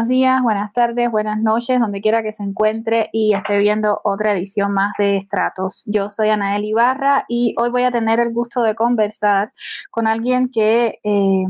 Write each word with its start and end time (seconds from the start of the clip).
Buenos 0.00 0.16
días, 0.16 0.42
buenas 0.42 0.72
tardes, 0.72 1.10
buenas 1.10 1.42
noches, 1.42 1.78
donde 1.78 2.00
quiera 2.00 2.22
que 2.22 2.32
se 2.32 2.42
encuentre 2.42 3.10
y 3.12 3.34
esté 3.34 3.58
viendo 3.58 4.00
otra 4.02 4.32
edición 4.32 4.72
más 4.72 4.94
de 4.96 5.18
Estratos. 5.18 5.82
Yo 5.84 6.08
soy 6.08 6.30
Anael 6.30 6.64
Ibarra 6.64 7.26
y 7.28 7.54
hoy 7.58 7.68
voy 7.68 7.82
a 7.82 7.90
tener 7.90 8.18
el 8.18 8.32
gusto 8.32 8.62
de 8.62 8.74
conversar 8.74 9.52
con 9.90 10.06
alguien 10.06 10.50
que 10.50 11.00
eh, 11.04 11.44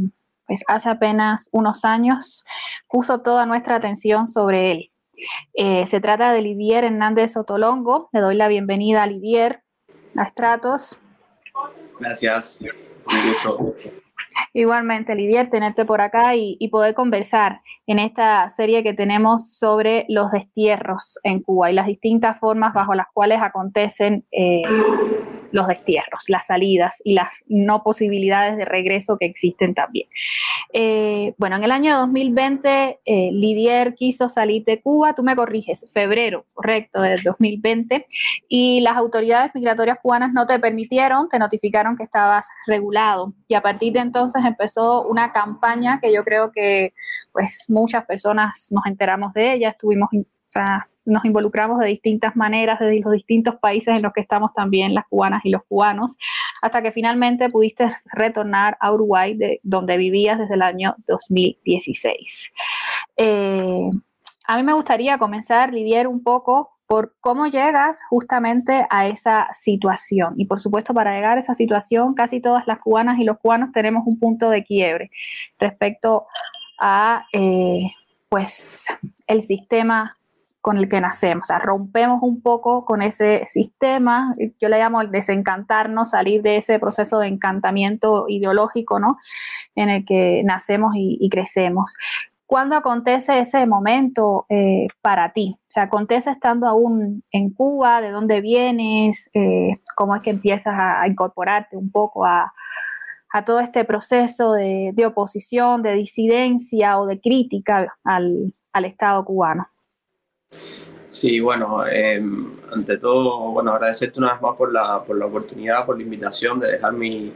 pues 0.48 0.64
hace 0.66 0.88
apenas 0.88 1.48
unos 1.52 1.84
años 1.84 2.44
puso 2.88 3.20
toda 3.20 3.46
nuestra 3.46 3.76
atención 3.76 4.26
sobre 4.26 4.72
él. 4.72 4.90
Eh, 5.54 5.86
se 5.86 6.00
trata 6.00 6.32
de 6.32 6.42
Lidier 6.42 6.82
Hernández 6.82 7.36
Otolongo. 7.36 8.08
Le 8.12 8.18
doy 8.18 8.34
la 8.34 8.48
bienvenida 8.48 9.04
a 9.04 9.06
Lidier, 9.06 9.62
a 10.16 10.24
Estratos. 10.24 10.98
Gracias, 12.00 12.58
un. 13.46 13.74
Igualmente, 14.52 15.14
Lidier, 15.14 15.50
tenerte 15.50 15.84
por 15.84 16.00
acá 16.00 16.34
y, 16.34 16.68
poder 16.70 16.94
conversar 16.94 17.60
en 17.86 17.98
esta 17.98 18.48
serie 18.48 18.82
que 18.82 18.92
tenemos 18.92 19.56
sobre 19.56 20.06
los 20.08 20.30
destierros 20.30 21.18
en 21.24 21.40
Cuba 21.42 21.70
y 21.70 21.74
las 21.74 21.86
distintas 21.86 22.38
formas 22.38 22.72
bajo 22.72 22.94
las 22.94 23.06
cuales 23.12 23.42
acontecen 23.42 24.24
eh, 24.30 24.62
los 25.52 25.66
destierros, 25.66 26.24
las 26.28 26.46
salidas 26.46 27.00
y 27.04 27.14
las 27.14 27.44
no 27.48 27.82
posibilidades 27.82 28.56
de 28.56 28.64
regreso 28.64 29.18
que 29.18 29.26
existen 29.26 29.74
también. 29.74 30.08
Eh, 30.72 31.34
bueno, 31.38 31.56
en 31.56 31.64
el 31.64 31.72
año 31.72 31.98
2020, 31.98 33.00
eh, 33.04 33.30
Lidier 33.32 33.94
quiso 33.94 34.28
salir 34.28 34.64
de 34.64 34.80
Cuba, 34.80 35.14
tú 35.14 35.22
me 35.22 35.34
corriges, 35.34 35.86
febrero, 35.92 36.46
correcto, 36.54 37.00
del 37.00 37.22
2020, 37.22 38.06
y 38.48 38.80
las 38.80 38.96
autoridades 38.96 39.50
migratorias 39.54 39.98
cubanas 40.00 40.32
no 40.32 40.46
te 40.46 40.58
permitieron, 40.58 41.28
te 41.28 41.38
notificaron 41.38 41.96
que 41.96 42.04
estabas 42.04 42.48
regulado. 42.66 43.32
Y 43.48 43.54
a 43.54 43.62
partir 43.62 43.92
de 43.92 44.00
entonces 44.00 44.44
empezó 44.44 45.02
una 45.02 45.32
campaña 45.32 45.98
que 46.00 46.12
yo 46.12 46.24
creo 46.24 46.52
que 46.52 46.92
pues 47.32 47.64
muchas 47.68 48.04
personas 48.06 48.68
nos 48.70 48.86
enteramos 48.86 49.32
de 49.32 49.54
ella, 49.54 49.70
estuvimos 49.70 50.10
nos 51.04 51.24
involucramos 51.24 51.78
de 51.78 51.86
distintas 51.86 52.36
maneras 52.36 52.78
desde 52.78 53.00
los 53.00 53.12
distintos 53.12 53.56
países 53.56 53.94
en 53.94 54.02
los 54.02 54.12
que 54.12 54.20
estamos 54.20 54.52
también 54.54 54.94
las 54.94 55.06
cubanas 55.08 55.44
y 55.44 55.50
los 55.50 55.62
cubanos, 55.68 56.16
hasta 56.62 56.82
que 56.82 56.92
finalmente 56.92 57.48
pudiste 57.48 57.88
retornar 58.12 58.76
a 58.80 58.92
Uruguay, 58.92 59.34
de 59.34 59.60
donde 59.62 59.96
vivías 59.96 60.38
desde 60.38 60.54
el 60.54 60.62
año 60.62 60.94
2016. 61.06 62.52
Eh, 63.16 63.90
a 64.46 64.56
mí 64.56 64.62
me 64.62 64.72
gustaría 64.72 65.18
comenzar, 65.18 65.72
Lidier, 65.72 66.08
un 66.08 66.22
poco 66.22 66.70
por 66.90 67.14
cómo 67.20 67.46
llegas 67.46 68.00
justamente 68.10 68.84
a 68.90 69.06
esa 69.06 69.46
situación. 69.52 70.34
Y 70.36 70.46
por 70.46 70.58
supuesto, 70.58 70.92
para 70.92 71.14
llegar 71.14 71.36
a 71.36 71.40
esa 71.40 71.54
situación, 71.54 72.14
casi 72.14 72.40
todas 72.40 72.66
las 72.66 72.80
cubanas 72.80 73.20
y 73.20 73.24
los 73.24 73.38
cubanos 73.38 73.70
tenemos 73.70 74.02
un 74.06 74.18
punto 74.18 74.50
de 74.50 74.64
quiebre 74.64 75.12
respecto 75.60 76.26
a 76.80 77.26
eh, 77.32 77.92
pues 78.28 78.86
el 79.28 79.42
sistema 79.42 80.16
con 80.60 80.76
el 80.76 80.88
que 80.88 81.00
nacemos. 81.00 81.42
O 81.42 81.46
sea, 81.46 81.58
rompemos 81.58 82.22
un 82.22 82.42
poco 82.42 82.84
con 82.84 83.02
ese 83.02 83.44
sistema, 83.46 84.34
yo 84.60 84.68
le 84.68 84.78
llamo 84.78 85.00
el 85.00 85.10
desencantarnos, 85.10 86.10
salir 86.10 86.42
de 86.42 86.56
ese 86.56 86.78
proceso 86.78 87.18
de 87.18 87.28
encantamiento 87.28 88.26
ideológico, 88.28 89.00
¿no? 89.00 89.18
En 89.74 89.88
el 89.88 90.04
que 90.04 90.42
nacemos 90.44 90.92
y, 90.96 91.28
crecemos. 91.30 91.96
¿Cuándo 92.46 92.74
acontece 92.74 93.38
ese 93.38 93.64
momento 93.64 94.44
eh, 94.48 94.88
para 95.00 95.32
ti? 95.32 95.56
O 95.56 95.64
sea, 95.68 95.84
acontece 95.84 96.30
estando 96.30 96.66
aún 96.66 97.22
en 97.30 97.50
Cuba, 97.54 98.00
¿de 98.00 98.10
dónde 98.10 98.40
vienes? 98.40 99.30
Eh, 99.34 99.78
¿Cómo 99.94 100.16
es 100.16 100.22
que 100.22 100.30
empiezas 100.30 100.74
a, 100.76 101.06
incorporarte 101.06 101.76
un 101.76 101.90
poco 101.92 102.26
a, 102.26 102.52
todo 103.46 103.60
este 103.60 103.84
proceso 103.84 104.52
de, 104.52 104.92
oposición, 105.06 105.82
de 105.82 105.94
disidencia 105.94 106.98
o 106.98 107.06
de 107.06 107.20
crítica 107.20 107.96
al 108.02 108.84
Estado 108.84 109.24
cubano? 109.24 109.68
Sí, 111.10 111.40
bueno, 111.40 111.86
em, 111.86 112.52
ante 112.72 112.96
todo, 112.96 113.50
bueno, 113.50 113.72
agradecerte 113.72 114.20
una 114.20 114.32
vez 114.32 114.42
más 114.42 114.56
por 114.56 114.72
la, 114.72 115.02
por 115.04 115.18
la 115.18 115.26
oportunidad, 115.26 115.84
por 115.84 115.96
la 115.96 116.04
invitación 116.04 116.60
de 116.60 116.72
dejar 116.72 116.92
mi, 116.92 117.32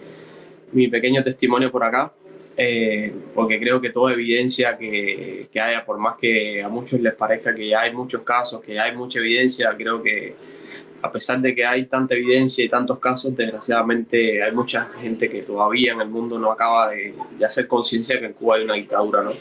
mi 0.72 0.88
pequeño 0.88 1.24
testimonio 1.24 1.72
por 1.72 1.82
acá, 1.82 2.12
eh, 2.56 3.12
porque 3.34 3.58
creo 3.58 3.80
que 3.80 3.90
toda 3.90 4.12
evidencia 4.12 4.78
que, 4.78 5.48
que, 5.50 5.60
haya, 5.60 5.84
por 5.84 5.98
más 5.98 6.16
que 6.16 6.62
a 6.62 6.68
muchos 6.68 7.00
les 7.00 7.14
parezca 7.14 7.52
que 7.52 7.68
ya 7.68 7.80
hay 7.80 7.92
muchos 7.92 8.22
casos, 8.22 8.62
que 8.62 8.74
ya 8.74 8.84
hay 8.84 8.96
mucha 8.96 9.18
evidencia, 9.18 9.74
creo 9.76 10.00
que 10.00 10.36
a 11.02 11.10
pesar 11.12 11.40
de 11.40 11.54
que 11.54 11.66
hay 11.66 11.86
tanta 11.86 12.14
evidencia 12.14 12.64
y 12.64 12.68
tantos 12.68 12.98
casos, 13.00 13.36
desgraciadamente 13.36 14.42
hay 14.42 14.52
mucha 14.52 14.88
gente 15.00 15.28
que 15.28 15.42
todavía 15.42 15.92
en 15.92 16.00
el 16.00 16.08
mundo 16.08 16.38
no 16.38 16.50
acaba 16.52 16.90
de, 16.90 17.12
de 17.38 17.44
hacer 17.44 17.66
conciencia 17.66 18.18
que 18.20 18.26
en 18.26 18.32
Cuba 18.34 18.56
hay 18.56 18.64
una 18.64 18.74
dictadura, 18.74 19.22
¿no? 19.22 19.32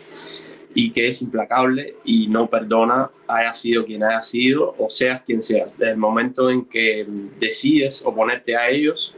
Y 0.76 0.92
que 0.92 1.08
es 1.08 1.22
implacable 1.22 1.98
y 2.04 2.28
no 2.28 2.50
perdona, 2.50 3.12
haya 3.28 3.54
sido 3.54 3.86
quien 3.86 4.04
haya 4.04 4.22
sido 4.22 4.76
o 4.78 4.90
seas 4.90 5.22
quien 5.22 5.42
seas. 5.42 5.78
Desde 5.78 5.92
el 5.92 5.98
momento 5.98 6.50
en 6.50 6.66
que 6.66 7.06
decides 7.40 8.04
oponerte 8.06 8.56
a 8.56 8.70
ellos, 8.70 9.16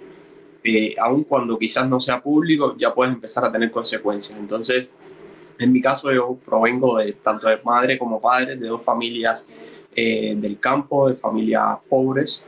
eh, 0.64 0.96
aun 1.00 1.24
cuando 1.24 1.58
quizás 1.58 1.88
no 1.88 2.00
sea 2.00 2.22
público, 2.22 2.76
ya 2.78 2.94
puedes 2.94 3.14
empezar 3.14 3.46
a 3.46 3.52
tener 3.52 3.72
consecuencias. 3.72 4.38
Entonces, 4.38 4.88
en 5.58 5.72
mi 5.72 5.82
caso, 5.82 6.12
yo 6.12 6.38
provengo 6.46 6.98
de 6.98 7.14
tanto 7.14 7.48
de 7.48 7.58
madre 7.64 7.98
como 7.98 8.20
padre, 8.20 8.58
de 8.58 8.68
dos 8.68 8.84
familias 8.84 9.48
eh, 9.96 10.34
del 10.36 10.60
campo, 10.60 11.08
de 11.08 11.16
familias 11.16 11.78
pobres. 11.88 12.46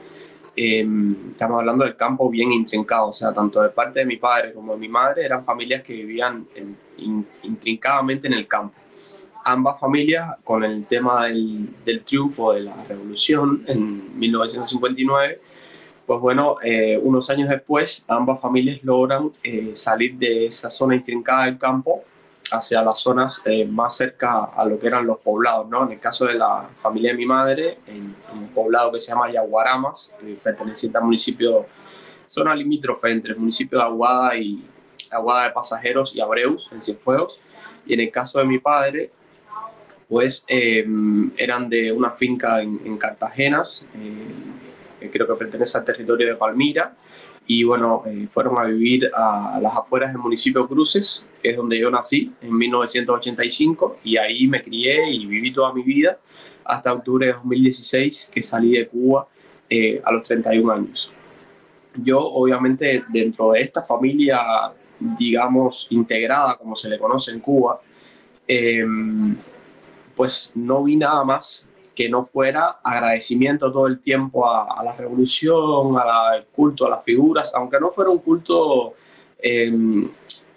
Em, 0.53 1.29
estamos 1.31 1.59
hablando 1.59 1.85
del 1.85 1.95
campo 1.95 2.29
bien 2.29 2.51
intrincado, 2.51 3.09
o 3.09 3.13
sea, 3.13 3.31
tanto 3.31 3.61
de 3.61 3.69
parte 3.69 3.99
de 3.99 4.05
mi 4.05 4.17
padre 4.17 4.51
como 4.53 4.73
de 4.73 4.79
mi 4.79 4.89
madre 4.89 5.23
eran 5.23 5.45
familias 5.45 5.83
que 5.83 5.93
vivían 5.93 6.47
intrincadamente 7.43 8.25
en 8.25 8.33
el 8.33 8.47
campo 8.47 8.73
ambas 9.47 9.79
familias 9.79 10.35
con 10.43 10.65
el 10.65 10.85
tema 10.87 11.25
del, 11.25 11.73
triunfo 12.03 12.51
de 12.51 12.61
la 12.61 12.83
revolución 12.83 13.63
en 13.67 14.19
1959, 14.19 15.41
pues 16.05 16.19
bueno, 16.19 16.57
eh, 16.61 16.99
unos 17.01 17.29
años 17.29 17.47
después 17.49 18.03
ambas 18.09 18.41
familias 18.41 18.79
logran 18.83 19.31
eh, 19.43 19.71
salir 19.73 20.15
de 20.15 20.47
esa 20.47 20.69
zona 20.69 20.95
intrincada 20.95 21.45
del 21.45 21.57
campo 21.57 22.03
hacia 22.51 22.81
las 22.81 22.99
zonas 22.99 23.41
eh, 23.45 23.65
más 23.65 23.95
cerca 23.95 24.45
a 24.45 24.65
lo 24.65 24.77
que 24.77 24.87
eran 24.87 25.07
los 25.07 25.17
poblados, 25.19 25.69
¿no? 25.69 25.85
En 25.85 25.93
el 25.93 25.99
caso 25.99 26.25
de 26.25 26.33
la 26.33 26.67
familia 26.81 27.11
de 27.11 27.17
mi 27.17 27.25
madre, 27.25 27.79
en, 27.87 28.15
un 28.33 28.49
poblado 28.49 28.91
que 28.91 28.99
se 28.99 29.11
llama 29.11 29.31
Yaguaramas, 29.31 30.13
perteneciente 30.43 30.97
al 30.97 31.05
municipio, 31.05 31.65
zona 32.27 32.53
limítrofe 32.53 33.11
entre 33.11 33.31
el 33.31 33.39
municipio 33.39 33.77
de 33.77 33.85
Aguada 33.85 34.35
y 34.37 34.61
Aguada 35.09 35.45
de 35.45 35.51
Pasajeros 35.51 36.13
y 36.13 36.19
Abreus, 36.19 36.69
en 36.73 36.81
Cienfuegos. 36.81 37.39
Y 37.85 37.93
en 37.93 38.01
el 38.01 38.11
caso 38.11 38.39
de 38.39 38.45
mi 38.45 38.59
padre, 38.59 39.11
pues 40.07 40.45
em, 40.47 41.31
eran 41.37 41.69
de 41.69 41.91
una 41.91 42.11
finca 42.11 42.61
en, 42.61 42.97
Cartagenas, 42.97 43.85
eh, 45.01 45.09
creo 45.11 45.27
que 45.27 45.33
pertenece 45.33 45.77
al 45.77 45.85
territorio 45.85 46.27
de 46.27 46.35
Palmira, 46.35 46.95
y 47.49 47.63
bueno, 47.63 48.03
eh, 48.05 48.27
fueron 48.31 48.57
a 48.57 48.65
vivir 48.65 49.09
a, 49.15 49.59
las 49.61 49.77
afueras 49.77 50.11
del 50.11 50.21
municipio 50.21 50.67
Cruces, 50.67 51.29
que 51.41 51.51
es 51.51 51.57
donde 51.57 51.79
yo 51.79 51.89
nací 51.89 52.33
en 52.41 52.55
1985, 52.55 53.99
y 54.03 54.17
ahí 54.17 54.47
me 54.47 54.61
crié 54.61 55.09
y 55.09 55.25
viví 55.25 55.53
toda 55.53 55.73
mi 55.73 55.81
vida 55.81 56.19
hasta 56.65 56.91
octubre 56.91 57.27
de 57.27 57.33
2016, 57.33 58.29
que 58.33 58.43
salí 58.43 58.73
de 58.73 58.87
Cuba 58.87 59.27
eh, 59.69 60.01
a 60.03 60.11
los 60.11 60.23
31 60.23 60.73
años. 60.73 61.13
Yo, 61.95 62.19
obviamente, 62.19 63.05
dentro 63.07 63.53
de 63.53 63.61
esta 63.61 63.81
familia, 63.81 64.41
digamos, 64.99 65.87
integrada, 65.89 66.57
como 66.57 66.75
se 66.75 66.89
le 66.89 66.99
conoce 66.99 67.31
en 67.31 67.39
Cuba, 67.39 67.79
eh, 68.45 68.85
pues 70.17 70.51
no 70.55 70.83
vi 70.83 70.95
nada 70.95 71.23
más 71.23 71.67
que 71.95 72.09
no 72.09 72.23
fuera 72.23 72.79
agradecimiento 72.83 73.71
todo 73.71 73.87
el 73.87 73.99
tiempo 73.99 74.49
a, 74.49 74.83
la 74.83 74.95
revolución, 74.95 75.97
al 75.97 76.45
culto, 76.47 76.85
a 76.85 76.89
las 76.89 77.03
figuras, 77.03 77.53
aunque 77.55 77.79
no 77.79 77.91
fuera 77.91 78.09
un 78.11 78.19
culto 78.19 78.95
em, 79.39 80.09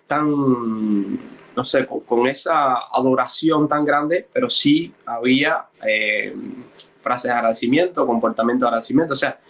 tan, 0.06 1.14
no 1.56 1.64
sé, 1.64 1.86
con, 1.86 2.26
esa 2.26 2.74
adoración 2.92 3.68
tan 3.68 3.84
grande, 3.84 4.26
pero 4.32 4.50
sí 4.50 4.92
había 5.06 5.66
em, 5.82 6.64
frases 6.96 7.30
de 7.30 7.36
agradecimiento, 7.36 8.06
comportamiento 8.06 8.64
de 8.64 8.68
agradecimiento, 8.68 9.14
o 9.14 9.16
sea, 9.16 9.40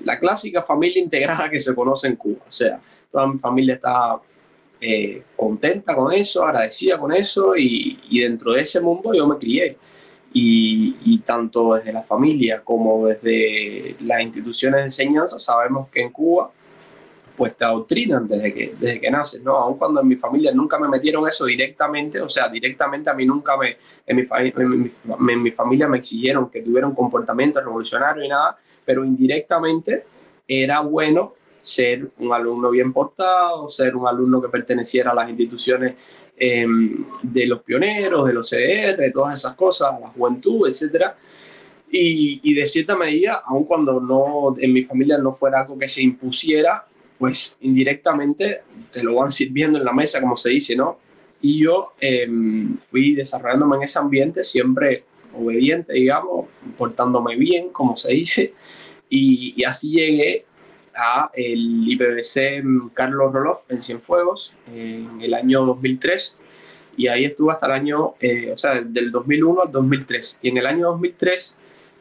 la 0.00 0.18
clásica 0.18 0.62
familia 0.62 1.02
integrada 1.02 1.50
que 1.50 1.58
se 1.58 1.74
conoce 1.74 2.08
en 2.08 2.16
Cuba, 2.16 2.44
o 2.46 2.50
sea, 2.50 2.80
toda 3.10 3.26
mi 3.26 3.38
familia 3.38 3.74
está 3.74 4.18
eh, 4.86 5.22
contenta 5.34 5.94
con 5.96 6.12
eso, 6.12 6.44
agradecida 6.44 6.98
con 6.98 7.10
eso 7.10 7.56
y, 7.56 8.20
dentro 8.20 8.52
de 8.52 8.60
ese 8.60 8.82
mundo 8.82 9.14
yo 9.14 9.26
me 9.26 9.38
crié. 9.38 9.78
Y, 10.34 11.18
tanto 11.24 11.74
desde 11.74 11.90
la 11.90 12.02
familia 12.02 12.60
como 12.62 13.06
desde 13.06 13.96
las 14.00 14.20
instituciones 14.20 14.80
de 14.80 14.82
enseñanza 14.82 15.38
sabemos 15.38 15.88
que 15.88 16.02
en 16.02 16.10
Cuba 16.10 16.50
pues 17.34 17.56
te 17.56 17.64
adoctrinan 17.64 18.28
desde 18.28 18.52
que, 18.52 18.74
desde 18.78 19.00
que 19.00 19.10
naces, 19.10 19.42
¿no? 19.42 19.56
Aun 19.56 19.78
cuando 19.78 20.02
en 20.02 20.08
mi 20.08 20.16
familia 20.16 20.52
nunca 20.52 20.78
me 20.78 20.86
metieron 20.86 21.26
eso 21.26 21.46
directamente, 21.46 22.20
o 22.20 22.28
sea, 22.28 22.48
directamente 22.50 23.08
a 23.08 23.14
mí 23.14 23.24
nunca 23.24 23.56
me, 23.56 23.78
en 24.06 24.16
mi, 24.16 24.22
en 25.32 25.42
mi 25.42 25.50
familia 25.50 25.88
me 25.88 25.98
exigieron 25.98 26.50
que 26.50 26.60
tuviera 26.60 26.86
un 26.86 26.94
comportamiento 26.94 27.60
revolucionario 27.60 28.22
y 28.22 28.28
nada, 28.28 28.58
pero 28.84 29.02
indirectamente 29.02 30.04
era 30.46 30.80
bueno 30.80 31.32
ser 31.64 32.10
un 32.18 32.30
alumno 32.30 32.70
bien 32.70 32.92
portado, 32.92 33.70
ser 33.70 33.96
un 33.96 34.06
alumno 34.06 34.40
que 34.42 34.48
perteneciera 34.48 35.12
a 35.12 35.14
las 35.14 35.30
instituciones 35.30 35.94
em, 36.36 37.06
de 37.22 37.46
los 37.46 37.62
pioneros, 37.62 38.26
de 38.26 38.34
los 38.34 38.50
CDR, 38.50 39.10
todas 39.10 39.38
esas 39.38 39.54
cosas, 39.54 39.98
la 39.98 40.08
juventud, 40.08 40.68
etcétera. 40.68 41.16
Y, 41.90 42.40
y, 42.42 42.54
de 42.54 42.66
cierta 42.66 42.96
medida, 42.96 43.42
aun 43.46 43.64
cuando 43.64 43.98
no 43.98 44.54
en 44.58 44.72
mi 44.74 44.82
familia 44.82 45.16
no 45.16 45.32
fuera 45.32 45.62
algo 45.62 45.78
que 45.78 45.88
se 45.88 46.02
impusiera, 46.02 46.84
pues 47.18 47.56
indirectamente 47.60 48.62
te 48.90 49.02
lo 49.02 49.14
van 49.14 49.30
sirviendo 49.30 49.78
en 49.78 49.84
la 49.86 49.92
mesa, 49.92 50.20
como 50.20 50.36
se 50.36 50.50
dice, 50.50 50.76
¿no? 50.76 50.98
Y 51.40 51.62
yo 51.62 51.92
em, 51.98 52.76
fui 52.78 53.14
desarrollándome 53.14 53.76
en 53.76 53.82
ese 53.84 53.98
ambiente 53.98 54.42
siempre 54.42 55.04
obediente, 55.34 55.94
digamos, 55.94 56.46
portándome 56.76 57.36
bien, 57.36 57.70
como 57.70 57.96
se 57.96 58.12
dice, 58.12 58.52
y, 59.08 59.54
y 59.56 59.64
así 59.64 59.92
llegué 59.92 60.44
a 60.96 61.30
el 61.34 61.84
IPBC 61.88 62.92
Carlos 62.94 63.32
Roloff 63.32 63.70
en 63.70 63.80
Cienfuegos 63.80 64.54
en 64.66 65.20
el 65.20 65.34
año 65.34 65.64
2003 65.64 66.40
y 66.96 67.08
ahí 67.08 67.24
estuve 67.24 67.52
hasta 67.52 67.66
el 67.66 67.72
año, 67.72 68.14
eh, 68.20 68.50
o 68.52 68.56
sea, 68.56 68.80
del 68.80 69.10
2001 69.10 69.62
al 69.62 69.72
2003. 69.72 70.38
Y 70.42 70.48
en 70.48 70.58
el 70.58 70.66
año 70.66 70.86
2003 70.90 71.58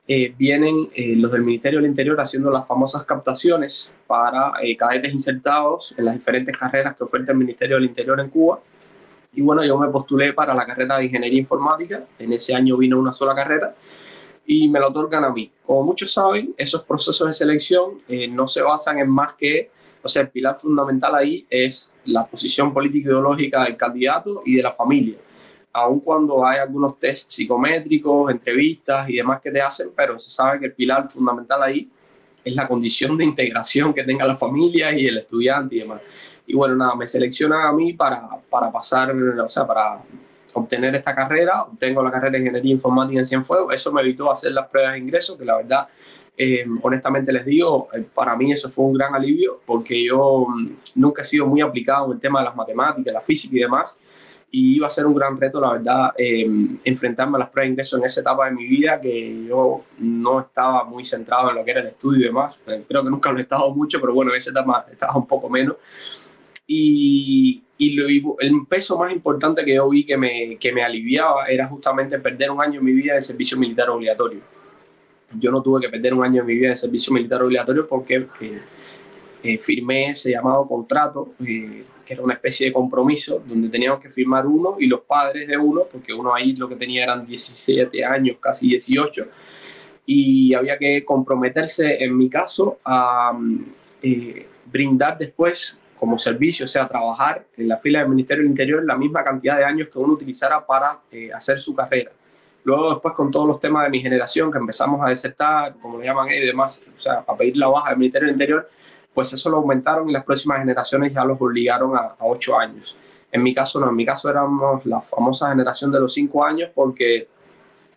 eh, 0.08 0.34
vienen 0.38 0.90
eh, 0.94 1.16
los 1.16 1.32
del 1.32 1.42
Ministerio 1.42 1.80
del 1.80 1.90
Interior 1.90 2.20
haciendo 2.20 2.52
las 2.52 2.68
famosas 2.68 3.04
captaciones 3.04 3.94
para 4.08 4.54
cadetes 4.78 5.14
insertados 5.14 5.96
en 5.98 6.06
las 6.06 6.14
diferentes 6.16 6.56
carreras 6.56 6.96
que 6.96 7.04
oferta 7.04 7.32
el 7.32 7.38
Ministerio 7.38 7.78
del 7.78 7.86
Interior 7.86 8.20
en 8.20 8.30
Cuba. 8.30 8.60
Y 9.34 9.42
bueno, 9.42 9.64
yo 9.64 9.78
me 9.80 9.88
postulé 9.88 10.34
para 10.34 10.54
la 10.54 10.66
carrera 10.66 10.98
de 10.98 11.06
Ingeniería 11.06 11.40
Informática. 11.40 12.04
En 12.20 12.32
ese 12.34 12.54
año 12.54 12.78
vino 12.78 13.00
una 13.00 13.14
sola 13.14 13.34
carrera 13.34 13.74
y 14.46 14.68
me 14.68 14.80
lo 14.80 14.90
otorgan 14.90 15.24
a 15.24 15.30
mí. 15.30 15.52
Como 15.66 15.84
muchos 15.84 16.12
saben, 16.12 16.54
esos 16.58 16.84
procesos 16.84 17.28
de 17.28 17.34
selección 17.34 18.02
eh, 18.08 18.28
no 18.28 18.48
se 18.48 18.62
basan 18.62 19.00
en 19.00 19.10
más 19.10 19.34
que, 19.36 19.72
o 20.02 20.08
sea, 20.08 20.24
el 20.24 20.30
pilar 20.30 20.56
fundamental 20.56 21.16
ahí 21.16 21.46
es 21.50 21.94
la 22.06 22.26
posición 22.26 22.74
política 22.74 23.10
ideológica 23.10 23.64
del 23.64 23.78
candidato 23.78 24.44
y 24.46 24.56
de 24.56 24.64
la 24.64 24.74
familia. 24.74 25.18
Aun 25.72 26.02
cuando 26.02 26.46
hay 26.46 26.60
algunos 26.60 27.00
test 27.00 27.32
psicométricos, 27.32 28.30
entrevistas 28.30 29.10
y 29.10 29.16
demás 29.16 29.42
que 29.42 29.50
te 29.50 29.62
hacen, 29.62 29.90
pero 29.96 30.20
se 30.20 30.30
sabe 30.30 30.60
que 30.60 30.66
el 30.66 30.74
pilar 30.74 31.08
fundamental 31.08 31.64
ahí 31.64 31.90
es 32.44 32.54
la 32.54 32.68
condición 32.68 33.18
de 33.18 33.24
integración 33.24 33.94
que 33.94 34.04
tenga 34.04 34.28
la 34.28 34.36
familia 34.36 34.94
y 34.94 35.08
el 35.08 35.18
estudiante 35.18 35.76
y 35.76 35.80
demás. 35.80 36.02
Y 36.46 36.54
bueno, 36.56 36.76
nada, 36.76 36.94
me 36.96 37.08
seleccionan 37.08 37.66
a 37.66 37.72
mí 37.72 37.94
para, 37.94 38.28
para 38.50 38.72
pasar, 38.72 39.12
o 39.12 39.50
sea, 39.50 39.66
para 39.66 40.02
obtener 40.54 40.96
esta 40.96 41.14
carrera, 41.16 41.64
obtengo 41.64 42.04
la 42.04 42.12
carrera 42.12 42.32
de 42.32 42.40
Ingeniería 42.40 42.74
Informática 42.74 43.20
en 43.20 43.26
Cienfuegos, 43.26 43.74
eso 43.74 43.92
me 43.92 44.02
evitó 44.02 44.32
hacer 44.32 44.52
las 44.52 44.68
pruebas 44.68 44.94
de 44.94 45.00
ingreso, 45.00 45.38
que 45.38 45.46
la 45.46 45.58
verdad, 45.58 45.88
eh, 46.38 46.66
honestamente 46.82 47.32
les 47.32 47.46
digo, 47.46 47.90
eh, 47.94 48.04
para 48.14 48.36
mí 48.36 48.52
eso 48.52 48.70
fue 48.70 48.86
un 48.86 48.94
gran 48.94 49.14
alivio, 49.16 49.62
porque 49.66 50.04
yo 50.04 50.48
mm, 50.48 50.70
nunca 50.96 51.22
he 51.22 51.26
sido 51.26 51.46
muy 51.46 51.62
aplicado 51.62 52.06
en 52.08 52.14
el 52.14 52.20
tema 52.20 52.40
de 52.40 52.46
las 52.46 52.56
matemáticas, 52.56 53.14
la 53.14 53.22
física 53.22 53.56
y 53.56 53.60
demás, 53.60 53.98
y 54.56 54.76
iba 54.76 54.86
a 54.86 54.90
ser 54.92 55.08
un 55.08 55.16
gran 55.16 55.40
reto, 55.40 55.60
la 55.60 55.72
verdad, 55.72 56.12
eh, 56.16 56.48
enfrentarme 56.84 57.38
a 57.38 57.40
las 57.40 57.50
pruebas 57.50 57.70
de 57.70 57.72
ingreso 57.72 57.98
en 57.98 58.04
esa 58.04 58.22
etapa 58.22 58.46
de 58.46 58.52
mi 58.52 58.68
vida 58.68 59.02
que 59.02 59.46
yo 59.48 59.84
no 59.98 60.42
estaba 60.42 60.84
muy 60.84 61.04
centrado 61.04 61.50
en 61.50 61.56
lo 61.56 61.66
que 61.66 61.72
era 61.72 61.80
el 61.80 61.88
estudio 61.88 62.20
y 62.22 62.24
demás. 62.26 62.56
Creo 62.64 63.04
que 63.04 63.10
nunca 63.10 63.32
lo 63.32 63.40
he 63.40 63.42
estado 63.42 63.74
mucho, 63.74 64.00
pero 64.00 64.14
bueno, 64.14 64.30
en 64.30 64.38
esa 64.38 64.52
etapa 64.52 64.86
estaba 64.92 65.18
un 65.18 65.26
poco 65.26 65.50
menos. 65.50 65.78
Y, 66.68 67.63
y 67.78 68.00
el 68.00 68.68
peso 68.70 68.98
más 68.98 69.12
importante 69.12 69.66
que 69.66 69.74
yo 69.74 69.90
vi 69.90 70.06
que 70.06 70.18
me, 70.18 70.58
que 70.58 70.72
me 70.72 70.84
aliviaba 70.84 71.48
era 71.48 71.68
justamente 71.68 72.20
perder 72.20 72.52
un 72.52 72.62
año 72.62 72.80
en 72.80 72.86
mi 72.86 72.94
vida 72.94 73.16
de 73.16 73.22
servicio 73.22 73.58
militar 73.58 73.90
obligatorio. 73.90 74.42
Yo 75.40 75.52
no 75.52 75.62
tuve 75.64 75.82
que 75.82 75.90
perder 75.90 76.14
un 76.14 76.24
año 76.24 76.42
en 76.42 76.48
mi 76.48 76.56
vida 76.56 76.70
de 76.70 76.76
servicio 76.76 77.12
militar 77.12 77.42
obligatorio 77.42 77.88
porque 77.88 78.28
eh, 78.42 78.62
eh, 79.44 79.58
firmé 79.58 80.12
ese 80.12 80.32
llamado 80.32 80.68
contrato, 80.68 81.34
eh, 81.44 81.84
que 82.06 82.14
era 82.14 82.22
una 82.22 82.36
especie 82.36 82.68
de 82.68 82.74
compromiso, 82.74 83.42
donde 83.44 83.70
teníamos 83.70 84.00
que 84.00 84.10
firmar 84.10 84.46
uno 84.46 84.76
y 84.80 84.86
los 84.86 85.02
padres 85.02 85.48
de 85.48 85.58
uno, 85.58 85.88
porque 85.92 86.14
uno 86.14 86.34
ahí 86.34 86.54
lo 86.54 86.70
que 86.70 86.76
tenía 86.76 87.04
eran 87.04 87.26
17 87.26 88.06
años, 88.06 88.38
casi 88.40 88.68
18, 88.68 89.28
y 90.06 90.54
había 90.54 90.78
que 90.78 91.04
comprometerse, 91.04 92.04
en 92.04 92.16
mi 92.16 92.30
caso, 92.30 92.78
a 92.86 93.36
brindar 94.66 95.18
después 95.18 95.83
como 96.04 96.18
servicio, 96.18 96.66
o 96.66 96.68
sea, 96.68 96.86
trabajar 96.86 97.46
en 97.56 97.66
la 97.66 97.78
fila 97.78 98.00
del 98.00 98.10
Ministerio 98.10 98.44
del 98.44 98.50
Interior 98.52 98.84
la 98.84 98.98
misma 98.98 99.24
cantidad 99.24 99.56
de 99.56 99.64
años 99.64 99.88
que 99.88 99.98
uno 99.98 100.16
utilizara 100.16 100.66
para 100.66 101.00
eh, 101.10 101.32
hacer 101.32 101.62
su 101.62 101.74
carrera. 101.74 102.12
Luego 102.66 102.90
después 102.90 103.14
con 103.14 103.32
todos 103.32 103.48
los 103.48 103.58
temas 103.58 103.86
de 103.86 103.90
mi 103.90 104.02
generación 104.02 104.52
que 104.52 104.58
empezamos 104.58 105.00
a 105.02 105.08
desertar, 105.08 105.76
como 105.82 106.00
le 106.00 106.04
llaman 106.04 106.28
ellos 106.28 106.44
y 106.44 106.48
demás, 106.48 106.84
o 106.94 107.00
sea, 107.00 107.24
a 107.26 107.38
pedir 107.38 107.56
la 107.56 107.70
baja 107.70 107.92
del 107.92 108.00
Ministerio 108.00 108.26
del 108.26 108.34
Interior, 108.34 108.70
pues 109.14 109.32
eso 109.32 109.50
lo 109.50 109.56
aumentaron 109.60 110.10
y 110.10 110.12
las 110.12 110.26
próximas 110.26 110.60
generaciones 110.60 111.14
ya 111.14 111.24
los 111.24 111.40
obligaron 111.40 111.96
a, 111.96 112.18
ocho 112.20 112.60
años. 112.60 112.98
En 113.32 113.42
mi 113.42 113.54
caso 113.54 113.80
no, 113.80 113.88
en 113.88 113.96
mi 113.96 114.06
caso 114.06 114.30
éramos 114.30 114.86
la 114.86 115.00
famosa 115.00 115.48
generación 115.52 115.90
de 115.90 116.02
los 116.02 116.14
cinco 116.14 116.44
años 116.44 116.70
porque 116.76 117.30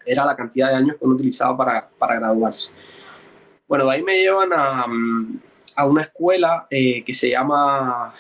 era 0.05 0.25
la 0.25 0.37
cantidad 0.37 0.69
de 0.69 0.77
años 0.77 0.97
que 0.97 1.05
uno 1.05 1.17
utilizaba 1.17 1.57
para, 1.57 1.89
para 1.99 2.21
graduarse. 2.21 2.73
Bueno, 3.67 3.87
de 3.87 3.91
ahí 3.97 4.03
me 4.05 4.17
llevan 4.17 4.53
a, 4.53 4.87
mm, 4.87 5.41
a 5.77 5.87
una 5.87 6.03
escuela 6.03 6.67
eh, 6.71 7.05
que 7.05 7.15
se 7.15 7.31
llama 7.31 8.13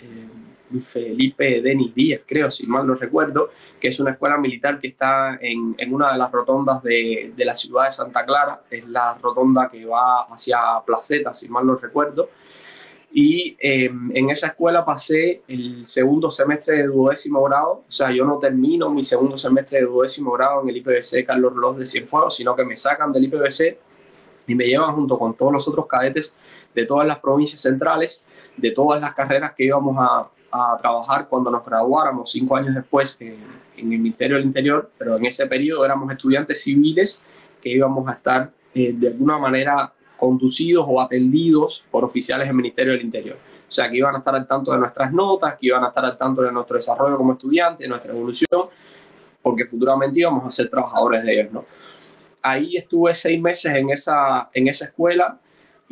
eh, 0.00 0.80
Felipe 0.80 1.60
Denis 1.60 1.94
Díaz, 1.94 2.22
creo, 2.26 2.50
si 2.50 2.66
mal 2.66 2.86
no 2.86 2.94
recuerdo, 2.94 3.50
que 3.78 3.88
es 3.88 4.00
una 4.00 4.12
escuela 4.12 4.38
militar 4.38 4.78
que 4.78 4.88
está 4.88 5.38
en, 5.40 5.76
una 5.92 6.12
de 6.12 6.18
las 6.18 6.32
rotondas 6.32 6.82
de, 6.82 7.32
la 7.36 7.54
ciudad 7.54 7.84
de 7.84 7.90
Santa 7.90 8.24
Clara, 8.24 8.62
es 8.70 8.86
la 8.88 9.14
rotonda 9.14 9.68
que 9.70 9.84
va 9.84 10.22
hacia 10.22 10.58
Placeta, 10.84 11.34
si 11.34 11.48
mal 11.48 11.66
no 11.66 11.76
recuerdo. 11.76 12.30
Y 13.16 13.56
eh, 13.60 13.84
en 13.84 14.30
esa 14.30 14.48
escuela 14.48 14.84
pasé 14.84 15.42
el 15.46 15.86
segundo 15.86 16.32
semestre 16.32 16.78
de 16.78 16.86
duodécimo 16.86 17.44
grado, 17.44 17.84
o 17.88 17.92
sea, 17.92 18.10
yo 18.10 18.24
no 18.24 18.38
termino 18.38 18.90
mi 18.90 19.04
segundo 19.04 19.36
semestre 19.36 19.78
de 19.78 19.84
duodécimo 19.84 20.32
grado 20.32 20.62
en 20.62 20.70
el 20.70 20.78
IPBC 20.78 21.24
Carlos 21.24 21.52
Los 21.54 21.76
de 21.76 21.86
Cienfuegos, 21.86 22.34
sino 22.34 22.56
que 22.56 22.64
me 22.64 22.74
sacan 22.74 23.12
del 23.12 23.24
IPBC 23.24 23.78
y 24.48 24.54
me 24.54 24.64
llevan 24.66 24.94
junto 24.94 25.16
con 25.16 25.34
todos 25.34 25.52
los 25.52 25.68
otros 25.68 25.86
cadetes 25.86 26.34
de 26.74 26.86
todas 26.86 27.06
las 27.06 27.18
provincias 27.18 27.60
centrales, 27.60 28.24
de 28.56 28.70
todas 28.70 29.00
las 29.00 29.14
carreras 29.14 29.52
que 29.54 29.64
íbamos 29.64 29.96
a, 29.98 30.28
a 30.54 30.76
trabajar 30.76 31.26
cuando 31.28 31.50
nos 31.50 31.64
graduáramos 31.64 32.30
cinco 32.30 32.56
años 32.56 32.74
después 32.76 33.16
en, 33.20 33.64
el 33.76 33.84
Ministerio 33.86 34.36
del 34.36 34.44
Interior, 34.44 34.88
pero 34.96 35.16
en 35.16 35.26
ese 35.26 35.46
periodo 35.46 35.84
éramos 35.84 36.10
estudiantes 36.12 36.62
civiles 36.62 37.20
que 37.60 37.70
íbamos 37.70 38.08
a 38.08 38.12
estar 38.12 38.52
eh, 38.72 38.92
de 38.94 39.08
alguna 39.08 39.36
manera 39.36 39.92
conducidos 40.16 40.86
o 40.88 41.00
atendidos 41.00 41.84
por 41.90 42.04
oficiales 42.04 42.46
del 42.46 42.54
Ministerio 42.54 42.92
del 42.92 43.02
Interior. 43.02 43.36
O 43.68 43.70
sea, 43.70 43.90
que 43.90 43.96
iban 43.96 44.14
a 44.14 44.18
estar 44.18 44.32
al 44.36 44.46
tanto 44.46 44.70
de 44.70 44.78
nuestras 44.78 45.12
notas, 45.12 45.56
que 45.58 45.66
iban 45.66 45.82
a 45.82 45.88
estar 45.88 46.04
al 46.04 46.16
tanto 46.16 46.42
de 46.42 46.52
nuestro 46.52 46.76
desarrollo 46.76 47.16
como 47.16 47.32
estudiantes, 47.32 47.80
de 47.80 47.88
nuestra 47.88 48.12
evolución, 48.12 48.68
porque 49.42 49.66
futuramente 49.66 50.20
íbamos 50.20 50.46
a 50.46 50.50
ser 50.50 50.70
trabajadores 50.70 51.24
de 51.24 51.40
ellos, 51.40 51.52
¿no? 51.52 51.64
ahí 52.44 52.76
estuve 52.76 53.14
seis 53.14 53.40
meses 53.40 53.74
en 53.74 53.88
esa, 53.88 54.50
en 54.52 54.68
esa 54.68 54.84
escuela 54.84 55.40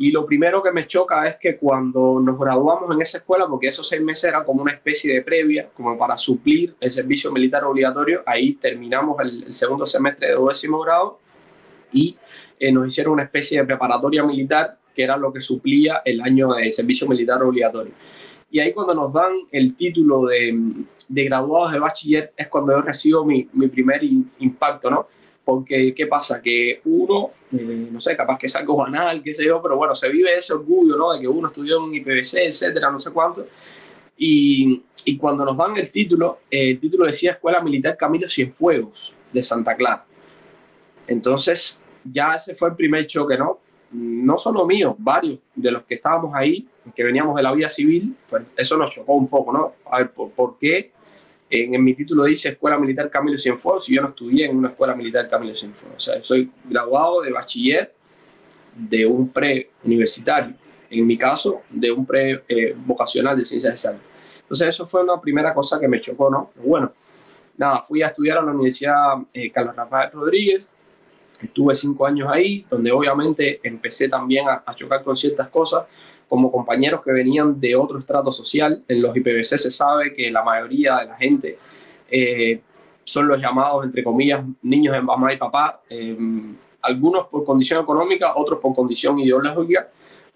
y 0.03 0.11
lo 0.11 0.25
primero 0.25 0.61
que 0.61 0.73
me 0.73 0.85
choca 0.85 1.25
es 1.29 1.37
que 1.37 1.55
cuando 1.55 2.19
nos 2.19 2.37
graduamos 2.37 2.93
en 2.93 3.01
esa 3.01 3.19
escuela, 3.19 3.47
porque 3.47 3.67
esos 3.67 3.87
seis 3.87 4.01
meses 4.01 4.25
eran 4.25 4.43
como 4.43 4.61
una 4.61 4.73
especie 4.73 5.13
de 5.13 5.21
previa, 5.21 5.69
como 5.73 5.97
para 5.97 6.17
suplir 6.17 6.75
el 6.81 6.91
servicio 6.91 7.31
militar 7.31 7.63
obligatorio, 7.63 8.21
ahí 8.25 8.55
terminamos 8.55 9.15
el, 9.21 9.49
segundo 9.53 9.85
semestre 9.85 10.27
de 10.27 10.35
décimo 10.45 10.81
grado 10.81 11.19
y 11.93 12.17
eh, 12.59 12.69
nos 12.69 12.85
hicieron 12.87 13.13
una 13.13 13.23
especie 13.23 13.57
de 13.59 13.65
preparatoria 13.65 14.25
militar, 14.25 14.77
que 14.93 15.03
era 15.03 15.15
lo 15.15 15.31
que 15.31 15.39
suplía 15.39 16.01
el 16.03 16.19
año 16.19 16.53
de 16.53 16.69
servicio 16.73 17.07
militar 17.07 17.41
obligatorio. 17.41 17.93
Y 18.51 18.59
ahí 18.59 18.73
cuando 18.73 18.93
nos 18.93 19.13
dan 19.13 19.31
el 19.53 19.73
título 19.73 20.25
de, 20.25 20.53
de 21.07 21.23
graduados 21.23 21.71
de 21.71 21.79
bachiller 21.79 22.33
es 22.35 22.49
cuando 22.49 22.73
yo 22.73 22.81
recibo 22.81 23.23
mi, 23.23 23.47
mi 23.53 23.69
primer 23.69 24.03
impacto, 24.03 24.91
¿no? 24.91 25.07
porque 25.43 25.93
¿qué 25.93 26.07
pasa? 26.07 26.41
Que 26.41 26.81
uno, 26.85 27.31
eh, 27.53 27.89
no 27.91 27.99
sé, 27.99 28.15
capaz 28.15 28.37
que 28.37 28.47
es 28.47 28.55
algo 28.55 28.77
banal, 28.77 29.21
qué 29.21 29.33
sé 29.33 29.45
yo, 29.45 29.61
pero 29.61 29.77
bueno, 29.77 29.93
se 29.93 30.09
vive 30.09 30.35
ese 30.35 30.53
orgullo, 30.53 30.97
¿no? 30.97 31.13
De 31.13 31.19
que 31.19 31.27
uno 31.27 31.47
estudió 31.47 31.83
en 31.85 31.93
IPBC, 31.93 32.47
etcétera, 32.47 32.89
no 32.89 32.99
sé 32.99 33.11
cuánto. 33.11 33.45
Y, 34.17 34.81
y 35.05 35.17
cuando 35.17 35.45
nos 35.45 35.57
dan 35.57 35.77
el 35.77 35.91
título, 35.91 36.39
eh, 36.49 36.71
el 36.71 36.79
título 36.79 37.05
decía 37.05 37.33
Escuela 37.33 37.61
Militar 37.61 37.95
Camilo 37.97 38.27
Cienfuegos 38.27 39.15
de 39.31 39.41
Santa 39.41 39.75
Clara. 39.75 40.05
Entonces, 41.07 41.83
ya 42.03 42.35
ese 42.35 42.55
fue 42.55 42.69
el 42.69 42.75
primer 42.75 43.05
choque, 43.05 43.37
¿no? 43.37 43.59
No 43.91 44.37
solo 44.37 44.65
mío, 44.65 44.95
varios 44.97 45.39
de 45.53 45.71
los 45.71 45.83
que 45.83 45.95
estábamos 45.95 46.33
ahí, 46.33 46.67
que 46.95 47.03
veníamos 47.03 47.35
de 47.35 47.43
la 47.43 47.51
vida 47.51 47.69
civil, 47.69 48.15
pues 48.29 48.43
eso 48.57 48.77
nos 48.77 48.91
chocó 48.91 49.13
un 49.13 49.27
poco, 49.27 49.53
¿no? 49.53 49.73
A 49.91 49.99
ver, 49.99 50.11
¿por, 50.11 50.31
por 50.31 50.57
qué 50.57 50.91
en, 51.53 51.83
mi 51.83 51.93
título 51.93 52.23
dice 52.23 52.49
Escuela 52.49 52.79
Militar 52.79 53.11
Camilo 53.11 53.37
Cienfuegos 53.37 53.87
y 53.87 53.95
yo 53.95 54.01
no 54.01 54.09
estudié 54.09 54.45
en 54.45 54.57
una 54.57 54.69
escuela 54.69 54.95
militar 54.95 55.29
Camilo 55.29 55.53
Cienfuegos. 55.53 55.97
O 55.97 55.99
sea, 55.99 56.21
soy 56.21 56.51
graduado 56.65 57.21
de 57.21 57.31
bachiller 57.31 57.93
de 58.75 59.05
un 59.05 59.29
pre-universitario, 59.29 60.55
en 60.89 61.05
mi 61.05 61.15
caso, 61.15 61.61
de 61.69 61.91
un 61.91 62.07
pre-vocacional 62.07 63.37
de 63.37 63.45
ciencias 63.45 63.73
exactas. 63.73 64.09
Entonces, 64.41 64.69
eso 64.69 64.87
fue 64.87 65.03
una 65.03 65.21
primera 65.21 65.53
cosa 65.53 65.79
que 65.79 65.87
me 65.87 66.01
chocó, 66.01 66.29
¿no? 66.29 66.51
Bueno, 66.55 66.91
nada, 67.57 67.83
fui 67.83 68.01
a 68.01 68.07
estudiar 68.07 68.39
a 68.39 68.41
la 68.41 68.51
Universidad 68.51 69.17
eh, 69.31 69.51
Carlos 69.51 69.75
Rafael 69.75 70.11
Rodríguez, 70.11 70.71
Estuve 71.41 71.75
cinco 71.75 72.05
años 72.05 72.29
ahí, 72.31 72.65
donde 72.69 72.91
obviamente 72.91 73.59
empecé 73.63 74.07
también 74.07 74.45
a, 74.47 74.73
chocar 74.75 75.03
con 75.03 75.15
ciertas 75.15 75.49
cosas, 75.49 75.85
como 76.27 76.51
compañeros 76.51 77.01
que 77.03 77.11
venían 77.11 77.59
de 77.59 77.75
otro 77.75 77.99
estrato 77.99 78.31
social. 78.31 78.83
En 78.87 79.01
los 79.01 79.15
IPVC 79.15 79.57
se 79.57 79.71
sabe 79.71 80.13
que 80.13 80.31
la 80.31 80.43
mayoría 80.43 80.97
de 80.97 81.05
la 81.05 81.15
gente 81.15 81.57
eh, 82.09 82.61
son 83.03 83.27
los 83.27 83.41
llamados, 83.41 83.83
entre 83.83 84.03
comillas, 84.03 84.43
niños 84.61 84.93
de 84.93 85.01
mamá 85.01 85.33
y 85.33 85.37
papá, 85.37 85.81
eh, 85.89 86.17
algunos 86.81 87.27
por 87.27 87.43
condición 87.43 87.81
económica, 87.81 88.33
otros 88.35 88.59
por 88.59 88.73
condición 88.73 89.19
ideológica, 89.19 89.89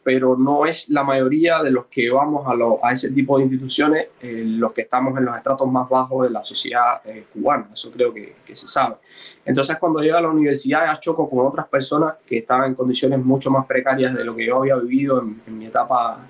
pero 0.07 0.37
no 0.37 0.65
es 0.65 0.87
la 0.87 1.03
mayoría 1.03 1.61
de 1.61 1.69
los 1.69 1.87
que 1.87 2.09
vamos 2.09 2.47
a, 2.47 2.87
a 2.87 2.93
ese 2.93 3.11
tipo 3.11 3.37
de 3.37 3.43
instituciones 3.43 4.07
eh, 4.21 4.41
los 4.45 4.71
que 4.71 4.83
estamos 4.83 5.17
en 5.17 5.25
los 5.25 5.35
estratos 5.35 5.69
más 5.69 5.89
bajos 5.89 6.23
de 6.23 6.29
la 6.29 6.45
sociedad 6.45 7.01
eh, 7.03 7.25
cubana, 7.33 7.67
eso 7.73 7.91
creo 7.91 8.13
que, 8.13 8.37
que, 8.45 8.55
se 8.55 8.69
sabe. 8.69 8.95
Entonces 9.43 9.75
cuando 9.77 9.99
llego 9.99 10.15
a 10.15 10.21
la 10.21 10.29
universidad 10.29 10.85
ya 10.85 10.97
choco 10.97 11.29
con 11.29 11.45
otras 11.45 11.67
personas 11.67 12.13
que 12.25 12.37
estaban 12.37 12.69
en 12.69 12.75
condiciones 12.75 13.19
mucho 13.19 13.51
más 13.51 13.65
precarias 13.65 14.15
de 14.15 14.23
lo 14.23 14.33
que 14.33 14.45
yo 14.45 14.59
había 14.59 14.77
vivido 14.77 15.19
en, 15.19 15.57
mi 15.57 15.65
etapa, 15.65 16.21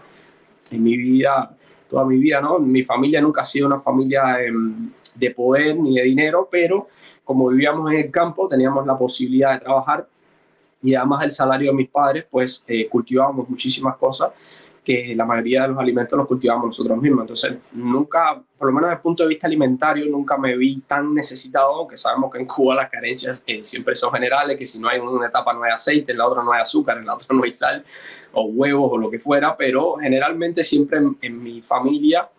en 0.72 0.82
mi 0.82 0.98
vida, 0.98 1.56
toda 1.88 2.04
mi 2.04 2.18
vida, 2.18 2.42
¿no? 2.42 2.58
Mi 2.58 2.84
familia 2.84 3.22
nunca 3.22 3.42
ha 3.42 3.46
sido 3.46 3.68
una 3.68 3.80
familia 3.80 4.42
em, 4.42 4.90
de 5.18 5.30
poder 5.30 5.78
ni 5.78 5.98
de 5.98 6.04
dinero, 6.04 6.50
pero 6.52 6.88
como 7.24 7.50
vivíamos 7.50 7.92
en 7.92 8.00
el 8.00 8.10
campo 8.10 8.48
teníamos 8.48 8.88
la 8.88 8.98
posibilidad 8.98 9.54
de 9.54 9.60
trabajar 9.60 10.08
y 10.88 10.96
además 10.96 11.22
el 11.26 11.32
salario 11.32 11.72
de 11.72 11.76
mis 11.76 11.90
padres, 11.90 12.26
pues 12.32 12.64
eh, 12.66 12.88
cultivábamos 12.88 13.50
muchísimas 13.50 13.98
cosas 13.98 14.32
que 14.82 15.14
la 15.14 15.26
mayoría 15.26 15.64
de 15.64 15.68
los 15.68 15.78
alimentos 15.78 16.18
los 16.18 16.26
cultivábamos 16.26 16.68
nosotros 16.68 16.98
mismos. 17.02 17.24
Entonces, 17.24 17.58
nunca, 17.74 18.42
por 18.58 18.70
lo 18.70 18.74
menos 18.74 18.88
desde 18.88 18.96
el 18.96 19.02
punto 19.02 19.24
de 19.24 19.30
vista 19.30 19.48
alimentario, 19.48 20.06
nunca 20.06 20.38
me 20.38 20.56
vi 20.56 20.80
tan 20.88 21.14
necesitado, 21.14 21.76
aunque 21.76 21.98
sabemos 21.98 22.32
que 22.32 22.40
en 22.40 22.46
Cuba 22.46 22.74
las 22.74 22.90
carencias 22.90 23.44
eh, 23.46 23.66
siempre 23.66 23.98
son 23.98 24.14
generales, 24.14 24.58
que 24.58 24.66
si 24.66 24.80
no 24.80 24.88
hay 24.88 24.98
en 24.98 25.06
una 25.06 25.28
etapa 25.28 25.52
no 25.52 25.62
hay 25.64 25.74
aceite, 25.74 26.14
en 26.14 26.20
la 26.20 26.26
otra 26.26 26.42
no 26.42 26.54
hay 26.54 26.62
azúcar, 26.62 27.00
en 27.00 27.06
la 27.06 27.16
otra 27.16 27.36
no 27.36 27.44
hay 27.44 27.52
sal 27.52 27.84
o 28.32 28.46
huevos 28.46 28.90
o 28.94 28.98
lo 28.98 29.12
que 29.12 29.20
fuera, 29.20 29.58
pero 29.58 29.96
generalmente 29.96 30.64
siempre 30.64 31.02
en, 31.20 31.44
mi 31.44 31.62
familia, 31.62 32.30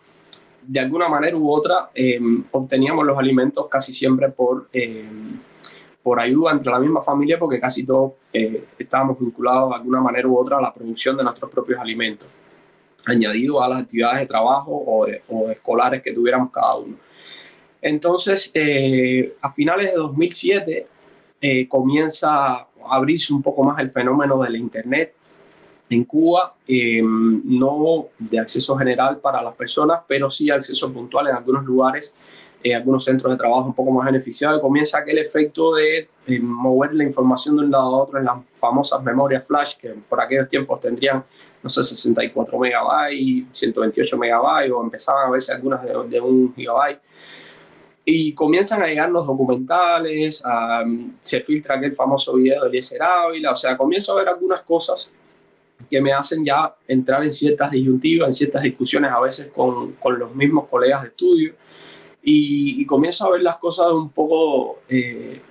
de 0.63 0.79
alguna 0.79 1.07
manera 1.07 1.37
u 1.37 1.51
otra, 1.51 1.91
eh, 1.93 2.19
obteníamos 2.49 3.05
los 3.05 3.15
alimentos 3.15 3.67
casi 3.69 3.93
siempre 3.93 4.29
por 4.29 4.69
por 6.03 6.19
ayuda 6.19 6.51
entre 6.51 6.71
la 6.71 6.79
misma 6.79 7.01
familia 7.01 7.37
porque 7.37 7.59
casi 7.59 7.85
todos 7.85 8.13
eh, 8.31 8.65
estábamos 8.77 9.19
vinculados 9.19 9.69
de 9.69 9.75
alguna 9.75 10.01
manera 10.01 10.27
u 10.27 10.37
otra 10.37 10.57
a 10.57 10.61
la 10.61 10.73
producción 10.73 11.17
de 11.17 11.23
nuestros 11.23 11.51
propios 11.51 11.79
alimentos, 11.79 12.29
añadido 13.05 13.61
a 13.61 13.67
las 13.67 13.81
actividades 13.81 14.19
de 14.19 14.25
trabajo 14.25 14.71
o, 14.71 15.49
escolares 15.49 16.01
que 16.01 16.13
tuviéramos 16.13 16.51
cada 16.51 16.75
uno. 16.75 16.95
Entonces, 17.81 18.51
eh, 18.53 19.35
a 19.41 19.49
finales 19.49 19.91
de 19.91 19.97
2007 19.97 20.87
eh, 21.41 21.67
comienza 21.67 22.55
a 22.55 22.67
abrirse 22.91 23.33
un 23.33 23.41
poco 23.41 23.63
más 23.63 23.79
el 23.79 23.89
fenómeno 23.89 24.41
del 24.41 24.55
Internet 24.55 25.13
en 25.89 26.03
Cuba, 26.03 26.53
no 26.67 28.07
de 28.19 28.39
acceso 28.39 28.77
general 28.77 29.17
para 29.17 29.41
las 29.41 29.55
personas, 29.55 30.01
pero 30.07 30.29
sí 30.29 30.51
acceso 30.51 30.93
puntual 30.93 31.29
en 31.29 31.35
algunos 31.35 31.65
lugares 31.65 32.13
eh, 32.61 32.75
algunos 32.75 33.05
centros 33.05 33.31
de 33.31 33.37
trabajo 33.37 33.67
un 33.67 33.73
poco 33.73 33.91
más 33.91 34.05
beneficiados, 34.05 34.61
comienza 34.61 34.97
aquel 34.97 35.17
efecto 35.17 35.75
de 35.75 36.09
eh, 36.27 36.39
mover 36.41 36.93
la 36.93 37.05
información 37.05 37.55
de 37.55 37.63
un 37.63 37.71
lado 37.71 37.85
a 37.85 38.03
otro 38.03 38.19
en 38.19 38.25
las 38.25 38.35
famosas 38.53 39.01
memorias 39.01 39.47
flash, 39.47 39.75
que 39.77 39.89
por 40.09 40.19
aquellos 40.19 40.49
tiempos 40.49 40.81
tendrían, 40.81 41.23
no 41.63 41.69
sé, 41.69 41.81
64 41.81 42.59
megabytes, 42.59 43.45
128 43.53 44.17
megabytes, 44.17 44.73
o 44.73 44.83
empezaban 44.83 45.27
a 45.27 45.31
verse 45.31 45.53
algunas 45.53 45.81
de, 45.83 45.93
de 46.09 46.19
un 46.19 46.53
gigabyte. 46.53 46.99
Y 48.03 48.33
comienzan 48.33 48.81
a 48.81 48.87
llegar 48.87 49.09
los 49.09 49.25
documentales, 49.25 50.43
se 51.21 51.41
filtra 51.41 51.75
aquel 51.75 51.93
famoso 51.93 52.33
video 52.33 52.63
de 52.63 52.69
Eliezer 52.69 53.01
Ávila, 53.01 53.51
o 53.51 53.55
sea, 53.55 53.77
comienzo 53.77 54.13
a 54.13 54.15
ver 54.15 54.27
algunas 54.27 54.61
cosas 54.63 55.11
que 55.89 56.01
me 56.01 56.11
hacen 56.11 56.43
ya 56.43 56.75
entrar 56.87 57.23
en 57.23 57.31
ciertas 57.31 57.71
disyuntivas, 57.71 58.29
en 58.29 58.33
ciertas 58.33 58.63
discusiones 58.63 59.11
a 59.11 59.19
veces 59.21 59.47
con, 59.47 59.93
con 59.93 60.19
los 60.19 60.35
mismos 60.35 60.67
colegas 60.67 61.03
de 61.03 61.07
estudio 61.09 61.53
y, 62.21 62.85
comienzo 62.85 63.25
a 63.25 63.31
ver 63.31 63.41
las 63.41 63.57
cosas 63.57 63.91
un 63.91 64.09
poco 64.09 64.79
eh, 64.89 65.41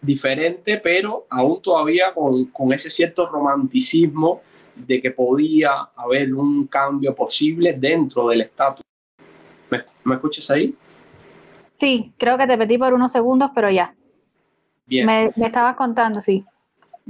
diferente, 0.00 0.78
pero 0.78 1.26
aún 1.28 1.60
todavía 1.60 2.12
con, 2.14 2.46
con, 2.46 2.72
ese 2.72 2.90
cierto 2.90 3.26
romanticismo 3.26 4.42
de 4.74 5.02
que 5.02 5.10
podía 5.10 5.90
haber 5.96 6.34
un 6.34 6.66
cambio 6.66 7.14
posible 7.14 7.74
dentro 7.74 8.28
del 8.28 8.42
estatus. 8.42 8.84
¿Me, 9.70 9.84
¿Me, 10.04 10.14
escuchas 10.14 10.50
ahí? 10.50 10.74
Sí, 11.70 12.12
creo 12.16 12.38
que 12.38 12.46
te 12.46 12.56
pedí 12.56 12.78
por 12.78 12.94
unos 12.94 13.12
segundos, 13.12 13.50
pero 13.54 13.70
ya. 13.70 13.94
Bien. 14.86 15.04
Me, 15.04 15.30
me 15.36 15.46
estabas 15.46 15.76
contando, 15.76 16.20
sí. 16.20 16.44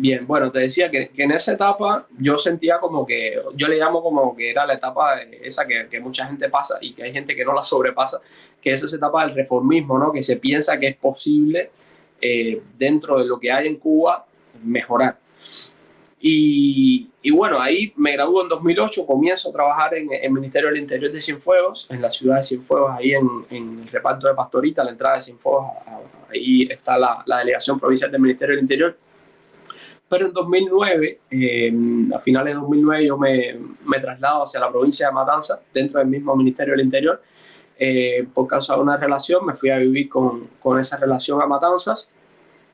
Bien, 0.00 0.24
bueno, 0.28 0.52
te 0.52 0.60
decía 0.60 0.88
que, 0.92 1.10
en 1.16 1.32
esa 1.32 1.54
etapa 1.54 2.06
yo 2.16 2.38
sentía 2.38 2.78
como 2.78 3.04
que, 3.04 3.42
yo 3.56 3.66
le 3.66 3.78
llamo 3.78 4.00
como 4.00 4.36
que 4.36 4.48
era 4.48 4.64
la 4.64 4.74
etapa 4.74 5.20
esa 5.42 5.66
que, 5.66 5.88
que, 5.90 5.98
mucha 5.98 6.24
gente 6.24 6.48
pasa 6.48 6.78
y 6.80 6.92
que 6.92 7.02
hay 7.02 7.12
gente 7.12 7.34
que 7.34 7.44
no 7.44 7.52
la 7.52 7.64
sobrepasa, 7.64 8.20
que 8.62 8.70
es 8.70 8.80
esa 8.80 8.94
etapa 8.94 9.26
del 9.26 9.34
reformismo, 9.34 9.98
¿no? 9.98 10.12
Que 10.12 10.22
se 10.22 10.36
piensa 10.36 10.78
que 10.78 10.86
es 10.86 10.94
posible 10.94 11.72
eh, 12.20 12.62
dentro 12.76 13.18
de 13.18 13.24
lo 13.24 13.40
que 13.40 13.50
hay 13.50 13.66
en 13.66 13.74
Cuba 13.74 14.24
mejorar. 14.62 15.18
Y, 16.20 17.08
bueno, 17.32 17.60
ahí 17.60 17.92
me 17.96 18.12
graduó 18.12 18.44
en 18.44 18.48
2008, 18.50 19.04
comienzo 19.04 19.50
a 19.50 19.52
trabajar 19.52 19.94
en 19.94 20.10
el 20.12 20.30
Ministerio 20.30 20.68
del 20.68 20.78
Interior 20.78 21.10
de 21.10 21.20
Cienfuegos, 21.20 21.88
en 21.90 22.00
la 22.00 22.10
ciudad 22.10 22.36
de 22.36 22.44
Cienfuegos, 22.44 22.92
ahí 22.92 23.14
en, 23.14 23.46
el 23.50 23.88
reparto 23.88 24.28
de 24.28 24.34
Pastorita, 24.34 24.84
la 24.84 24.92
entrada 24.92 25.16
de 25.16 25.22
Cienfuegos, 25.22 25.72
ahí 26.32 26.68
está 26.70 26.96
la 26.96 27.38
delegación 27.38 27.80
provincial 27.80 28.12
del 28.12 28.20
Ministerio 28.20 28.54
del 28.54 28.62
Interior 28.62 28.96
pero 30.08 30.26
en 30.26 30.32
2009, 30.32 31.20
eh, 31.30 31.72
a 32.14 32.18
finales 32.18 32.54
de 32.54 32.60
2009, 32.60 33.06
yo 33.06 33.18
me, 33.18 33.58
me 33.84 34.00
traslado 34.00 34.44
hacia 34.44 34.58
la 34.60 34.70
provincia 34.70 35.08
de 35.08 35.12
Matanza, 35.12 35.60
dentro 35.72 35.98
del 35.98 36.08
mismo 36.08 36.34
Ministerio 36.34 36.72
del 36.72 36.84
Interior. 36.84 37.20
Eh, 37.78 38.26
por 38.32 38.46
causa 38.46 38.74
de 38.74 38.80
una 38.80 38.96
relación, 38.96 39.44
me 39.44 39.54
fui 39.54 39.70
a 39.70 39.78
vivir 39.78 40.08
con, 40.08 40.48
con 40.60 40.78
esa 40.78 40.96
relación 40.96 41.40
a 41.42 41.46
Matanzas 41.46 42.10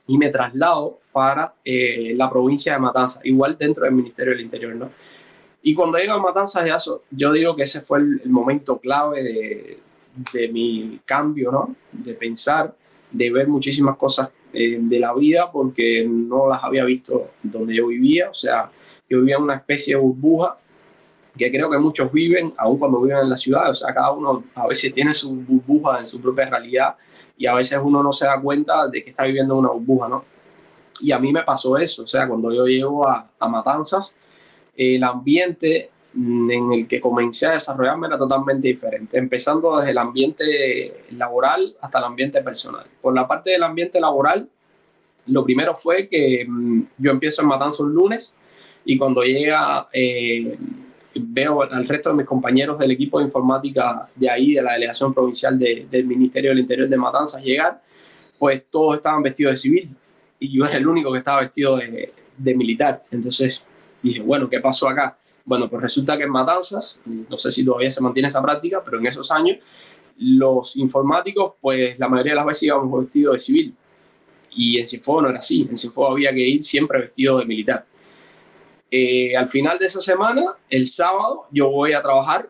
y 0.07 0.17
me 0.17 0.31
traslado 0.31 0.99
para 1.12 1.55
eh, 1.64 2.14
la 2.17 2.31
provincia 2.31 2.75
de 2.75 2.79
Matanzas, 2.79 3.25
igual 3.25 3.57
dentro 3.59 3.85
del 3.85 3.95
Ministerio 3.95 4.33
del 4.33 4.43
Interior, 4.43 4.75
¿no? 4.75 4.91
Y 5.62 5.75
cuando 5.75 5.99
llego 5.99 6.12
a 6.12 6.21
Matanzas, 6.21 6.67
ya 6.67 6.76
yo 7.11 7.33
digo 7.33 7.57
que 7.57 7.62
ese 7.62 7.81
fue 7.81 7.99
el, 7.99 8.21
el 8.23 8.31
momento 8.31 8.79
clave 8.79 9.23
de, 9.23 9.79
de, 10.33 10.49
mi 10.49 11.00
cambio, 11.05 11.50
¿no? 11.50 11.75
De 11.91 12.14
pensar, 12.14 12.75
de 13.11 13.31
ver 13.31 13.49
muchísimas 13.49 13.97
cosas 13.97 14.29
eh, 14.54 14.78
de 14.80 14.99
la 15.00 15.12
vida 15.14 15.50
porque 15.50 16.06
no 16.08 16.49
las 16.49 16.62
había 16.62 16.84
visto 16.84 17.30
donde 17.42 17.75
yo 17.75 17.88
vivía. 17.88 18.30
O 18.30 18.34
sea, 18.34 18.70
yo 19.08 19.18
vivía 19.18 19.37
en 19.37 19.42
una 19.42 19.54
especie 19.54 19.94
de 19.94 20.00
burbuja 20.00 20.56
que 21.37 21.50
creo 21.50 21.68
que 21.68 21.78
muchos 21.78 22.12
viven, 22.12 22.54
aun 22.56 22.78
cuando 22.78 23.00
viven 23.00 23.18
en 23.18 23.30
la 23.30 23.37
ciudad. 23.37 23.70
O 23.70 23.75
sea, 23.75 23.92
cada 23.92 24.12
uno 24.12 24.44
a 24.54 24.66
veces 24.66 24.92
tiene 24.92 25.12
su 25.12 25.34
burbuja 25.34 25.99
en 25.99 26.06
su 26.06 26.20
propia 26.20 26.49
realidad 26.49 26.94
y 27.37 27.46
a 27.46 27.54
veces 27.54 27.78
uno 27.82 28.02
no 28.02 28.12
se 28.12 28.26
da 28.26 28.40
cuenta 28.40 28.87
de 28.88 29.02
que 29.02 29.11
está 29.11 29.25
viviendo 29.25 29.56
una 29.56 29.70
burbuja, 29.70 30.08
¿no? 30.08 30.25
Y 31.00 31.11
a 31.11 31.18
mí 31.18 31.32
me 31.32 31.42
pasó 31.42 31.76
eso. 31.76 32.04
O 32.04 32.06
sea, 32.06 32.28
cuando 32.28 32.52
yo 32.52 32.66
llego 32.66 33.06
a, 33.08 33.28
a 33.38 33.49
Matanzas, 33.49 34.14
el 34.76 35.02
ambiente 35.02 35.90
en 36.16 36.73
el 36.73 36.87
que 36.87 37.00
comencé 37.00 37.47
a 37.47 37.52
desarrollarme 37.52 38.06
era 38.06 38.16
totalmente 38.16 38.68
diferente, 38.68 39.18
empezando 39.18 39.76
desde 39.76 39.90
el 39.90 39.99
ambiente 39.99 41.04
laboral 41.11 41.76
hasta 41.80 41.99
el 41.99 42.04
ambiente 42.04 42.40
personal. 42.42 42.87
Por 43.00 43.14
la 43.14 43.26
parte 43.26 43.50
del 43.50 43.62
ambiente 43.64 44.00
laboral, 44.00 44.49
lo 45.26 45.44
primero 45.44 45.75
fue 45.75 46.06
que 46.06 46.44
mm, 46.47 46.83
yo 46.99 47.11
empiezo 47.11 47.42
en 47.42 47.49
Matanza 47.49 47.83
un 47.83 47.92
lunes 47.92 48.33
y 48.85 48.97
cuando 48.97 49.23
llega 49.23 49.88
eh, 49.92 50.52
veo 51.14 51.62
al 51.62 51.88
resto 51.88 52.11
de 52.11 52.16
mis 52.16 52.26
compañeros 52.26 52.78
del 52.78 52.92
equipo 52.92 53.18
de 53.18 53.25
informática 53.25 54.09
de 54.14 54.30
ahí, 54.30 54.54
de 54.54 54.62
la 54.62 54.75
delegación 54.75 55.12
provincial 55.12 55.59
del 55.59 56.04
Ministerio 56.06 56.50
del 56.50 56.61
Interior 56.61 56.88
de 56.88 56.97
Matanzas 56.97 57.42
llegar, 57.42 57.80
pues 58.38 58.64
todos 58.71 58.97
estaban 58.97 59.23
vestidos 59.23 59.52
de 59.52 59.56
civil 59.56 59.90
y 60.38 60.56
yo 60.56 60.64
era 60.64 60.76
el 60.76 60.87
único 60.87 61.11
que 61.11 61.18
estaba 61.18 61.40
vestido 61.40 61.76
de, 61.76 62.12
de 62.37 62.54
militar. 62.54 63.02
Entonces 63.11 63.62
dije, 64.02 64.21
bueno, 64.21 64.49
¿qué 64.49 64.61
pasó 64.61 64.88
acá? 64.88 65.16
Bueno, 65.44 65.68
pues 65.68 65.82
resulta 65.82 66.16
que 66.16 66.22
en 66.22 66.30
Matanzas, 66.30 67.00
no 67.04 67.36
sé 67.36 67.52
si 67.52 67.64
todavía 67.64 67.90
se 67.90 68.00
mantiene 68.00 68.28
esa 68.28 68.42
práctica, 68.42 68.82
pero 68.82 68.98
en 68.98 69.06
esos 69.06 69.30
años 69.30 69.58
los 70.16 70.76
informáticos, 70.76 71.54
pues 71.60 71.98
la 71.98 72.08
mayoría 72.08 72.32
de 72.32 72.36
las 72.36 72.46
veces 72.46 72.62
íbamos 72.64 73.02
vestidos 73.02 73.34
de 73.34 73.38
civil. 73.38 73.74
Y 74.56 74.78
en 74.78 74.86
Cienfuegos 74.86 75.24
no 75.24 75.28
era 75.30 75.40
así, 75.40 75.66
en 75.68 75.76
Cienfuegos 75.76 76.12
había 76.12 76.32
que 76.32 76.40
ir 76.40 76.62
siempre 76.62 77.00
vestido 77.00 77.38
de 77.38 77.44
militar. 77.44 77.84
Eh, 78.90 79.36
al 79.36 79.48
final 79.48 79.78
de 79.78 79.86
esa 79.86 80.00
semana, 80.00 80.42
el 80.70 80.86
sábado, 80.86 81.46
yo 81.50 81.68
voy 81.68 81.92
a 81.92 82.00
trabajar 82.00 82.48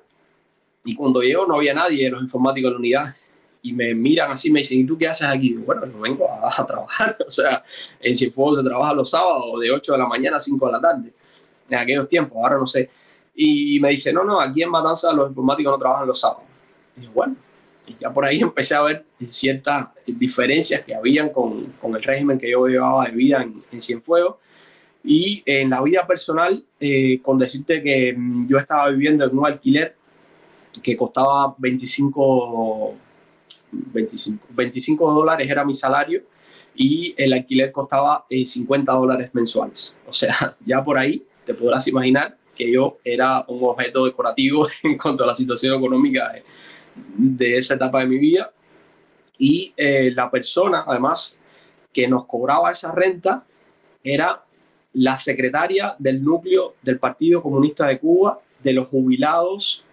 y 0.85 0.95
cuando 0.95 1.23
llego 1.23 1.47
no 1.47 1.57
había 1.57 1.73
nadie 1.73 2.05
de 2.05 2.11
los 2.11 2.23
informáticos 2.23 2.69
de 2.69 2.73
la 2.73 2.79
unidad. 2.79 3.17
Y 3.63 3.73
me 3.73 3.95
miran 3.95 4.31
así, 4.31 4.51
me 4.51 4.61
dicen, 4.61 4.81
¿y 4.81 4.85
tú 4.85 4.99
qué 4.99 5.09
haces 5.09 5.27
aquí? 5.27 5.55
bueno, 5.55 5.87
yo 5.87 5.99
vengo 5.99 6.27
a, 6.31 6.67
trabajar. 6.67 7.17
O 7.27 7.31
sea, 7.31 7.63
en 7.99 8.15
Cienfuegos 8.15 8.59
se 8.59 8.65
trabaja 8.65 8.93
los 8.93 9.09
sábados 9.09 9.59
de 9.59 9.73
8 9.73 9.93
de 9.93 9.99
la 9.99 10.07
mañana 10.07 10.37
a 10.37 10.41
5 10.41 10.67
de 10.67 10.73
la 10.73 10.81
tarde 10.81 11.13
en 11.69 11.79
aquellos 11.79 12.09
tiempos, 12.09 12.39
ahora 12.43 12.57
no 12.59 12.67
sé. 12.67 12.91
Y 13.35 13.81
me 13.81 13.91
dice, 13.91 14.13
no, 14.13 14.25
no, 14.25 14.41
aquí 14.41 14.63
en 14.63 14.71
Matanza 14.71 15.13
los 15.13 15.29
informáticos 15.29 15.73
no 15.73 15.79
trabajan 15.79 16.07
los 16.07 16.21
sábados. 16.21 16.45
Y 16.97 17.03
yo, 17.03 17.13
bueno, 17.13 17.37
y 17.87 17.97
ya 18.01 18.13
por 18.13 18.25
ahí 18.25 18.41
empecé 18.43 18.75
a 18.75 18.83
ver 18.83 19.05
ciertas 19.27 19.89
diferencias 20.07 20.83
que 20.85 20.95
habían 20.95 21.31
con, 21.31 21.75
con 21.81 21.95
el 21.95 22.03
régimen 22.03 22.39
que 22.39 22.51
yo 22.51 22.67
llevaba 22.67 23.07
de 23.07 23.13
vida 23.13 23.43
en, 23.43 23.63
en 23.71 23.81
Cienfuegos. 23.81 24.37
Y 25.07 25.43
en 25.45 25.69
la 25.69 25.83
vida 25.83 26.07
personal, 26.07 26.65
eh, 26.81 27.21
con 27.21 27.39
decirte 27.39 27.83
que 27.83 28.15
mm, 28.17 28.49
yo 28.49 28.57
estaba 28.57 28.89
viviendo 28.89 29.25
en 29.25 29.39
un 29.39 29.47
alquiler 29.47 29.95
que 30.83 30.97
costaba 30.97 31.55
25, 31.59 32.95
25, 33.71 34.47
25 34.51 35.13
dólares 35.13 35.49
era 35.49 35.65
mi 35.65 35.75
salario 35.75 36.23
y 36.75 37.15
el 37.17 37.33
alquiler 37.33 37.71
costaba 37.71 38.25
50 38.29 38.91
eh, 38.91 38.95
dólares 38.95 39.31
mensuales. 39.33 39.97
O 40.07 40.13
sea, 40.13 40.57
ya 40.65 40.83
por 40.83 40.99
ahí 40.99 41.23
te 41.45 41.55
podrás 41.55 41.87
imaginar 41.89 42.37
que 42.55 42.71
yo 42.71 42.99
era 43.05 43.45
un 43.49 43.63
objeto 43.65 44.05
decorativo 44.05 44.67
en 44.83 44.97
cuanto 44.97 45.25
a 45.25 45.27
la 45.27 45.35
situación 45.35 45.77
económica 45.77 46.33
de, 47.17 47.57
esa 47.57 47.75
etapa 47.75 48.01
de 48.01 48.07
mi 48.07 48.19
vida. 48.19 48.53
Y 49.39 49.73
eh, 49.77 50.13
la 50.15 50.31
persona, 50.31 50.85
además, 50.87 51.39
que 51.93 52.07
nos 52.09 52.27
cobraba 52.27 52.71
esa 52.71 52.93
renta 52.93 53.45
era 54.03 54.43
la 54.95 55.17
secretaria 55.17 55.97
del 55.99 56.23
núcleo 56.23 56.75
del 56.83 56.99
Partido 56.99 57.43
Comunista 57.43 57.87
de 57.87 57.99
Cuba, 57.99 58.41
de 58.63 58.73
los 58.73 58.89
jubilados 58.89 59.85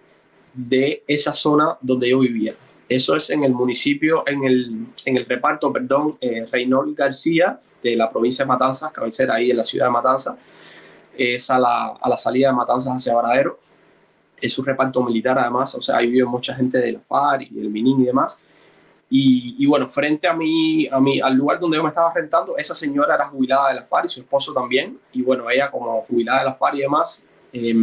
de 0.54 1.02
esa 1.06 1.34
zona 1.34 1.76
donde 1.80 2.10
yo 2.10 2.20
vivía. 2.20 2.54
Eso 2.88 3.16
es 3.16 3.30
en 3.30 3.42
el 3.42 3.52
municipio, 3.52 4.22
en 4.26 4.44
el, 4.44 4.86
en 5.06 5.16
el 5.16 5.26
reparto, 5.26 5.72
perdón, 5.72 6.18
eh, 6.20 6.46
Reynold 6.50 6.96
García, 6.96 7.58
de 7.82 7.96
la 7.96 8.10
provincia 8.10 8.44
de 8.44 8.48
Matanzas, 8.48 8.92
cabecera 8.92 9.34
ahí 9.34 9.50
en 9.50 9.56
la 9.56 9.64
ciudad 9.64 9.86
de 9.86 9.92
Matanzas. 9.92 10.36
Es 11.16 11.50
a 11.50 11.58
la, 11.58 11.88
a 12.00 12.08
la 12.08 12.16
salida 12.16 12.48
de 12.48 12.54
Matanzas 12.54 12.94
hacia 12.94 13.14
Varadero. 13.14 13.58
Es 14.40 14.58
un 14.58 14.64
reparto 14.64 15.02
militar, 15.04 15.38
además, 15.38 15.74
o 15.74 15.82
sea, 15.82 15.98
ahí 15.98 16.08
vive 16.08 16.24
mucha 16.26 16.54
gente 16.54 16.78
de 16.78 16.92
la 16.92 17.38
y 17.40 17.54
del 17.54 17.70
MININ 17.70 18.00
y 18.00 18.04
demás. 18.06 18.40
Y, 19.08 19.56
y, 19.58 19.66
bueno, 19.66 19.88
frente 19.88 20.26
a 20.26 20.32
mí, 20.32 20.88
a 20.90 20.98
mí, 20.98 21.20
al 21.20 21.34
lugar 21.34 21.60
donde 21.60 21.76
yo 21.76 21.82
me 21.82 21.90
estaba 21.90 22.12
rentando, 22.14 22.56
esa 22.56 22.74
señora 22.74 23.14
era 23.14 23.26
jubilada 23.26 23.68
de 23.68 23.74
la 23.74 24.04
y 24.04 24.08
su 24.08 24.20
esposo 24.20 24.54
también. 24.54 24.98
Y 25.12 25.22
bueno, 25.22 25.48
ella 25.50 25.70
como 25.70 26.00
jubilada 26.02 26.40
de 26.40 26.44
la 26.46 26.54
FARC 26.54 26.76
y 26.76 26.80
demás, 26.80 27.24
eh, 27.52 27.74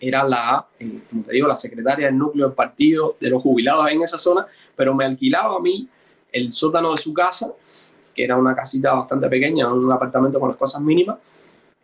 era 0.00 0.24
la, 0.24 0.66
eh, 0.78 1.00
como 1.08 1.22
te 1.24 1.32
digo, 1.32 1.48
la 1.48 1.56
secretaria 1.56 2.06
del 2.06 2.18
núcleo 2.18 2.46
del 2.46 2.54
partido 2.54 3.16
de 3.20 3.30
los 3.30 3.42
jubilados 3.42 3.88
en 3.90 4.02
esa 4.02 4.18
zona, 4.18 4.46
pero 4.74 4.94
me 4.94 5.04
alquilaba 5.04 5.56
a 5.56 5.60
mí 5.60 5.88
el 6.32 6.52
sótano 6.52 6.92
de 6.92 6.98
su 6.98 7.12
casa, 7.12 7.52
que 8.14 8.24
era 8.24 8.36
una 8.36 8.54
casita 8.54 8.94
bastante 8.94 9.28
pequeña, 9.28 9.72
un 9.72 9.90
apartamento 9.92 10.38
con 10.40 10.48
las 10.48 10.58
cosas 10.58 10.80
mínimas, 10.80 11.16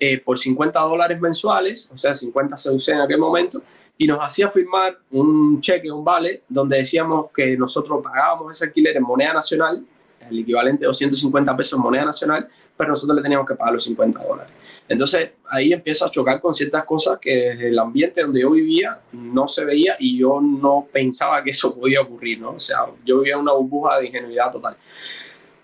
eh, 0.04 0.18
por 0.18 0.36
50 0.36 0.80
dólares 0.80 1.20
mensuales, 1.20 1.88
o 1.94 1.96
sea, 1.96 2.12
50 2.12 2.56
CUC 2.56 2.88
en 2.88 3.00
aquel 3.02 3.18
momento, 3.18 3.62
y 3.96 4.04
nos 4.08 4.18
hacía 4.20 4.50
firmar 4.50 4.98
un 5.12 5.60
cheque, 5.60 5.92
un 5.92 6.04
vale, 6.04 6.42
donde 6.48 6.78
decíamos 6.78 7.26
que 7.32 7.56
nosotros 7.56 8.00
pagábamos 8.02 8.50
ese 8.50 8.64
alquiler 8.64 8.96
en 8.96 9.04
moneda 9.04 9.32
nacional, 9.32 9.80
el 10.28 10.40
equivalente 10.40 10.80
de 10.80 10.86
250 10.88 11.56
pesos 11.56 11.78
en 11.78 11.84
moneda 11.84 12.04
nacional, 12.04 12.48
pero 12.76 12.90
nosotros 12.90 13.14
le 13.14 13.22
teníamos 13.22 13.46
que 13.46 13.54
pagar 13.54 13.74
los 13.74 13.84
50 13.84 14.24
dólares. 14.24 14.52
Entonces 14.88 15.30
ahí 15.48 15.72
empiezo 15.72 16.04
a 16.04 16.10
chocar 16.10 16.40
con 16.40 16.52
ciertas 16.52 16.82
cosas 16.84 17.20
que 17.20 17.30
desde 17.32 17.68
el 17.68 17.78
ambiente 17.78 18.22
donde 18.22 18.40
yo 18.40 18.50
vivía 18.50 18.98
no 19.12 19.46
se 19.46 19.64
veía 19.64 19.94
y 20.00 20.18
yo 20.18 20.40
no 20.40 20.88
pensaba 20.90 21.44
que 21.44 21.52
eso 21.52 21.78
podía 21.78 22.00
ocurrir, 22.00 22.40
¿no? 22.40 22.54
O 22.54 22.60
sea, 22.60 22.86
yo 23.04 23.18
vivía 23.18 23.34
en 23.34 23.42
una 23.42 23.52
burbuja 23.52 24.00
de 24.00 24.06
ingenuidad 24.06 24.50
total. 24.50 24.76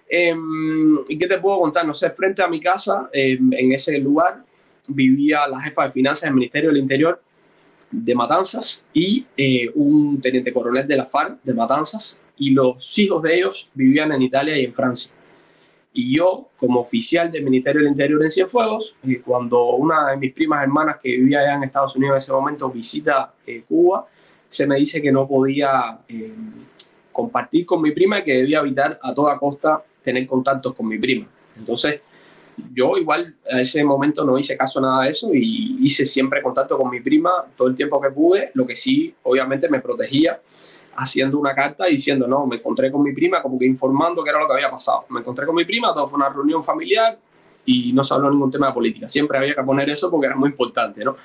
Em, 0.08 0.98
¿Y 1.08 1.18
qué 1.18 1.26
te 1.26 1.38
puedo 1.38 1.60
contar? 1.60 1.86
No 1.86 1.94
sé, 1.94 2.10
frente 2.10 2.42
a 2.42 2.48
mi 2.48 2.60
casa, 2.60 3.08
em, 3.12 3.52
en 3.52 3.72
ese 3.72 3.98
lugar, 3.98 4.42
vivía 4.88 5.46
la 5.46 5.60
jefa 5.60 5.84
de 5.84 5.90
finanzas 5.92 6.22
del 6.22 6.34
Ministerio 6.34 6.70
del 6.70 6.78
Interior 6.78 7.20
de 7.90 8.14
Matanzas 8.14 8.86
y 8.92 9.26
eh, 9.36 9.70
un 9.74 10.20
teniente 10.20 10.52
coronel 10.52 10.86
de 10.86 10.96
la 10.96 11.06
FARC 11.06 11.42
de 11.42 11.54
Matanzas 11.54 12.20
y 12.36 12.50
los 12.50 12.98
hijos 12.98 13.22
de 13.22 13.36
ellos 13.36 13.70
vivían 13.74 14.12
en 14.12 14.22
Italia 14.22 14.56
y 14.58 14.64
en 14.64 14.72
Francia. 14.72 15.12
Y 15.92 16.16
yo, 16.16 16.50
como 16.58 16.80
oficial 16.80 17.30
del 17.30 17.42
Ministerio 17.42 17.80
del 17.80 17.90
Interior 17.90 18.22
en 18.22 18.30
Cienfuegos, 18.30 18.96
eh, 19.06 19.20
cuando 19.24 19.70
una 19.72 20.10
de 20.10 20.16
mis 20.16 20.32
primas 20.32 20.62
hermanas 20.62 20.98
que 21.02 21.08
vivía 21.08 21.40
allá 21.40 21.54
en 21.54 21.64
Estados 21.64 21.96
Unidos 21.96 22.14
en 22.14 22.16
ese 22.18 22.32
momento 22.32 22.70
visita 22.70 23.34
eh, 23.46 23.64
Cuba, 23.66 24.06
se 24.46 24.66
me 24.66 24.76
dice 24.76 25.02
que 25.02 25.10
no 25.10 25.26
podía 25.26 25.98
eh, 26.08 26.32
compartir 27.10 27.66
con 27.66 27.82
mi 27.82 27.90
prima 27.90 28.20
y 28.20 28.22
que 28.24 28.34
debía 28.34 28.60
evitar 28.60 28.98
a 29.02 29.12
toda 29.12 29.36
costa 29.38 29.82
tener 30.08 30.26
contactos 30.26 30.74
con 30.74 30.88
mi 30.88 30.98
prima. 30.98 31.26
Entonces, 31.56 32.00
yo 32.72 32.96
igual 32.96 33.36
a 33.50 33.60
ese 33.60 33.84
momento 33.84 34.24
no 34.24 34.38
hice 34.38 34.56
caso 34.56 34.78
a 34.78 34.82
nada 34.82 35.04
de 35.04 35.10
eso 35.10 35.30
y 35.34 35.78
hice 35.82 36.06
siempre 36.06 36.42
contacto 36.42 36.78
con 36.78 36.90
mi 36.90 37.00
prima 37.00 37.30
todo 37.56 37.68
el 37.68 37.74
tiempo 37.74 38.00
que 38.00 38.10
pude, 38.10 38.50
lo 38.54 38.66
que 38.66 38.74
sí, 38.74 39.14
obviamente 39.22 39.68
me 39.68 39.80
protegía 39.80 40.40
haciendo 40.96 41.38
una 41.38 41.54
carta 41.54 41.84
diciendo, 41.86 42.26
no, 42.26 42.46
me 42.46 42.56
encontré 42.56 42.90
con 42.90 43.02
mi 43.02 43.12
prima, 43.12 43.42
como 43.42 43.58
que 43.58 43.66
informando 43.66 44.24
qué 44.24 44.30
era 44.30 44.40
lo 44.40 44.48
que 44.48 44.54
había 44.54 44.68
pasado. 44.68 45.04
Me 45.10 45.20
encontré 45.20 45.46
con 45.46 45.54
mi 45.54 45.64
prima, 45.64 45.92
todo 45.94 46.08
fue 46.08 46.16
una 46.16 46.30
reunión 46.30 46.64
familiar 46.64 47.18
y 47.64 47.92
no 47.92 48.02
se 48.02 48.14
habló 48.14 48.30
ningún 48.30 48.50
tema 48.50 48.68
de 48.68 48.72
política. 48.72 49.08
Siempre 49.08 49.38
había 49.38 49.54
que 49.54 49.62
poner 49.62 49.88
eso 49.90 50.10
porque 50.10 50.26
era 50.26 50.36
muy 50.36 50.48
importante, 50.48 51.04
¿no? 51.04 51.16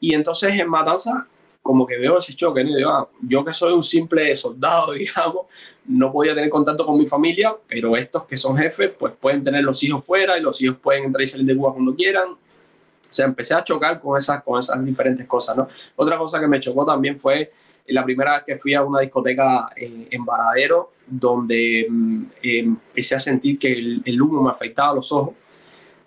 Y 0.00 0.14
entonces 0.14 0.52
en 0.58 0.68
Matanza, 0.68 1.28
como 1.62 1.86
que 1.86 1.98
veo 1.98 2.18
ese 2.18 2.34
choque, 2.34 2.66
ah, 2.86 3.06
yo 3.22 3.44
que 3.44 3.52
soy 3.52 3.72
un 3.72 3.82
simple 3.82 4.34
soldado, 4.34 4.92
digamos, 4.94 5.46
no 5.90 6.12
podía 6.12 6.34
tener 6.34 6.48
contacto 6.48 6.86
con 6.86 6.96
mi 6.96 7.06
familia, 7.06 7.54
pero 7.66 7.96
estos 7.96 8.24
que 8.24 8.36
son 8.36 8.56
jefes, 8.56 8.92
pues 8.96 9.12
pueden 9.20 9.42
tener 9.42 9.64
los 9.64 9.82
hijos 9.82 10.04
fuera 10.04 10.38
y 10.38 10.40
los 10.40 10.60
hijos 10.62 10.76
pueden 10.78 11.04
entrar 11.04 11.22
y 11.22 11.26
salir 11.26 11.46
de 11.46 11.56
Cuba 11.56 11.72
cuando 11.72 11.94
quieran. 11.96 12.28
O 12.30 13.12
sea, 13.12 13.26
empecé 13.26 13.54
a 13.54 13.64
chocar 13.64 13.98
con 13.98 14.16
esas, 14.16 14.42
con 14.44 14.58
esas 14.60 14.84
diferentes 14.84 15.26
cosas, 15.26 15.56
¿no? 15.56 15.66
Otra 15.96 16.16
cosa 16.16 16.38
que 16.38 16.46
me 16.46 16.60
chocó 16.60 16.86
también 16.86 17.16
fue 17.16 17.50
la 17.88 18.04
primera 18.04 18.36
vez 18.36 18.44
que 18.46 18.56
fui 18.56 18.72
a 18.72 18.84
una 18.84 19.00
discoteca 19.00 19.70
eh, 19.76 20.06
en 20.12 20.24
Varadero, 20.24 20.92
donde 21.08 21.86
mm, 21.90 22.22
eh, 22.40 22.58
empecé 22.60 23.16
a 23.16 23.18
sentir 23.18 23.58
que 23.58 23.72
el, 23.72 24.22
humo 24.22 24.44
me 24.44 24.50
afectaba 24.50 24.94
los 24.94 25.10
ojos 25.10 25.34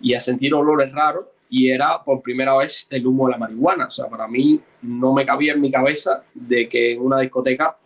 y 0.00 0.14
a 0.14 0.20
sentir 0.20 0.54
olores 0.54 0.90
raros, 0.92 1.26
y 1.50 1.68
era 1.68 2.02
por 2.02 2.22
primera 2.22 2.56
vez 2.56 2.86
el 2.88 3.06
humo 3.06 3.26
de 3.26 3.32
la 3.32 3.38
marihuana. 3.38 3.86
O 3.88 3.90
sea, 3.90 4.06
para 4.06 4.26
mí 4.26 4.58
no 4.80 5.12
me 5.12 5.26
cabía 5.26 5.52
en 5.52 5.60
mi 5.60 5.70
cabeza 5.70 6.24
de 6.32 6.68
que 6.70 6.92
en 6.92 7.02
una 7.02 7.20
discoteca 7.20 7.76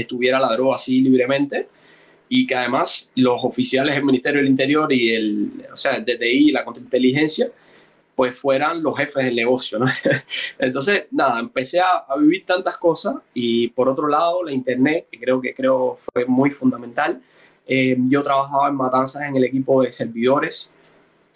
estuviera 0.00 0.38
la 0.38 0.52
droga 0.52 0.76
así 0.76 1.00
libremente 1.00 1.68
y 2.28 2.46
que 2.46 2.54
además 2.54 3.10
los 3.14 3.42
oficiales 3.44 3.94
del 3.94 4.04
Ministerio 4.04 4.40
del 4.40 4.50
Interior 4.50 4.92
y 4.92 5.14
el, 5.14 5.66
o 5.72 5.76
sea, 5.76 5.96
el 5.96 6.04
DTI 6.04 6.48
y 6.48 6.52
la 6.52 6.64
contrainteligencia 6.64 7.50
pues 8.18 8.34
fueran 8.34 8.82
los 8.82 8.98
jefes 8.98 9.26
del 9.26 9.36
negocio, 9.36 9.78
¿no? 9.78 9.86
Entonces, 10.58 11.04
nada, 11.12 11.38
empecé 11.38 11.78
a, 11.78 12.04
vivir 12.18 12.44
tantas 12.44 12.76
cosas 12.76 13.14
y 13.32 13.68
por 13.68 13.88
otro 13.88 14.08
lado, 14.08 14.42
la 14.42 14.50
internet, 14.50 15.06
que 15.08 15.20
creo 15.20 15.40
que 15.40 15.54
creo 15.54 15.96
fue 16.00 16.24
muy 16.26 16.50
fundamental. 16.50 17.22
Eh, 17.64 17.96
yo 18.08 18.20
trabajaba 18.24 18.66
en 18.66 18.74
Matanzas 18.74 19.22
en 19.22 19.36
el 19.36 19.44
equipo 19.44 19.82
de 19.82 19.92
servidores, 19.92 20.72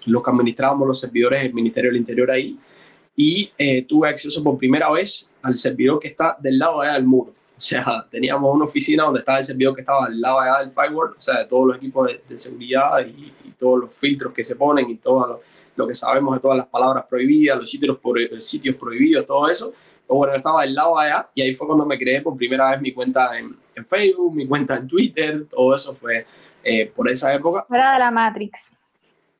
los 0.06 0.24
que 0.24 0.30
administrábamos 0.30 0.88
los 0.88 0.98
servidores 0.98 1.44
del 1.44 1.54
Ministerio 1.54 1.88
del 1.88 1.98
Interior 1.98 2.32
ahí, 2.32 2.58
y 3.14 3.52
eh, 3.56 3.82
tuve 3.82 4.08
acceso 4.08 4.42
por 4.42 4.58
primera 4.58 4.90
vez 4.90 5.30
al 5.40 5.54
servidor 5.54 6.00
que 6.00 6.08
está 6.08 6.36
del 6.40 6.58
lado 6.58 6.80
allá 6.80 6.94
del 6.94 7.04
muro. 7.04 7.32
O 7.62 7.64
sea, 7.64 8.04
teníamos 8.10 8.52
una 8.52 8.64
oficina 8.64 9.04
donde 9.04 9.20
estaba 9.20 9.38
el 9.38 9.44
servidor 9.44 9.74
que 9.74 9.82
estaba 9.82 10.06
al 10.06 10.20
lado 10.20 10.40
allá 10.40 10.58
del 10.58 10.72
firewall, 10.72 11.14
o 11.16 11.20
sea, 11.20 11.38
de 11.38 11.44
todos 11.44 11.68
los 11.68 11.76
equipos 11.76 12.10
de, 12.28 12.38
seguridad 12.38 13.06
y, 13.06 13.32
todos 13.58 13.78
los 13.78 13.94
filtros 13.94 14.32
que 14.32 14.42
se 14.42 14.56
ponen 14.56 14.90
y 14.90 14.96
todos 14.96 15.28
los 15.28 15.38
lo 15.76 15.86
que 15.86 15.94
sabemos 15.94 16.34
de 16.34 16.40
todas 16.40 16.58
las 16.58 16.66
palabras 16.66 17.04
prohibidas, 17.08 17.56
los 17.56 17.70
sitios, 17.70 17.96
sitios 18.40 18.74
prohibidos, 18.74 19.24
todo 19.24 19.48
eso. 19.48 19.72
Pues 20.04 20.16
bueno, 20.18 20.34
estaba 20.34 20.62
al 20.62 20.74
lado 20.74 20.98
allá 20.98 21.30
y 21.32 21.42
ahí 21.42 21.54
fue 21.54 21.68
cuando 21.68 21.86
me 21.86 21.96
creé 21.96 22.20
por 22.20 22.36
primera 22.36 22.72
vez 22.72 22.80
mi 22.80 22.92
cuenta 22.92 23.38
en, 23.38 23.56
en 23.74 23.84
Facebook, 23.84 24.34
mi 24.34 24.46
cuenta 24.46 24.76
en 24.76 24.88
Twitter, 24.88 25.46
todo 25.48 25.74
eso 25.74 25.94
fue 25.94 26.26
eh, 26.64 26.92
por 26.94 27.08
esa 27.08 27.32
época. 27.32 27.64
Fuera 27.68 27.92
de 27.92 27.98
la 28.00 28.10
Matrix. 28.10 28.72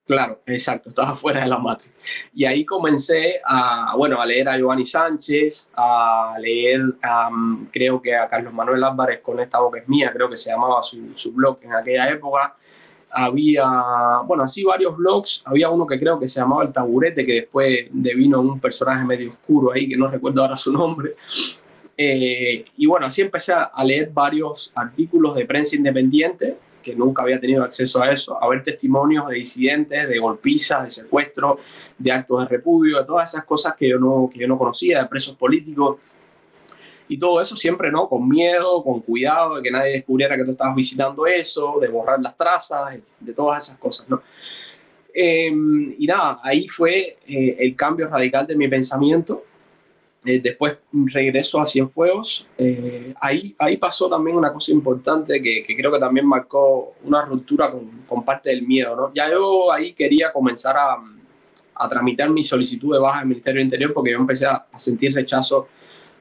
Claro, 0.07 0.43
exacto, 0.47 0.89
estaba 0.89 1.15
fuera 1.17 1.43
de 1.43 1.49
la 1.49 1.59
Matrix. 1.59 1.95
Y 2.35 2.45
ahí 2.45 2.65
comencé 2.65 3.41
a, 3.45 3.95
bueno, 3.97 4.21
a 4.21 4.27
leer 4.27 4.49
a 4.49 4.57
Giovanni 4.59 4.85
Sánchez, 4.85 5.71
a 5.77 6.37
leer, 6.41 6.81
creo 7.71 8.01
que 8.03 8.15
a 8.15 8.29
Carlos 8.29 8.53
Manuel 8.53 8.83
Álvarez 8.83 9.21
con 9.21 9.39
esta 9.41 9.61
boca 9.61 9.79
es 9.79 9.89
mía, 9.89 10.11
creo 10.13 10.29
que 10.29 10.37
se 10.37 10.51
llamaba 10.51 10.83
su, 10.83 11.15
su 11.15 11.33
blog 11.33 11.59
en 11.63 11.75
aquella 11.75 12.09
época 12.11 12.57
había, 13.13 14.21
bueno, 14.27 14.43
así 14.43 14.65
varios 14.65 14.97
blogs, 14.97 15.43
había 15.45 15.69
uno 15.69 15.87
que 15.87 15.99
creo 15.99 16.19
que 16.19 16.27
se 16.27 16.41
llamaba 16.41 16.65
El 16.65 16.73
Taburete, 16.73 17.27
que 17.27 17.35
después 17.35 17.87
devino 17.91 18.41
un 18.41 18.59
personaje 18.59 19.05
medio 19.05 19.31
oscuro 19.31 19.73
ahí, 19.73 19.87
que 19.87 19.97
no 19.97 20.09
recuerdo 20.09 20.43
ahora 20.43 20.57
su 20.57 20.73
nombre. 20.73 21.15
Eh, 21.97 22.65
y 22.77 22.87
bueno, 22.87 23.07
así 23.07 23.21
empecé 23.21 23.53
a 23.53 23.85
leer 23.85 24.11
varios 24.11 24.73
artículos 24.75 25.37
de 25.37 25.45
prensa 25.45 25.77
independiente, 25.77 26.57
que 26.83 26.95
nunca 26.95 27.23
había 27.23 27.41
tenido 27.41 27.63
acceso 27.63 28.03
a 28.03 28.11
eso, 28.11 28.43
a 28.43 28.49
ver 28.49 28.63
testimonios 28.63 29.29
de 29.29 29.37
disidentes, 29.37 30.09
de 30.09 30.19
golpizas, 30.19 30.85
de 30.85 30.91
secuestros, 30.91 31.61
de 31.97 32.13
actos 32.13 32.41
de 32.41 32.49
repudio, 32.49 32.99
de 32.99 33.05
todas 33.05 33.33
esas 33.33 33.45
cosas 33.45 33.75
que 33.77 33.89
yo 33.89 33.99
no, 33.99 34.29
que 34.33 34.41
yo 34.41 34.49
no 34.49 34.59
conocía, 34.59 35.03
de 35.03 35.09
presos 35.09 35.37
políticos 35.37 35.97
y 37.09 37.19
todo 37.19 37.41
eso 37.41 37.57
siempre, 37.57 37.91
¿no? 37.91 38.09
Con 38.09 38.29
miedo, 38.29 38.83
con 38.83 39.01
cuidado 39.01 39.57
de 39.57 39.63
que 39.63 39.71
nadie 39.71 39.93
descubriera 39.93 40.37
que 40.37 40.45
tú 40.45 40.53
estabas 40.53 40.75
visitando 40.75 41.27
eso, 41.27 41.79
de 41.81 41.89
borrar 41.89 42.21
las 42.21 42.37
trazas, 42.37 42.99
de 43.21 43.33
todas 43.33 43.65
esas 43.65 43.79
cosas, 43.79 44.09
¿no? 44.09 44.23
Em, 45.15 45.95
y 45.99 46.07
nada, 46.07 46.41
ahí 46.43 46.67
fue 46.69 47.19
eh, 47.27 47.57
el 47.59 47.77
cambio 47.77 48.09
radical 48.09 48.47
de 48.47 48.57
mi 48.57 48.67
pensamiento 48.67 49.45
Eh, 50.25 50.41
después 50.41 50.79
regreso 50.93 51.61
a 51.61 51.67
Cienfuegos. 51.67 52.47
Eh, 52.57 53.13
ahí, 53.21 53.55
ahí 53.59 53.77
pasó 53.77 54.09
también 54.09 54.37
una 54.37 54.53
cosa 54.53 54.71
importante 54.71 55.43
que, 55.43 55.65
que 55.65 55.77
creo 55.77 55.91
que 55.91 55.99
también 55.99 56.27
marcó 56.27 56.95
una 57.03 57.25
ruptura 57.25 57.71
con, 57.71 58.03
con, 58.07 58.25
parte 58.25 58.51
del 58.51 58.63
miedo. 58.63 58.95
¿no? 58.95 59.13
Ya 59.13 59.29
yo 59.29 59.73
ahí 59.73 59.93
quería 59.95 60.33
comenzar 60.33 60.77
a, 60.77 60.97
a 61.75 61.89
tramitar 61.89 62.31
mi 62.31 62.45
solicitud 62.45 62.95
de 62.95 63.01
baja 63.01 63.21
del 63.21 63.29
Ministerio 63.29 63.59
del 63.59 63.67
Interior 63.67 63.93
porque 63.93 64.13
yo 64.13 64.19
empecé 64.19 64.47
a, 64.47 64.67
a 64.71 64.79
sentir 64.79 65.13
rechazo 65.13 65.69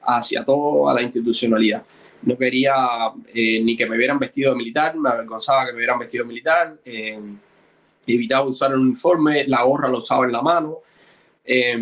hacia 0.03 0.43
toda 0.43 0.93
la 0.93 1.01
institucionalidad. 1.03 1.83
No 2.23 2.37
quería 2.37 2.75
eh, 3.33 3.61
ni 3.63 3.75
que 3.75 3.85
me 3.85 3.95
hubieran 3.95 4.19
vestido 4.19 4.51
de 4.51 4.57
militar, 4.57 4.95
me 4.97 5.09
avergonzaba 5.09 5.65
que 5.65 5.71
me 5.73 5.77
hubieran 5.77 5.99
vestido 5.99 6.23
de 6.23 6.27
militar, 6.27 6.77
eh, 6.85 7.19
evitaba 8.07 8.45
usar 8.47 8.71
el 8.71 8.79
uniforme, 8.79 9.45
la 9.47 9.63
gorra 9.63 9.87
lo 9.89 9.99
usaba 9.99 10.25
en 10.25 10.31
la 10.31 10.41
mano. 10.41 10.79
Eh, 11.43 11.77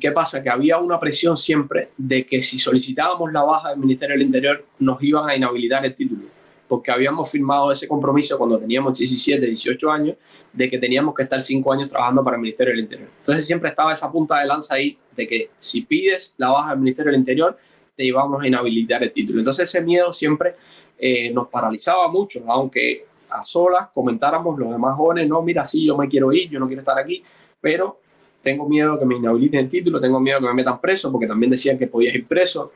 ¿qué 0.00 0.12
pasa? 0.12 0.42
Que 0.42 0.50
había 0.50 0.78
una 0.78 0.98
presión 0.98 1.36
siempre 1.36 1.90
de 1.96 2.26
que 2.26 2.42
si 2.42 2.58
solicitábamos 2.58 3.32
la 3.32 3.42
baja 3.42 3.70
del 3.70 3.78
Ministerio 3.78 4.14
del 4.14 4.26
Interior 4.26 4.64
nos 4.80 5.02
iban 5.02 5.28
a 5.28 5.36
inhabilitar 5.36 5.84
el 5.84 5.94
título, 5.94 6.22
porque 6.66 6.90
habíamos 6.90 7.30
firmado 7.30 7.70
ese 7.70 7.86
compromiso 7.86 8.36
cuando 8.36 8.58
teníamos 8.58 8.98
17, 8.98 9.46
18 9.46 9.90
años, 9.90 10.16
de 10.52 10.68
que 10.68 10.78
teníamos 10.78 11.14
que 11.14 11.22
estar 11.22 11.40
5 11.40 11.72
años 11.72 11.88
trabajando 11.88 12.24
para 12.24 12.36
el 12.36 12.42
Ministerio 12.42 12.72
del 12.72 12.80
Interior. 12.80 13.08
Entonces 13.18 13.46
siempre 13.46 13.68
estaba 13.70 13.92
esa 13.92 14.10
punta 14.10 14.38
de 14.40 14.46
lanza 14.46 14.74
ahí 14.74 14.98
de 15.16 15.26
que 15.26 15.50
si 15.58 15.82
pides 15.82 16.34
la 16.36 16.50
baja 16.50 16.70
del 16.70 16.80
Ministerio 16.80 17.12
del 17.12 17.20
Interior, 17.20 17.56
te 17.96 18.04
íbamos 18.04 18.42
a 18.42 18.46
inhabilitar 18.46 19.02
el 19.02 19.12
título. 19.12 19.38
Entonces 19.38 19.68
ese 19.68 19.84
miedo 19.84 20.12
siempre 20.12 20.54
eh, 20.98 21.30
nos 21.30 21.48
paralizaba 21.48 22.08
mucho, 22.08 22.42
aunque 22.48 23.06
a 23.30 23.44
solas 23.44 23.88
comentáramos 23.92 24.58
los 24.58 24.70
demás 24.70 24.96
jóvenes, 24.96 25.28
no, 25.28 25.42
mira, 25.42 25.64
sí, 25.64 25.84
yo 25.84 25.96
me 25.96 26.08
quiero 26.08 26.32
ir, 26.32 26.48
yo 26.50 26.58
no 26.58 26.66
quiero 26.66 26.80
estar 26.80 26.98
aquí, 26.98 27.22
pero 27.60 28.00
tengo 28.48 28.66
miedo 28.66 28.98
que 28.98 29.04
me 29.04 29.16
inhabiliten 29.16 29.60
el 29.60 29.68
título, 29.68 30.00
tengo 30.00 30.18
miedo 30.18 30.40
que 30.40 30.46
me 30.46 30.54
metan 30.54 30.80
preso, 30.80 31.12
porque 31.12 31.26
también 31.26 31.50
decían 31.50 31.78
que 31.78 31.86
podías 31.86 32.14
ir 32.14 32.26
preso. 32.26 32.72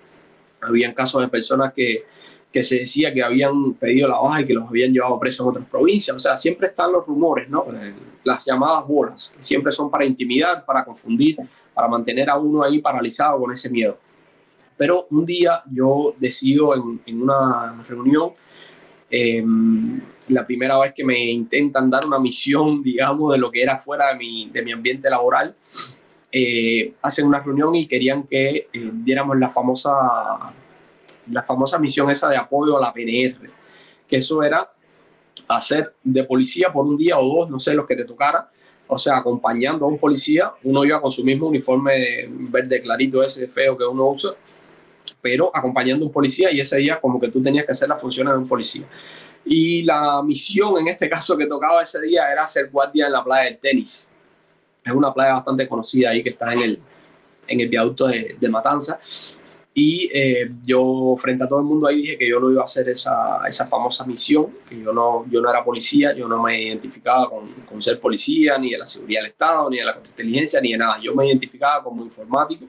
Habían 0.60 0.92
casos 0.92 1.22
de 1.22 1.28
personas 1.28 1.72
que, 1.72 2.04
que 2.52 2.62
se 2.62 2.80
decía 2.80 3.12
que 3.14 3.22
habían 3.22 3.72
pedido 3.74 4.06
la 4.06 4.18
baja 4.18 4.42
y 4.42 4.44
que 4.44 4.52
los 4.52 4.68
habían 4.68 4.92
llevado 4.92 5.18
presos 5.18 5.44
en 5.44 5.50
otras 5.50 5.66
provincias. 5.66 6.14
O 6.14 6.20
sea, 6.20 6.36
siempre 6.36 6.66
están 6.68 6.92
los 6.92 7.06
rumores, 7.06 7.48
¿no? 7.48 7.64
Las 8.22 8.44
llamadas 8.44 8.86
bolas, 8.86 9.32
que 9.34 9.42
siempre 9.42 9.72
son 9.72 9.90
para 9.90 10.04
intimidar, 10.04 10.62
para 10.66 10.84
confundir, 10.84 11.38
para 11.72 11.88
mantener 11.88 12.28
a 12.28 12.36
uno 12.36 12.62
ahí 12.62 12.82
paralizado 12.82 13.40
con 13.40 13.50
ese 13.50 13.70
miedo. 13.70 13.96
Pero 14.76 15.06
un 15.10 15.24
día 15.24 15.62
yo 15.72 16.14
decido 16.18 16.74
en 17.06 17.22
una 17.22 17.82
reunión, 17.88 18.32
eh, 19.14 19.44
la 20.30 20.46
primera 20.46 20.78
vez 20.78 20.94
que 20.94 21.04
me 21.04 21.22
intentan 21.22 21.90
dar 21.90 22.06
una 22.06 22.18
misión, 22.18 22.82
digamos, 22.82 23.32
de 23.32 23.38
lo 23.38 23.50
que 23.50 23.62
era 23.62 23.76
fuera 23.76 24.08
de 24.08 24.16
mi, 24.16 24.48
de 24.48 24.62
mi 24.62 24.72
ambiente 24.72 25.10
laboral, 25.10 25.54
eh, 26.32 26.94
hacen 27.02 27.26
una 27.26 27.40
reunión 27.40 27.74
y 27.74 27.86
querían 27.86 28.22
que 28.22 28.68
eh, 28.72 28.90
diéramos 28.90 29.38
la 29.38 29.50
famosa 29.50 29.90
la 31.30 31.42
famosa 31.42 31.78
misión 31.78 32.10
esa 32.10 32.28
de 32.30 32.36
apoyo 32.36 32.76
a 32.76 32.80
la 32.80 32.92
PNR, 32.92 33.48
que 34.08 34.16
eso 34.16 34.42
era 34.42 34.72
hacer 35.46 35.94
de 36.02 36.24
policía 36.24 36.72
por 36.72 36.84
un 36.84 36.96
día 36.96 37.16
o 37.18 37.24
dos, 37.24 37.50
no 37.50 37.60
sé, 37.60 37.74
los 37.74 37.86
que 37.86 37.94
te 37.94 38.04
tocara, 38.04 38.50
o 38.88 38.98
sea, 38.98 39.18
acompañando 39.18 39.84
a 39.84 39.88
un 39.88 39.98
policía, 39.98 40.52
uno 40.64 40.84
iba 40.84 41.00
con 41.00 41.10
su 41.12 41.22
mismo 41.22 41.46
uniforme 41.46 42.26
verde 42.28 42.82
clarito 42.82 43.22
ese 43.22 43.46
feo 43.46 43.78
que 43.78 43.84
uno 43.84 44.08
usa, 44.08 44.32
pero 45.22 45.50
acompañando 45.54 46.04
a 46.04 46.08
un 46.08 46.12
policía 46.12 46.50
y 46.50 46.60
ese 46.60 46.76
día 46.78 47.00
como 47.00 47.20
que 47.20 47.28
tú 47.28 47.40
tenías 47.40 47.64
que 47.64 47.70
hacer 47.70 47.88
las 47.88 48.00
funciones 48.00 48.34
de 48.34 48.38
un 48.40 48.48
policía. 48.48 48.84
Y 49.44 49.82
la 49.82 50.20
misión 50.22 50.76
en 50.78 50.88
este 50.88 51.08
caso 51.08 51.36
que 51.36 51.46
tocaba 51.46 51.80
ese 51.80 52.00
día 52.00 52.30
era 52.30 52.46
ser 52.46 52.68
guardia 52.70 53.06
en 53.06 53.12
la 53.12 53.24
playa 53.24 53.44
del 53.44 53.58
tenis. 53.58 54.08
Es 54.84 54.92
una 54.92 55.14
playa 55.14 55.34
bastante 55.34 55.68
conocida 55.68 56.10
ahí 56.10 56.22
que 56.22 56.30
está 56.30 56.52
en 56.52 56.60
el, 56.60 56.80
en 57.46 57.60
el 57.60 57.68
viaducto 57.68 58.08
de, 58.08 58.36
de 58.38 58.48
Matanza. 58.48 59.00
Y 59.74 60.10
eh, 60.12 60.50
yo 60.66 61.16
frente 61.18 61.44
a 61.44 61.48
todo 61.48 61.60
el 61.60 61.64
mundo 61.64 61.86
ahí 61.86 62.02
dije 62.02 62.18
que 62.18 62.28
yo 62.28 62.38
no 62.38 62.50
iba 62.50 62.60
a 62.60 62.64
hacer 62.64 62.90
esa, 62.90 63.40
esa 63.48 63.66
famosa 63.66 64.04
misión, 64.04 64.48
que 64.68 64.78
yo 64.78 64.92
no, 64.92 65.24
yo 65.30 65.40
no 65.40 65.48
era 65.48 65.64
policía, 65.64 66.12
yo 66.14 66.28
no 66.28 66.42
me 66.42 66.62
identificaba 66.62 67.30
con, 67.30 67.48
con, 67.66 67.80
ser 67.80 67.98
policía, 67.98 68.58
ni 68.58 68.72
de 68.72 68.78
la 68.78 68.84
seguridad 68.84 69.22
del 69.22 69.30
Estado, 69.30 69.70
ni 69.70 69.78
de 69.78 69.84
la 69.84 69.94
contrainteligencia, 69.94 70.60
ni 70.60 70.72
de 70.72 70.78
nada. 70.78 70.98
Yo 71.00 71.14
me 71.14 71.26
identificaba 71.26 71.82
como 71.82 72.02
informático. 72.02 72.66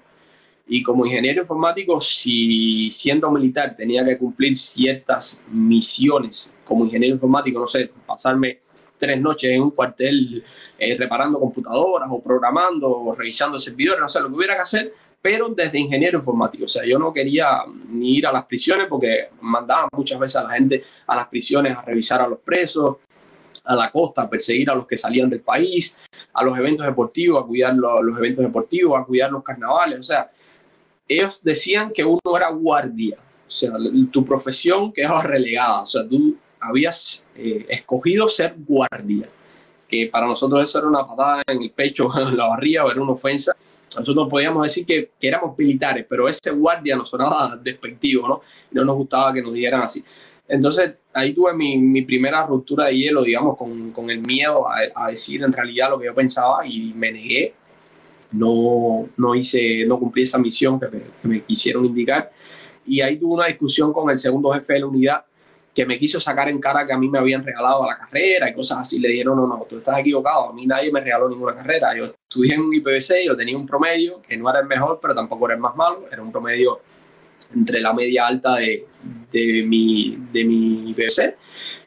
Y 0.67 0.82
como 0.82 1.06
ingeniero 1.06 1.41
informático, 1.41 1.99
si 1.99 2.89
siendo 2.89 3.30
militar 3.30 3.76
tenía 3.76 4.04
que 4.06 4.17
cumplir 4.17 4.56
ciertas 4.58 5.43
misiones 5.49 6.54
como 6.63 6.86
ingeniero 6.86 7.15
informático, 7.15 7.60
no 7.60 7.67
sé, 7.67 7.91
pasarme 8.06 8.60
tres 8.97 9.19
noches 9.19 9.52
en 9.52 9.62
un 9.62 9.71
cuartel 9.71 10.43
eh, 10.78 10.95
reparando 10.97 11.39
computadoras 11.39 12.08
o 12.10 12.21
programando 12.23 12.89
o 12.89 13.13
revisando 13.13 13.60
servidores, 13.60 13.99
no 13.99 14.08
sé, 14.08 14.21
lo 14.21 14.30
que 14.30 14.36
hubiera 14.36 14.56
que 14.56 14.62
hacer, 14.62 14.93
pero 15.21 15.49
desde 15.49 15.80
ingeniero 15.80 16.19
informático. 16.19 16.65
O 16.65 16.69
sea, 16.69 16.86
yo 16.86 16.97
no 16.97 17.12
quería 17.12 17.63
ni 17.89 18.17
ir 18.17 18.28
a 18.28 18.32
las 18.32 18.45
prisiones 18.45 18.88
porque 18.88 19.30
mandaban 19.41 19.89
muchas 19.91 20.19
veces 20.19 20.38
a 20.38 20.43
la 20.43 20.52
gente 20.52 20.84
a 21.08 21.15
las 21.15 21.28
prisiones 21.28 21.78
a 21.78 21.82
revisar 21.82 22.21
a 22.21 22.28
los 22.28 22.39
presos, 22.39 22.97
a 23.63 23.76
la 23.76 23.91
costa, 23.91 24.23
a 24.23 24.30
perseguir 24.30 24.69
a 24.69 24.76
los 24.76 24.88
que 24.88 24.97
salían 24.97 25.30
del 25.30 25.41
país, 25.41 25.97
a 26.34 26.43
los 26.43 26.58
eventos 26.58 26.86
deportivos, 26.86 27.43
a 27.43 27.47
cuidar 27.47 27.76
los, 27.76 28.04
los 28.04 28.17
eventos 28.17 28.43
deportivos, 28.43 28.99
a 28.99 29.06
cuidar 29.06 29.32
los 29.32 29.43
carnavales. 29.43 29.99
O 29.99 30.04
sea, 30.04 30.30
ellos 31.13 31.39
decían 31.41 31.91
que 31.91 32.04
uno 32.04 32.19
era 32.36 32.49
guardia. 32.49 33.17
O 33.45 33.49
sea, 33.49 33.73
tu 34.12 34.23
profesión 34.23 34.91
quedaba 34.91 35.21
relegada. 35.21 35.82
O 35.82 35.86
sea, 35.86 36.08
tú 36.08 36.36
habías 36.60 37.28
eh, 37.36 37.65
escogido 37.69 38.28
ser 38.28 38.56
guardia. 38.58 39.30
Que 39.88 40.08
para 40.08 40.26
nosotros 40.26 40.63
eso 40.63 40.80
era 40.80 40.88
una 40.88 41.06
patada 41.06 41.43
en 41.47 41.62
el 41.62 41.71
pecho, 41.71 42.10
en 42.19 42.36
la 42.36 42.47
barriga, 42.47 42.86
o 42.86 42.91
era 42.91 43.02
una 43.02 43.13
ofensa 43.13 43.56
nosotros 43.99 44.28
podíamos 44.30 44.63
decir 44.63 44.86
que, 44.86 45.12
que, 45.19 45.28
éramos 45.28 45.58
militares, 45.58 46.06
pero 46.08 46.28
ese 46.28 46.52
guardia 46.52 46.95
nos 46.95 47.10
sonaba 47.10 47.58
despectivo, 47.63 48.28
¿no? 48.28 48.41
No 48.71 48.86
nos 48.86 48.95
gustaba 48.95 49.34
que 49.34 49.41
nos 49.41 49.54
dijeran 49.54 49.82
así. 49.82 50.04
Entonces 50.47 50.95
ahí 51.13 51.34
tuve 51.34 51.54
mi, 51.54 51.78
mi 51.78 52.02
primera 52.02 52.45
ruptura 52.45 52.88
de 52.88 52.97
hielo, 52.97 53.23
digamos, 53.23 53.58
con, 53.58 53.91
con 53.91 54.10
el 54.10 54.19
miedo 54.21 54.67
a, 54.67 54.78
a, 54.95 55.10
decir 55.10 55.41
en 55.41 55.54
realidad 55.54 55.89
lo 55.89 55.99
que 55.99 56.06
yo 56.06 56.15
pensaba 56.15 56.65
y 56.65 56.93
me 56.93 57.12
negué. 57.12 57.54
No, 58.34 59.08
no 59.15 59.36
hice, 59.36 59.86
no 59.86 60.00
cumplí 60.00 60.24
esa 60.24 60.38
misión 60.38 60.80
que 60.80 60.88
me, 61.24 61.43
quisieron 61.43 61.86
indicar. 61.86 62.32
Y 62.86 63.02
ahí 63.02 63.17
tuve 63.17 63.36
una 63.36 63.46
discusión 63.46 63.93
con 63.93 64.10
el 64.10 64.17
segundo 64.17 64.50
jefe 64.50 64.74
de 64.74 64.80
la 64.82 64.88
unidad 64.88 65.26
que 65.74 65.86
me 65.86 65.98
quiso 65.98 66.19
sacar 66.19 66.50
en 66.50 66.60
cara 66.60 66.86
que 66.86 66.93
a 66.93 66.98
mí 66.98 67.10
me 67.10 67.17
habían 67.17 67.43
regalado 67.43 67.88
la 67.88 67.98
carrera 67.98 68.50
y 68.50 68.54
cosas 68.54 68.80
así. 68.80 69.00
Le 69.00 69.10
dijeron, 69.10 69.38
no, 69.38 69.48
no, 69.48 69.65
tú 69.67 69.78
estás 69.78 69.98
equivocado, 70.00 70.50
a 70.50 70.54
mí 70.54 70.67
nadie 70.67 70.91
me 70.91 71.00
regaló 71.00 71.30
ninguna 71.30 71.56
carrera. 71.56 71.96
Yo 71.96 72.06
estudié 72.06 72.56
en 72.56 72.62
un 72.62 72.74
IPVC, 72.74 73.26
yo 73.26 73.36
tenía 73.36 73.58
un 73.58 73.65
promedio 73.65 74.22
que 74.22 74.38
no 74.38 74.50
era 74.50 74.60
el 74.60 74.67
mejor, 74.67 75.00
pero 75.02 75.15
tampoco 75.15 75.46
era 75.46 75.56
el 75.56 75.62
más 75.62 75.76
malo, 75.76 76.06
era 76.12 76.22
un 76.22 76.32
promedio 76.32 76.80
entre 77.56 77.82
la 77.82 77.93
media 77.93 78.28
alta 78.28 78.56
de, 78.56 78.86
de 79.32 79.63
mi, 79.63 80.17
de 80.32 80.43
mi 80.43 80.89
IPVC 80.91 81.38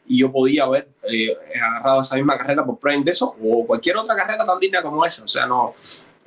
y 0.07 0.19
yo 0.19 0.31
podía 0.31 0.63
haber 0.63 0.89
eh, 1.03 1.35
agarrado 1.61 2.01
esa 2.01 2.15
misma 2.15 2.37
carrera 2.37 2.65
por 2.65 2.79
prueba 2.79 2.93
de 2.93 2.99
ingreso 2.99 3.35
o 3.41 3.65
cualquier 3.65 3.97
otra 3.97 4.15
carrera 4.15 4.45
tan 4.45 4.59
digna 4.59 4.81
como 4.81 5.05
esa. 5.05 5.25
O 5.25 5.27
sea, 5.27 5.45
no, 5.45 5.75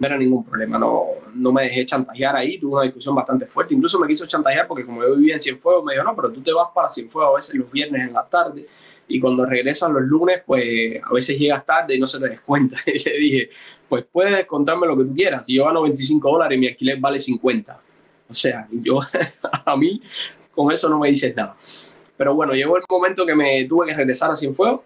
no 0.01 0.07
era 0.07 0.17
ningún 0.17 0.43
problema, 0.43 0.79
no, 0.79 1.05
no 1.35 1.53
me 1.53 1.65
dejé 1.65 1.85
chantajear 1.85 2.35
ahí, 2.35 2.59
tuve 2.59 2.73
una 2.73 2.85
discusión 2.85 3.15
bastante 3.15 3.45
fuerte, 3.45 3.75
incluso 3.75 4.01
me 4.01 4.09
quiso 4.09 4.27
chantajear 4.27 4.67
porque 4.67 4.85
como 4.85 5.03
yo 5.03 5.15
vivía 5.15 5.35
en 5.35 5.41
Cienfuegos, 5.41 5.85
me 5.85 5.93
dijo, 5.93 6.05
no, 6.05 6.17
pero 6.17 6.33
tú 6.33 6.43
te 6.43 6.53
vas 6.55 6.69
para 6.75 6.89
Cienfuegos 6.89 7.31
a 7.31 7.35
veces 7.35 7.55
los 7.57 7.71
viernes 7.71 8.07
en 8.07 8.15
la 8.15 8.27
tarde 8.27 8.67
y 9.07 9.21
cuando 9.21 9.45
regresan 9.45 9.93
los 9.93 10.03
lunes, 10.03 10.41
pues 10.47 11.03
a 11.05 11.13
veces 11.13 11.39
llegas 11.39 11.67
tarde 11.67 11.97
y 11.97 12.01
no 12.01 12.07
se 12.07 12.19
te 12.19 12.31
des 12.31 12.41
cuenta. 12.41 12.79
Y 12.87 12.99
le 12.99 13.19
dije, 13.19 13.51
pues 13.89 14.07
puedes 14.11 14.47
contarme 14.47 14.87
lo 14.87 14.97
que 14.97 15.05
tú 15.05 15.15
quieras, 15.15 15.45
si 15.45 15.57
yo 15.57 15.67
gano 15.67 15.83
25 15.83 16.31
dólares 16.31 16.59
mi 16.59 16.69
alquiler 16.69 16.99
vale 16.99 17.19
50. 17.19 17.81
O 18.31 18.35
sea, 18.35 18.67
yo, 18.73 19.01
a 19.67 19.77
mí 19.77 20.01
con 20.51 20.73
eso 20.73 20.89
no 20.89 20.99
me 20.99 21.11
dices 21.11 21.37
nada. 21.37 21.57
Pero 22.17 22.35
bueno, 22.35 22.55
llegó 22.55 22.79
el 22.79 22.85
momento 22.89 23.27
que 23.27 23.35
me 23.35 23.65
tuve 23.65 23.89
que 23.89 23.95
regresar 23.95 24.31
a 24.31 24.37
Cienfuegos 24.37 24.81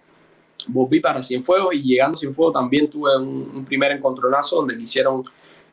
volví 0.69 1.01
para 1.01 1.23
Cienfuegos 1.23 1.75
y 1.75 1.83
llegando 1.83 2.17
a 2.17 2.19
Cienfuegos 2.19 2.55
también 2.55 2.89
tuve 2.89 3.17
un, 3.17 3.65
primer 3.65 3.93
encontronazo 3.93 4.57
donde 4.57 4.77
quisieron 4.77 5.23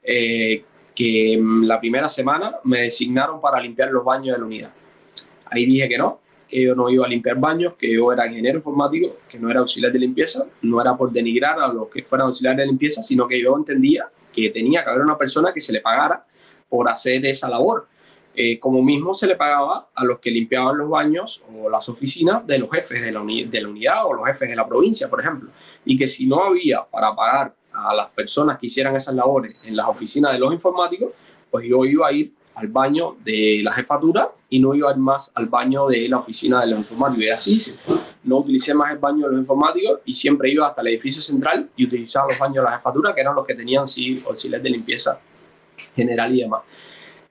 eh, 0.03 0.63
que 0.93 1.39
la 1.63 1.79
primera 1.79 2.09
semana 2.09 2.55
me 2.63 2.81
designaron 2.81 3.39
para 3.39 3.59
limpiar 3.59 3.91
los 3.91 4.03
baños 4.03 4.35
de 4.35 4.39
la 4.39 4.45
unidad. 4.45 4.73
Ahí 5.45 5.65
dije 5.65 5.87
que 5.89 5.97
no, 5.97 6.19
que 6.47 6.61
yo 6.63 6.75
no 6.75 6.89
iba 6.89 7.05
a 7.05 7.09
limpiar 7.09 7.37
baños, 7.37 7.73
que 7.77 7.93
yo 7.93 8.11
era 8.11 8.27
ingeniero 8.27 8.57
informático, 8.57 9.17
que 9.27 9.39
no 9.39 9.49
era 9.49 9.61
auxiliar 9.61 9.91
de 9.91 9.99
limpieza, 9.99 10.45
no 10.61 10.81
era 10.81 10.95
por 10.95 11.11
denigrar 11.11 11.59
a 11.59 11.67
los 11.67 11.87
que 11.87 12.03
fueran 12.03 12.27
auxiliares 12.27 12.59
de 12.59 12.67
limpieza, 12.67 13.01
sino 13.03 13.27
que 13.27 13.41
yo 13.41 13.55
entendía 13.55 14.09
que 14.31 14.49
tenía 14.49 14.83
que 14.83 14.89
haber 14.89 15.01
una 15.01 15.17
persona 15.17 15.51
que 15.53 15.59
se 15.59 15.73
le 15.73 15.81
pagara 15.81 16.25
por 16.69 16.89
hacer 16.89 17.25
esa 17.25 17.49
labor 17.49 17.87
eh, 18.33 18.59
como 18.59 18.81
mismo 18.81 19.13
se 19.13 19.27
le 19.27 19.35
pagaba 19.35 19.89
a 19.93 20.05
los 20.05 20.19
que 20.19 20.31
limpiaban 20.31 20.77
los 20.77 20.89
baños 20.89 21.43
o 21.53 21.69
las 21.69 21.89
oficinas 21.89 22.45
de 22.47 22.59
los 22.59 22.69
jefes 22.69 23.01
de 23.01 23.11
la, 23.11 23.21
de 23.21 23.61
la 23.61 23.67
unidad 23.67 24.05
o 24.05 24.13
los 24.13 24.25
jefes 24.25 24.49
de 24.49 24.55
la 24.55 24.67
provincia, 24.67 25.09
por 25.09 25.19
ejemplo. 25.19 25.49
Y 25.83 25.97
que 25.97 26.07
si 26.07 26.25
no 26.27 26.43
había 26.43 26.83
para 26.83 27.13
pagar 27.13 27.53
a 27.73 27.93
las 27.93 28.09
personas 28.09 28.59
que 28.59 28.67
hicieran 28.67 28.95
esas 28.95 29.15
labores 29.15 29.55
en 29.63 29.75
las 29.75 29.87
oficinas 29.87 30.33
de 30.33 30.39
los 30.39 30.53
informáticos, 30.53 31.11
pues 31.49 31.65
yo 31.67 31.83
iba 31.85 32.07
a 32.07 32.11
ir 32.13 32.33
al 32.55 32.67
baño 32.67 33.17
de 33.23 33.61
la 33.63 33.73
jefatura 33.73 34.29
y 34.49 34.59
no 34.59 34.73
iba 34.75 34.89
a 34.89 34.93
ir 34.93 34.99
más 34.99 35.31
al 35.33 35.47
baño 35.47 35.87
de 35.87 36.07
la 36.07 36.19
oficina 36.19 36.61
de 36.61 36.67
los 36.67 36.79
informáticos. 36.79 37.25
Y 37.25 37.29
así 37.29 37.53
hice. 37.55 37.79
no 38.23 38.37
utilicé 38.37 38.73
más 38.73 38.91
el 38.91 38.97
baño 38.97 39.25
de 39.25 39.31
los 39.31 39.41
informáticos 39.41 39.99
y 40.05 40.13
siempre 40.13 40.51
iba 40.51 40.67
hasta 40.67 40.81
el 40.81 40.87
edificio 40.87 41.21
central 41.21 41.69
y 41.75 41.85
utilizaba 41.85 42.27
los 42.29 42.39
baños 42.39 42.57
de 42.57 42.63
la 42.63 42.77
jefatura, 42.77 43.13
que 43.13 43.21
eran 43.21 43.35
los 43.35 43.45
que 43.45 43.55
tenían 43.55 43.85
sí 43.87 44.15
auxiliares 44.25 44.63
de 44.63 44.69
limpieza 44.69 45.19
general 45.95 46.33
y 46.33 46.41
demás. 46.41 46.61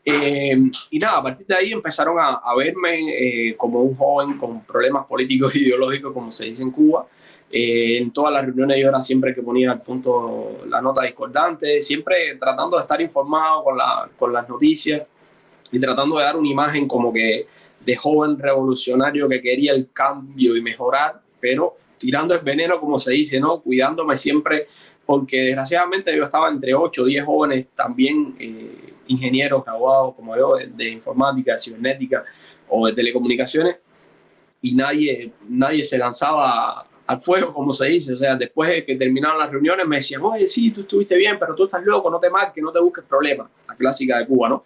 Eh, 0.04 0.56
y 0.90 0.98
nada, 0.98 1.18
a 1.18 1.22
partir 1.22 1.46
de 1.46 1.54
ahí 1.54 1.72
empezaron 1.72 2.18
a, 2.18 2.36
a 2.36 2.56
verme 2.56 3.50
eh, 3.50 3.56
como 3.56 3.82
un 3.82 3.94
joven 3.94 4.38
con 4.38 4.64
problemas 4.64 5.06
políticos 5.06 5.54
e 5.54 5.58
ideológicos, 5.60 6.12
como 6.12 6.32
se 6.32 6.46
dice 6.46 6.62
en 6.62 6.70
Cuba. 6.70 7.06
Eh, 7.52 7.98
en 7.98 8.12
todas 8.12 8.32
las 8.32 8.44
reuniones 8.44 8.78
yo 8.78 8.88
era 8.88 9.02
siempre 9.02 9.34
que 9.34 9.42
ponía 9.42 9.72
al 9.72 9.82
punto 9.82 10.60
la 10.68 10.80
nota 10.80 11.02
discordante, 11.02 11.82
siempre 11.82 12.36
tratando 12.38 12.76
de 12.76 12.82
estar 12.82 13.00
informado 13.00 13.64
con, 13.64 13.76
la, 13.76 14.08
con 14.16 14.32
las 14.32 14.48
noticias 14.48 15.02
y 15.72 15.80
tratando 15.80 16.16
de 16.16 16.24
dar 16.24 16.36
una 16.36 16.48
imagen 16.48 16.86
como 16.86 17.12
que 17.12 17.46
de 17.84 17.96
joven 17.96 18.38
revolucionario 18.38 19.28
que 19.28 19.40
quería 19.40 19.72
el 19.72 19.88
cambio 19.92 20.56
y 20.56 20.62
mejorar, 20.62 21.20
pero 21.40 21.76
tirando 21.98 22.34
el 22.34 22.40
veneno, 22.40 22.78
como 22.78 22.98
se 22.98 23.12
dice, 23.12 23.40
¿no? 23.40 23.60
Cuidándome 23.60 24.16
siempre, 24.16 24.68
porque 25.04 25.42
desgraciadamente 25.42 26.16
yo 26.16 26.22
estaba 26.22 26.48
entre 26.48 26.74
8 26.74 27.02
o 27.02 27.04
10 27.04 27.24
jóvenes 27.24 27.66
también 27.74 28.36
eh, 28.38 28.89
ingenieros 29.10 29.64
graduados 29.64 30.14
como 30.14 30.36
yo 30.36 30.56
de, 30.56 30.88
informática, 30.88 31.52
de 31.52 31.58
cibernética 31.58 32.24
o 32.68 32.86
de 32.86 32.92
telecomunicaciones 32.92 33.76
y 34.62 34.74
nadie, 34.74 35.32
nadie 35.48 35.82
se 35.82 35.98
lanzaba 35.98 36.86
al 37.06 37.18
fuego, 37.18 37.52
como 37.52 37.72
se 37.72 37.88
dice. 37.88 38.14
O 38.14 38.16
sea, 38.16 38.36
después 38.36 38.68
de 38.70 38.84
que 38.84 38.94
terminaron 38.94 39.38
las 39.38 39.50
reuniones 39.50 39.86
me 39.86 39.96
decían, 39.96 40.22
oye, 40.22 40.46
sí, 40.46 40.70
tú 40.70 40.82
estuviste 40.82 41.16
bien, 41.16 41.36
pero 41.40 41.54
tú 41.54 41.64
estás 41.64 41.82
loco, 41.82 42.10
no 42.10 42.20
te 42.20 42.30
marques, 42.30 42.62
no 42.62 42.70
te 42.70 42.78
busques 42.78 43.04
problemas. 43.04 43.48
La 43.66 43.74
clásica 43.74 44.18
de 44.18 44.26
Cuba, 44.26 44.48
¿no? 44.48 44.64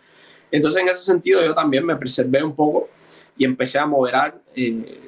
Entonces, 0.50 0.82
en 0.82 0.88
ese 0.88 1.00
sentido, 1.00 1.44
yo 1.44 1.54
también 1.54 1.86
me 1.86 1.96
preservé 1.96 2.42
un 2.42 2.54
poco 2.54 2.88
y 3.36 3.44
empecé 3.44 3.78
a 3.78 3.86
moderar 3.86 4.38
eh, 4.54 5.00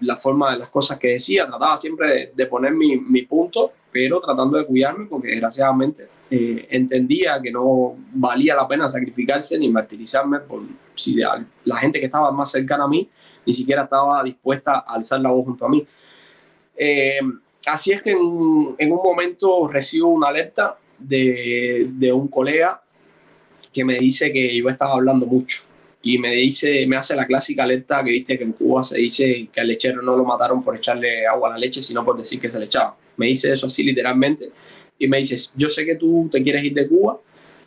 la 0.00 0.16
forma 0.16 0.52
de 0.52 0.58
las 0.58 0.68
cosas 0.68 0.98
que 0.98 1.08
decía. 1.08 1.46
Trataba 1.46 1.76
siempre 1.76 2.32
de, 2.34 2.46
poner 2.46 2.72
mi, 2.72 2.96
mi, 2.96 3.22
punto, 3.22 3.72
pero 3.90 4.20
tratando 4.20 4.58
de 4.58 4.66
cuidarme 4.66 5.06
porque 5.06 5.28
desgraciadamente 5.28 6.08
eh, 6.34 6.66
entendía 6.70 7.38
que 7.42 7.52
no 7.52 7.94
valía 8.14 8.54
la 8.54 8.66
pena 8.66 8.88
sacrificarse 8.88 9.58
ni 9.58 9.68
martirizarme 9.68 10.38
por 10.38 10.62
si 10.94 11.16
la, 11.16 11.76
gente 11.76 12.00
que 12.00 12.06
estaba 12.06 12.32
más 12.32 12.50
cercana 12.50 12.84
a 12.84 12.88
mí 12.88 13.06
ni 13.44 13.52
siquiera 13.52 13.82
estaba 13.82 14.22
dispuesta 14.24 14.78
a 14.78 14.94
alzar 14.94 15.20
la 15.20 15.28
voz 15.28 15.44
junto 15.44 15.66
a 15.66 15.68
mí. 15.68 15.86
Eh, 16.74 17.20
así 17.66 17.92
es 17.92 18.00
que 18.00 18.12
en, 18.12 18.18
en, 18.78 18.92
un 18.92 19.00
momento 19.04 19.68
recibo 19.68 20.08
una 20.08 20.28
alerta 20.28 20.78
de, 20.98 21.90
de 21.90 22.10
un 22.10 22.28
colega 22.28 22.82
que 23.70 23.84
me 23.84 23.98
dice 23.98 24.32
que 24.32 24.56
yo 24.56 24.66
estaba 24.70 24.94
hablando 24.94 25.26
mucho 25.26 25.64
y 26.00 26.16
me 26.16 26.34
dice, 26.34 26.86
me 26.86 26.96
hace 26.96 27.14
la 27.14 27.26
clásica 27.26 27.64
alerta 27.64 28.02
que 28.02 28.10
viste 28.10 28.38
que 28.38 28.44
en 28.44 28.52
Cuba 28.52 28.82
se 28.82 28.96
dice 28.96 29.48
que 29.52 29.60
al 29.60 29.68
lechero 29.68 30.00
no 30.00 30.16
lo 30.16 30.24
mataron 30.24 30.62
por 30.64 30.76
echarle 30.76 31.26
agua 31.26 31.50
a 31.50 31.52
la 31.52 31.58
leche, 31.58 31.82
sino 31.82 32.02
por 32.02 32.16
decir 32.16 32.40
que 32.40 32.48
se 32.48 32.58
le 32.58 32.64
echaba. 32.64 32.96
Me 33.18 33.26
dice 33.26 33.52
eso 33.52 33.66
así 33.66 33.82
literalmente 33.82 34.50
y 34.98 35.08
me 35.08 35.18
dice, 35.18 35.36
yo 35.56 35.68
sé 35.68 35.84
que 35.84 35.96
tú 35.96 36.28
te 36.30 36.42
quieres 36.42 36.62
ir 36.64 36.74
de 36.74 36.88
Cuba, 36.88 37.18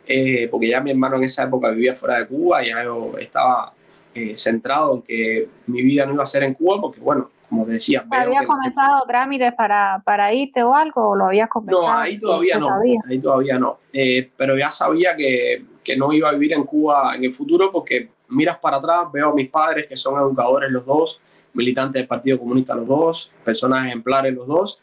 eh, 0.06 0.48
porque 0.50 0.68
ya 0.68 0.80
mi 0.80 0.90
hermano 0.90 1.16
en 1.16 1.24
esa 1.24 1.44
época 1.44 1.70
vivía 1.70 1.94
fuera 1.94 2.18
de 2.18 2.26
Cuba, 2.26 2.62
ya 2.64 2.84
yo 2.84 3.12
estaba 3.18 3.72
eh, 4.14 4.36
centrado 4.36 4.94
en 4.94 5.02
que 5.02 5.48
mi 5.66 5.82
vida 5.82 6.06
no 6.06 6.14
iba 6.14 6.22
a 6.22 6.26
ser 6.26 6.44
en 6.44 6.54
Cuba, 6.54 6.80
porque 6.80 7.00
bueno, 7.00 7.30
como 7.48 7.66
decía... 7.66 8.04
¿Habías 8.10 8.46
comenzado 8.46 9.04
trámites 9.06 9.52
para, 9.54 10.02
para 10.04 10.32
irte 10.32 10.62
o 10.62 10.74
algo 10.74 11.10
o 11.10 11.16
lo 11.16 11.26
habías 11.26 11.48
comenzado? 11.48 11.86
No, 11.86 11.98
ahí 11.98 12.18
todavía 12.18 12.58
no, 12.58 12.68
ahí 13.08 13.20
todavía 13.20 13.58
no, 13.58 13.78
eh, 13.92 14.30
pero 14.36 14.56
ya 14.56 14.70
sabía 14.70 15.16
que, 15.16 15.64
que 15.82 15.96
no 15.96 16.12
iba 16.12 16.28
a 16.28 16.32
vivir 16.32 16.52
en 16.54 16.64
Cuba 16.64 17.14
en 17.14 17.24
el 17.24 17.32
futuro 17.32 17.70
porque 17.70 18.08
miras 18.28 18.58
para 18.58 18.78
atrás, 18.78 19.12
veo 19.12 19.30
a 19.30 19.34
mis 19.34 19.48
padres 19.48 19.86
que 19.86 19.96
son 19.96 20.18
educadores 20.18 20.70
los 20.70 20.84
dos, 20.84 21.20
militantes 21.54 22.00
del 22.00 22.08
Partido 22.08 22.38
Comunista 22.38 22.74
los 22.74 22.86
dos, 22.86 23.32
personas 23.44 23.86
ejemplares 23.86 24.34
los 24.34 24.46
dos, 24.46 24.80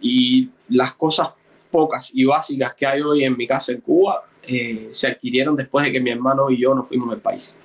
y 0.00 0.50
las 0.68 0.94
cosas 0.94 1.30
pocas 1.74 2.12
y 2.14 2.24
básicas 2.24 2.72
que 2.74 2.86
hay 2.86 3.00
hoy 3.00 3.24
en 3.24 3.36
mi 3.36 3.48
casa 3.48 3.72
en 3.72 3.80
Cuba 3.80 4.22
eh, 4.46 4.90
se 4.92 5.08
adquirieron 5.08 5.56
después 5.56 5.84
de 5.84 5.90
que 5.90 5.98
mi 5.98 6.12
hermano 6.12 6.48
y 6.48 6.56
yo 6.56 6.72
nos 6.72 6.86
fuimos 6.86 7.10
del 7.10 7.18
país. 7.18 7.56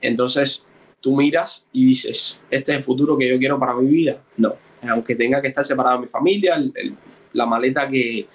Entonces, 0.00 0.64
tú 1.00 1.16
miras 1.16 1.64
y 1.72 1.86
dices, 1.86 2.42
este 2.50 2.72
es 2.72 2.78
el 2.78 2.82
futuro 2.82 3.16
que 3.16 3.28
yo 3.28 3.38
quiero 3.38 3.60
para 3.60 3.74
mi 3.74 3.86
vida. 3.86 4.20
No, 4.36 4.56
aunque 4.82 5.14
tenga 5.14 5.40
que 5.40 5.46
estar 5.46 5.64
separado 5.64 5.98
de 5.98 6.06
mi 6.06 6.08
familia, 6.08 6.60
la 7.32 7.46
maleta 7.46 7.86
que, 7.86 8.26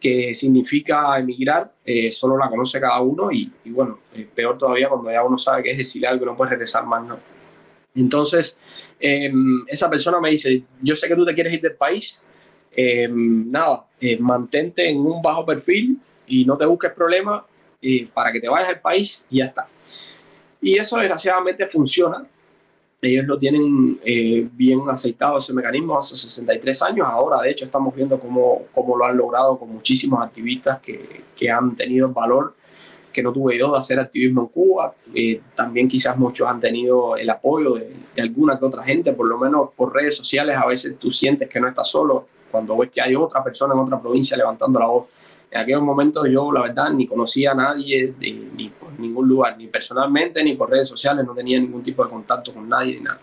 que 0.00 0.34
significa 0.34 1.16
emigrar, 1.16 1.72
eh, 1.84 2.10
solo 2.10 2.36
la 2.36 2.48
conoce 2.48 2.80
cada 2.80 3.00
uno 3.00 3.30
y, 3.30 3.52
bueno, 3.66 4.00
peor 4.34 4.58
todavía 4.58 4.88
cuando 4.88 5.12
ya 5.12 5.22
uno 5.22 5.38
sabe 5.38 5.62
que 5.62 5.70
es 5.70 5.78
decir 5.78 6.04
algo 6.04 6.26
no 6.26 6.36
puede 6.36 6.50
regresar 6.50 6.84
más, 6.84 7.06
no. 7.06 7.20
Entonces, 7.94 8.58
em, 8.98 9.64
esa 9.68 9.88
persona 9.88 10.20
me 10.20 10.30
dice, 10.30 10.64
yo 10.82 10.96
sé 10.96 11.06
que 11.06 11.14
tú 11.14 11.24
te 11.24 11.34
quieres 11.34 11.52
ir 11.52 11.60
del 11.60 11.76
país, 11.76 12.20
em, 12.80 13.50
nada, 13.50 13.84
eh, 14.00 14.16
mantente 14.20 14.88
en 14.88 14.98
un 14.98 15.20
bajo 15.20 15.44
perfil 15.44 15.98
y 16.28 16.44
no 16.44 16.56
te 16.56 16.64
busques 16.64 16.92
problemas 16.92 17.42
eh, 17.82 18.08
para 18.14 18.30
que 18.32 18.40
te 18.40 18.48
vayas 18.48 18.68
al 18.68 18.80
país 18.80 19.26
y 19.28 19.38
ya 19.38 19.46
está. 19.46 19.66
Y 20.60 20.76
eso 20.76 20.96
desgraciadamente 20.96 21.66
funciona 21.66 22.24
ellos 23.00 23.26
lo 23.26 23.38
tienen 23.38 24.00
eh, 24.04 24.48
bien 24.52 24.80
aceitado 24.88 25.38
ese 25.38 25.52
mecanismo 25.52 25.96
hace 25.96 26.16
63 26.16 26.82
años. 26.82 27.06
Ahora, 27.08 27.40
de 27.42 27.50
hecho, 27.50 27.64
estamos 27.64 27.94
viendo 27.94 28.18
cómo, 28.18 28.62
cómo 28.74 28.96
lo 28.96 29.04
han 29.04 29.16
logrado 29.16 29.58
con 29.58 29.70
muchísimos 29.70 30.22
activistas 30.22 30.80
que, 30.80 31.22
que, 31.36 31.48
han 31.48 31.76
tenido 31.76 32.08
el 32.08 32.12
valor 32.12 32.54
que 33.12 33.22
no 33.22 33.32
tuve 33.32 33.56
yo 33.56 33.70
de 33.72 33.78
hacer 33.78 34.00
activismo 34.00 34.42
en 34.42 34.46
Cuba. 34.48 34.94
También 35.54 35.86
quizás 35.86 36.16
muchos 36.16 36.48
han 36.48 36.58
tenido 36.58 37.16
el 37.16 37.30
apoyo 37.30 37.74
de, 37.74 37.92
de, 38.14 38.22
alguna 38.22 38.58
que 38.58 38.64
otra 38.64 38.82
gente, 38.82 39.12
por 39.12 39.28
lo 39.28 39.38
menos 39.38 39.70
por 39.76 39.94
redes 39.94 40.16
sociales. 40.16 40.56
A 40.56 40.66
veces 40.66 40.98
tú 40.98 41.10
sientes 41.10 41.48
que 41.48 41.60
no 41.60 41.68
estás 41.68 41.88
solo 41.88 42.26
cuando 42.50 42.76
ves 42.76 42.90
que 42.90 43.00
hay 43.00 43.14
otra 43.14 43.42
persona 43.42 43.74
en 43.74 43.80
otra 43.80 44.00
provincia 44.00 44.36
levantando 44.36 44.78
la 44.78 44.86
voz 44.86 45.06
en 45.50 45.60
aquellos 45.60 45.82
momentos 45.82 46.28
yo, 46.30 46.52
la 46.52 46.62
verdad, 46.62 46.90
ni 46.90 47.06
conocía 47.06 47.52
a 47.52 47.54
nadie, 47.54 48.14
ni 48.20 48.68
por 48.68 48.98
ningún 48.98 49.28
lugar, 49.28 49.56
ni 49.56 49.66
personalmente, 49.66 50.42
ni 50.44 50.54
por 50.54 50.70
redes 50.70 50.88
sociales, 50.88 51.24
no 51.24 51.34
tenía 51.34 51.58
ningún 51.58 51.82
tipo 51.82 52.04
de 52.04 52.10
contacto 52.10 52.52
con 52.52 52.68
nadie 52.68 52.96
ni 52.96 53.00
nada. 53.00 53.18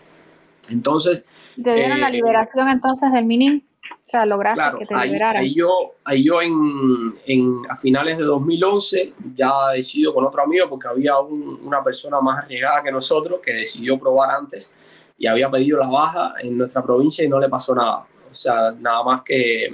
Entonces... 0.69 1.23
¿Te 1.61 1.73
dieron 1.75 2.01
la 2.01 2.09
eh, 2.09 2.13
liberación 2.13 2.67
entonces 2.67 3.11
del 3.11 3.25
mini? 3.25 3.63
O 3.91 4.07
sea, 4.07 4.25
lograste 4.25 4.79
que 4.79 4.85
te 4.87 4.95
ahí, 4.95 5.09
liberaran. 5.09 5.43
Ahí 5.43 5.53
yo, 5.53 5.69
ahí 6.03 6.23
yo 6.23 6.41
en, 6.41 7.13
en, 7.27 7.61
a 7.69 7.75
finales 7.75 8.17
de 8.17 8.23
2011 8.23 9.13
ya 9.35 9.69
decido 9.73 10.11
con 10.11 10.25
otro 10.25 10.41
amigo, 10.41 10.67
porque 10.67 10.87
había 10.87 11.19
un, 11.19 11.59
una 11.63 11.83
persona 11.83 12.19
más 12.19 12.43
arriesgada 12.43 12.81
que 12.81 12.91
nosotros 12.91 13.39
que 13.43 13.53
decidió 13.53 13.99
probar 13.99 14.31
antes 14.31 14.73
y 15.17 15.27
había 15.27 15.49
pedido 15.51 15.77
la 15.77 15.87
baja 15.87 16.33
en 16.41 16.57
nuestra 16.57 16.81
provincia 16.81 17.23
y 17.23 17.29
no 17.29 17.39
le 17.39 17.49
pasó 17.49 17.75
nada. 17.75 18.05
O 18.35 18.37
sea, 18.37 18.71
nada 18.71 19.01
más 19.03 19.21
que 19.23 19.71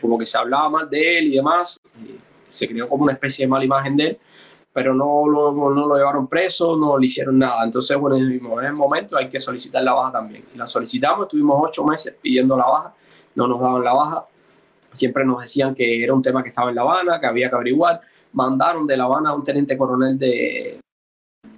como 0.00 0.18
que 0.18 0.26
se 0.26 0.36
hablaba 0.36 0.68
mal 0.68 0.90
de 0.90 1.18
él 1.18 1.26
y 1.28 1.36
demás, 1.36 1.80
se 2.48 2.68
creó 2.68 2.88
como 2.88 3.04
una 3.04 3.14
especie 3.14 3.44
de 3.44 3.48
mala 3.48 3.64
imagen 3.64 3.96
de 3.96 4.06
él, 4.06 4.18
pero 4.72 4.94
no 4.94 5.26
lo, 5.26 5.52
no 5.52 5.86
lo 5.86 5.96
llevaron 5.96 6.28
preso, 6.28 6.76
no 6.76 6.96
le 6.98 7.06
hicieron 7.06 7.38
nada. 7.38 7.64
Entonces, 7.64 7.96
bueno, 7.96 8.16
en 8.16 8.64
el 8.64 8.72
momento 8.74 9.16
hay 9.16 9.28
que 9.28 9.40
solicitar 9.40 9.82
la 9.82 9.94
baja 9.94 10.12
también. 10.12 10.44
la 10.54 10.66
solicitamos, 10.66 11.26
estuvimos 11.26 11.60
ocho 11.60 11.84
meses 11.84 12.16
pidiendo 12.20 12.56
la 12.56 12.66
baja, 12.66 12.94
no 13.34 13.48
nos 13.48 13.60
daban 13.60 13.82
la 13.82 13.94
baja, 13.94 14.26
siempre 14.92 15.24
nos 15.24 15.40
decían 15.40 15.74
que 15.74 16.02
era 16.04 16.14
un 16.14 16.22
tema 16.22 16.42
que 16.42 16.50
estaba 16.50 16.70
en 16.70 16.76
La 16.76 16.82
Habana, 16.82 17.18
que 17.18 17.26
había 17.26 17.48
que 17.48 17.56
averiguar. 17.56 18.00
Mandaron 18.32 18.86
de 18.86 18.96
La 18.96 19.04
Habana 19.04 19.30
a 19.30 19.34
un 19.34 19.42
teniente 19.42 19.76
coronel 19.76 20.18
de, 20.18 20.80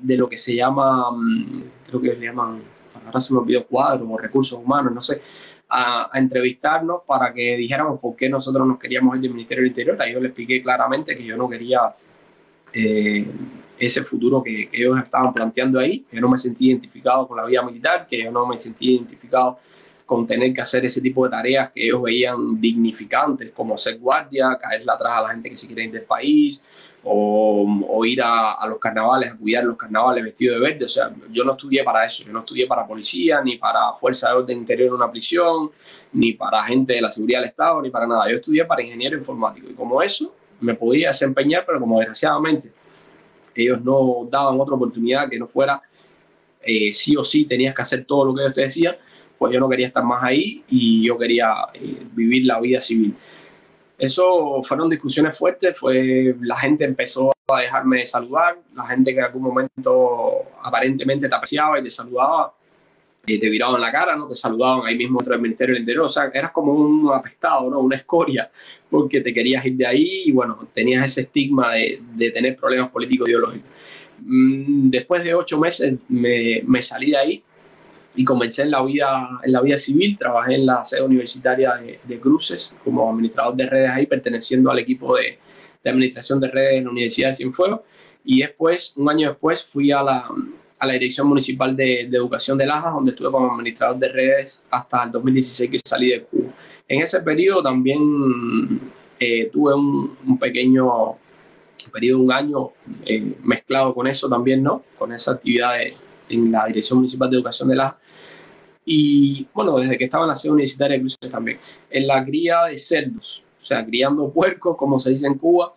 de 0.00 0.16
lo 0.16 0.28
que 0.28 0.38
se 0.38 0.54
llama, 0.54 1.10
mm, 1.10 1.62
creo 1.86 2.00
que 2.00 2.14
le 2.14 2.26
llaman, 2.26 2.62
ahora 3.06 3.20
se 3.20 3.34
me 3.34 3.40
olvidó, 3.40 3.66
cuadros 3.66 4.08
o 4.10 4.16
recursos 4.16 4.58
humanos, 4.58 4.92
no 4.92 5.00
sé, 5.00 5.20
a, 5.70 6.10
entrevistarnos 6.14 7.02
para 7.06 7.32
que 7.32 7.56
dijéramos 7.56 8.00
por 8.00 8.16
qué 8.16 8.28
nosotros 8.28 8.66
nos 8.66 8.78
queríamos 8.78 9.16
ir 9.16 9.22
del 9.22 9.32
Ministerio 9.32 9.62
del 9.62 9.68
Interior. 9.68 9.96
Ahí 10.00 10.12
yo 10.12 10.20
le 10.20 10.28
expliqué 10.28 10.62
claramente 10.62 11.16
que 11.16 11.24
yo 11.24 11.36
no 11.36 11.48
quería 11.48 11.94
eh, 12.72 13.26
ese 13.78 14.02
futuro 14.02 14.42
que, 14.42 14.68
que, 14.68 14.78
ellos 14.78 14.98
estaban 15.02 15.32
planteando 15.32 15.78
ahí, 15.78 16.00
que 16.00 16.16
yo 16.16 16.22
no 16.22 16.28
me 16.28 16.36
sentía 16.36 16.70
identificado 16.70 17.26
con 17.26 17.36
la 17.36 17.44
vida 17.44 17.62
militar, 17.62 18.06
que 18.08 18.22
yo 18.22 18.30
no 18.30 18.46
me 18.46 18.58
sentía 18.58 18.92
identificado 18.92 19.58
con 20.10 20.26
tener 20.26 20.52
que 20.52 20.60
hacer 20.60 20.84
ese 20.84 21.00
tipo 21.00 21.24
de 21.24 21.30
tareas 21.30 21.70
que 21.70 21.84
ellos 21.84 22.02
veían 22.02 22.60
dignificantes, 22.60 23.52
como 23.52 23.78
ser 23.78 23.96
guardia, 23.98 24.58
caerle 24.60 24.90
atrás 24.90 25.12
a 25.12 25.22
la 25.22 25.28
gente 25.28 25.48
que 25.48 25.56
se 25.56 25.68
quiere 25.68 25.84
ir 25.84 25.92
del 25.92 26.02
país, 26.02 26.64
o, 27.02 28.04
ir 28.04 28.20
a, 28.22 28.66
los 28.68 28.78
carnavales, 28.78 29.32
a 29.32 29.36
cuidar 29.36 29.64
los 29.64 29.76
carnavales 29.76 30.24
vestido 30.24 30.54
de 30.54 30.60
verde. 30.60 30.84
O 30.84 30.88
sea, 30.88 31.10
yo 31.30 31.44
no 31.44 31.52
estudié 31.52 31.82
para 31.82 32.04
eso, 32.04 32.24
yo 32.24 32.32
no 32.32 32.40
estudié 32.40 32.66
para 32.66 32.86
policía, 32.86 33.40
ni 33.42 33.56
para 33.56 33.92
fuerza 33.94 34.28
de 34.28 34.34
orden 34.36 34.58
interior 34.58 34.88
en 34.88 34.94
una 34.94 35.10
prisión, 35.10 35.70
ni 36.12 36.32
para 36.32 36.62
gente 36.64 36.94
de 36.94 37.00
la 37.00 37.08
seguridad 37.08 37.40
del 37.40 37.48
Estado, 37.48 37.80
ni 37.82 37.90
para 37.90 38.06
nada. 38.06 38.30
Yo 38.30 38.36
estudié 38.36 38.64
para 38.64 38.82
ingeniero 38.82 39.16
informático 39.16 39.68
y 39.70 39.74
como 39.74 40.02
eso 40.02 40.34
me 40.60 40.74
podía 40.74 41.08
desempeñar, 41.08 41.64
pero 41.66 41.80
como 41.80 41.98
desgraciadamente 41.98 42.72
ellos 43.54 43.82
no 43.82 44.28
daban 44.30 44.60
otra 44.60 44.74
oportunidad 44.74 45.28
que 45.28 45.38
no 45.38 45.46
fuera 45.46 45.82
eh, 46.62 46.92
sí 46.92 47.16
o 47.16 47.24
sí 47.24 47.46
tenías 47.46 47.74
que 47.74 47.82
hacer 47.82 48.04
todo 48.04 48.26
lo 48.26 48.34
que 48.34 48.42
ellos 48.42 48.54
te 48.54 48.62
decían, 48.62 48.96
pues 49.38 49.52
yo 49.52 49.60
no 49.60 49.68
quería 49.68 49.86
estar 49.86 50.04
más 50.04 50.22
ahí 50.22 50.62
y 50.68 51.06
yo 51.06 51.16
quería 51.16 51.50
eh, 51.72 52.02
vivir 52.12 52.46
la 52.46 52.60
vida 52.60 52.80
civil. 52.80 53.14
Eso 54.00 54.62
fueron 54.62 54.88
discusiones 54.88 55.36
fuertes, 55.36 55.78
fue, 55.78 56.34
la 56.40 56.56
gente 56.56 56.84
empezó 56.84 57.30
a 57.48 57.60
dejarme 57.60 57.98
de 57.98 58.06
saludar, 58.06 58.56
la 58.74 58.86
gente 58.86 59.12
que 59.12 59.18
en 59.18 59.26
algún 59.26 59.42
momento 59.42 60.44
aparentemente 60.62 61.28
te 61.28 61.34
apreciaba 61.34 61.78
y 61.78 61.82
te 61.82 61.90
saludaba, 61.90 62.54
eh, 63.26 63.38
te 63.38 63.50
viraban 63.50 63.78
la 63.78 63.92
cara, 63.92 64.16
¿no? 64.16 64.26
Te 64.26 64.34
saludaban 64.34 64.86
ahí 64.86 64.96
mismo 64.96 65.18
dentro 65.18 65.34
del 65.34 65.42
Ministerio 65.42 65.74
del 65.74 65.82
Interior, 65.82 66.06
o 66.06 66.08
sea, 66.08 66.30
eras 66.32 66.50
como 66.50 66.72
un 66.72 67.12
apestado, 67.12 67.68
¿no? 67.68 67.80
Una 67.80 67.96
escoria, 67.96 68.50
porque 68.88 69.20
te 69.20 69.34
querías 69.34 69.66
ir 69.66 69.74
de 69.74 69.86
ahí 69.86 70.22
y 70.26 70.32
bueno, 70.32 70.66
tenías 70.72 71.04
ese 71.04 71.22
estigma 71.22 71.74
de, 71.74 72.00
de 72.14 72.30
tener 72.30 72.56
problemas 72.56 72.90
políticos 72.90 73.28
ideológicos. 73.28 73.68
Mm, 74.24 74.90
después 74.90 75.24
de 75.24 75.34
ocho 75.34 75.58
meses 75.58 75.94
me, 76.08 76.62
me, 76.66 76.82
salí 76.82 77.10
de 77.10 77.16
ahí 77.16 77.44
y 78.16 78.24
comencé 78.24 78.62
en 78.62 78.72
la 78.72 78.82
vida, 78.82 79.40
en 79.42 79.52
la 79.52 79.60
vida 79.60 79.78
civil, 79.78 80.18
trabajé 80.18 80.56
en 80.56 80.66
la 80.66 80.82
sede 80.82 81.02
universitaria 81.02 81.74
de, 81.74 82.00
de 82.02 82.20
Cruces 82.20 82.74
como 82.84 83.08
administrador 83.10 83.54
de 83.54 83.66
redes 83.66 83.90
ahí, 83.90 84.06
perteneciendo 84.06 84.70
al 84.70 84.78
equipo 84.78 85.16
de, 85.16 85.38
de 85.82 85.90
administración 85.90 86.40
de 86.40 86.48
redes 86.48 86.78
en 86.78 86.84
la 86.84 86.90
Universidad 86.90 87.28
de 87.28 87.34
Cienfuegos 87.34 87.80
y 88.24 88.40
después, 88.40 88.94
un 88.96 89.08
año 89.10 89.30
después, 89.30 89.64
fui 89.64 89.90
a 89.92 90.02
la, 90.02 90.28
a 90.78 90.86
la 90.86 90.92
Dirección 90.92 91.26
Municipal 91.26 91.74
de, 91.74 92.06
de, 92.10 92.16
Educación 92.16 92.58
de 92.58 92.66
Lajas, 92.66 92.92
donde 92.92 93.12
estuve 93.12 93.30
como 93.30 93.52
administrador 93.52 93.98
de 93.98 94.08
redes 94.08 94.64
hasta 94.70 95.04
el 95.04 95.12
2016 95.12 95.70
que 95.70 95.78
salí 95.84 96.10
de 96.10 96.22
Cuba. 96.24 96.52
En 96.86 97.02
ese 97.02 97.20
periodo 97.20 97.62
también 97.62 98.80
eh, 99.18 99.48
tuve 99.50 99.74
un, 99.74 100.16
un, 100.26 100.38
pequeño 100.38 101.16
periodo, 101.92 102.20
un 102.20 102.32
año 102.32 102.70
eh, 103.06 103.34
mezclado 103.42 103.94
con 103.94 104.06
eso 104.06 104.28
también, 104.28 104.62
¿no? 104.62 104.82
Con 104.98 105.12
esa 105.12 105.32
actividad 105.32 105.78
de, 105.78 105.94
en 106.30 106.50
la 106.50 106.66
Dirección 106.66 106.98
Municipal 106.98 107.30
de 107.30 107.36
Educación 107.36 107.68
de 107.68 107.76
Lajas. 107.76 107.98
Y 108.84 109.46
bueno, 109.52 109.78
desde 109.78 109.98
que 109.98 110.04
estaba 110.04 110.24
en 110.24 110.28
la 110.28 110.36
sede 110.36 110.52
universitaria 110.52 110.96
de 110.96 111.00
Cruces 111.00 111.30
también, 111.30 111.58
en 111.90 112.06
la 112.06 112.24
cría 112.24 112.64
de 112.64 112.78
cerdos, 112.78 113.44
o 113.58 113.62
sea, 113.62 113.84
criando 113.84 114.30
puercos, 114.30 114.76
como 114.76 114.98
se 114.98 115.10
dice 115.10 115.26
en 115.26 115.34
Cuba, 115.34 115.74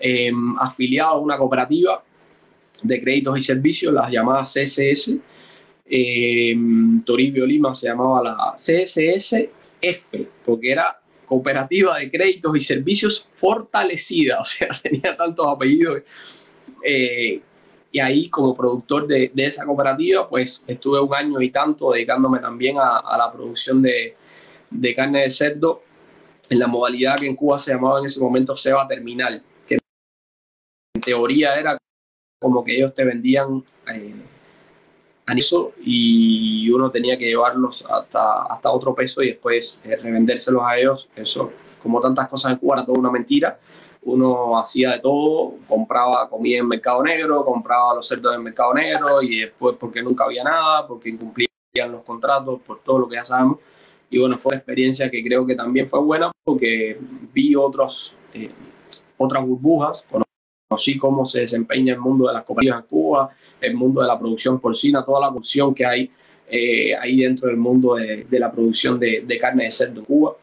eh, 0.00 0.32
afiliado 0.58 1.12
a 1.12 1.18
una 1.18 1.36
cooperativa 1.36 2.02
de 2.82 3.00
créditos 3.00 3.38
y 3.38 3.42
servicios, 3.42 3.92
las 3.92 4.10
llamadas 4.10 4.52
CSS. 4.52 5.20
Eh, 5.92 6.54
Toribio 7.04 7.46
Lima 7.46 7.72
se 7.74 7.88
llamaba 7.88 8.22
la 8.22 8.54
CSSF, 8.56 10.14
porque 10.44 10.72
era 10.72 11.00
Cooperativa 11.26 11.98
de 11.98 12.10
Créditos 12.10 12.56
y 12.56 12.60
Servicios 12.60 13.26
Fortalecida, 13.28 14.38
o 14.40 14.44
sea, 14.44 14.68
tenía 14.82 15.16
tantos 15.16 15.46
apellidos. 15.46 16.02
Eh, 16.84 17.40
y 17.92 17.98
ahí 17.98 18.28
como 18.28 18.56
productor 18.56 19.06
de, 19.06 19.30
de, 19.34 19.46
esa 19.46 19.64
cooperativa, 19.64 20.28
pues 20.28 20.62
estuve 20.66 21.00
un 21.00 21.14
año 21.14 21.40
y 21.40 21.50
tanto 21.50 21.92
dedicándome 21.92 22.38
también 22.38 22.78
a, 22.78 22.98
a 22.98 23.18
la 23.18 23.32
producción 23.32 23.82
de, 23.82 24.16
de, 24.70 24.94
carne 24.94 25.22
de 25.22 25.30
cerdo 25.30 25.82
en 26.48 26.58
la 26.58 26.66
modalidad 26.66 27.16
que 27.16 27.26
en 27.26 27.36
Cuba 27.36 27.58
se 27.58 27.72
llamaba 27.72 27.98
en 27.98 28.06
ese 28.06 28.20
momento 28.20 28.54
ceba 28.54 28.86
terminal, 28.86 29.42
que 29.66 29.78
en 30.94 31.00
teoría 31.00 31.54
era 31.58 31.76
como 32.40 32.64
que 32.64 32.76
ellos 32.76 32.94
te 32.94 33.04
vendían 33.04 33.62
eh, 33.92 34.14
y 35.84 36.70
uno 36.70 36.90
tenía 36.90 37.16
que 37.16 37.26
llevarlos 37.26 37.84
hasta, 37.88 38.42
hasta 38.42 38.70
otro 38.70 38.94
peso 38.94 39.22
y 39.22 39.28
después 39.28 39.80
eh, 39.84 39.96
revendérselos 39.96 40.62
a 40.64 40.78
ellos. 40.78 41.08
Eso, 41.14 41.52
como 41.78 42.00
tantas 42.00 42.28
cosas 42.28 42.52
en 42.52 42.58
Cuba, 42.58 42.76
era 42.76 42.86
toda 42.86 42.98
una 42.98 43.10
mentira. 43.10 43.58
Uno 44.02 44.58
hacía 44.58 44.92
de 44.92 45.00
todo, 45.00 45.54
compraba 45.68 46.28
comida 46.28 46.58
en 46.58 46.68
mercado 46.68 47.02
negro, 47.02 47.44
compraba 47.44 47.94
los 47.94 48.06
cerdos 48.06 48.34
en 48.34 48.42
mercado 48.42 48.72
negro 48.72 49.22
y 49.22 49.40
después 49.40 49.76
porque 49.78 50.02
nunca 50.02 50.24
había 50.24 50.42
nada, 50.42 50.86
porque 50.86 51.10
incumplían 51.10 51.50
los 51.90 52.02
contratos, 52.02 52.60
por 52.66 52.80
todo 52.80 53.00
lo 53.00 53.08
que 53.08 53.16
ya 53.16 53.24
sabemos. 53.24 53.58
Y 54.08 54.18
bueno, 54.18 54.38
fue 54.38 54.50
una 54.50 54.58
experiencia 54.58 55.10
que 55.10 55.22
creo 55.22 55.46
que 55.46 55.54
también 55.54 55.86
fue 55.86 56.00
buena 56.00 56.32
porque 56.44 56.98
vi 57.32 57.54
otros, 57.54 58.16
eh, 58.34 58.50
otras 59.18 59.44
burbujas, 59.46 60.04
conocí 60.68 60.98
cómo 60.98 61.24
se 61.24 61.40
desempeña 61.40 61.94
el 61.94 62.00
mundo 62.00 62.26
de 62.26 62.34
las 62.34 62.44
cooperativas 62.44 62.80
en 62.80 62.88
Cuba, 62.88 63.30
el 63.60 63.74
mundo 63.74 64.00
de 64.00 64.08
la 64.08 64.18
producción 64.18 64.58
porcina, 64.58 65.04
toda 65.04 65.20
la 65.20 65.28
producción 65.28 65.74
que 65.74 65.86
hay 65.86 66.10
eh, 66.48 66.96
ahí 66.96 67.18
dentro 67.20 67.48
del 67.48 67.56
mundo 67.56 67.94
de, 67.94 68.26
la 68.30 68.50
producción 68.50 68.98
de, 68.98 69.22
de, 69.24 69.38
carne 69.38 69.64
de 69.64 69.70
cerdo 69.70 70.00
en 70.00 70.06
Cuba. 70.06 70.34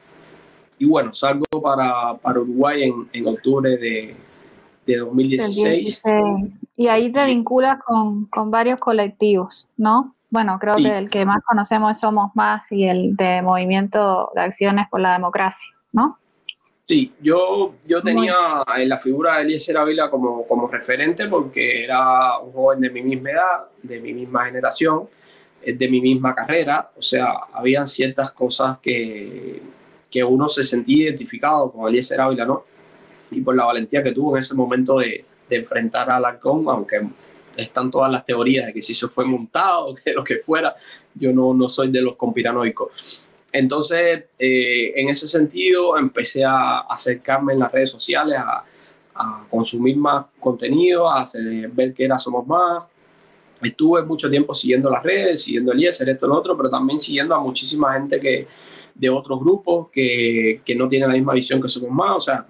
Y 0.79 0.85
bueno, 0.85 1.11
salgo 1.13 1.45
para, 1.61 2.15
para 2.15 2.39
Uruguay 2.39 2.83
en, 2.83 3.09
en 3.13 3.27
octubre 3.27 3.77
de, 3.77 4.15
de 4.85 4.97
2016. 4.97 6.01
Y 6.75 6.87
ahí 6.87 7.11
te 7.11 7.25
vinculas 7.25 7.83
con, 7.83 8.25
con 8.25 8.51
varios 8.51 8.79
colectivos, 8.79 9.67
¿no? 9.77 10.13
Bueno, 10.29 10.57
creo 10.59 10.75
sí. 10.75 10.83
que 10.83 10.97
el 10.97 11.09
que 11.09 11.25
más 11.25 11.43
conocemos 11.43 11.99
Somos 11.99 12.31
Más 12.35 12.71
y 12.71 12.85
el 12.85 13.15
de 13.15 13.41
Movimiento 13.41 14.31
de 14.35 14.41
Acciones 14.41 14.87
por 14.89 14.99
la 14.99 15.13
Democracia, 15.13 15.73
¿no? 15.91 16.17
Sí, 16.85 17.13
yo, 17.21 17.73
yo 17.85 18.01
tenía 18.01 18.35
en 18.77 18.87
la 18.87 18.97
figura 18.97 19.37
de 19.37 19.43
Eliezer 19.43 19.77
Ávila 19.77 20.09
como, 20.09 20.47
como 20.47 20.67
referente 20.67 21.27
porque 21.27 21.83
era 21.83 22.39
un 22.39 22.53
joven 22.53 22.79
de 22.79 22.89
mi 22.89 23.01
misma 23.01 23.31
edad, 23.31 23.65
de 23.83 23.99
mi 23.99 24.13
misma 24.13 24.45
generación, 24.45 25.09
eh, 25.61 25.73
de 25.73 25.87
mi 25.89 25.99
misma 25.99 26.33
carrera, 26.33 26.89
o 26.95 27.01
sea, 27.01 27.33
habían 27.51 27.85
ciertas 27.85 28.31
cosas 28.31 28.77
que, 28.79 29.61
que 30.17 30.23
uno 30.23 30.47
se 30.47 30.63
sentía 30.63 31.03
identificado 31.03 31.71
con 31.71 31.87
Eliezer 31.87 32.19
Ávila, 32.19 32.43
¿no? 32.43 32.63
Y 33.29 33.41
por 33.41 33.55
la 33.55 33.65
valentía 33.65 34.01
que 34.01 34.11
tuvo 34.11 34.35
en 34.35 34.39
ese 34.39 34.55
momento 34.55 34.97
de, 34.97 35.23
de 35.47 35.55
enfrentar 35.55 36.09
al 36.09 36.25
Alarcón, 36.25 36.65
aunque 36.67 37.01
están 37.55 37.91
todas 37.91 38.11
las 38.11 38.25
teorías 38.25 38.65
de 38.65 38.73
que 38.73 38.81
si 38.81 38.93
eso 38.93 39.09
fue 39.09 39.25
montado, 39.25 39.93
que 40.03 40.13
lo 40.13 40.23
que 40.23 40.37
fuera, 40.37 40.75
yo 41.13 41.31
no, 41.31 41.53
no 41.53 41.69
soy 41.69 41.91
de 41.91 42.01
los 42.01 42.15
conspiranoicos. 42.15 43.27
Entonces, 43.53 44.25
eh, 44.39 44.93
en 44.95 45.09
ese 45.09 45.27
sentido, 45.27 45.97
empecé 45.99 46.43
a 46.43 46.79
acercarme 46.79 47.53
en 47.53 47.59
las 47.59 47.71
redes 47.71 47.91
sociales, 47.91 48.37
a, 48.37 48.63
a 49.13 49.45
consumir 49.51 49.97
más 49.97 50.25
contenido, 50.39 51.07
a 51.09 51.21
hacer, 51.21 51.69
ver 51.69 51.93
que 51.93 52.05
era 52.05 52.17
Somos 52.17 52.45
Más. 52.47 52.87
Estuve 53.61 54.03
mucho 54.03 54.31
tiempo 54.31 54.55
siguiendo 54.55 54.89
las 54.89 55.03
redes, 55.03 55.43
siguiendo 55.43 55.71
el 55.73 55.79
IESER, 55.79 56.09
esto, 56.09 56.27
lo 56.27 56.35
otro, 56.35 56.57
pero 56.57 56.71
también 56.71 56.97
siguiendo 56.97 57.35
a 57.35 57.39
muchísima 57.39 57.93
gente 57.93 58.19
que, 58.19 58.47
de 58.97 59.09
otros 59.09 59.39
grupos 59.39 59.89
que, 59.91 60.61
que 60.65 60.75
no 60.75 60.89
tienen 60.89 61.09
la 61.09 61.15
misma 61.15 61.33
visión 61.33 61.61
que 61.61 61.67
Somos 61.67 61.91
Más. 61.91 62.15
O 62.15 62.21
sea, 62.21 62.45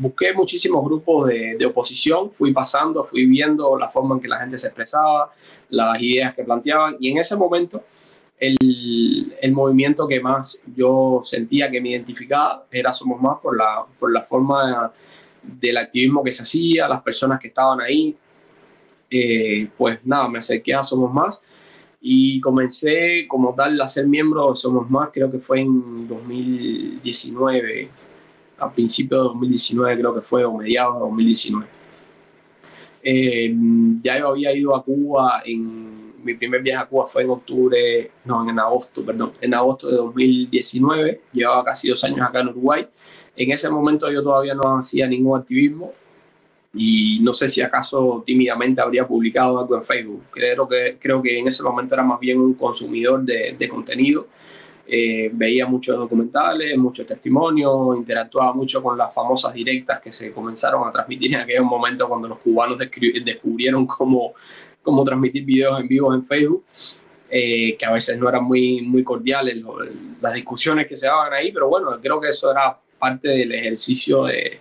busqué 0.00 0.32
muchísimos 0.32 0.84
grupos 0.84 1.28
de, 1.28 1.56
de, 1.58 1.66
oposición, 1.66 2.30
fui 2.30 2.52
pasando, 2.52 3.04
fui 3.04 3.26
viendo 3.26 3.76
la 3.76 3.88
forma 3.88 4.16
en 4.16 4.20
que 4.20 4.28
la 4.28 4.40
gente 4.40 4.58
se 4.58 4.68
expresaba, 4.68 5.32
las 5.70 6.00
ideas 6.00 6.34
que 6.34 6.42
planteaban, 6.42 6.96
y 6.98 7.10
en 7.10 7.18
ese 7.18 7.36
momento 7.36 7.84
el, 8.38 9.36
el, 9.40 9.52
movimiento 9.52 10.06
que 10.06 10.20
más 10.20 10.58
yo 10.74 11.20
sentía 11.24 11.70
que 11.70 11.80
me 11.80 11.90
identificaba 11.90 12.66
era 12.70 12.92
Somos 12.92 13.20
Más 13.20 13.38
por 13.40 13.56
la, 13.56 13.84
por 13.98 14.12
la 14.12 14.22
forma 14.22 14.92
del 15.42 15.76
activismo 15.76 16.22
que 16.22 16.32
se 16.32 16.42
hacía, 16.42 16.88
las 16.88 17.02
personas 17.02 17.40
que 17.40 17.48
estaban 17.48 17.80
ahí. 17.80 18.16
Eh, 19.10 19.68
pues 19.76 19.98
nada, 20.04 20.28
me 20.28 20.38
acerqué 20.38 20.74
a 20.74 20.82
Somos 20.82 21.12
Más 21.12 21.40
y 22.10 22.40
comencé 22.40 23.26
como 23.28 23.54
tal 23.54 23.78
a 23.82 23.86
ser 23.86 24.06
miembro 24.06 24.48
de 24.48 24.56
Somos 24.56 24.88
Más, 24.88 25.10
creo 25.12 25.30
que 25.30 25.38
fue 25.38 25.60
en 25.60 26.08
2019, 26.08 27.90
a 28.56 28.72
principios 28.72 29.20
de 29.20 29.24
2019 29.24 29.98
creo 29.98 30.14
que 30.14 30.22
fue, 30.22 30.42
o 30.42 30.56
mediados 30.56 30.94
de 30.94 31.00
2019. 31.00 31.66
Eh, 33.02 33.54
ya 34.02 34.18
yo 34.20 34.28
había 34.28 34.56
ido 34.56 34.74
a 34.74 34.82
Cuba 34.82 35.42
en 35.44 36.14
mi 36.24 36.32
primer 36.32 36.62
viaje 36.62 36.82
a 36.82 36.86
Cuba 36.86 37.06
fue 37.06 37.24
en 37.24 37.30
octubre, 37.30 38.10
no, 38.24 38.48
en 38.48 38.58
agosto, 38.58 39.04
perdón, 39.04 39.32
en 39.42 39.52
agosto 39.52 39.90
de 39.90 39.96
2019. 39.96 41.20
Llevaba 41.34 41.62
casi 41.62 41.90
dos 41.90 42.02
años 42.04 42.26
acá 42.26 42.40
en 42.40 42.48
Uruguay. 42.48 42.86
En 43.36 43.50
ese 43.50 43.68
momento 43.68 44.10
yo 44.10 44.22
todavía 44.22 44.54
no 44.54 44.78
hacía 44.78 45.06
ningún 45.06 45.38
activismo 45.38 45.92
y 46.78 47.18
no 47.22 47.34
sé 47.34 47.48
si 47.48 47.60
acaso 47.60 48.22
tímidamente 48.24 48.80
habría 48.80 49.06
publicado 49.06 49.58
algo 49.58 49.76
en 49.76 49.82
Facebook. 49.82 50.22
Creo 50.30 50.68
que, 50.68 50.96
creo 50.98 51.20
que 51.20 51.38
en 51.38 51.48
ese 51.48 51.62
momento 51.62 51.94
era 51.94 52.02
más 52.02 52.20
bien 52.20 52.40
un 52.40 52.54
consumidor 52.54 53.22
de, 53.22 53.56
de 53.58 53.68
contenido. 53.68 54.28
Eh, 54.86 55.28
veía 55.34 55.66
muchos 55.66 55.98
documentales, 55.98 56.78
muchos 56.78 57.06
testimonios, 57.06 57.94
interactuaba 57.96 58.54
mucho 58.54 58.82
con 58.82 58.96
las 58.96 59.12
famosas 59.12 59.52
directas 59.52 60.00
que 60.00 60.12
se 60.12 60.32
comenzaron 60.32 60.88
a 60.88 60.90
transmitir 60.90 61.34
en 61.34 61.40
aquel 61.40 61.62
momento 61.62 62.08
cuando 62.08 62.28
los 62.28 62.38
cubanos 62.38 62.78
descubrieron 62.78 63.86
cómo 63.86 64.32
cómo 64.88 65.04
transmitir 65.04 65.44
videos 65.44 65.78
en 65.80 65.86
vivo 65.86 66.14
en 66.14 66.24
Facebook, 66.24 66.64
eh, 67.28 67.76
que 67.76 67.84
a 67.84 67.92
veces 67.92 68.18
no 68.18 68.26
eran 68.26 68.42
muy, 68.42 68.80
muy 68.80 69.04
cordiales 69.04 69.58
lo, 69.58 69.76
las 70.20 70.32
discusiones 70.32 70.86
que 70.86 70.96
se 70.96 71.06
daban 71.06 71.32
ahí, 71.34 71.52
pero 71.52 71.68
bueno, 71.68 71.98
creo 72.00 72.18
que 72.18 72.30
eso 72.30 72.50
era 72.50 72.78
parte 72.98 73.28
del 73.28 73.52
ejercicio 73.52 74.24
de, 74.24 74.60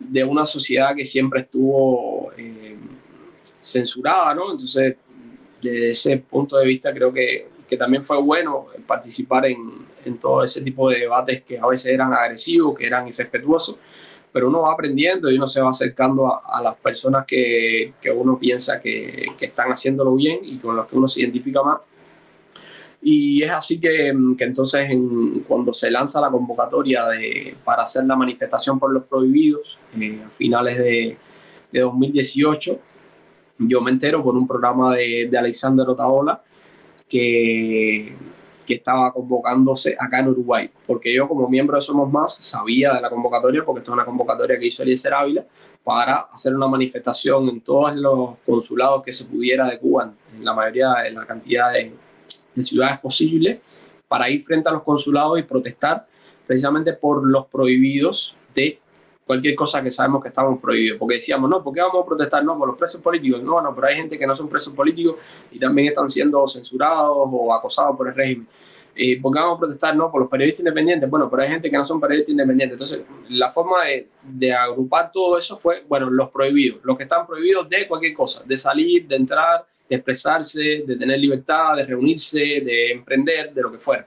de 0.00 0.24
una 0.24 0.44
sociedad 0.44 0.94
que 0.96 1.04
siempre 1.04 1.42
estuvo 1.42 2.32
eh, 2.36 2.76
censurada, 3.60 4.34
¿no? 4.34 4.50
Entonces, 4.50 4.96
desde 5.62 5.90
ese 5.90 6.16
punto 6.16 6.56
de 6.56 6.66
vista 6.66 6.92
creo 6.92 7.12
que, 7.12 7.48
que 7.68 7.76
también 7.76 8.02
fue 8.02 8.20
bueno 8.20 8.66
participar 8.86 9.46
en, 9.46 9.86
en 10.04 10.18
todo 10.18 10.42
ese 10.42 10.62
tipo 10.62 10.88
de 10.88 11.00
debates 11.00 11.42
que 11.42 11.58
a 11.58 11.66
veces 11.66 11.92
eran 11.92 12.12
agresivos, 12.12 12.76
que 12.76 12.86
eran 12.86 13.06
irrespetuosos, 13.06 13.76
pero 14.32 14.48
uno 14.48 14.62
va 14.62 14.72
aprendiendo 14.72 15.30
y 15.30 15.36
uno 15.36 15.46
se 15.46 15.60
va 15.60 15.70
acercando 15.70 16.26
a, 16.44 16.62
las 16.62 16.76
personas 16.76 17.26
que, 17.26 17.94
que, 18.00 18.10
uno 18.10 18.38
piensa 18.38 18.80
que, 18.80 19.26
que, 19.36 19.46
están 19.46 19.70
haciéndolo 19.70 20.14
bien 20.14 20.38
y 20.42 20.58
con 20.58 20.76
las 20.76 20.86
que 20.86 20.96
uno 20.96 21.08
se 21.08 21.20
identifica 21.20 21.62
más. 21.62 21.80
Y 23.02 23.42
es 23.42 23.50
así 23.50 23.80
que, 23.80 24.12
que 24.36 24.44
entonces 24.44 24.90
en, 24.90 25.40
cuando 25.40 25.72
se 25.72 25.90
lanza 25.90 26.20
la 26.20 26.30
convocatoria 26.30 27.06
de, 27.06 27.56
para 27.64 27.82
hacer 27.82 28.04
la 28.04 28.14
manifestación 28.14 28.78
por 28.78 28.92
los 28.92 29.04
prohibidos 29.04 29.78
eh, 29.98 30.22
a 30.26 30.28
finales 30.28 30.76
de, 30.76 31.16
de, 31.72 31.80
2018, 31.80 32.78
yo 33.58 33.80
me 33.80 33.90
entero 33.90 34.22
por 34.22 34.36
un 34.36 34.46
programa 34.46 34.94
de, 34.94 35.28
de 35.30 35.38
Alexander 35.38 35.88
Otaola 35.88 36.42
que, 37.08 38.14
que 38.66 38.74
estaba 38.74 39.12
convocándose 39.12 39.96
acá 39.98 40.20
en 40.20 40.28
Uruguay, 40.28 40.70
porque 40.86 41.12
yo 41.12 41.26
como 41.26 41.48
miembro 41.48 41.76
de 41.76 41.82
Somos 41.82 42.10
Más 42.10 42.34
sabía 42.34 42.92
de 42.92 43.00
la 43.00 43.08
convocatoria, 43.08 43.64
porque 43.64 43.80
esta 43.80 43.92
es 43.92 43.94
una 43.94 44.04
convocatoria 44.04 44.58
que 44.58 44.66
hizo 44.66 44.82
Eliezer 44.82 45.14
Ávila, 45.14 45.44
para 45.82 46.28
hacer 46.32 46.54
una 46.54 46.68
manifestación 46.68 47.48
en 47.48 47.62
todos 47.62 47.96
los 47.96 48.36
consulados 48.44 49.02
que 49.02 49.10
se 49.10 49.24
pudiera 49.24 49.66
de 49.66 49.78
Cuba, 49.78 50.12
en 50.36 50.44
la 50.44 50.52
mayoría 50.52 50.92
de 51.02 51.10
la 51.10 51.26
cantidad 51.26 51.72
de, 51.72 51.92
de 52.54 52.62
ciudades 52.62 52.98
posibles, 53.00 53.58
para 54.08 54.28
ir 54.28 54.42
frente 54.42 54.68
a 54.68 54.72
los 54.72 54.82
consulados 54.82 55.38
y 55.38 55.42
protestar 55.42 56.06
precisamente 56.46 56.92
por 56.94 57.24
los 57.24 57.46
prohibidos 57.46 58.36
de 58.54 58.80
cualquier 59.24 59.54
cosa 59.54 59.80
que 59.80 59.92
sabemos 59.92 60.20
que 60.20 60.28
estamos 60.28 60.58
prohibidos. 60.60 60.98
Porque 60.98 61.14
decíamos, 61.14 61.48
no, 61.48 61.62
¿por 61.62 61.72
qué 61.72 61.80
vamos 61.80 62.02
a 62.02 62.06
protestar? 62.08 62.44
No, 62.44 62.58
por 62.58 62.66
los 62.66 62.76
presos 62.76 63.00
políticos. 63.00 63.40
No, 63.40 63.60
no, 63.60 63.72
pero 63.72 63.86
hay 63.86 63.94
gente 63.94 64.18
que 64.18 64.26
no 64.26 64.34
son 64.34 64.48
presos 64.48 64.74
políticos 64.74 65.14
y 65.52 65.60
también 65.60 65.86
están 65.86 66.08
siendo 66.08 66.44
censurados 66.48 67.16
o 67.16 67.54
acosados 67.54 67.96
por 67.96 68.08
el 68.08 68.14
régimen. 68.16 68.48
Eh, 68.96 69.20
¿Por 69.20 69.32
qué 69.32 69.38
vamos 69.38 69.58
a 69.58 69.60
protestar? 69.60 69.94
No, 69.94 70.10
por 70.10 70.22
los 70.22 70.28
periodistas 70.28 70.60
independientes. 70.60 71.08
Bueno, 71.08 71.30
pero 71.30 71.44
hay 71.44 71.48
gente 71.48 71.70
que 71.70 71.76
no 71.76 71.84
son 71.84 72.00
periodistas 72.00 72.32
independientes. 72.32 72.74
Entonces, 72.74 73.02
la 73.28 73.48
forma 73.48 73.84
de, 73.84 74.08
de 74.24 74.52
agrupar 74.52 75.12
todo 75.12 75.38
eso 75.38 75.56
fue, 75.56 75.84
bueno, 75.88 76.10
los 76.10 76.28
prohibidos, 76.30 76.80
los 76.82 76.96
que 76.96 77.04
están 77.04 77.24
prohibidos 77.24 77.68
de 77.68 77.86
cualquier 77.86 78.14
cosa, 78.14 78.42
de 78.44 78.56
salir, 78.56 79.06
de 79.06 79.14
entrar, 79.14 79.64
de 79.90 79.96
expresarse, 79.96 80.84
de 80.86 80.96
tener 80.96 81.18
libertad, 81.18 81.76
de 81.76 81.84
reunirse, 81.84 82.38
de 82.38 82.92
emprender, 82.92 83.52
de 83.52 83.60
lo 83.60 83.72
que 83.72 83.78
fuera. 83.78 84.06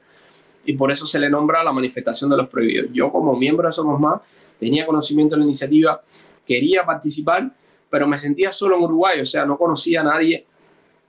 Y 0.65 0.73
por 0.73 0.89
eso 0.89 1.05
se 1.05 1.19
le 1.19 1.29
nombra 1.29 1.61
la 1.61 1.73
manifestación 1.73 2.29
de 2.29 2.37
los 2.37 2.47
prohibidos. 2.47 2.87
Yo 2.93 3.11
como 3.11 3.35
miembro 3.35 3.67
de 3.67 3.73
Somos 3.73 3.99
Más 3.99 4.21
tenía 4.57 4.85
conocimiento 4.85 5.35
de 5.35 5.39
la 5.39 5.45
iniciativa, 5.45 6.01
quería 6.45 6.85
participar, 6.85 7.53
pero 7.89 8.07
me 8.07 8.17
sentía 8.17 8.49
solo 8.53 8.77
en 8.77 8.83
Uruguay, 8.83 9.19
o 9.19 9.25
sea, 9.25 9.45
no 9.45 9.57
conocía 9.57 9.99
a 9.99 10.03
nadie 10.05 10.45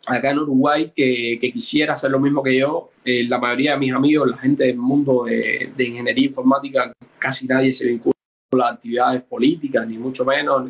acá 0.07 0.31
en 0.31 0.41
Uruguay 0.41 0.93
que, 0.95 1.39
quisiera 1.53 1.93
hacer 1.93 2.11
lo 2.11 2.18
mismo 2.18 2.43
que 2.43 2.57
yo. 2.57 2.91
Eh, 3.05 3.25
la 3.29 3.39
mayoría 3.39 3.72
de 3.72 3.79
mis 3.79 3.93
amigos, 3.93 4.29
la 4.29 4.39
gente 4.39 4.64
del 4.64 4.77
mundo 4.77 5.25
de, 5.25 5.72
ingeniería 5.79 6.27
informática, 6.27 6.93
casi 7.18 7.47
nadie 7.47 7.72
se 7.72 7.87
vincula 7.87 8.14
a 8.61 8.70
actividades 8.72 9.22
políticas, 9.22 9.87
ni 9.87 9.99
mucho 9.99 10.25
menos. 10.25 10.68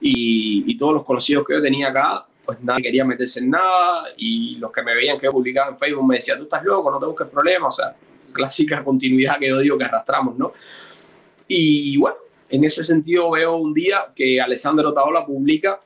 Y, 0.00 0.64
y, 0.66 0.76
todos 0.76 0.94
los 0.94 1.04
conocidos 1.04 1.46
que 1.46 1.54
yo 1.54 1.62
tenía 1.62 1.88
acá, 1.88 2.26
pues 2.46 2.58
nadie 2.62 2.84
quería 2.84 3.04
meterse 3.04 3.40
en 3.40 3.50
nada. 3.50 4.04
Y 4.16 4.56
los 4.56 4.72
que 4.72 4.82
me 4.82 4.94
veían 4.94 5.18
que 5.18 5.26
yo 5.26 5.32
publicaba 5.32 5.70
en 5.70 5.76
Facebook 5.76 6.06
me 6.06 6.14
decían, 6.14 6.38
tú 6.38 6.44
estás 6.44 6.64
loco, 6.64 6.90
no 6.90 6.98
te 6.98 7.06
busques 7.06 7.26
problemas. 7.26 7.74
O 7.74 7.76
sea, 7.76 7.94
clásica 8.32 8.82
continuidad 8.84 9.38
que 9.38 9.48
yo 9.48 9.58
digo 9.58 9.76
que 9.76 9.84
arrastramos, 9.84 10.38
¿no? 10.38 10.52
Y 11.48 11.96
bueno, 11.96 12.16
en 12.48 12.64
ese 12.64 12.84
sentido 12.84 13.30
veo 13.30 13.56
un 13.56 13.74
día 13.74 14.06
que 14.14 14.40
Alessandro 14.40 14.92
Taola 14.92 15.24
publica 15.24 15.80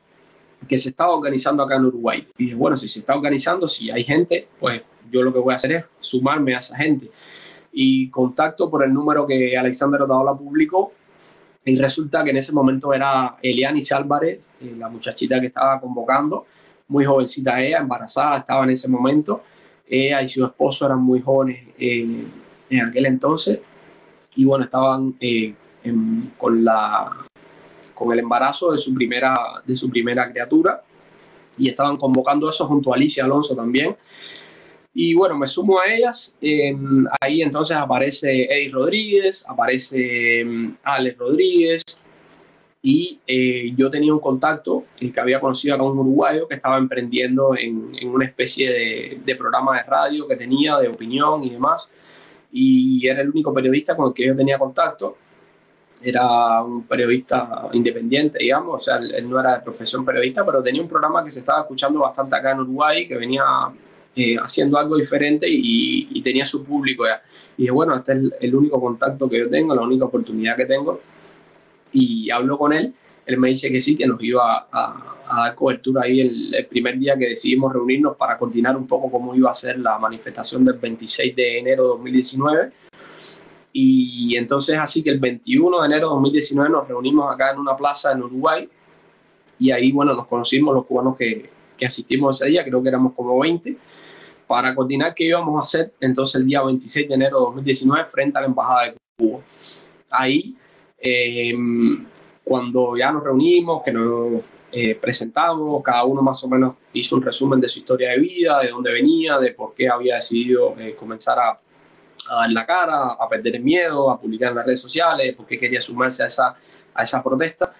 que 0.69 0.77
se 0.77 0.91
estaba 0.91 1.15
organizando 1.15 1.63
acá 1.63 1.77
en 1.77 1.87
Uruguay. 1.87 2.27
Y 2.37 2.45
dije, 2.45 2.57
bueno, 2.57 2.77
si 2.77 2.89
se 2.89 3.01
está 3.01 3.15
organizando, 3.15 3.67
si 3.67 3.91
hay 3.91 4.05
gente, 4.05 4.49
pues 4.59 4.83
yo 5.11 5.23
lo 5.23 5.33
que 5.33 5.39
voy 5.39 5.53
a 5.53 5.57
hacer 5.57 5.73
es 5.73 5.85
sumarme 6.01 6.55
a 6.55 6.59
esa 6.59 6.77
gente. 6.77 7.11
Y 7.73 8.09
contacto 8.11 8.71
por 8.71 8.85
el 8.85 8.93
número 8.93 9.27
que 9.27 9.57
Alexander 9.57 10.03
Otaola 10.03 10.35
publicó. 10.35 10.93
Y 11.65 11.77
resulta 11.77 12.25
que 12.25 12.31
en 12.31 12.39
ese 12.39 12.53
momento 12.53 12.93
era 12.95 13.37
Elianis 13.43 13.93
Álvarez, 13.93 14.41
eh, 14.61 14.75
la 14.79 14.89
muchachita 14.89 15.41
que 15.41 15.47
estaba 15.47 15.81
convocando, 15.81 16.47
muy 16.89 17.05
jovencita 17.05 17.63
ella, 17.63 17.79
embarazada, 17.79 18.39
estaba 18.39 18.65
en 18.65 18.71
ese 18.71 18.89
momento. 18.89 19.43
Ella 19.89 20.23
y 20.23 20.29
su 20.29 20.45
esposo 20.45 20.87
eran 20.87 21.01
muy 21.03 21.21
jóvenes 21.21 21.63
eh, 21.79 22.25
en 22.71 22.81
aquel 22.81 23.07
entonces 23.07 23.59
y 24.37 24.45
bueno, 24.45 24.65
estaban 24.65 25.15
eh, 25.21 25.55
con, 26.39 26.65
la, 26.65 27.11
con 27.95 28.13
el 28.13 28.21
embarazo 28.21 28.73
de 28.73 28.79
su, 28.79 28.95
primera, 28.95 29.35
de 29.65 29.77
su 29.77 29.91
primera 29.91 30.31
criatura 30.31 30.83
y 31.59 31.69
estaban 31.69 31.97
convocando 31.97 32.49
eso 32.49 32.67
junto 32.67 32.93
a 32.93 32.97
Alicia 32.97 33.25
Alonso 33.25 33.57
también. 33.57 33.97
Y 34.93 35.15
bueno, 35.15 35.37
me 35.39 35.47
sumo 35.47 35.81
a 35.81 35.87
ellas. 35.87 36.37
Eh, 36.41 36.77
ahí 37.21 37.43
entonces 37.43 37.77
aparece 37.77 38.45
Eddie 38.45 38.71
Rodríguez, 38.71 39.45
aparece 39.49 40.45
um, 40.45 40.77
Alex 40.83 41.19
Rodríguez. 41.19 41.83
Y 42.83 43.21
eh, 43.27 43.73
yo 43.77 43.91
tenía 43.91 44.13
un 44.13 44.21
contacto 44.21 44.85
eh, 44.99 45.13
que 45.13 45.21
había 45.21 45.39
conocido 45.39 45.75
a 45.77 45.83
un 45.83 45.99
uruguayo 45.99 46.49
que 46.49 46.55
estaba 46.55 46.79
emprendiendo 46.79 47.55
en, 47.57 47.93
en 47.95 48.09
una 48.09 48.25
especie 48.25 48.73
de, 48.73 49.21
de, 49.25 49.37
programa 49.37 49.77
de 49.77 49.83
radio 49.83 50.27
que 50.27 50.37
tenía, 50.37 50.79
de 50.79 50.89
opinión 50.89 51.45
y 51.45 51.51
demás 51.51 51.91
y 52.53 53.07
era 53.07 53.23
el 53.23 53.31
único 53.31 53.53
periodista 53.53 53.97
con 53.97 54.09
el 54.09 54.15
que 54.15 54.27
yo 54.27 54.37
tenía 54.37 54.59
contacto. 54.59 55.17
Era 56.03 56.63
un 56.63 56.85
periodista 56.85 57.69
independiente, 57.73 58.39
digamos, 58.39 58.75
o 58.77 58.79
sea, 58.79 58.97
él 58.97 59.29
no 59.29 59.39
era 59.39 59.57
de 59.57 59.61
profesión 59.61 60.05
periodista, 60.05 60.47
pero 60.47 60.63
tenía 60.63 60.81
un 60.81 60.89
programa 60.89 61.23
que 61.23 61.31
se 61.31 61.41
estaba 61.41 61.61
escuchando 61.61 62.01
bastante 62.01 62.37
acá 62.37 62.53
en 62.53 62.61
Uruguay, 62.61 63.07
que 63.07 63.17
venía 63.17 63.45
eh, 64.17 64.37
haciendo 64.37 64.79
algo 64.79 64.97
diferente 64.97 65.47
y, 65.49 66.09
y, 66.11 66.23
tenía 66.23 66.45
su 66.45 66.65
público 66.65 67.05
ya. 67.07 67.23
Y 67.57 67.63
dije, 67.63 67.71
bueno, 67.71 67.95
este 67.97 68.13
es 68.13 68.19
el, 68.19 68.35
el 68.41 68.55
único 68.55 68.81
contacto 68.81 69.29
que 69.29 69.39
yo 69.39 69.49
tengo, 69.49 69.75
la 69.75 69.83
única 69.83 70.05
oportunidad 70.05 70.57
que 70.57 70.67
tengo. 70.67 71.01
Y 71.93 72.31
hablo 72.31 72.59
con 72.59 72.73
él 72.73 72.95
él 73.31 73.39
me 73.39 73.49
dice 73.49 73.71
que 73.71 73.81
sí, 73.81 73.97
que 73.97 74.07
nos 74.07 74.23
iba 74.23 74.67
a, 74.71 75.17
a 75.29 75.41
dar 75.45 75.55
cobertura 75.55 76.03
ahí 76.03 76.21
el, 76.21 76.55
el, 76.55 76.67
primer 76.67 76.99
día 76.99 77.17
que 77.17 77.29
decidimos 77.29 77.73
reunirnos 77.73 78.17
para 78.17 78.37
coordinar 78.37 78.77
un 78.77 78.87
poco 78.87 79.11
cómo 79.11 79.35
iba 79.35 79.51
a 79.51 79.55
ser 79.55 79.79
la 79.79 79.99
manifestación 79.99 80.65
del 80.65 80.75
26 80.79 81.37
de 81.37 81.59
enero 81.59 81.85
de 81.85 81.89
2019. 81.91 82.73
Y 83.73 84.37
entonces 84.37 84.77
así 84.77 85.03
que 85.03 85.11
el 85.11 85.21
21 85.21 85.81
de 85.81 85.87
enero 85.87 86.09
de 86.09 86.15
2019 86.15 86.71
nos 86.71 86.89
reunimos 86.89 87.33
acá 87.33 87.53
en 87.53 87.61
una 87.61 87.77
plaza 87.77 88.11
en 88.11 88.23
Uruguay 88.23 88.69
y 89.61 89.71
ahí, 89.71 89.93
bueno, 89.93 90.15
nos 90.15 90.27
conocimos 90.27 90.75
los 90.75 90.87
cubanos 90.87 91.17
que, 91.17 91.49
que 91.77 91.87
asistimos 91.87 92.41
ese 92.41 92.51
día, 92.51 92.65
creo 92.65 92.83
que 92.83 92.89
éramos 92.89 93.13
como 93.15 93.39
20, 93.39 93.77
para 94.51 94.75
coordinar 94.75 95.15
qué 95.15 95.27
íbamos 95.27 95.61
a 95.61 95.63
hacer 95.63 95.93
entonces 96.01 96.35
el 96.35 96.45
día 96.45 96.61
26 96.61 97.07
de 97.07 97.15
enero 97.15 97.39
de 97.39 97.45
2019 97.45 98.05
frente 98.07 98.37
a 98.37 98.41
la 98.41 98.49
Embajada 98.49 98.87
de 98.87 98.97
Cuba. 99.17 99.43
Ahí 100.11 100.57
eh, 100.99 101.55
cuando 102.43 102.97
ya 102.97 103.13
nos 103.13 103.23
reunimos, 103.23 103.81
que 103.85 103.93
nos 103.93 104.43
eh, 104.73 104.97
presentamos, 104.97 105.81
cada 105.85 106.03
uno 106.03 106.21
más 106.21 106.43
o 106.43 106.49
menos 106.49 106.75
hizo 106.93 107.15
un 107.15 107.23
resumen 107.23 107.61
de 107.61 107.69
su 107.69 107.79
historia 107.79 108.11
de 108.11 108.19
vida, 108.19 108.59
de 108.59 108.71
dónde 108.71 108.91
venía, 108.93 109.39
de 109.39 109.53
por 109.53 109.73
qué 109.73 109.89
había 109.89 110.17
decidido 110.17 110.75
eh, 110.81 110.97
comenzar 110.99 111.39
a, 111.39 111.51
a, 111.51 112.37
dar 112.41 112.51
la 112.51 112.67
cara, 112.67 113.11
a 113.21 113.29
perder 113.29 113.55
el 113.55 113.63
miedo, 113.63 114.11
a 114.11 114.21
publicar 114.21 114.51
en 114.51 114.57
las 114.57 114.67
redes 114.67 114.81
sociales, 114.81 115.33
por 115.37 115.47
qué 115.47 115.61
quería 115.61 115.81
sumarse 115.81 116.25
a 116.25 116.27
esa, 116.27 116.57
a 116.93 117.03
esa 117.05 117.23
protesta. 117.23 117.73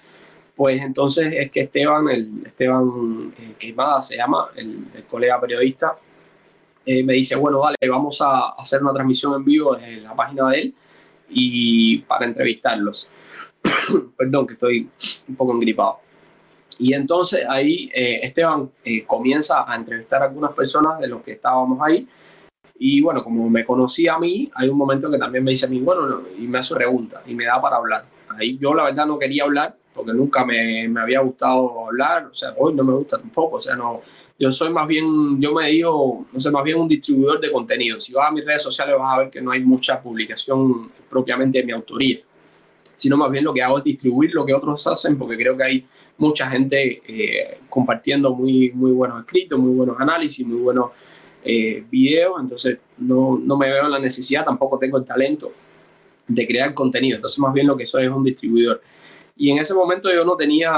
Pues 0.55 0.81
entonces 0.81 1.35
es 1.37 1.51
que 1.51 1.63
Esteban, 1.63 2.09
el 2.11 2.47
Esteban 2.47 3.35
eh, 3.41 3.55
Queimada 3.59 4.01
se 4.01 4.17
llama, 4.17 4.51
el, 4.55 4.85
el 4.95 5.03
colega 5.07 5.41
periodista, 5.41 5.97
eh, 6.85 7.03
me 7.03 7.15
dice, 7.15 7.37
bueno, 7.37 7.61
vale, 7.61 7.77
vamos 7.89 8.21
a 8.21 8.51
hacer 8.51 8.83
una 8.83 8.93
transmisión 8.93 9.35
en 9.35 9.45
vivo 9.45 9.75
desde 9.75 10.01
la 10.01 10.15
página 10.15 10.49
de 10.49 10.61
él 10.61 10.75
y 11.29 11.99
para 11.99 12.27
entrevistarlos. 12.27 13.09
Perdón, 14.17 14.47
que 14.47 14.55
estoy 14.55 14.89
un 15.29 15.37
poco 15.37 15.53
engripado. 15.53 15.99
Y 16.79 16.95
entonces 16.95 17.45
ahí 17.49 17.91
eh, 17.95 18.21
Esteban 18.23 18.71
eh, 18.83 19.05
comienza 19.05 19.71
a 19.71 19.77
entrevistar 19.77 20.23
a 20.23 20.27
algunas 20.27 20.53
personas 20.53 20.99
de 20.99 21.09
los 21.09 21.23
que 21.23 21.33
estábamos 21.33 21.79
ahí. 21.83 22.09
Y 22.79 23.03
bueno, 23.03 23.23
como 23.23 23.51
me 23.51 23.67
conocía 23.67 24.15
a 24.15 24.19
mí, 24.19 24.51
hay 24.55 24.71
un 24.71 24.79
momento 24.79 25.11
que 25.11 25.19
también 25.19 25.45
me 25.45 25.51
dice 25.51 25.67
a 25.67 25.69
mí, 25.69 25.81
bueno, 25.81 26.07
no, 26.07 26.23
y 26.39 26.49
me 26.49 26.59
hace 26.59 26.75
preguntas 26.75 27.23
y 27.27 27.35
me 27.35 27.45
da 27.45 27.61
para 27.61 27.77
hablar. 27.77 28.07
Ahí 28.31 28.57
yo 28.57 28.73
la 28.73 28.85
verdad 28.85 29.05
no 29.05 29.19
quería 29.19 29.45
hablar 29.45 29.77
porque 29.95 30.15
nunca 30.15 30.47
me, 30.47 30.89
me 30.89 31.01
había 31.01 31.21
gustado 31.21 31.87
hablar, 31.87 32.27
o 32.27 32.35
sea, 32.35 32.55
hoy 32.57 32.73
no 32.73 32.83
me 32.83 32.95
gusta 32.95 33.19
tampoco, 33.19 33.57
o 33.57 33.61
sea, 33.61 33.77
no, 33.77 34.01
yo 34.41 34.51
soy 34.51 34.71
más 34.71 34.89
bien, 34.89 35.41
yo 35.41 35.55
me 35.55 35.71
digo, 35.71 36.27
no 36.33 36.41
sé, 36.41 36.51
más 36.51 36.65
bien 36.65 36.79
un 36.79 36.89
distribuidor 36.89 37.39
de 37.39 37.53
contenido. 37.53 38.01
Si 38.01 38.13
vas 38.13 38.29
a 38.29 38.33
mis 38.33 38.45
redes 38.45 38.63
sociales 38.63 38.97
vas 38.99 39.15
a 39.15 39.19
ver 39.19 39.31
que 39.31 39.41
no 39.41 39.53
hay 39.53 39.61
mucha 39.61 40.03
publicación 40.03 40.91
propiamente 41.09 41.59
de 41.59 41.65
mi 41.65 41.73
autoría 41.73 42.21
sino 43.01 43.17
más 43.17 43.31
bien 43.31 43.45
lo 43.45 43.53
que 43.55 43.63
hago 43.63 43.79
es 43.79 43.85
distribuir 43.85 44.35
lo 44.35 44.45
que 44.45 44.53
otros 44.53 44.87
hacen, 44.87 45.17
porque 45.17 45.35
creo 45.35 45.57
que 45.57 45.65
hay 45.65 45.87
mucha 46.19 46.51
gente 46.51 47.01
eh, 47.09 47.59
compartiendo 47.71 48.35
muy, 48.35 48.73
muy 48.73 48.93
buenos 48.93 49.21
escritos, 49.21 49.59
muy 49.59 49.75
buenos 49.75 49.99
análisis, 49.99 50.47
muy 50.47 50.61
buenos 50.61 50.91
eh, 51.43 51.83
videos, 51.91 52.35
entonces 52.39 52.77
no, 52.99 53.41
no 53.43 53.57
me 53.57 53.71
veo 53.71 53.87
en 53.87 53.93
la 53.93 53.99
necesidad, 53.99 54.45
tampoco 54.45 54.79
tengo 54.79 54.99
el 54.99 55.05
talento 55.07 55.51
de 56.29 56.47
crear 56.47 56.75
contenido, 56.75 57.17
entonces 57.17 57.39
más 57.39 57.55
bien 57.55 57.67
lo 57.67 57.75
que 57.75 57.87
soy 57.87 58.05
es 58.05 58.11
un 58.11 58.23
distribuidor. 58.23 58.83
Y 59.35 59.51
en 59.51 59.57
ese 59.57 59.73
momento 59.73 60.13
yo 60.13 60.23
no 60.23 60.37
tenía 60.37 60.71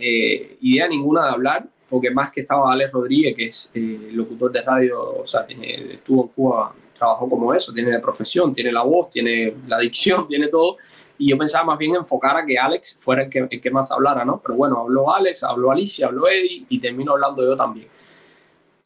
eh, 0.00 0.56
idea 0.62 0.88
ninguna 0.88 1.26
de 1.26 1.30
hablar, 1.30 1.68
porque 1.88 2.10
más 2.10 2.30
que 2.30 2.40
estaba 2.40 2.72
Alex 2.72 2.92
Rodríguez, 2.92 3.34
que 3.36 3.46
es 3.46 3.70
eh, 3.74 4.10
locutor 4.12 4.50
de 4.50 4.62
radio, 4.62 5.20
o 5.20 5.26
sea, 5.26 5.46
estuvo 5.48 6.24
en 6.24 6.28
Cuba, 6.28 6.74
trabajó 6.96 7.28
como 7.28 7.54
eso, 7.54 7.72
tiene 7.72 7.92
la 7.92 8.00
profesión, 8.00 8.52
tiene 8.52 8.72
la 8.72 8.82
voz, 8.82 9.10
tiene 9.10 9.54
la 9.66 9.78
dicción, 9.78 10.26
tiene 10.28 10.48
todo, 10.48 10.76
y 11.18 11.30
yo 11.30 11.38
pensaba 11.38 11.64
más 11.64 11.78
bien 11.78 11.94
enfocar 11.94 12.36
a 12.36 12.44
que 12.44 12.58
Alex 12.58 12.98
fuera 13.00 13.22
el 13.24 13.30
que, 13.30 13.46
el 13.50 13.60
que 13.60 13.70
más 13.70 13.90
hablara, 13.90 14.24
¿no? 14.24 14.40
Pero 14.44 14.56
bueno, 14.56 14.80
habló 14.80 15.14
Alex, 15.14 15.44
habló 15.44 15.70
Alicia, 15.70 16.06
habló 16.08 16.28
Eddie 16.28 16.66
y 16.68 16.78
termino 16.78 17.12
hablando 17.12 17.42
yo 17.42 17.56
también. 17.56 17.88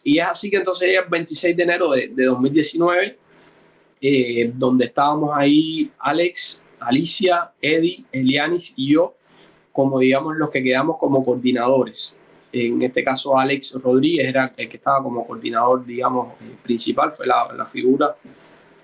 Y 0.04 0.18
es 0.18 0.26
así 0.26 0.50
que 0.50 0.56
entonces 0.56 0.88
el 0.88 1.08
26 1.08 1.56
de 1.56 1.62
enero 1.62 1.90
de, 1.90 2.08
de 2.08 2.24
2019, 2.26 3.18
eh, 4.00 4.52
donde 4.54 4.84
estábamos 4.86 5.30
ahí 5.34 5.90
Alex, 5.98 6.64
Alicia, 6.78 7.52
Eddie, 7.60 8.04
Elianis 8.12 8.72
y 8.76 8.94
yo, 8.94 9.14
como 9.72 9.98
digamos 9.98 10.36
los 10.36 10.50
que 10.50 10.62
quedamos 10.62 10.98
como 10.98 11.24
coordinadores. 11.24 12.16
En 12.52 12.82
este 12.82 13.04
caso 13.04 13.38
Alex 13.38 13.80
Rodríguez 13.82 14.28
era 14.28 14.52
el 14.56 14.68
que 14.68 14.76
estaba 14.76 15.02
como 15.02 15.26
coordinador, 15.26 15.84
digamos, 15.84 16.34
principal, 16.62 17.12
fue 17.12 17.26
la, 17.26 17.52
la 17.52 17.66
figura 17.66 18.16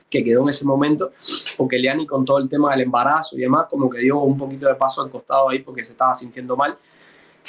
que 0.09 0.23
quedó 0.23 0.43
en 0.43 0.51
ese 0.51 0.65
momento, 0.65 1.13
porque 1.57 1.79
Leani 1.79 2.07
con 2.07 2.25
todo 2.25 2.39
el 2.39 2.49
tema 2.49 2.71
del 2.73 2.83
embarazo 2.83 3.37
y 3.37 3.41
demás, 3.41 3.67
como 3.69 3.91
que 3.91 4.01
dio 4.01 4.21
un 4.21 4.37
poquito 4.37 4.67
de 4.67 4.75
paso 4.75 5.03
al 5.03 5.11
costado 5.11 5.49
ahí 5.49 5.61
porque 5.61 5.85
se 5.85 5.93
estaba 5.93 6.15
sintiendo 6.15 6.57
mal. 6.57 6.77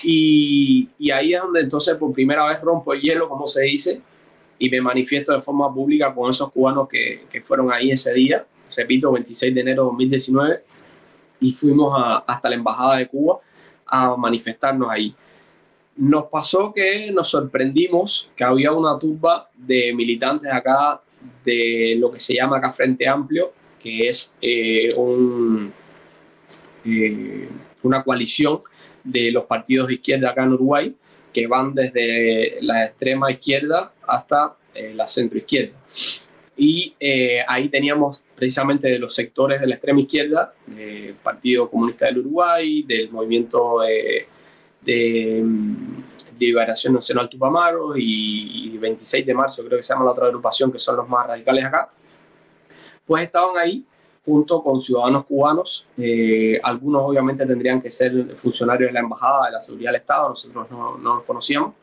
Y, 0.04 0.90
y 1.00 1.12
ahí 1.12 1.34
es 1.34 1.42
donde 1.42 1.62
entonces 1.62 1.96
por 1.96 2.14
primera 2.14 2.46
vez 2.48 2.62
rompo 2.62 2.94
el 2.94 3.02
hielo, 3.02 3.30
como 3.30 3.48
se 3.48 3.64
dice, 3.64 4.02
y 4.60 4.70
me 4.70 4.82
manifiesto 4.82 5.34
de 5.34 5.42
forma 5.42 5.72
pública 5.74 6.14
con 6.14 6.30
esos 6.30 6.52
cubanos 6.52 6.88
que, 6.88 7.26
que 7.30 7.42
fueron 7.42 7.72
ahí 7.72 7.92
ese 7.92 8.14
día, 8.14 8.46
repito, 8.76 9.12
26 9.12 9.54
de 9.54 9.62
enero 9.62 9.84
de 9.84 9.90
2019, 9.90 10.64
y 11.40 11.54
fuimos 11.54 11.94
a, 11.96 12.18
hasta 12.28 12.50
la 12.50 12.56
Embajada 12.56 12.98
de 12.98 13.08
Cuba 13.08 13.40
a 13.86 14.16
manifestarnos 14.16 14.90
ahí. 14.90 15.16
Nos 15.98 16.26
pasó 16.26 16.72
que 16.74 17.12
nos 17.12 17.30
sorprendimos 17.30 18.30
que 18.36 18.44
había 18.44 18.72
una 18.72 19.00
turba 19.00 19.50
de 19.56 19.94
militantes 19.96 20.52
acá 20.52 21.02
de 21.44 21.96
lo 21.98 22.12
que 22.12 22.20
se 22.20 22.36
llama 22.36 22.58
acá 22.58 22.72
Frente 22.72 23.08
Amplio, 23.08 23.52
que 23.80 24.08
es 24.10 24.36
eh, 24.42 24.94
eh, 26.86 27.50
una 27.82 28.04
coalición 28.04 28.60
de 29.04 29.32
los 29.32 29.46
partidos 29.46 29.88
de 29.88 29.96
izquierda 29.96 30.30
acá 30.30 30.44
en 30.44 30.54
Uruguay, 30.54 30.96
que 31.34 31.48
van 31.48 31.74
desde 31.74 32.58
la 32.62 32.86
extrema 32.86 33.32
izquierda 33.32 33.92
hasta 34.06 34.56
eh, 34.76 34.94
la 34.94 35.08
centro 35.08 35.38
izquierda. 35.38 35.76
Y 36.56 36.96
ahí 37.48 37.70
teníamos 37.70 38.22
precisamente 38.36 38.88
de 38.88 38.98
los 38.98 39.14
sectores 39.14 39.62
de 39.62 39.68
la 39.68 39.76
extrema 39.76 40.02
izquierda, 40.02 40.54
del 40.66 41.14
Partido 41.16 41.70
Comunista 41.70 42.08
del 42.08 42.20
Uruguay, 42.20 42.82
del 42.82 43.12
movimiento 43.12 43.82
Liberación 46.40 46.94
Nacional 46.94 47.30
Tupamaro 47.30 47.94
y, 47.98 48.78
26 48.78 49.26
de 49.26 49.34
marzo, 49.34 49.64
creo 49.66 49.78
que 49.78 49.84
se 49.84 49.94
llama 49.94 50.06
la 50.06 50.12
otra 50.12 50.28
agrupación, 50.28 50.72
que 50.72 50.80
son 50.80 50.98
los 50.98 51.10
más 51.10 51.28
radicales 51.28 51.66
acá, 51.66 51.90
pues 53.06 53.24
estaban 53.24 53.58
ahí 53.58 53.86
junto 54.24 54.62
con 54.62 54.80
ciudadanos 54.80 55.26
cubanos. 55.26 55.88
Eh, 55.98 56.60
algunos 56.62 57.04
obviamente 57.06 57.46
tendrían 57.46 57.82
que 57.82 57.90
ser 57.90 58.36
funcionarios 58.36 58.90
de 58.90 58.94
la 58.94 59.00
Embajada, 59.00 59.48
de 59.48 59.52
la 59.54 59.60
Seguridad 59.60 59.92
del 59.92 60.02
Estado, 60.02 60.30
nosotros 60.30 60.70
no, 60.70 60.98
no 60.98 61.16
los 61.16 61.24
conocíamos, 61.24 61.74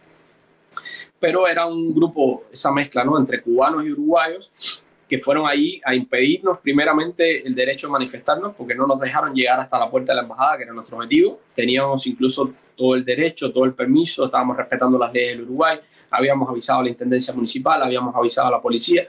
pero 1.19 1.49
era 1.49 1.67
un 1.67 1.95
grupo, 1.95 2.45
esa 2.53 2.71
mezcla 2.71 3.03
¿no? 3.05 3.19
entre 3.19 3.43
cubanos 3.43 3.85
y 3.85 3.93
uruguayos, 3.93 4.84
que 5.09 5.19
fueron 5.19 5.47
ahí 5.47 5.81
a 5.85 5.95
impedirnos 5.95 6.59
primeramente 6.59 7.47
el 7.47 7.55
derecho 7.55 7.89
a 7.89 7.91
manifestarnos 7.91 8.55
porque 8.55 8.75
no 8.75 8.87
nos 8.87 8.99
dejaron 9.01 9.35
llegar 9.35 9.61
hasta 9.61 9.79
la 9.79 9.91
puerta 9.91 10.13
de 10.13 10.17
la 10.17 10.23
embajada, 10.23 10.57
que 10.57 10.65
era 10.65 10.73
nuestro 10.73 10.97
objetivo. 10.97 11.41
Teníamos 11.55 12.07
incluso 12.07 12.53
todo 12.77 12.95
el 12.95 13.05
derecho, 13.05 13.53
todo 13.53 13.65
el 13.65 13.75
permiso, 13.75 14.25
estábamos 14.25 14.57
respetando 14.57 14.99
las 14.99 15.13
leyes 15.13 15.33
del 15.33 15.43
Uruguay, 15.43 15.79
habíamos 16.11 16.49
avisado 16.49 16.81
a 16.81 16.85
la 16.85 16.91
Intendencia 16.91 17.35
Municipal, 17.35 17.83
habíamos 17.83 18.15
avisado 18.15 18.49
a 18.49 18.51
la 18.53 18.61
policía 18.61 19.07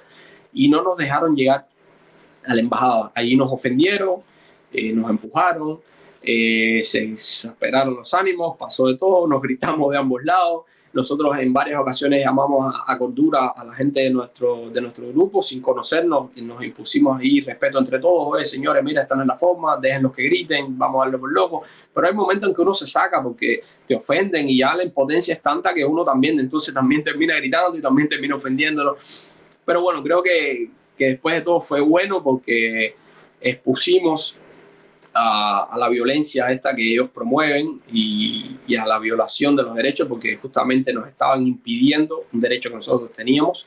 y 0.54 0.70
no 0.70 0.84
nos 0.84 0.98
dejaron 0.98 1.36
llegar 1.36 1.68
a 2.46 2.54
la 2.54 2.62
embajada. 2.62 3.12
Allí 3.16 3.36
nos 3.36 3.52
ofendieron, 3.52 4.22
eh, 4.72 4.92
nos 4.94 5.10
empujaron, 5.10 5.80
eh, 6.22 6.82
se 6.84 7.04
exasperaron 7.04 7.96
los 7.96 8.14
ánimos, 8.14 8.58
pasó 8.58 8.88
de 8.88 8.98
todo, 8.98 9.28
nos 9.28 9.42
gritamos 9.42 9.92
de 9.92 9.98
ambos 9.98 10.24
lados, 10.24 10.64
nosotros 10.96 11.38
en 11.40 11.52
varias 11.52 11.78
ocasiones 11.78 12.24
llamamos 12.24 12.74
a, 12.88 12.98
cordura 12.98 13.48
a 13.50 13.66
la 13.66 13.74
gente 13.74 14.00
de 14.00 14.10
nuestro, 14.10 14.70
de 14.70 14.80
nuestro 14.80 15.10
grupo 15.10 15.44
sin 15.44 15.62
conocernos 15.62 16.30
y 16.36 16.42
nos 16.42 16.64
impusimos 16.64 17.20
ahí 17.20 17.42
respeto 17.42 17.78
entre 17.78 18.00
todos. 18.00 18.30
Oye, 18.32 18.46
señores, 18.46 18.82
mira, 18.82 19.02
están 19.02 19.20
en 19.20 19.28
la 19.28 19.36
forma, 19.36 19.76
dejen 19.76 20.04
los 20.04 20.14
que 20.14 20.24
griten, 20.24 20.78
vamos 20.78 21.02
a 21.02 21.06
darle 21.06 21.18
por 21.18 21.34
loco. 21.34 21.64
Pero 21.94 22.08
hay 22.08 22.14
momentos 22.14 22.48
en 22.48 22.56
que 22.56 22.62
uno 22.62 22.74
se 22.74 22.88
saca 22.88 23.22
porque 23.22 23.62
te 23.86 23.94
ofenden 23.94 24.48
y 24.48 24.60
ya 24.60 24.74
la 24.74 24.86
impotencia 24.86 25.34
es 25.34 25.42
tanta 25.42 25.74
que 25.74 25.84
uno 25.84 26.06
también, 26.06 26.40
entonces 26.40 26.74
también 26.74 27.04
termina 27.04 27.36
gritando 27.36 27.78
y 27.78 27.82
también 27.82 28.08
termina 28.08 28.36
ofendiéndolo. 28.36 28.96
Pero 29.66 29.82
bueno, 29.82 30.02
creo 30.02 30.24
que, 30.24 30.70
que 30.98 31.08
después 31.08 31.36
de 31.36 31.42
todo 31.42 31.60
fue 31.60 31.82
bueno 31.82 32.24
porque 32.24 32.96
expusimos 33.42 34.38
a, 35.16 35.76
la 35.78 35.88
violencia 35.90 36.52
esta 36.52 36.76
que 36.76 36.92
ellos 36.92 37.10
promueven 37.10 37.82
y, 37.92 38.58
a 38.76 38.86
la 38.86 39.00
violación 39.00 39.56
de 39.56 39.64
los 39.64 39.74
derechos 39.76 40.08
porque 40.08 40.36
justamente 40.36 40.92
nos 40.94 41.08
estaban 41.08 41.46
impidiendo 41.48 42.26
un 42.34 42.42
derecho 42.42 42.70
que 42.70 42.76
nosotros 42.76 43.12
teníamos 43.14 43.66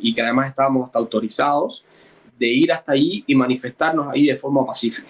y 0.00 0.12
que 0.14 0.20
además 0.20 0.48
estábamos 0.48 0.86
hasta 0.86 0.98
autorizados 0.98 1.84
de 2.38 2.46
ir 2.46 2.72
hasta 2.72 2.92
allí 2.92 3.24
y 3.26 3.34
manifestarnos 3.34 4.08
ahí 4.12 4.26
de 4.26 4.36
forma 4.36 4.66
pacífica. 4.66 5.08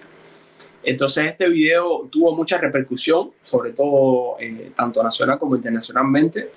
Entonces 0.84 1.26
este 1.26 1.48
video 1.48 2.08
tuvo 2.10 2.34
mucha 2.34 2.58
repercusión, 2.58 3.30
sobre 3.42 3.72
todo 3.72 4.36
eh, 4.38 4.72
tanto 4.74 5.02
nacional 5.02 5.38
como 5.38 5.56
internacionalmente. 5.56 6.50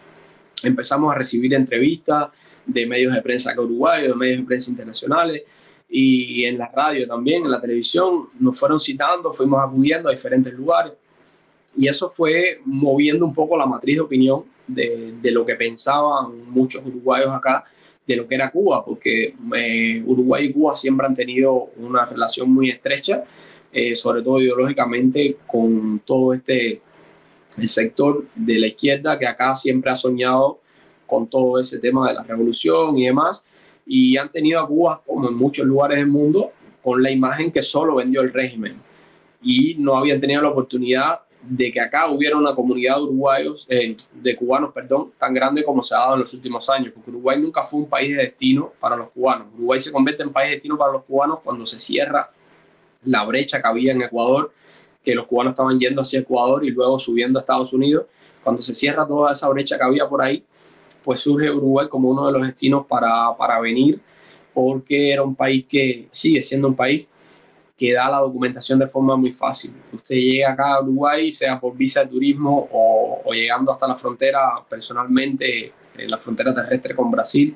Empezamos 0.62 1.14
a 1.14 1.18
recibir 1.18 1.54
entrevistas 1.54 2.30
de 2.66 2.86
medios 2.86 3.14
de 3.14 3.22
prensa 3.22 3.54
uruguayos, 3.58 4.10
de 4.10 4.16
medios 4.16 4.40
de 4.40 4.46
prensa 4.46 4.72
internacionales, 4.72 5.44
y 5.90 6.46
en 6.46 6.58
la 6.58 6.68
radio 6.68 7.08
también, 7.08 7.44
en 7.46 7.52
la 7.52 7.62
televisión, 7.62 8.30
nos 8.40 8.58
fueron 8.58 8.80
citando, 8.80 9.32
fuimos 9.32 9.62
acudiendo 9.62 10.10
a 10.10 10.12
diferentes 10.12 10.54
lugares. 10.54 10.94
Y 11.78 11.88
eso 11.88 12.10
fue 12.10 12.62
moviendo 12.66 13.26
un 13.26 13.34
poco 13.34 13.58
la 13.58 13.66
matriz 13.66 13.96
de 13.96 14.02
opinión 14.02 14.44
de, 14.68 15.14
de 15.22 15.32
lo 15.32 15.46
que 15.46 15.56
pensaban 15.56 16.50
muchos 16.50 16.86
uruguayos 16.86 17.32
acá 17.32 17.66
de 18.08 18.16
lo 18.16 18.28
que 18.28 18.36
era 18.36 18.52
Cuba, 18.52 18.86
porque 18.86 19.36
eh, 19.56 20.04
Uruguay 20.06 20.46
y 20.46 20.54
Cuba 20.54 20.76
siempre 20.76 21.08
han 21.08 21.16
tenido 21.16 21.70
una 21.78 22.06
relación 22.06 22.52
muy 22.52 22.70
estrecha, 22.70 23.24
eh, 23.72 23.96
sobre 23.96 24.22
todo 24.22 24.42
ideológicamente 24.42 25.38
con 25.48 26.00
todo 26.06 26.34
este 26.34 26.82
el 27.58 27.68
sector 27.70 28.26
de 28.36 28.60
la 28.60 28.68
izquierda 28.68 29.18
que 29.18 29.26
acá 29.26 29.56
siempre 29.56 29.90
ha 29.90 29.96
soñado 29.96 30.60
con 31.08 31.28
todo 31.28 31.58
ese 31.60 31.80
tema 31.80 32.10
de 32.10 32.16
la 32.16 32.24
revolución 32.24 32.98
y 32.98 33.06
demás 33.06 33.46
y 33.86 34.18
han 34.18 34.30
tenido 34.30 34.60
a 34.60 34.68
Cuba, 34.68 35.02
como 35.06 35.30
en 35.30 35.36
muchos 35.36 35.66
lugares 35.66 35.98
del 35.98 36.08
mundo, 36.08 36.52
con 36.82 37.02
la 37.02 37.12
imagen 37.12 37.52
que 37.52 37.62
solo 37.62 37.96
vendió 37.96 38.22
el 38.22 38.34
régimen. 38.34 38.82
Y 39.42 39.76
no 39.78 39.96
habían 39.96 40.20
tenido 40.20 40.42
la 40.42 40.50
oportunidad 40.50 41.22
de 41.48 41.72
que 41.72 41.80
acá 41.80 42.08
hubiera 42.08 42.38
una 42.38 42.56
comunidad 42.56 42.96
de 42.96 43.04
uruguayos, 43.04 43.68
eh, 43.70 43.96
de 44.14 44.36
cubanos, 44.36 44.74
perdón, 44.74 45.12
tan 45.18 45.34
grande 45.34 45.64
como 45.64 45.84
se 45.84 45.94
ha 45.94 46.00
dado 46.00 46.16
en 46.16 46.22
los 46.22 46.34
últimos 46.34 46.68
años, 46.70 46.92
porque 46.94 47.12
Uruguay 47.12 47.40
nunca 47.40 47.62
fue 47.64 47.80
un 47.80 47.88
país 47.88 48.16
de 48.16 48.24
destino 48.24 48.74
para 48.80 48.96
los 48.96 49.12
cubanos. 49.12 49.48
Uruguay 49.56 49.80
se 49.80 49.92
convierte 49.92 50.24
en 50.24 50.32
país 50.32 50.50
de 50.50 50.56
destino 50.56 50.78
para 50.78 50.94
los 50.94 51.04
cubanos 51.04 51.40
cuando 51.44 51.66
se 51.66 51.78
cierra 51.78 52.32
la 53.04 53.24
brecha 53.24 53.62
que 53.62 53.68
había 53.68 53.92
en 53.92 54.02
Ecuador, 54.02 54.52
que 55.04 55.14
los 55.14 55.28
cubanos 55.28 55.52
estaban 55.52 55.80
yendo 55.80 56.02
hacia 56.02 56.20
Ecuador 56.20 56.66
y 56.66 56.72
luego 56.72 56.98
subiendo 56.98 57.38
a 57.38 57.42
Estados 57.42 57.72
Unidos. 57.74 58.06
Cuando 58.44 58.62
se 58.62 58.74
cierra 58.74 59.08
toda 59.08 59.32
esa 59.32 59.48
brecha 59.50 59.78
que 59.78 59.84
había 59.84 60.08
por 60.10 60.22
ahí, 60.22 60.44
pues 61.06 61.22
surge 61.22 61.50
Uruguay 61.52 61.88
como 61.88 62.10
uno 62.10 62.26
de 62.26 62.34
los 62.34 62.46
destinos 62.46 62.86
para, 62.88 63.34
para 63.38 63.60
venir, 63.60 64.00
porque 64.54 65.12
era 65.14 65.22
un 65.22 65.36
país 65.36 65.66
que 65.70 66.08
sigue 66.12 66.42
siendo 66.42 66.68
un 66.68 66.76
país 66.76 67.08
que 67.78 67.94
da 67.94 68.10
la 68.10 68.20
documentación 68.20 68.80
de 68.80 68.88
forma 68.88 69.16
muy 69.16 69.32
fácil. 69.32 69.72
Usted 69.94 70.16
llega 70.16 70.52
acá 70.52 70.74
a 70.76 70.82
Uruguay, 70.82 71.30
sea 71.30 71.60
por 71.60 71.78
visa 71.78 72.02
de 72.02 72.08
turismo 72.08 72.68
o, 72.72 73.22
o 73.24 73.34
llegando 73.34 73.72
hasta 73.72 73.88
la 73.88 73.96
frontera 73.96 74.42
personalmente, 74.68 75.72
en 75.98 76.10
la 76.10 76.18
frontera 76.18 76.54
terrestre 76.54 76.96
con 76.96 77.12
Brasil, 77.12 77.56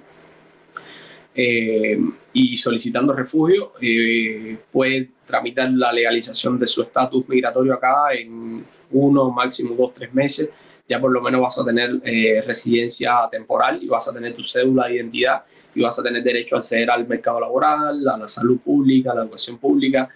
eh, 1.34 1.98
y 2.34 2.58
solicitando 2.58 3.14
refugio, 3.14 3.74
eh, 3.82 4.58
puede 4.72 5.10
tramitar 5.26 5.72
la 5.72 5.94
legalización 5.94 6.60
de 6.60 6.68
su 6.68 6.82
estatus 6.82 7.28
migratorio 7.30 7.74
acá 7.74 8.14
en 8.14 8.66
uno, 8.92 9.32
máximo 9.32 9.76
dos, 9.76 9.94
tres 9.94 10.14
meses 10.14 10.50
ya 10.90 11.00
por 11.00 11.12
lo 11.12 11.22
menos 11.22 11.40
vas 11.40 11.58
a 11.60 11.64
tener 11.64 12.02
eh, 12.04 12.44
residencia 12.46 13.30
temporal 13.32 13.80
y 13.82 13.88
vas 13.88 14.08
a 14.08 14.14
tener 14.14 14.34
tu 14.34 14.42
cédula 14.42 14.88
de 14.88 14.96
identidad 14.96 15.44
y 15.76 15.82
vas 15.82 15.98
a 16.00 16.04
tener 16.04 16.24
derecho 16.24 16.56
a 16.56 16.58
acceder 16.58 16.90
al 16.90 17.08
mercado 17.08 17.40
laboral, 17.40 18.06
a 18.08 18.18
la 18.18 18.28
salud 18.28 18.58
pública, 18.60 19.12
a 19.12 19.16
la 19.16 19.22
educación 19.22 19.60
pública. 19.60 20.10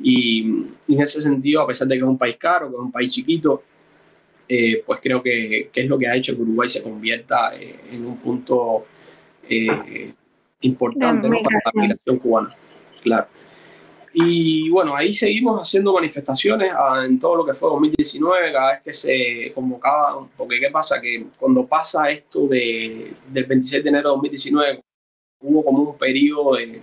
Y, 0.00 0.42
en 0.88 1.00
ese 1.00 1.22
sentido, 1.22 1.62
a 1.62 1.66
pesar 1.66 1.86
de 1.86 1.94
que 1.94 2.02
es 2.02 2.08
un 2.08 2.18
país 2.18 2.36
caro, 2.36 2.68
que 2.68 2.74
es 2.74 2.82
un 2.82 2.90
país 2.90 3.08
chiquito, 3.12 3.62
eh, 4.48 4.82
pues 4.84 4.98
creo 5.00 5.22
que, 5.22 5.70
que, 5.72 5.82
es 5.82 5.88
lo 5.88 5.96
que 5.96 6.08
ha 6.08 6.16
hecho 6.16 6.34
que 6.34 6.42
Uruguay 6.42 6.68
se 6.68 6.82
convierta 6.82 7.54
eh, 7.56 7.76
en 7.92 8.04
un 8.04 8.16
punto 8.18 8.84
importante 10.60 11.28
para 11.28 11.60
la 11.64 11.80
migración 11.80 12.18
cubana. 12.18 12.56
Claro. 13.00 13.28
Y 14.18 14.70
bueno, 14.70 14.96
ahí 14.96 15.12
seguimos 15.12 15.60
haciendo 15.60 15.92
manifestaciones 15.92 16.72
ah, 16.72 17.04
en 17.04 17.20
todo 17.20 17.36
lo 17.36 17.44
que 17.44 17.52
fue 17.52 17.68
2019, 17.68 18.50
cada 18.50 18.72
vez 18.72 18.80
que 18.80 18.92
se 18.94 19.52
convocaba, 19.54 20.26
porque 20.34 20.58
¿qué 20.58 20.70
pasa? 20.70 20.98
Que 20.98 21.26
cuando 21.38 21.66
pasa 21.66 22.08
esto 22.08 22.48
de, 22.48 23.12
del 23.28 23.44
26 23.44 23.84
de 23.84 23.90
enero 23.90 24.08
de 24.08 24.14
2019, 24.14 24.80
hubo 25.42 25.62
como 25.62 25.82
un 25.90 25.98
periodo 25.98 26.54
de, 26.54 26.80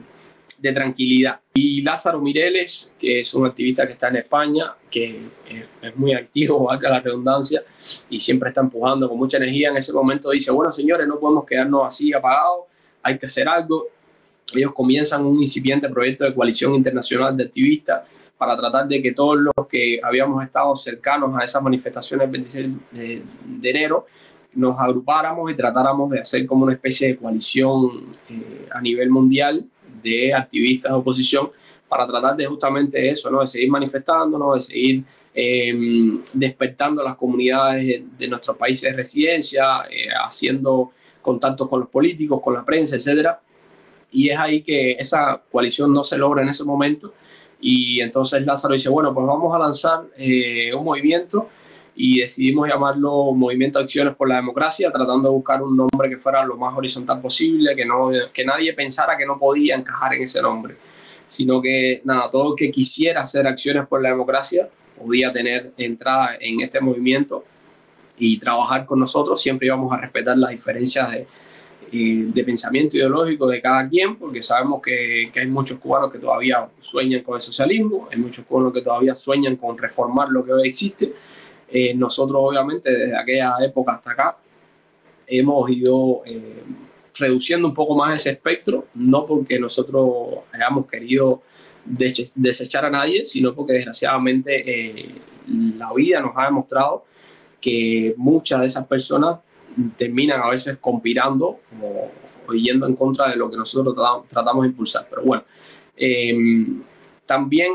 de 0.59 0.73
tranquilidad. 0.73 1.39
Y 1.55 1.81
Lázaro 1.81 2.21
Mireles, 2.21 2.93
que 2.99 3.21
es 3.21 3.33
un 3.33 3.47
activista 3.47 3.87
que 3.87 3.93
está 3.93 4.09
en 4.09 4.17
España, 4.17 4.75
que 4.91 5.21
es 5.81 5.95
muy 5.95 6.13
activo, 6.13 6.63
valga 6.65 6.87
la 6.87 6.99
redundancia, 6.99 7.63
y 8.11 8.19
siempre 8.19 8.49
está 8.49 8.61
empujando 8.61 9.09
con 9.09 9.17
mucha 9.17 9.37
energía, 9.37 9.69
en 9.69 9.77
ese 9.77 9.91
momento 9.91 10.29
dice, 10.29 10.51
bueno 10.51 10.71
señores, 10.71 11.07
no 11.07 11.19
podemos 11.19 11.47
quedarnos 11.47 11.83
así 11.83 12.13
apagados, 12.13 12.65
hay 13.01 13.17
que 13.17 13.25
hacer 13.25 13.47
algo 13.47 13.87
ellos 14.53 14.73
comienzan 14.73 15.25
un 15.25 15.39
incipiente 15.39 15.89
proyecto 15.89 16.25
de 16.25 16.33
coalición 16.33 16.75
internacional 16.75 17.35
de 17.35 17.43
activistas 17.45 18.03
para 18.37 18.57
tratar 18.57 18.87
de 18.87 19.01
que 19.01 19.13
todos 19.13 19.37
los 19.37 19.67
que 19.69 19.99
habíamos 20.03 20.43
estado 20.43 20.75
cercanos 20.75 21.35
a 21.37 21.43
esas 21.43 21.61
manifestaciones 21.63 22.25
del 22.25 22.31
26 22.31 22.69
de, 22.91 23.69
enero 23.69 24.05
nos 24.53 24.77
agrupáramos 24.79 25.51
y 25.51 25.55
tratáramos 25.55 26.09
de 26.09 26.19
hacer 26.19 26.45
como 26.45 26.65
una 26.65 26.73
especie 26.73 27.07
de 27.07 27.17
coalición 27.17 28.11
eh, 28.29 28.67
a 28.71 28.81
nivel 28.81 29.09
mundial 29.09 29.65
de 30.03 30.33
activistas 30.33 30.91
de 30.91 30.97
oposición 30.97 31.51
para 31.87 32.05
tratar 32.07 32.35
de 32.35 32.45
justamente 32.45 33.09
eso, 33.09 33.31
¿no? 33.31 33.39
de 33.39 33.47
seguir 33.47 33.69
manifestándonos, 33.69 34.55
de 34.55 34.61
seguir 34.61 35.03
em, 35.33 36.21
despertando 36.33 37.01
las 37.03 37.15
comunidades 37.15 38.03
de, 38.17 38.27
nuestros 38.27 38.57
países 38.57 38.91
de 38.91 38.97
residencia, 38.97 39.85
eh, 39.89 40.09
haciendo 40.25 40.91
contactos 41.21 41.69
con 41.69 41.79
los 41.79 41.89
políticos, 41.89 42.41
con 42.43 42.53
la 42.53 42.65
prensa, 42.65 42.95
etcétera. 42.95 43.39
Y 44.13 44.29
es 44.29 44.39
ahí 44.39 44.61
que 44.61 44.91
esa 44.91 45.41
coalición 45.51 45.91
no 45.91 46.03
se 46.03 46.17
logra 46.17 46.43
en 46.43 46.49
ese 46.49 46.63
momento. 46.63 47.13
Y 47.59 47.99
entonces 47.99 48.45
Lázaro 48.45 48.73
dice, 48.73 48.89
bueno, 48.89 49.13
pues 49.13 49.25
vamos 49.25 49.53
a 49.53 49.59
lanzar 49.59 50.03
eh, 50.17 50.73
un 50.73 50.85
movimiento 50.85 51.49
y 51.95 52.19
decidimos 52.19 52.67
llamarlo 52.67 53.31
Movimiento 53.33 53.79
Acciones 53.79 54.15
por 54.15 54.27
la 54.27 54.35
Democracia, 54.37 54.91
tratando 54.91 55.29
de 55.29 55.35
buscar 55.35 55.61
un 55.61 55.75
nombre 55.75 56.09
que 56.09 56.17
fuera 56.17 56.43
lo 56.43 56.57
más 56.57 56.75
horizontal 56.75 57.21
posible, 57.21 57.75
que, 57.75 57.85
no, 57.85 58.09
que 58.31 58.45
nadie 58.45 58.73
pensara 58.73 59.17
que 59.17 59.25
no 59.25 59.37
podía 59.37 59.75
encajar 59.75 60.13
en 60.13 60.23
ese 60.23 60.41
nombre, 60.41 60.75
sino 61.27 61.61
que 61.61 62.01
nada, 62.03 62.29
todo 62.29 62.51
el 62.51 62.55
que 62.57 62.71
quisiera 62.71 63.21
hacer 63.21 63.47
acciones 63.47 63.87
por 63.87 64.01
la 64.01 64.09
democracia 64.09 64.67
podía 64.97 65.31
tener 65.31 65.71
entrada 65.77 66.35
en 66.39 66.61
este 66.61 66.79
movimiento 66.79 67.43
y 68.17 68.37
trabajar 68.39 68.85
con 68.85 68.99
nosotros, 68.99 69.41
siempre 69.41 69.67
íbamos 69.67 69.91
a 69.91 69.97
respetar 69.97 70.37
las 70.37 70.51
diferencias 70.51 71.11
de, 71.11 71.27
eh, 71.95 72.25
de 72.25 72.43
pensamiento 72.43 72.97
ideológico 72.97 73.47
de 73.47 73.61
cada 73.61 73.87
quien, 73.87 74.15
porque 74.15 74.41
sabemos 74.41 74.81
que, 74.81 75.29
que, 75.31 75.41
hay 75.41 75.45
muchos 75.45 75.77
cubanos 75.77 76.11
que 76.11 76.17
todavía 76.17 76.67
sueñan 76.79 77.21
con 77.21 77.35
el 77.35 77.41
socialismo, 77.41 78.07
hay 78.11 78.17
muchos 78.17 78.43
cubanos 78.45 78.73
que 78.73 78.81
todavía 78.81 79.13
sueñan 79.13 79.57
con 79.57 79.77
reformar 79.77 80.29
lo 80.29 80.43
que 80.43 80.53
hoy 80.53 80.69
existe. 80.69 81.13
Eh, 81.69 81.93
nosotros, 81.93 82.39
obviamente, 82.43 82.91
desde 82.91 83.15
aquella 83.15 83.57
época 83.61 83.93
hasta 83.93 84.09
acá, 84.09 84.37
hemos 85.27 85.69
ido 85.69 86.23
eh, 86.25 86.63
reduciendo 87.13 87.67
un 87.67 87.75
poco 87.75 87.95
más 87.95 88.19
ese 88.19 88.31
espectro, 88.31 88.87
no 88.95 89.27
porque 89.27 89.59
nosotros 89.59 90.39
hayamos 90.51 90.87
querido 90.87 91.43
desechar 91.85 92.85
a 92.85 92.89
nadie, 92.89 93.23
sino 93.23 93.53
porque 93.53 93.73
desgraciadamente 93.73 95.13
la 95.77 95.93
vida 95.93 96.21
nos 96.21 96.31
ha 96.37 96.45
demostrado 96.45 97.05
que 97.61 98.15
muchas 98.17 98.61
de 98.61 98.65
esas 98.65 98.87
personas 98.87 99.37
terminan 99.95 100.41
a 100.41 100.49
veces 100.49 100.77
conspirando 100.79 101.59
o, 101.81 102.53
yendo 102.53 102.85
en 102.87 102.95
contra 102.95 103.29
de 103.29 103.35
lo 103.35 103.49
que 103.49 103.57
nosotros 103.57 103.95
tratamos 104.27 104.63
de 104.63 104.69
impulsar. 104.69 105.07
Pero 105.09 105.23
bueno, 105.23 105.43
em, 105.95 106.83
también 107.25 107.71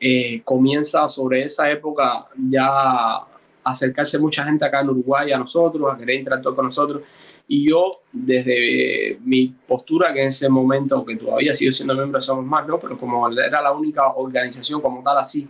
eh, 0.00 0.40
comienza 0.44 1.08
sobre 1.08 1.42
esa 1.42 1.70
época 1.70 2.26
ya 2.48 2.66
a 2.66 3.26
acercarse 3.62 4.18
mucha 4.18 4.44
gente 4.44 4.64
acá 4.64 4.80
en 4.80 4.88
Uruguay 4.88 5.32
a 5.32 5.38
nosotros, 5.38 5.92
a 5.92 5.96
querer 5.96 6.16
interactuar 6.16 6.54
con 6.54 6.64
nosotros. 6.64 7.02
Y 7.46 7.68
yo, 7.68 8.02
desde 8.12 9.18
mi 9.24 9.48
postura, 9.66 10.12
que 10.14 10.22
en 10.22 10.28
ese 10.28 10.48
momento, 10.48 11.04
que 11.04 11.16
todavía 11.16 11.52
sigo 11.52 11.72
siendo 11.72 11.94
miembro 11.94 12.18
de 12.18 12.24
Somos 12.24 12.44
Más, 12.44 12.66
¿no? 12.66 12.78
pero 12.78 12.96
como 12.96 13.28
era 13.28 13.60
la 13.60 13.72
única 13.72 14.06
organización 14.14 14.80
como 14.80 15.02
tal 15.02 15.18
así 15.18 15.48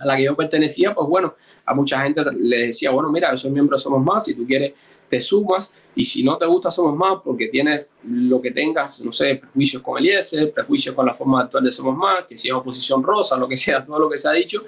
a 0.00 0.06
la 0.06 0.16
que 0.16 0.24
yo 0.24 0.34
pertenecía, 0.34 0.94
pues 0.94 1.06
bueno, 1.08 1.34
a 1.66 1.74
mucha 1.74 2.00
gente 2.00 2.22
le 2.40 2.68
decía, 2.68 2.90
bueno, 2.90 3.10
mira, 3.10 3.30
yo 3.30 3.36
soy 3.36 3.50
miembro 3.50 3.76
de 3.76 3.82
Somos 3.82 4.02
Más, 4.02 4.24
si 4.24 4.34
tú 4.34 4.46
quieres 4.46 4.72
te 5.08 5.20
sumas 5.20 5.72
y 5.94 6.04
si 6.04 6.22
no 6.22 6.36
te 6.36 6.46
gusta 6.46 6.70
Somos 6.70 6.96
Más 6.96 7.18
porque 7.24 7.48
tienes 7.48 7.88
lo 8.04 8.40
que 8.40 8.50
tengas, 8.50 9.00
no 9.00 9.10
sé, 9.12 9.36
prejuicios 9.36 9.82
con 9.82 9.98
el 9.98 10.06
IES, 10.06 10.36
prejuicios 10.54 10.94
con 10.94 11.06
la 11.06 11.14
forma 11.14 11.42
actual 11.42 11.64
de 11.64 11.72
Somos 11.72 11.96
Más, 11.96 12.24
que 12.26 12.36
si 12.36 12.48
es 12.48 12.54
oposición 12.54 13.02
rosa, 13.02 13.36
lo 13.36 13.48
que 13.48 13.56
sea, 13.56 13.84
todo 13.86 13.98
lo 13.98 14.08
que 14.08 14.16
se 14.16 14.28
ha 14.28 14.32
dicho, 14.32 14.62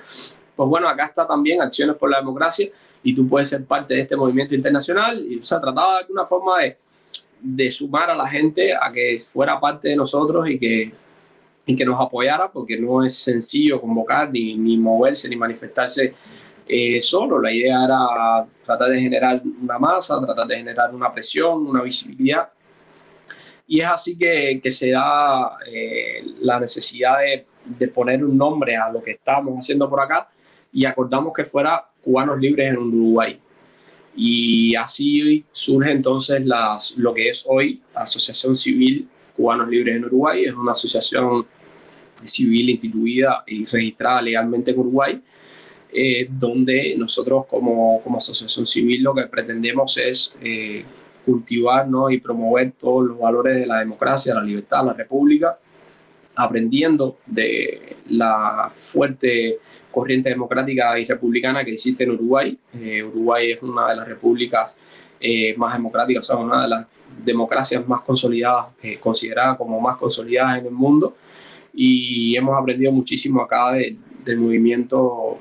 pues 0.57 0.68
bueno, 0.68 0.88
acá 0.88 1.07
está 1.07 1.26
también 1.26 1.62
Acciones 1.62 1.97
por 1.97 2.11
la 2.11 2.18
Democracia 2.18 2.68
y 3.03 3.14
tú 3.14 3.28
puedes 3.28 3.49
ser 3.49 3.64
parte 3.64 3.95
de 3.95 4.01
este 4.01 4.16
movimiento 4.16 4.55
internacional 4.55 5.24
y 5.26 5.38
o 5.38 5.43
sea, 5.43 5.61
trataba 5.61 5.95
de 5.95 6.01
alguna 6.01 6.26
forma 6.26 6.59
de, 6.61 6.76
de 7.41 7.70
sumar 7.70 8.11
a 8.11 8.14
la 8.14 8.28
gente 8.28 8.74
a 8.74 8.91
que 8.93 9.18
fuera 9.20 9.59
parte 9.59 9.88
de 9.88 9.97
nosotros 9.97 10.49
y 10.49 10.59
que, 10.59 10.93
y 11.64 11.76
que 11.76 11.84
nos 11.84 12.01
apoyara 12.01 12.51
porque 12.51 12.78
no 12.78 13.05
es 13.05 13.14
sencillo 13.16 13.80
convocar 13.80 14.30
ni, 14.30 14.55
ni 14.57 14.76
moverse 14.76 15.28
ni 15.28 15.36
manifestarse 15.36 16.14
eh, 16.73 17.01
solo. 17.01 17.41
La 17.41 17.53
idea 17.53 17.85
era 17.85 18.47
tratar 18.64 18.91
de 18.91 19.01
generar 19.01 19.43
una 19.61 19.77
masa, 19.77 20.21
tratar 20.25 20.47
de 20.47 20.57
generar 20.59 20.95
una 20.95 21.12
presión, 21.12 21.66
una 21.66 21.83
visibilidad. 21.83 22.49
Y 23.66 23.81
es 23.81 23.87
así 23.89 24.16
que, 24.16 24.61
se 24.71 24.93
da 24.93 25.59
eh, 25.66 26.25
la 26.41 26.61
necesidad 26.61 27.16
de, 27.18 27.89
poner 27.89 28.25
un 28.25 28.39
nombre 28.39 28.77
a 28.77 28.91
lo 28.91 29.03
que 29.03 29.12
estamos 29.12 29.59
haciendo 29.59 29.91
por 29.91 30.01
acá 30.01 30.29
y 30.73 30.85
acordamos 30.85 31.33
que 31.35 31.45
fuera 31.45 31.89
Cubanos 32.03 32.39
Libres 32.39 32.71
en 32.71 32.79
Uruguay. 32.79 33.41
Y 34.14 34.77
así 34.77 35.45
surge 35.51 35.91
entonces 35.91 36.45
las, 36.47 36.97
lo 36.97 37.12
que 37.12 37.31
es 37.31 37.45
hoy 37.49 37.83
Asociación 37.95 38.55
Civil 38.55 39.09
Cubanos 39.37 39.68
Libres 39.68 39.97
en 39.97 40.05
Uruguay. 40.05 40.45
Es 40.45 40.55
una 40.55 40.73
asociación 40.73 41.47
civil 42.14 42.71
instituida 42.71 43.43
y 43.47 43.66
registrada 43.66 44.23
legalmente 44.23 44.71
en 44.71 44.79
Uruguay 44.79 45.23
eh, 45.93 46.28
donde 46.30 46.95
nosotros 46.97 47.47
como, 47.47 48.01
como, 48.01 48.18
asociación 48.18 48.64
civil 48.64 49.03
lo 49.03 49.12
que 49.12 49.26
pretendemos 49.26 49.99
es 49.99 50.36
eh, 50.41 50.84
cultivar 51.24 51.88
¿no? 51.88 52.09
y 52.11 52.20
promover 52.20 52.72
todos 52.78 53.09
los 53.09 53.18
valores 53.18 53.57
de 53.57 53.66
la 53.66 53.80
democracia, 53.80 54.32
la 54.34 54.45
libertad, 54.45 54.84
la 54.84 54.93
república, 54.93 55.59
aprendiendo 56.36 57.18
de 57.26 57.97
la 58.11 58.70
fuerte 58.72 59.59
corriente 59.91 60.28
democrática 60.28 60.97
y 60.97 61.05
republicana 61.07 61.64
que 61.64 61.72
existe 61.72 62.05
en 62.05 62.12
Uruguay. 62.12 62.57
Eh, 62.74 63.03
Uruguay 63.03 63.51
es 63.51 63.62
una 63.62 63.91
de 63.91 63.97
las 63.97 64.09
repúblicas 64.09 64.76
más 65.57 65.74
democráticas, 65.74 66.30
o 66.30 66.32
sea, 66.32 66.43
una 66.43 66.62
de 66.62 66.68
las 66.68 66.86
democracias 67.24 67.86
más 67.86 68.01
consolidadas, 68.01 68.66
considerada 69.01 69.59
como 69.59 69.78
más 69.80 69.97
consolidadas 69.97 70.59
en 70.59 70.66
el 70.66 70.72
mundo. 70.72 71.16
Y 71.74 72.34
hemos 72.36 72.57
aprendido 72.57 72.91
muchísimo 72.93 73.43
acá 73.43 73.72
del 73.72 74.38
movimiento 74.38 75.38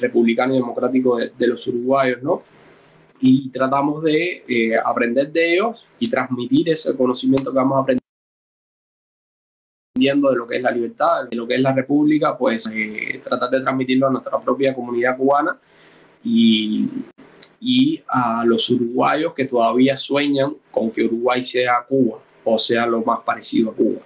republicano 0.00 0.54
y 0.54 0.58
democrático 0.58 1.16
de, 1.16 1.46
los 1.46 1.66
uruguayos, 1.66 2.22
¿no? 2.22 2.42
Y 3.20 3.50
tratamos 3.50 4.02
de 4.02 4.44
eh, 4.48 4.76
aprender 4.82 5.30
de 5.30 5.54
ellos 5.54 5.86
y 5.98 6.08
transmitir 6.08 6.70
ese 6.70 6.96
conocimiento 6.96 7.50
que 7.50 7.56
vamos 7.56 7.82
aprendiendo 9.94 10.30
de 10.30 10.36
lo 10.36 10.46
que 10.46 10.56
es 10.56 10.62
la 10.62 10.70
libertad, 10.70 11.28
de 11.28 11.36
lo 11.36 11.46
que 11.46 11.56
es 11.56 11.60
la 11.60 11.74
república, 11.74 12.36
pues 12.36 12.68
eh, 12.72 13.20
tratar 13.22 13.50
de 13.50 13.60
transmitirlo 13.60 14.06
a 14.06 14.10
nuestra 14.10 14.40
propia 14.40 14.74
comunidad 14.74 15.16
cubana 15.16 15.58
y, 16.24 16.88
y 17.60 18.02
a 18.08 18.44
los 18.46 18.70
uruguayos 18.70 19.34
que 19.34 19.44
todavía 19.44 19.96
sueñan 19.96 20.56
con 20.70 20.90
que 20.90 21.04
Uruguay 21.04 21.42
sea 21.42 21.84
Cuba 21.86 22.22
o 22.44 22.58
sea 22.58 22.86
lo 22.86 23.02
más 23.02 23.20
parecido 23.20 23.70
a 23.70 23.74
Cuba. 23.74 24.00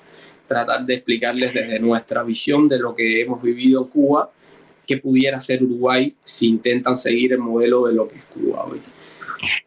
Tratar 0.46 0.84
de 0.84 0.94
explicarles 0.94 1.54
desde 1.54 1.78
nuestra 1.78 2.22
visión 2.22 2.68
de 2.68 2.78
lo 2.78 2.94
que 2.94 3.22
hemos 3.22 3.42
vivido 3.42 3.82
en 3.82 3.88
Cuba 3.88 4.30
que 4.86 4.98
pudiera 4.98 5.40
ser 5.40 5.62
Uruguay 5.62 6.14
si 6.24 6.48
intentan 6.48 6.96
seguir 6.96 7.32
el 7.32 7.38
modelo 7.38 7.86
de 7.86 7.94
lo 7.94 8.08
que 8.08 8.16
es 8.16 8.24
Cuba 8.24 8.64
hoy. 8.64 8.80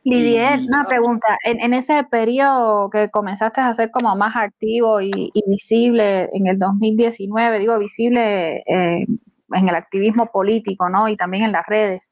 Lidier, 0.04 0.60
una 0.68 0.86
pregunta. 0.86 1.38
En, 1.44 1.74
ese 1.74 2.04
periodo 2.04 2.90
que 2.90 3.10
comenzaste 3.10 3.62
a 3.62 3.74
ser 3.74 3.92
como 3.92 4.16
más 4.16 4.36
activo 4.36 5.02
y, 5.02 5.32
visible 5.46 6.30
en 6.34 6.48
el 6.48 6.58
2019, 6.58 7.60
digo 7.60 7.78
visible 7.78 8.64
eh, 8.66 9.06
en 9.54 9.70
el 9.70 9.76
activismo 9.76 10.28
político, 10.32 10.90
¿no? 10.90 11.08
Y 11.08 11.16
también 11.16 11.44
en 11.44 11.52
las 11.52 11.66
redes. 11.66 12.12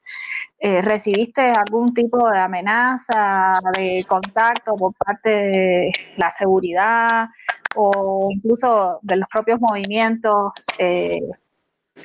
Eh, 0.58 0.80
¿Recibiste 0.82 1.42
algún 1.42 1.92
tipo 1.92 2.30
de 2.30 2.38
amenaza, 2.38 3.58
de 3.76 4.04
contacto 4.08 4.74
por 4.76 4.94
parte 4.94 5.30
de 5.30 5.92
la 6.16 6.30
seguridad 6.30 7.26
o 7.74 8.28
incluso 8.30 8.98
de 9.02 9.16
los 9.16 9.28
propios 9.28 9.60
movimientos? 9.60 10.52
Eh, 10.78 11.20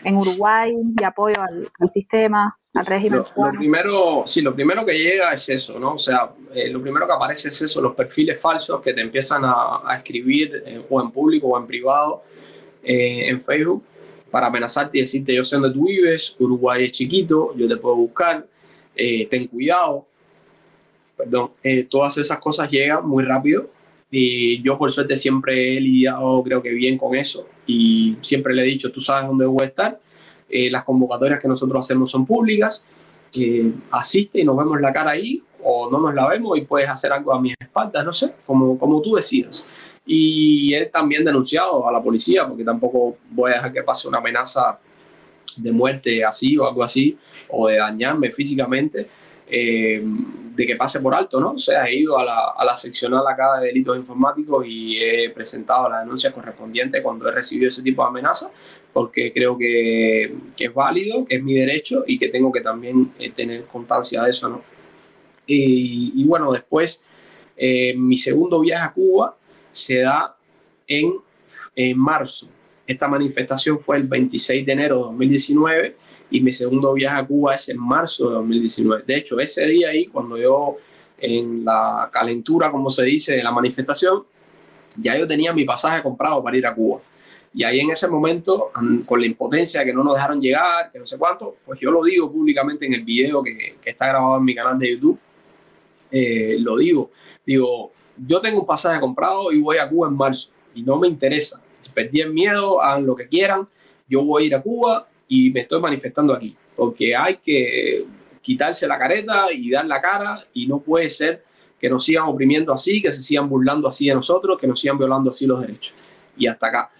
en 0.03 0.15
Uruguay 0.15 0.73
de 0.83 1.05
apoyo 1.05 1.35
al, 1.41 1.89
sistema, 1.89 2.57
al 2.73 2.85
régimen. 2.85 3.23
Lo, 3.35 3.51
primero, 3.51 4.23
sí, 4.25 4.41
lo 4.41 4.53
primero 4.55 4.85
que 4.85 4.93
llega 4.93 5.33
es 5.33 5.47
eso, 5.49 5.79
¿no? 5.79 5.93
O 5.93 5.97
sea, 5.97 6.31
eh, 6.53 6.69
lo 6.69 6.81
primero 6.81 7.05
que 7.05 7.13
aparece 7.13 7.49
es 7.49 7.61
eso, 7.61 7.81
los 7.81 7.95
perfiles 7.95 8.39
falsos 8.39 8.81
que 8.81 8.93
te 8.93 9.01
empiezan 9.01 9.43
a, 9.45 9.81
a 9.85 9.97
escribir 9.97 10.63
eh, 10.65 10.81
o 10.89 11.01
en 11.01 11.11
público 11.11 11.47
o 11.47 11.57
en 11.57 11.67
privado 11.67 12.23
eh, 12.83 13.29
en 13.29 13.41
Facebook 13.41 13.83
para 14.29 14.47
amenazarte 14.47 14.97
y 14.97 15.01
decirte 15.01 15.35
yo 15.35 15.43
sé 15.43 15.57
dónde 15.57 15.73
tú 15.73 15.85
vives, 15.85 16.35
Uruguay 16.39 16.85
es 16.85 16.93
chiquito, 16.93 17.53
yo 17.55 17.67
te 17.67 17.75
puedo 17.75 17.95
buscar, 17.95 18.47
ten 18.95 19.47
cuidado. 19.47 20.05
Perdón, 21.17 21.51
todas 21.89 22.17
esas 22.17 22.39
cosas 22.39 22.71
llegan 22.71 23.05
muy 23.05 23.23
rápido 23.25 23.69
y 24.11 24.61
yo 24.61 24.77
por 24.77 24.91
suerte 24.91 25.15
siempre 25.15 25.77
he 25.77 25.81
lidiado 25.81 26.43
creo 26.43 26.61
que 26.61 26.71
bien 26.71 26.97
con 26.97 27.15
eso 27.15 27.47
y 27.65 28.17
siempre 28.21 28.53
le 28.53 28.63
he 28.63 28.65
dicho, 28.65 28.91
tú 28.91 28.99
sabes 28.99 29.27
dónde 29.27 29.45
voy 29.45 29.63
a 29.63 29.67
estar. 29.67 29.99
Eh, 30.49 30.69
las 30.69 30.83
convocatorias 30.83 31.39
que 31.39 31.47
nosotros 31.47 31.79
hacemos 31.85 32.11
son 32.11 32.25
públicas. 32.25 32.83
Eh, 33.33 33.71
asiste 33.91 34.41
y 34.41 34.43
nos 34.43 34.57
vemos 34.57 34.81
la 34.81 34.91
cara 34.91 35.11
ahí 35.11 35.41
o 35.63 35.89
no 35.89 35.99
nos 36.01 36.13
la 36.13 36.27
vemos 36.27 36.57
y 36.57 36.61
puedes 36.61 36.89
hacer 36.89 37.13
algo 37.13 37.33
a 37.33 37.39
mis 37.39 37.53
espaldas, 37.57 38.03
no 38.03 38.11
sé, 38.11 38.33
como, 38.45 38.77
como 38.77 39.01
tú 39.01 39.15
decidas. 39.15 39.65
Y 40.05 40.73
he 40.73 40.87
también 40.87 41.23
denunciado 41.23 41.87
a 41.87 41.91
la 41.91 42.01
policía 42.01 42.45
porque 42.45 42.65
tampoco 42.65 43.17
voy 43.29 43.51
a 43.51 43.55
dejar 43.55 43.71
que 43.71 43.83
pase 43.83 44.07
una 44.09 44.17
amenaza 44.17 44.77
de 45.55 45.71
muerte 45.71 46.25
así 46.25 46.57
o 46.57 46.67
algo 46.67 46.83
así, 46.83 47.17
o 47.49 47.67
de 47.67 47.77
dañarme 47.77 48.31
físicamente, 48.31 49.07
eh, 49.47 50.03
de 50.55 50.67
que 50.67 50.75
pase 50.75 50.99
por 50.99 51.13
alto, 51.13 51.39
¿no? 51.39 51.51
O 51.51 51.57
sea, 51.57 51.85
he 51.85 51.95
ido 51.95 52.17
a 52.17 52.25
la, 52.25 52.49
a 52.57 52.65
la 52.65 52.75
seccional 52.75 53.25
acá 53.27 53.59
de 53.59 53.67
delitos 53.67 53.95
informáticos 53.95 54.65
y 54.67 54.97
he 55.01 55.29
presentado 55.29 55.87
la 55.89 55.99
denuncia 56.01 56.31
correspondiente 56.31 57.01
cuando 57.01 57.27
he 57.27 57.31
recibido 57.31 57.69
ese 57.69 57.81
tipo 57.81 58.01
de 58.01 58.09
amenazas, 58.09 58.51
porque 58.91 59.31
creo 59.31 59.57
que, 59.57 60.33
que 60.55 60.65
es 60.65 60.73
válido, 60.73 61.25
que 61.25 61.35
es 61.35 61.43
mi 61.43 61.53
derecho 61.53 62.03
y 62.05 62.19
que 62.19 62.27
tengo 62.27 62.51
que 62.51 62.61
también 62.61 63.13
eh, 63.17 63.31
tener 63.31 63.65
constancia 63.65 64.23
de 64.23 64.29
eso, 64.29 64.49
¿no? 64.49 64.61
Y, 65.47 66.13
y 66.15 66.25
bueno, 66.25 66.51
después, 66.51 67.03
eh, 67.55 67.93
mi 67.95 68.17
segundo 68.17 68.59
viaje 68.59 68.83
a 68.83 68.91
Cuba 68.91 69.35
se 69.71 69.99
da 69.99 70.35
en, 70.87 71.13
en 71.75 71.97
marzo. 71.97 72.47
Esta 72.85 73.07
manifestación 73.07 73.79
fue 73.79 73.97
el 73.97 74.03
26 74.03 74.65
de 74.65 74.71
enero 74.71 74.97
de 74.97 75.03
2019 75.03 75.95
y 76.31 76.39
mi 76.39 76.53
segundo 76.53 76.93
viaje 76.93 77.19
a 77.19 77.27
Cuba 77.27 77.55
es 77.55 77.67
en 77.69 77.77
marzo 77.77 78.29
de 78.29 78.35
2019. 78.35 79.03
De 79.05 79.17
hecho, 79.17 79.39
ese 79.39 79.65
día 79.65 79.89
ahí, 79.89 80.07
cuando 80.07 80.37
yo 80.37 80.77
en 81.19 81.63
la 81.65 82.09
calentura, 82.11 82.71
como 82.71 82.89
se 82.89 83.03
dice, 83.03 83.35
de 83.35 83.43
la 83.43 83.51
manifestación, 83.51 84.23
ya 84.97 85.17
yo 85.17 85.27
tenía 85.27 85.53
mi 85.53 85.65
pasaje 85.65 86.01
comprado 86.01 86.41
para 86.41 86.57
ir 86.57 86.65
a 86.65 86.73
Cuba. 86.73 87.01
Y 87.53 87.65
ahí 87.65 87.81
en 87.81 87.91
ese 87.91 88.07
momento, 88.07 88.71
con 89.05 89.19
la 89.19 89.25
impotencia 89.25 89.83
que 89.83 89.93
no 89.93 90.05
nos 90.05 90.15
dejaron 90.15 90.41
llegar, 90.41 90.89
que 90.89 90.99
no 90.99 91.05
sé 91.05 91.17
cuánto, 91.17 91.57
pues 91.65 91.77
yo 91.81 91.91
lo 91.91 92.01
digo 92.01 92.31
públicamente 92.31 92.85
en 92.85 92.93
el 92.93 93.03
video 93.03 93.43
que, 93.43 93.75
que 93.81 93.89
está 93.89 94.07
grabado 94.07 94.37
en 94.37 94.45
mi 94.45 94.55
canal 94.55 94.79
de 94.79 94.91
YouTube. 94.91 95.19
Eh, 96.09 96.55
lo 96.59 96.77
digo, 96.77 97.11
digo, 97.45 97.91
yo 98.25 98.39
tengo 98.39 98.61
un 98.61 98.65
pasaje 98.65 99.01
comprado 99.01 99.51
y 99.51 99.59
voy 99.59 99.77
a 99.77 99.89
Cuba 99.89 100.07
en 100.07 100.15
marzo 100.15 100.49
y 100.73 100.81
no 100.81 100.97
me 100.97 101.09
interesa. 101.09 101.61
Perdí 101.93 102.21
el 102.21 102.31
miedo, 102.31 102.81
hagan 102.81 103.05
lo 103.05 103.17
que 103.17 103.27
quieran, 103.27 103.67
yo 104.07 104.23
voy 104.23 104.43
a 104.43 104.45
ir 104.45 104.55
a 104.55 104.61
Cuba 104.61 105.09
y 105.33 105.49
me 105.49 105.61
estoy 105.61 105.79
manifestando 105.79 106.33
aquí, 106.33 106.53
porque 106.75 107.15
hay 107.15 107.37
que 107.37 108.05
quitarse 108.41 108.85
la 108.85 108.99
careta 108.99 109.45
y 109.53 109.71
dar 109.71 109.85
la 109.85 110.01
cara 110.01 110.45
y 110.53 110.67
no 110.67 110.81
puede 110.81 111.09
ser 111.09 111.45
que 111.79 111.89
nos 111.89 112.03
sigan 112.03 112.25
oprimiendo 112.25 112.73
así, 112.73 113.01
que 113.01 113.09
se 113.13 113.21
sigan 113.21 113.47
burlando 113.47 113.87
así 113.87 114.09
de 114.09 114.13
nosotros, 114.13 114.59
que 114.59 114.67
nos 114.67 114.77
sigan 114.81 114.97
violando 114.97 115.29
así 115.29 115.47
los 115.47 115.61
derechos. 115.61 115.93
Y 116.35 116.47
hasta 116.47 116.67
acá. 116.67 116.91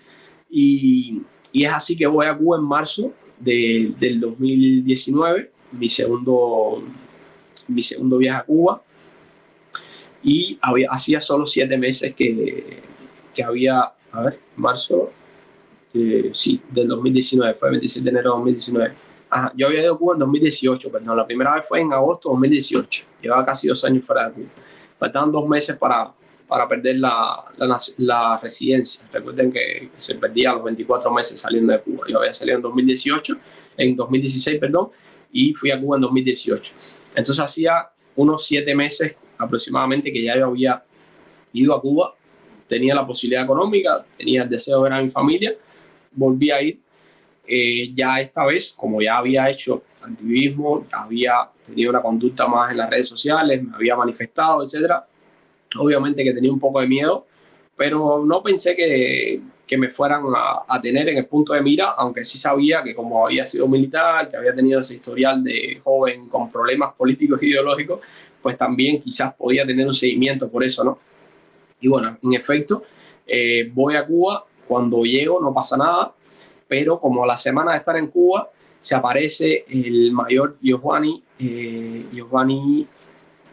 Y, 0.50 1.22
y 1.52 1.66
es 1.66 1.74
así 1.74 1.98
que 1.98 2.08
voy 2.08 2.26
a 2.26 2.38
Cuba 2.38 2.56
en 2.58 2.64
marzo 2.64 3.12
de, 3.38 3.94
del 4.00 4.22
2019, 4.22 5.52
mi 5.74 5.90
segundo, 5.90 6.82
mi 7.68 7.82
segundo 7.82 8.18
viaje 8.18 8.40
a 8.40 8.44
Cuba. 8.44 8.82
Y 10.24 10.58
había, 10.62 10.88
hacía 10.90 11.20
solo 11.20 11.46
siete 11.46 11.78
meses 11.78 12.16
que, 12.16 12.80
que 13.36 13.44
había, 13.44 13.92
a 14.14 14.22
ver, 14.22 14.40
marzo, 14.56 15.12
eh, 15.94 16.32
sí, 16.34 16.62
del 16.70 16.88
2019, 16.88 17.54
fue 17.56 17.70
el 17.70 17.74
27 17.74 18.04
de 18.04 18.10
enero 18.10 18.30
de 18.32 18.36
2019. 18.38 18.94
Ajá, 19.30 19.54
yo 19.56 19.68
había 19.68 19.82
ido 19.84 19.94
a 19.94 19.98
Cuba 19.98 20.14
en 20.14 20.20
2018, 20.20 20.92
perdón, 20.92 21.18
la 21.18 21.26
primera 21.26 21.56
vez 21.56 21.66
fue 21.68 21.82
en 21.82 21.92
agosto 21.94 22.30
de 22.30 22.34
2018. 22.34 23.04
Llevaba 23.22 23.46
casi 23.46 23.68
dos 23.68 23.84
años 23.86 24.06
fuera 24.06 24.28
de 24.28 24.34
Cuba. 24.34 24.48
Faltaban 25.00 25.32
dos 25.32 25.48
meses 25.48 25.78
para, 25.78 26.12
para 26.48 26.68
perder 26.68 26.98
la, 26.98 27.46
la, 27.58 27.78
la, 27.98 28.40
residencia. 28.42 29.02
Recuerden 29.12 29.52
que 29.52 29.90
se 29.96 30.16
perdía 30.16 30.52
a 30.52 30.56
los 30.56 30.64
24 30.64 31.12
meses 31.12 31.40
saliendo 31.40 31.74
de 31.74 31.80
Cuba. 31.80 32.06
Yo 32.08 32.20
había 32.20 32.34
salido 32.34 32.58
en 32.58 32.62
2018, 32.62 33.36
en 33.78 33.96
2016, 33.96 34.60
perdón, 34.60 34.90
y 35.32 35.54
fui 35.54 35.72
a 35.72 35.80
Cuba 35.80 35.98
en 35.98 36.02
2018. 36.02 36.74
Entonces 37.16 37.40
hacía 37.40 37.90
unos 38.16 38.46
siete 38.46 38.76
meses 38.76 39.16
aproximadamente 39.38 40.12
que 40.12 40.24
ya 40.24 40.38
yo 40.38 40.48
había 40.48 40.84
ido 41.54 41.74
a 41.74 41.82
Cuba, 41.82 42.14
tenía 42.68 42.96
la 42.96 43.06
posibilidad 43.06 43.44
económica, 43.44 44.06
tenía 44.18 44.44
el 44.44 44.50
deseo 44.50 44.78
de 44.78 44.84
ver 44.84 44.94
a 44.94 45.02
mi 45.02 45.10
familia 45.10 45.56
volví 46.12 46.52
a 46.52 46.62
ir. 46.62 46.80
Eh, 47.48 47.92
ya 47.94 48.20
esta 48.20 48.46
vez, 48.46 48.74
como 48.74 49.02
ya 49.02 49.18
había 49.18 49.50
hecho 49.50 49.84
activismo, 50.02 50.86
había 50.92 51.50
tenido 51.64 51.90
una 51.90 52.02
conducta 52.02 52.48
más 52.48 52.72
en 52.72 52.78
las 52.78 52.90
redes 52.90 53.08
sociales, 53.08 53.64
me 53.64 53.76
había 53.76 53.96
manifestado, 53.96 54.64
etcétera. 54.64 55.06
Obviamente 55.78 56.24
que 56.24 56.34
tenía 56.34 56.52
un 56.52 56.60
poco 56.60 56.82
de 56.82 56.88
miedo, 56.88 57.26
pero 57.76 58.24
no 58.26 58.44
pensé 58.44 58.76
que, 58.76 59.42
que 59.66 59.78
me 59.78 59.90
fueran 59.90 60.24
a, 60.36 60.64
a, 60.68 60.82
tener 60.82 61.10
en 61.10 61.18
el 61.18 61.26
punto 61.26 61.54
de 61.54 61.62
mira, 61.62 61.92
aunque 61.92 62.24
sí 62.24 62.38
sabía 62.38 62.84
que 62.84 62.94
como 62.94 63.26
había 63.26 63.46
sido 63.46 63.68
militar, 63.68 64.30
que 64.30 64.38
había 64.38 64.54
tenido 64.54 64.82
ese 64.82 64.96
historial 64.96 65.44
de 65.44 65.80
joven 65.84 66.28
con 66.28 66.52
problemas 66.52 66.94
políticos 66.94 67.42
e 67.42 67.48
ideológicos, 67.48 68.02
pues 68.42 68.58
también 68.58 69.00
quizás 69.00 69.34
podía 69.34 69.66
tener 69.66 69.86
un 69.86 69.94
seguimiento 69.94 70.50
por 70.50 70.64
eso, 70.64 70.84
¿no? 70.84 71.00
Y 71.80 71.88
bueno, 71.88 72.18
en 72.22 72.34
efecto, 72.34 72.84
eh, 73.26 73.70
voy 73.74 73.96
a 73.96 74.06
Cuba 74.06 74.46
cuando 74.72 75.04
llego 75.04 75.42
no 75.42 75.54
pasa 75.54 75.76
nada, 75.76 76.16
pero 76.66 76.98
como 76.98 77.26
la 77.26 77.36
semana 77.36 77.74
de 77.74 77.80
estar 77.80 77.98
en 77.98 78.08
Cuba, 78.08 78.50
se 78.80 78.96
aparece 78.96 79.66
el 79.68 80.14
mayor 80.14 80.58
Giovanni, 80.62 81.22
eh, 81.38 82.06
Giovanni, 82.14 82.88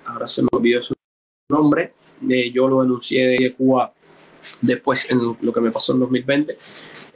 ahora 0.06 0.28
se 0.28 0.42
me 0.42 0.48
olvidó 0.52 0.80
su 0.80 0.94
nombre, 1.50 1.92
yo 2.52 2.68
lo 2.68 2.82
denuncié 2.82 3.26
de 3.30 3.52
Cuba 3.52 3.92
después 4.62 5.10
en 5.10 5.36
lo 5.40 5.52
que 5.52 5.60
me 5.60 5.72
pasó 5.72 5.92
en 5.92 5.98
2020, 5.98 6.56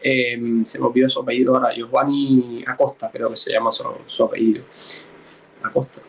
eh, 0.03 0.43
se 0.65 0.81
me 0.81 0.87
olvidó 0.87 1.09
su 1.09 1.21
apellido 1.21 1.55
ahora, 1.55 1.73
Giovanni 1.73 2.65
Acosta 2.67 3.09
creo 3.09 3.31
que 3.31 3.37
se 3.37 3.53
llama 3.53 3.71
su, 3.71 4.25
apellido, 4.25 4.65
Acosta, 5.63 6.03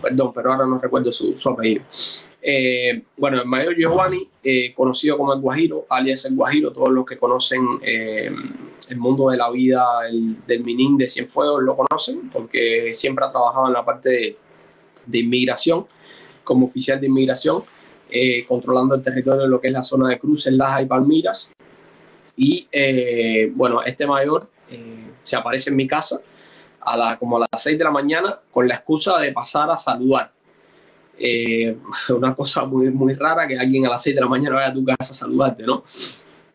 perdón, 0.00 0.32
pero 0.34 0.52
ahora 0.52 0.64
no 0.64 0.78
recuerdo 0.78 1.12
su 1.12 1.50
apellido. 1.50 1.84
Eh, 2.46 3.02
bueno, 3.16 3.40
el 3.40 3.46
mayor 3.46 3.74
Giovanni, 3.74 4.28
eh, 4.42 4.74
conocido 4.74 5.16
como 5.16 5.32
el 5.32 5.40
Guajiro, 5.40 5.86
alias 5.88 6.26
el 6.26 6.36
Guajiro, 6.36 6.74
todos 6.74 6.90
los 6.90 7.06
que 7.06 7.16
conocen 7.16 7.66
eh, 7.80 8.30
el 8.90 8.96
mundo 8.98 9.30
de 9.30 9.38
la 9.38 9.50
vida 9.50 9.82
el, 10.06 10.46
del 10.46 10.62
Minin 10.62 10.98
de 10.98 11.06
Cienfuegos 11.06 11.62
lo 11.62 11.74
conocen, 11.74 12.28
porque 12.28 12.92
siempre 12.92 13.24
ha 13.24 13.30
trabajado 13.30 13.68
en 13.68 13.72
la 13.72 13.82
parte 13.82 14.36
de, 15.06 15.18
inmigración, 15.18 15.86
como 16.44 16.66
oficial 16.66 17.00
de 17.00 17.06
inmigración, 17.06 17.64
eh, 18.10 18.44
controlando 18.44 18.94
el 18.94 19.00
territorio 19.00 19.44
de 19.44 19.48
lo 19.48 19.58
que 19.58 19.68
es 19.68 19.72
la 19.72 19.82
zona 19.82 20.10
de 20.10 20.18
cruces, 20.18 20.52
Laja 20.52 20.82
y 20.82 20.86
Palmiras. 20.86 21.50
Y 22.36 22.68
bueno, 23.54 23.82
este 23.84 24.06
mayor 24.06 24.50
se 25.22 25.36
aparece 25.36 25.70
en 25.70 25.76
mi 25.76 25.86
casa 25.86 26.20
a 26.80 26.96
la, 26.96 27.18
como 27.18 27.38
a 27.38 27.46
las 27.50 27.62
6 27.62 27.78
de 27.78 27.84
la 27.84 27.90
mañana 27.90 28.38
con 28.50 28.68
la 28.68 28.74
excusa 28.74 29.18
de 29.18 29.32
pasar 29.32 29.70
a 29.70 29.76
saludar 29.78 30.33
eh, 31.18 31.76
una 32.10 32.34
cosa 32.34 32.64
muy, 32.64 32.90
muy 32.90 33.14
rara 33.14 33.46
que 33.46 33.58
alguien 33.58 33.86
a 33.86 33.90
las 33.90 34.02
6 34.02 34.16
de 34.16 34.22
la 34.22 34.28
mañana 34.28 34.56
vaya 34.56 34.68
a 34.68 34.74
tu 34.74 34.84
casa 34.84 35.12
a 35.12 35.14
saludarte, 35.14 35.64
¿no? 35.64 35.84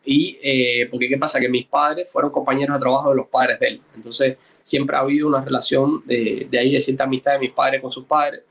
Y 0.04 0.38
eh, 0.42 0.88
porque 0.90 1.08
qué 1.08 1.18
pasa, 1.18 1.38
que 1.38 1.48
mis 1.48 1.66
padres 1.66 2.08
fueron 2.10 2.30
compañeros 2.30 2.76
de 2.76 2.80
trabajo 2.80 3.10
de 3.10 3.16
los 3.16 3.26
padres 3.28 3.58
de 3.60 3.68
él. 3.68 3.82
Entonces 3.94 4.36
siempre 4.62 4.96
ha 4.96 5.00
habido 5.00 5.28
una 5.28 5.42
relación 5.42 6.02
de, 6.06 6.46
de 6.50 6.58
ahí 6.58 6.72
de 6.72 6.80
cierta 6.80 7.04
amistad 7.04 7.32
de 7.32 7.38
mis 7.38 7.52
padres 7.52 7.80
con 7.80 7.90
sus 7.90 8.04
padres 8.04 8.42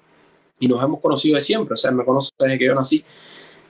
y 0.59 0.67
nos 0.67 0.83
hemos 0.83 0.99
conocido 0.99 1.35
de 1.35 1.41
siempre, 1.41 1.73
o 1.73 1.77
sea, 1.77 1.91
me 1.91 2.03
conoce 2.03 2.31
desde 2.37 2.57
que 2.57 2.65
yo 2.65 2.75
nací. 2.75 3.03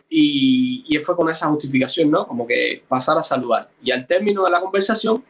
Y, 0.10 0.86
y 0.88 0.98
fue 0.98 1.16
con 1.16 1.30
esa 1.30 1.48
justificación, 1.48 2.10
¿no? 2.10 2.28
Como 2.28 2.48
que 2.48 2.82
pasar 2.88 3.18
a 3.18 3.24
saludar. 3.24 3.70
Y 3.84 3.92
al 3.92 4.08
término 4.08 4.44
de 4.44 4.50
la 4.50 4.60
conversación, 4.60 5.24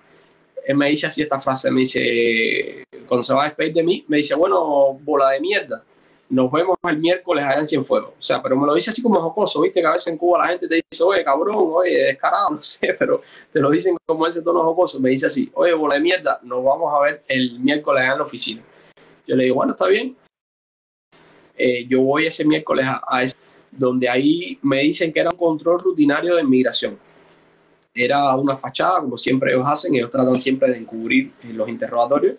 él 0.65 0.77
me 0.77 0.89
dice 0.89 1.07
así 1.07 1.21
esta 1.21 1.39
frase, 1.39 1.69
me 1.69 1.81
dice, 1.81 2.83
cuando 3.05 3.23
se 3.23 3.33
va 3.33 3.43
a 3.43 3.45
despedir 3.47 3.73
de 3.73 3.83
mí, 3.83 4.05
me 4.07 4.17
dice, 4.17 4.35
bueno, 4.35 4.97
bola 5.03 5.31
de 5.31 5.41
mierda 5.41 5.83
nos 6.29 6.51
vemos 6.51 6.77
el 6.87 6.97
miércoles 6.99 7.43
allá 7.43 7.59
en 7.59 7.65
Cienfuegos. 7.65 8.11
O 8.17 8.21
sea, 8.21 8.41
pero 8.41 8.55
me 8.55 8.65
lo 8.67 8.75
dice 8.75 8.91
así 8.91 9.01
como 9.01 9.19
jocoso, 9.19 9.61
viste 9.61 9.81
que 9.81 9.87
a 9.87 9.93
veces 9.93 10.07
en 10.07 10.17
Cuba 10.17 10.39
la 10.39 10.47
gente 10.49 10.67
te 10.67 10.75
dice, 10.75 11.03
oye, 11.03 11.23
cabrón, 11.23 11.55
oye, 11.57 11.97
descarado, 11.97 12.49
no 12.51 12.61
sé, 12.61 12.95
pero 12.97 13.21
te 13.51 13.59
lo 13.59 13.69
dicen 13.71 13.97
como 14.05 14.27
ese 14.27 14.43
tono 14.43 14.61
jocoso. 14.61 14.99
Me 14.99 15.09
dice 15.09 15.25
así, 15.25 15.49
oye, 15.55 15.73
bola 15.73 15.95
de 15.95 16.01
mierda, 16.01 16.39
nos 16.43 16.63
vamos 16.63 16.93
a 16.93 16.99
ver 16.99 17.23
el 17.27 17.59
miércoles 17.59 18.03
allá 18.03 18.11
en 18.11 18.17
la 18.19 18.23
oficina. 18.23 18.61
Yo 19.25 19.35
le 19.35 19.45
digo, 19.45 19.55
bueno, 19.55 19.71
está 19.71 19.87
bien. 19.87 20.15
Eh, 21.57 21.85
yo 21.87 22.01
voy 22.01 22.27
ese 22.27 22.45
miércoles 22.45 22.85
a, 22.85 23.01
a 23.05 23.23
eso, 23.23 23.35
donde 23.71 24.07
ahí 24.07 24.57
me 24.61 24.81
dicen 24.81 25.11
que 25.11 25.19
era 25.19 25.29
un 25.31 25.37
control 25.37 25.79
rutinario 25.79 26.35
de 26.35 26.43
inmigración. 26.43 26.97
Era 27.93 28.35
una 28.35 28.55
fachada, 28.55 29.01
como 29.01 29.17
siempre 29.17 29.51
ellos 29.51 29.67
hacen, 29.67 29.95
ellos 29.95 30.11
tratan 30.11 30.35
siempre 30.35 30.69
de 30.69 30.77
encubrir 30.77 31.31
los 31.43 31.67
interrogatorios. 31.67 32.35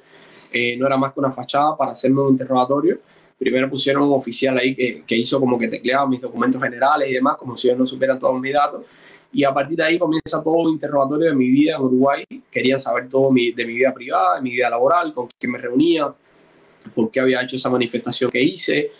Eh, 0.52 0.76
no 0.76 0.86
era 0.86 0.96
más 0.96 1.12
que 1.12 1.18
una 1.18 1.32
fachada 1.32 1.76
para 1.76 1.90
hacerme 1.90 2.22
un 2.22 2.30
interrogatorio 2.30 3.00
primero 3.40 3.70
pusieron 3.70 4.02
un 4.02 4.12
oficial 4.12 4.58
ahí 4.58 4.74
que, 4.74 5.02
que, 5.06 5.16
hizo 5.16 5.40
como 5.40 5.56
que 5.56 5.66
tecleaba 5.66 6.06
mis 6.06 6.20
documentos 6.20 6.62
generales 6.62 7.10
y 7.10 7.14
demás, 7.14 7.38
como 7.38 7.56
si 7.56 7.68
ellos 7.68 7.78
no 7.78 7.86
supieran 7.86 8.18
todos 8.18 8.38
mis 8.38 8.52
datos. 8.52 8.84
Y 9.32 9.44
a 9.44 9.54
partir 9.54 9.78
de 9.78 9.84
ahí 9.84 9.98
comienza 9.98 10.42
todo 10.44 10.56
un 10.56 10.72
interrogatorio 10.72 11.30
de 11.30 11.34
mi 11.34 11.48
vida 11.48 11.76
en 11.76 11.82
Uruguay. 11.82 12.22
Querían 12.50 12.78
saber 12.78 13.08
todo 13.08 13.30
mi, 13.30 13.50
de 13.52 13.64
mi 13.64 13.72
vida 13.72 13.94
privada, 13.94 14.36
de 14.36 14.42
mi 14.42 14.50
vida 14.50 14.68
laboral, 14.68 15.14
con 15.14 15.26
quién 15.38 15.52
me 15.52 15.58
reunía, 15.58 16.12
por 16.94 17.10
qué 17.10 17.20
había 17.20 17.40
hecho 17.40 17.56
esa 17.56 17.70
manifestación 17.70 18.30
que 18.30 18.42
hice, 18.42 18.90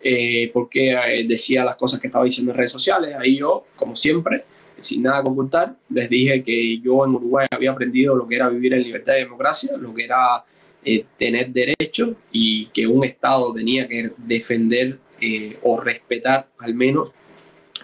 eh, 0.00 0.50
por 0.52 0.68
qué 0.68 0.92
eh, 0.92 1.24
decía 1.26 1.64
las 1.64 1.74
cosas 1.74 1.98
que 1.98 2.06
estaba 2.06 2.24
diciendo 2.24 2.52
en 2.52 2.58
redes 2.58 2.70
sociales. 2.70 3.16
Ahí 3.18 3.38
yo, 3.38 3.64
como 3.74 3.96
siempre, 3.96 4.44
sin 4.78 5.02
nada 5.02 5.20
que 5.20 5.30
ocultar, 5.30 5.74
les 5.88 6.08
dije 6.08 6.44
que 6.44 6.78
yo 6.78 7.04
en 7.04 7.16
Uruguay 7.16 7.48
había 7.50 7.72
aprendido 7.72 8.14
lo 8.14 8.28
que 8.28 8.36
era 8.36 8.48
vivir 8.48 8.72
en 8.74 8.84
libertad 8.84 9.14
y 9.16 9.20
democracia, 9.20 9.76
lo 9.76 9.92
que 9.92 10.04
era 10.04 10.44
eh, 10.84 11.04
tener 11.18 11.50
derechos 11.50 12.10
y 12.32 12.66
que 12.66 12.86
un 12.86 13.04
Estado 13.04 13.52
tenía 13.52 13.86
que 13.86 14.12
defender 14.16 14.98
eh, 15.20 15.58
o 15.62 15.80
respetar 15.80 16.48
al 16.58 16.74
menos 16.74 17.10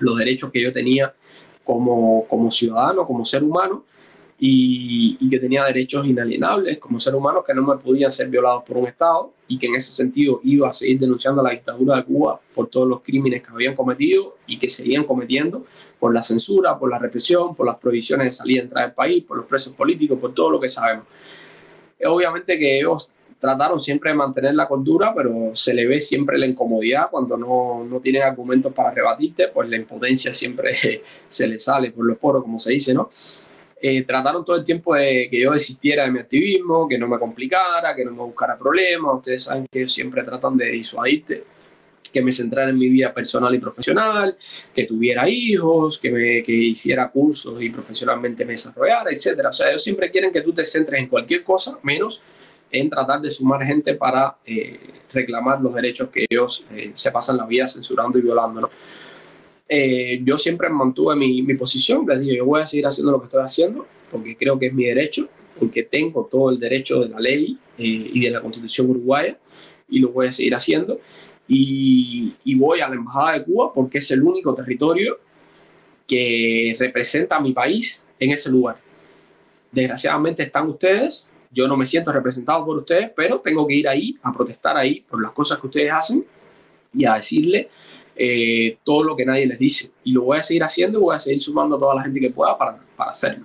los 0.01 0.17
derechos 0.17 0.51
que 0.51 0.63
yo 0.63 0.73
tenía 0.73 1.15
como, 1.65 2.27
como 2.29 2.51
ciudadano, 2.51 3.07
como 3.07 3.25
ser 3.25 3.43
humano, 3.43 3.85
y, 4.39 5.29
que 5.31 5.39
tenía 5.39 5.65
derechos 5.65 6.07
inalienables 6.07 6.79
como 6.79 6.99
ser 6.99 7.15
humano 7.15 7.43
que 7.43 7.55
no 7.55 7.63
me 7.63 7.77
podían 7.77 8.11
ser 8.11 8.29
violados 8.29 8.63
por 8.65 8.77
un 8.77 8.87
Estado 8.87 9.33
y 9.49 9.59
que 9.59 9.67
en 9.67 9.75
ese 9.77 9.93
sentido 9.93 10.41
iba 10.45 10.69
a 10.69 10.73
seguir 10.73 10.99
denunciando 10.99 11.41
a 11.41 11.45
la 11.45 11.51
dictadura 11.51 11.97
de 11.97 12.05
Cuba 12.05 12.41
por 12.55 12.69
todos 12.69 12.87
los 12.87 13.01
crímenes 13.01 13.43
que 13.43 13.51
habían 13.51 13.75
cometido 13.75 14.37
y 14.47 14.59
que 14.59 14.69
seguían 14.69 15.05
cometiendo 15.05 15.65
por 15.99 16.13
la 16.13 16.23
censura, 16.23 16.79
por 16.79 16.91
la 16.91 16.99
represión, 16.99 17.55
por 17.55 17.67
las 17.67 17.77
prohibiciones 17.77 18.27
de 18.27 18.33
salir 18.33 18.57
y 18.57 18.61
entrar 18.61 18.87
del 18.87 18.95
país, 18.95 19.25
por 19.25 19.37
los 19.39 19.47
presos 19.47 19.73
políticos, 19.73 20.19
por 20.19 20.35
todo 20.35 20.51
lo 20.51 20.61
que 20.61 20.69
sabemos. 20.69 21.07
Obviamente 22.05 22.59
que 22.59 22.79
ellos 22.79 23.09
trataron 23.39 23.79
siempre 23.79 24.11
de 24.11 24.17
mantener 24.17 24.55
la 24.55 24.67
cordura, 24.67 25.15
pero 25.15 25.55
se 25.55 25.75
le 25.75 25.87
ve 25.87 26.01
siempre 26.01 26.39
la 26.39 26.47
incomodidad 26.47 27.09
cuando 27.11 27.37
no, 27.37 27.85
no 27.85 28.01
tienen 28.01 28.23
argumentos 28.23 28.73
para 28.73 28.91
rebatirte, 28.91 29.49
pues 29.49 29.69
la 29.69 29.77
impotencia 29.77 30.33
siempre 30.33 31.03
se 31.27 31.47
le 31.47 31.59
sale 31.59 31.91
por 31.91 32.05
los 32.05 32.19
poros, 32.19 32.43
como 32.43 32.59
se 32.59 32.73
dice, 32.73 32.95
¿no? 32.95 33.11
Eh, 33.81 34.03
trataron 34.05 34.45
todo 34.45 34.57
el 34.57 34.65
tiempo 34.65 34.95
de 34.95 35.29
que 35.31 35.39
yo 35.39 35.53
desistiera 35.53 36.05
de 36.05 36.11
mi 36.11 36.19
activismo, 36.19 36.89
que 36.89 36.99
no 36.99 37.07
me 37.07 37.19
complicara, 37.19 37.95
que 37.95 38.05
no 38.07 38.11
me 38.13 38.23
buscara 38.23 38.57
problemas. 38.59 39.17
Ustedes 39.17 39.43
saben 39.45 39.67
que 39.71 39.87
siempre 39.87 40.23
tratan 40.23 40.57
de 40.57 40.71
disuadirte, 40.71 41.45
que 42.17 42.25
me 42.25 42.33
centrara 42.33 42.71
en 42.71 42.79
mi 42.79 42.89
vida 42.89 43.13
personal 43.13 43.55
y 43.55 43.59
profesional, 43.59 44.37
que 44.75 44.85
tuviera 44.85 45.29
hijos, 45.29 45.99
que, 45.99 46.11
me, 46.11 46.43
que 46.43 46.53
hiciera 46.53 47.11
cursos 47.11 47.63
y 47.63 47.69
profesionalmente 47.69 48.45
me 48.47 48.53
desarrollara, 48.53 49.11
etc. 49.11 49.47
O 49.49 49.53
sea, 49.53 49.69
ellos 49.69 49.83
siempre 49.83 50.11
quieren 50.11 50.33
que 50.33 50.41
tú 50.41 50.55
te 50.55 50.65
centres 50.65 50.99
en 50.99 51.09
cualquier 51.09 51.45
cosa, 51.45 51.79
menos 51.83 52.23
en 52.71 52.89
tratar 52.89 53.21
de 53.21 53.31
sumar 53.31 53.63
gente 53.65 53.95
para 53.95 54.39
eh, 54.47 54.79
reclamar 55.13 55.61
los 55.61 55.75
derechos 55.75 56.09
que 56.09 56.25
ellos 56.29 56.65
eh, 56.75 56.91
se 56.95 57.11
pasan 57.11 57.37
la 57.37 57.47
vida 57.47 57.67
censurando 57.67 58.19
y 58.19 58.23
violando, 58.23 58.63
¿no? 58.63 58.71
Eh, 59.69 60.21
yo 60.25 60.39
siempre 60.39 60.69
mantuve 60.69 61.17
mi, 61.17 61.43
mi, 61.43 61.55
posición, 61.55 62.07
les 62.09 62.21
dije, 62.21 62.37
yo 62.37 62.47
voy 62.47 62.63
a 62.63 62.67
seguir 62.67 62.87
haciendo 62.87 63.13
lo 63.13 63.19
que 63.19 63.27
estoy 63.27 63.43
haciendo, 63.43 63.87
porque 64.11 64.37
creo 64.37 64.59
que 64.59 64.67
es 64.67 64.73
mi 64.73 64.85
derecho, 64.85 65.29
porque 65.59 65.83
tengo 65.83 66.29
todo 66.31 66.51
el 66.51 66.61
derecho 66.61 67.01
de 67.01 67.09
la 67.09 67.19
ley 67.19 67.59
eh, 67.77 68.11
y 68.13 68.21
de 68.21 68.31
la 68.31 68.41
constitución 68.41 68.89
uruguaya, 68.89 69.37
y 69.89 69.99
lo 69.99 70.11
voy 70.11 70.29
a 70.29 70.33
seguir 70.33 70.55
haciendo. 70.55 71.01
Y, 71.49 72.35
y, 72.45 72.55
voy 72.57 72.81
a 72.81 72.89
la 72.89 72.97
Embajada 72.97 73.35
de 73.35 73.45
Cuba 73.45 73.73
porque 73.73 73.99
es 73.99 74.11
el 74.11 74.23
único 74.23 74.53
territorio 74.55 75.19
que 76.07 76.77
representa 76.79 77.37
a 77.37 77.41
mi 77.41 77.53
país 77.53 78.05
en 78.19 78.33
ese 78.33 78.51
lugar. 78.51 78.79
Desgraciadamente 79.71 80.43
están 80.43 80.69
ustedes, 80.69 81.29
yo 81.51 81.69
no 81.69 81.77
me 81.77 81.87
siento 81.87 82.13
representado 82.13 82.65
por 82.65 82.79
ustedes, 82.79 83.11
pero 83.15 83.41
tengo 83.41 83.67
que 83.67 83.75
ir 83.75 83.89
ahí 83.89 84.19
a 84.23 84.33
protestar 84.33 84.77
ahí 84.77 85.05
por 85.09 85.23
las 85.23 85.33
cosas 85.33 85.59
que 85.59 85.67
ustedes 85.67 85.93
hacen 85.93 86.25
y 86.93 87.05
a 87.05 87.15
decirle 87.15 87.69
eh, 88.15 88.79
todo 88.83 89.05
lo 89.05 89.17
que 89.17 89.25
nadie 89.25 89.47
les 89.47 89.59
dice. 89.59 89.91
Y 90.05 90.13
lo 90.13 90.23
voy 90.23 90.39
a 90.39 90.43
seguir 90.43 90.65
haciendo 90.65 90.99
y 90.99 91.03
voy 91.03 91.15
a 91.15 91.19
seguir 91.19 91.41
sumando 91.41 91.77
a 91.77 91.79
toda 91.79 91.95
la 91.95 92.03
gente 92.03 92.21
que 92.21 92.31
pueda 92.31 92.57
para, 92.57 92.79
para 92.97 93.11
hacerlo. 93.11 93.45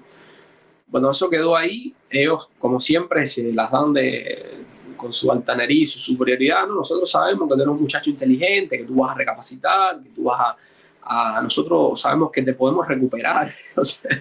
Bueno, 0.88 1.12
eso 1.12 1.30
quedó 1.30 1.56
ahí. 1.56 1.94
Ellos, 2.10 2.50
como 2.60 2.80
siempre, 2.80 3.28
se 3.28 3.52
las 3.54 3.72
dan 3.72 3.94
de, 3.94 4.66
con 5.02 5.12
su 5.12 5.32
altanería 5.32 5.82
y 5.82 5.86
su 5.86 6.00
superioridad. 6.00 6.68
¿no? 6.68 6.76
Nosotros 6.76 7.10
sabemos 7.10 7.50
que 7.50 7.56
tú 7.56 7.62
eres 7.62 7.74
un 7.74 7.82
muchacho 7.82 8.10
inteligente, 8.10 8.78
que 8.78 8.84
tú 8.84 8.96
vas 8.96 9.12
a 9.12 9.18
recapacitar, 9.18 10.02
que 10.02 10.10
tú 10.10 10.24
vas 10.24 10.56
a... 11.04 11.42
nosotros 11.42 12.00
sabemos 12.00 12.32
que 12.32 12.42
te 12.42 12.54
podemos 12.54 12.88
recuperar. 12.88 13.54
o 13.76 13.84
sea, 13.84 14.12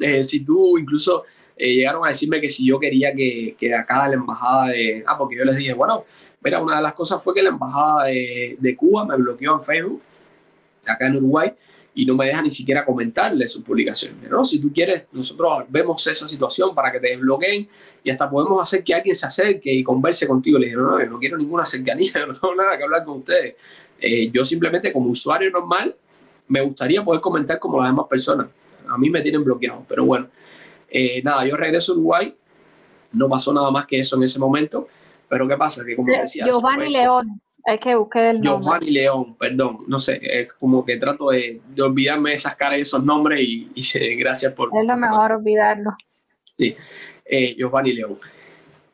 eh, 0.00 0.22
si 0.22 0.44
tú 0.44 0.76
incluso 0.78 1.24
eh, 1.56 1.74
llegaron 1.74 2.04
a 2.04 2.08
decirme 2.08 2.40
que 2.40 2.48
si 2.48 2.66
yo 2.66 2.78
quería 2.78 3.14
que, 3.14 3.56
que 3.58 3.74
acá 3.74 4.08
la 4.08 4.14
embajada 4.14 4.66
de... 4.68 5.02
Ah, 5.06 5.16
porque 5.16 5.36
yo 5.36 5.44
les 5.44 5.56
dije, 5.56 5.72
bueno, 5.72 6.04
Mira, 6.44 6.60
una 6.60 6.76
de 6.76 6.82
las 6.82 6.92
cosas 6.92 7.24
fue 7.24 7.34
que 7.34 7.42
la 7.42 7.48
embajada 7.48 8.04
de, 8.04 8.76
Cuba 8.76 9.06
me 9.06 9.16
bloqueó 9.16 9.54
en 9.54 9.62
Facebook, 9.62 10.02
acá 10.86 11.06
en 11.06 11.16
Uruguay, 11.16 11.50
y 11.94 12.04
no 12.04 12.14
me 12.14 12.26
deja 12.26 12.42
ni 12.42 12.50
siquiera 12.50 12.84
comentarle 12.84 13.46
sus 13.46 13.62
publicaciones. 13.62 14.28
¿no? 14.28 14.44
Si 14.44 14.58
tú 14.58 14.72
quieres, 14.72 15.08
nosotros 15.12 15.64
vemos 15.68 16.04
esa 16.06 16.26
situación 16.26 16.74
para 16.74 16.90
que 16.90 16.98
te 16.98 17.08
desbloqueen 17.08 17.68
y 18.02 18.10
hasta 18.10 18.28
podemos 18.28 18.60
hacer 18.60 18.82
que 18.82 18.94
alguien 18.94 19.14
se 19.14 19.26
acerque 19.26 19.72
y 19.72 19.84
converse 19.84 20.26
contigo. 20.26 20.58
Le 20.58 20.66
dije, 20.66 20.76
no, 20.76 20.90
no, 20.90 21.00
yo 21.00 21.08
no 21.08 21.18
quiero 21.18 21.36
ninguna 21.36 21.64
cercanía, 21.64 22.12
no 22.26 22.32
tengo 22.32 22.54
nada 22.54 22.76
que 22.76 22.82
hablar 22.82 23.04
con 23.04 23.18
ustedes. 23.18 23.54
Eh, 24.00 24.30
yo 24.30 24.44
simplemente 24.44 24.92
como 24.92 25.10
usuario 25.10 25.50
normal 25.50 25.94
me 26.48 26.60
gustaría 26.60 27.04
poder 27.04 27.20
comentar 27.20 27.58
como 27.58 27.78
las 27.78 27.88
demás 27.88 28.06
personas. 28.08 28.48
A 28.88 28.98
mí 28.98 29.08
me 29.08 29.22
tienen 29.22 29.44
bloqueado, 29.44 29.84
pero 29.88 30.04
bueno. 30.04 30.28
Eh, 30.90 31.22
nada, 31.22 31.46
yo 31.46 31.56
regreso 31.56 31.92
a 31.92 31.94
Uruguay, 31.94 32.36
no 33.12 33.28
pasó 33.28 33.52
nada 33.52 33.70
más 33.70 33.86
que 33.86 33.98
eso 33.98 34.16
en 34.16 34.24
ese 34.24 34.38
momento. 34.38 34.88
Pero 35.28 35.48
¿qué 35.48 35.56
pasa? 35.56 35.84
Que 35.84 35.96
como 35.96 36.12
decía... 36.12 36.44
Giovanni 36.44 36.90
León. 36.90 37.40
Es 37.66 37.80
que 37.80 37.94
busqué 37.94 38.30
el 38.30 38.40
nombre. 38.40 38.64
Giovanni 38.64 38.90
León, 38.90 39.36
perdón, 39.36 39.78
no 39.86 39.98
sé, 39.98 40.20
es 40.22 40.52
como 40.52 40.84
que 40.84 40.98
trato 40.98 41.30
de, 41.30 41.62
de 41.66 41.82
olvidarme 41.82 42.30
de 42.30 42.36
esas 42.36 42.56
caras 42.56 42.78
y 42.78 42.82
esos 42.82 43.02
nombres 43.02 43.40
y, 43.40 43.70
y 43.74 44.16
gracias 44.16 44.52
por... 44.52 44.68
Es 44.68 44.86
lo 44.86 44.96
mejor 44.96 45.32
olvidarlo. 45.32 45.96
Sí, 46.56 46.76
eh, 47.24 47.54
Giovanni 47.56 47.94
León. 47.94 48.18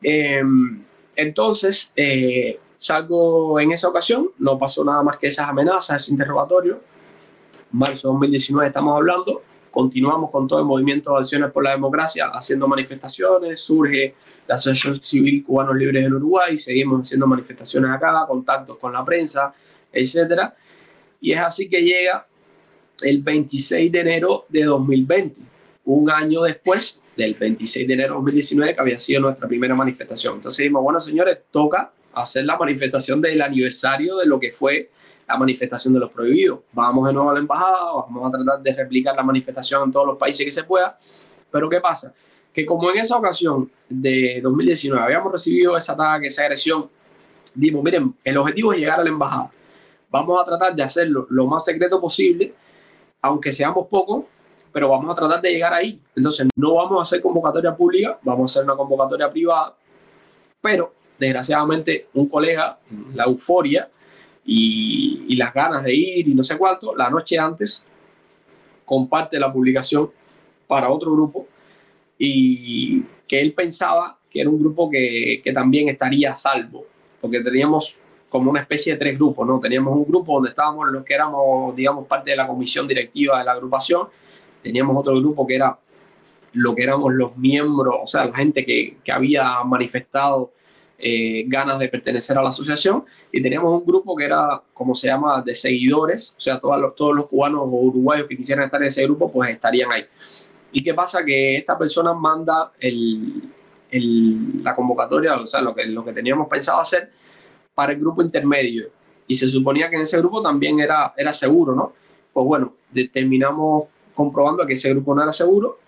Em, 0.01 0.83
entonces, 1.15 1.91
eh, 1.95 2.59
salgo 2.75 3.59
en 3.59 3.71
esa 3.71 3.89
ocasión, 3.89 4.31
no 4.39 4.57
pasó 4.57 4.83
nada 4.83 5.03
más 5.03 5.17
que 5.17 5.27
esas 5.27 5.49
amenazas, 5.49 6.01
ese 6.01 6.13
interrogatorio. 6.13 6.81
Marzo 7.71 8.07
de 8.07 8.13
2019 8.13 8.67
estamos 8.67 8.95
hablando, 8.95 9.43
continuamos 9.71 10.29
con 10.29 10.47
todo 10.47 10.59
el 10.59 10.65
movimiento 10.65 11.13
de 11.13 11.19
acciones 11.19 11.51
por 11.51 11.63
la 11.63 11.71
democracia, 11.71 12.27
haciendo 12.27 12.67
manifestaciones, 12.67 13.59
surge 13.59 14.13
la 14.47 14.55
Asociación 14.55 15.01
Civil 15.01 15.43
Cubanos 15.43 15.75
Libres 15.75 16.05
en 16.05 16.13
Uruguay, 16.13 16.57
seguimos 16.57 17.07
haciendo 17.07 17.25
manifestaciones 17.25 17.89
acá, 17.89 18.25
contactos 18.27 18.77
con 18.77 18.91
la 18.91 19.03
prensa, 19.03 19.53
etc. 19.91 20.51
Y 21.21 21.31
es 21.31 21.39
así 21.39 21.69
que 21.69 21.81
llega 21.81 22.27
el 23.01 23.21
26 23.21 23.91
de 23.91 23.99
enero 23.99 24.45
de 24.49 24.63
2020, 24.65 25.41
un 25.85 26.09
año 26.09 26.41
después 26.41 27.01
del 27.15 27.35
26 27.35 27.87
de 27.87 27.93
enero 27.93 28.09
de 28.09 28.15
2019, 28.15 28.75
que 28.75 28.81
había 28.81 28.97
sido 28.97 29.21
nuestra 29.21 29.47
primera 29.47 29.73
manifestación. 29.73 30.35
Entonces 30.35 30.69
bueno, 30.71 30.99
señores, 30.99 31.39
toca 31.49 31.93
hacer 32.13 32.45
la 32.45 32.57
manifestación 32.57 33.21
del 33.21 33.41
aniversario 33.41 34.17
de 34.17 34.25
lo 34.25 34.39
que 34.39 34.51
fue 34.51 34.89
la 35.31 35.37
manifestación 35.37 35.93
de 35.93 35.99
los 35.99 36.11
prohibidos. 36.11 36.59
Vamos 36.73 37.07
de 37.07 37.13
nuevo 37.13 37.29
a 37.29 37.33
la 37.33 37.39
embajada, 37.39 37.93
vamos 37.93 38.27
a 38.27 38.31
tratar 38.31 38.61
de 38.61 38.73
replicar 38.73 39.15
la 39.15 39.23
manifestación 39.23 39.83
en 39.83 39.91
todos 39.91 40.07
los 40.07 40.17
países 40.17 40.45
que 40.45 40.51
se 40.51 40.63
pueda. 40.63 40.97
Pero 41.49 41.69
¿qué 41.69 41.79
pasa? 41.79 42.13
que 42.53 42.65
como 42.65 42.89
en 42.91 42.97
esa 42.97 43.17
ocasión 43.17 43.71
de 43.87 44.41
2019 44.41 45.03
habíamos 45.03 45.31
recibido 45.31 45.77
ese 45.77 45.91
ataque, 45.91 46.27
esa 46.27 46.43
agresión, 46.43 46.89
dimos, 47.53 47.83
miren, 47.83 48.13
el 48.23 48.37
objetivo 48.37 48.73
es 48.73 48.79
llegar 48.79 48.99
a 48.99 49.03
la 49.03 49.09
embajada. 49.09 49.51
Vamos 50.09 50.41
a 50.41 50.45
tratar 50.45 50.75
de 50.75 50.83
hacerlo 50.83 51.27
lo 51.29 51.47
más 51.47 51.63
secreto 51.63 52.01
posible, 52.01 52.53
aunque 53.21 53.53
seamos 53.53 53.87
pocos, 53.87 54.25
pero 54.71 54.89
vamos 54.89 55.09
a 55.11 55.15
tratar 55.15 55.41
de 55.41 55.51
llegar 55.51 55.73
ahí. 55.73 56.01
Entonces, 56.15 56.47
no 56.55 56.75
vamos 56.75 56.99
a 56.99 57.03
hacer 57.03 57.21
convocatoria 57.21 57.75
pública, 57.75 58.19
vamos 58.21 58.51
a 58.51 58.59
hacer 58.59 58.65
una 58.65 58.75
convocatoria 58.75 59.31
privada, 59.31 59.73
pero 60.61 60.93
desgraciadamente 61.17 62.09
un 62.13 62.27
colega, 62.27 62.79
la 63.13 63.25
euforia 63.25 63.87
y, 64.45 65.35
las 65.35 65.53
ganas 65.53 65.83
de 65.83 65.93
ir 65.93 66.27
y 66.27 66.35
no 66.35 66.43
sé 66.43 66.57
cuánto, 66.57 66.95
la 66.95 67.09
noche 67.09 67.39
antes 67.39 67.87
comparte 68.85 69.39
la 69.39 69.51
publicación 69.51 70.11
para 70.67 70.89
otro 70.89 71.11
grupo 71.13 71.47
y 72.17 73.01
que 73.27 73.41
él 73.41 73.53
pensaba 73.53 74.19
que 74.29 74.41
era 74.41 74.49
un 74.49 74.59
grupo 74.59 74.89
que, 74.89 75.41
que 75.43 75.51
también 75.51 75.89
estaría 75.89 76.33
a 76.33 76.35
salvo, 76.35 76.85
porque 77.19 77.39
teníamos 77.39 77.95
como 78.29 78.49
una 78.49 78.61
especie 78.61 78.93
de 78.93 78.99
tres 78.99 79.17
grupos, 79.17 79.45
¿no? 79.45 79.59
Teníamos 79.59 79.95
un 79.95 80.05
grupo 80.05 80.35
donde 80.35 80.49
estábamos 80.49 80.87
los 80.89 81.03
que 81.03 81.13
éramos, 81.13 81.75
digamos, 81.75 82.07
parte 82.07 82.31
de 82.31 82.37
la 82.37 82.47
comisión 82.47 82.87
directiva 82.87 83.39
de 83.39 83.45
la 83.45 83.53
agrupación, 83.53 84.07
teníamos 84.61 84.95
otro 84.97 85.19
grupo 85.19 85.45
que 85.45 85.55
era 85.55 85.77
lo 86.53 86.75
que 86.75 86.83
éramos 86.83 87.13
los 87.13 87.35
miembros, 87.37 87.95
o 88.03 88.07
sea, 88.07 88.25
la 88.25 88.33
gente 88.33 88.65
que, 88.65 88.97
que 89.03 89.11
había 89.11 89.63
manifestado 89.63 90.51
eh, 91.01 91.43
ganas 91.47 91.79
de 91.79 91.87
pertenecer 91.87 92.37
a 92.37 92.43
la 92.43 92.49
asociación, 92.49 93.03
y 93.31 93.41
teníamos 93.41 93.73
un 93.73 93.85
grupo 93.85 94.15
que 94.15 94.25
era, 94.25 94.61
como 94.73 94.93
se 94.93 95.07
llama, 95.07 95.41
de 95.41 95.55
seguidores, 95.55 96.35
o 96.37 96.41
sea, 96.41 96.59
todos 96.59 96.79
los, 96.79 96.95
todos 96.95 97.15
los 97.15 97.27
cubanos 97.27 97.61
o 97.61 97.65
uruguayos 97.65 98.27
que 98.27 98.37
quisieran 98.37 98.65
estar 98.65 98.81
en 98.81 98.87
ese 98.87 99.03
grupo, 99.03 99.31
pues 99.31 99.49
estarían 99.49 99.91
ahí. 99.91 100.05
¿Y 100.71 100.83
qué 100.83 100.93
pasa? 100.93 101.23
Que 101.25 101.55
esta 101.55 101.77
persona 101.77 102.13
manda 102.13 102.71
el, 102.79 103.43
el, 103.89 104.63
la 104.63 104.75
convocatoria, 104.75 105.35
o 105.35 105.45
sea, 105.45 105.61
lo 105.61 105.75
que, 105.75 105.85
lo 105.85 106.03
que 106.03 106.13
teníamos 106.13 106.47
pensado 106.47 106.79
hacer 106.79 107.11
para 107.73 107.93
el 107.93 107.99
grupo 107.99 108.21
intermedio. 108.21 108.89
Y 109.27 109.35
se 109.35 109.47
suponía 109.47 109.89
que 109.89 109.95
en 109.95 110.03
ese 110.03 110.17
grupo 110.17 110.41
también 110.41 110.79
era, 110.79 111.13
era 111.17 111.31
seguro, 111.33 111.75
¿no? 111.75 111.93
Pues 112.33 112.45
bueno, 112.45 112.73
terminamos 113.13 113.85
comprobando 114.13 114.65
que 114.65 114.73
ese 114.73 114.89
grupo 114.89 115.13
no 115.15 115.23
era 115.23 115.31
seguro. 115.31 115.79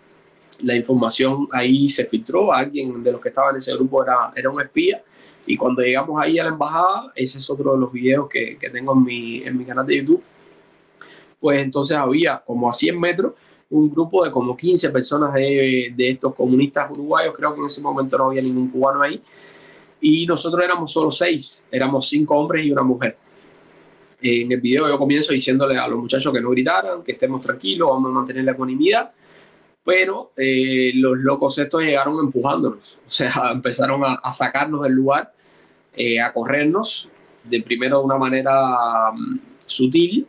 La 0.62 0.76
información 0.76 1.48
ahí 1.52 1.90
se 1.90 2.06
filtró, 2.06 2.54
alguien 2.54 3.04
de 3.04 3.12
los 3.12 3.22
que 3.22 3.30
estaba 3.30 3.50
en 3.52 3.58
ese 3.58 3.74
grupo 3.74 4.04
era, 4.04 4.32
era 4.36 4.50
un 4.50 4.62
espía. 4.62 5.04
Y 5.46 5.58
cuando 5.58 5.82
llegamos 5.82 6.22
ahí 6.22 6.40
a 6.40 6.44
la 6.44 6.50
embajada, 6.50 7.12
ese 7.16 7.38
es 7.38 7.50
otro 7.50 7.74
de 7.74 7.80
los 7.80 7.92
videos 7.92 8.30
que, 8.30 8.58
que 8.58 8.70
tengo 8.70 8.94
en 8.94 9.04
mi, 9.04 9.44
en 9.44 9.58
mi 9.58 9.66
canal 9.66 9.86
de 9.86 9.98
YouTube, 9.98 10.24
pues 11.40 11.62
entonces 11.62 11.98
había 11.98 12.42
como 12.46 12.70
a 12.70 12.74
100 12.74 13.00
metros 13.00 13.34
un 13.70 13.90
grupo 13.90 14.24
de 14.24 14.32
como 14.32 14.56
15 14.56 14.92
personas 14.92 15.34
de, 15.34 15.92
de, 15.96 16.10
estos 16.10 16.36
comunistas 16.36 16.92
uruguayos, 16.92 17.34
creo 17.36 17.54
que 17.54 17.60
en 17.60 17.66
ese 17.66 17.82
momento 17.82 18.18
no 18.18 18.28
había 18.28 18.42
ningún 18.42 18.70
cubano 18.70 19.02
ahí, 19.02 19.22
y 20.00 20.28
nosotros 20.28 20.64
éramos 20.64 20.92
solo 20.92 21.10
seis, 21.10 21.66
éramos 21.72 22.08
cinco 22.08 22.38
hombres 22.38 22.66
y 22.66 22.72
una 22.72 22.84
mujer. 22.84 23.18
En 24.22 24.52
el 24.52 24.62
video 24.62 24.88
yo 24.88 24.98
comienzo 24.98 25.34
diciéndole 25.34 25.78
a 25.78 25.88
los 25.88 26.00
muchachos 26.00 26.32
que 26.32 26.40
no 26.40 26.52
gritaran, 26.52 27.04
que 27.04 27.14
estemos 27.14 27.42
tranquilos, 27.42 27.90
vamos 27.90 28.12
a 28.12 28.14
mantener 28.14 28.44
la 28.44 28.52
ecuanimidad, 28.52 29.12
pero 29.84 30.32
eh, 30.38 30.92
los 30.96 31.18
locos 31.18 31.58
estos 31.58 31.84
llegaron 31.84 32.18
empujándonos, 32.20 33.00
o 33.06 33.10
sea, 33.10 33.32
empezaron 33.52 34.02
a, 34.06 34.32
sacarnos 34.32 34.84
del 34.84 34.94
lugar, 34.94 35.34
eh, 35.96 36.20
a 36.22 36.32
corrernos, 36.32 37.10
de 37.44 37.62
primero 37.62 38.00
de 38.00 38.06
una 38.06 38.18
manera 38.18 39.12
mm, 39.12 39.40
sutil, 39.66 40.26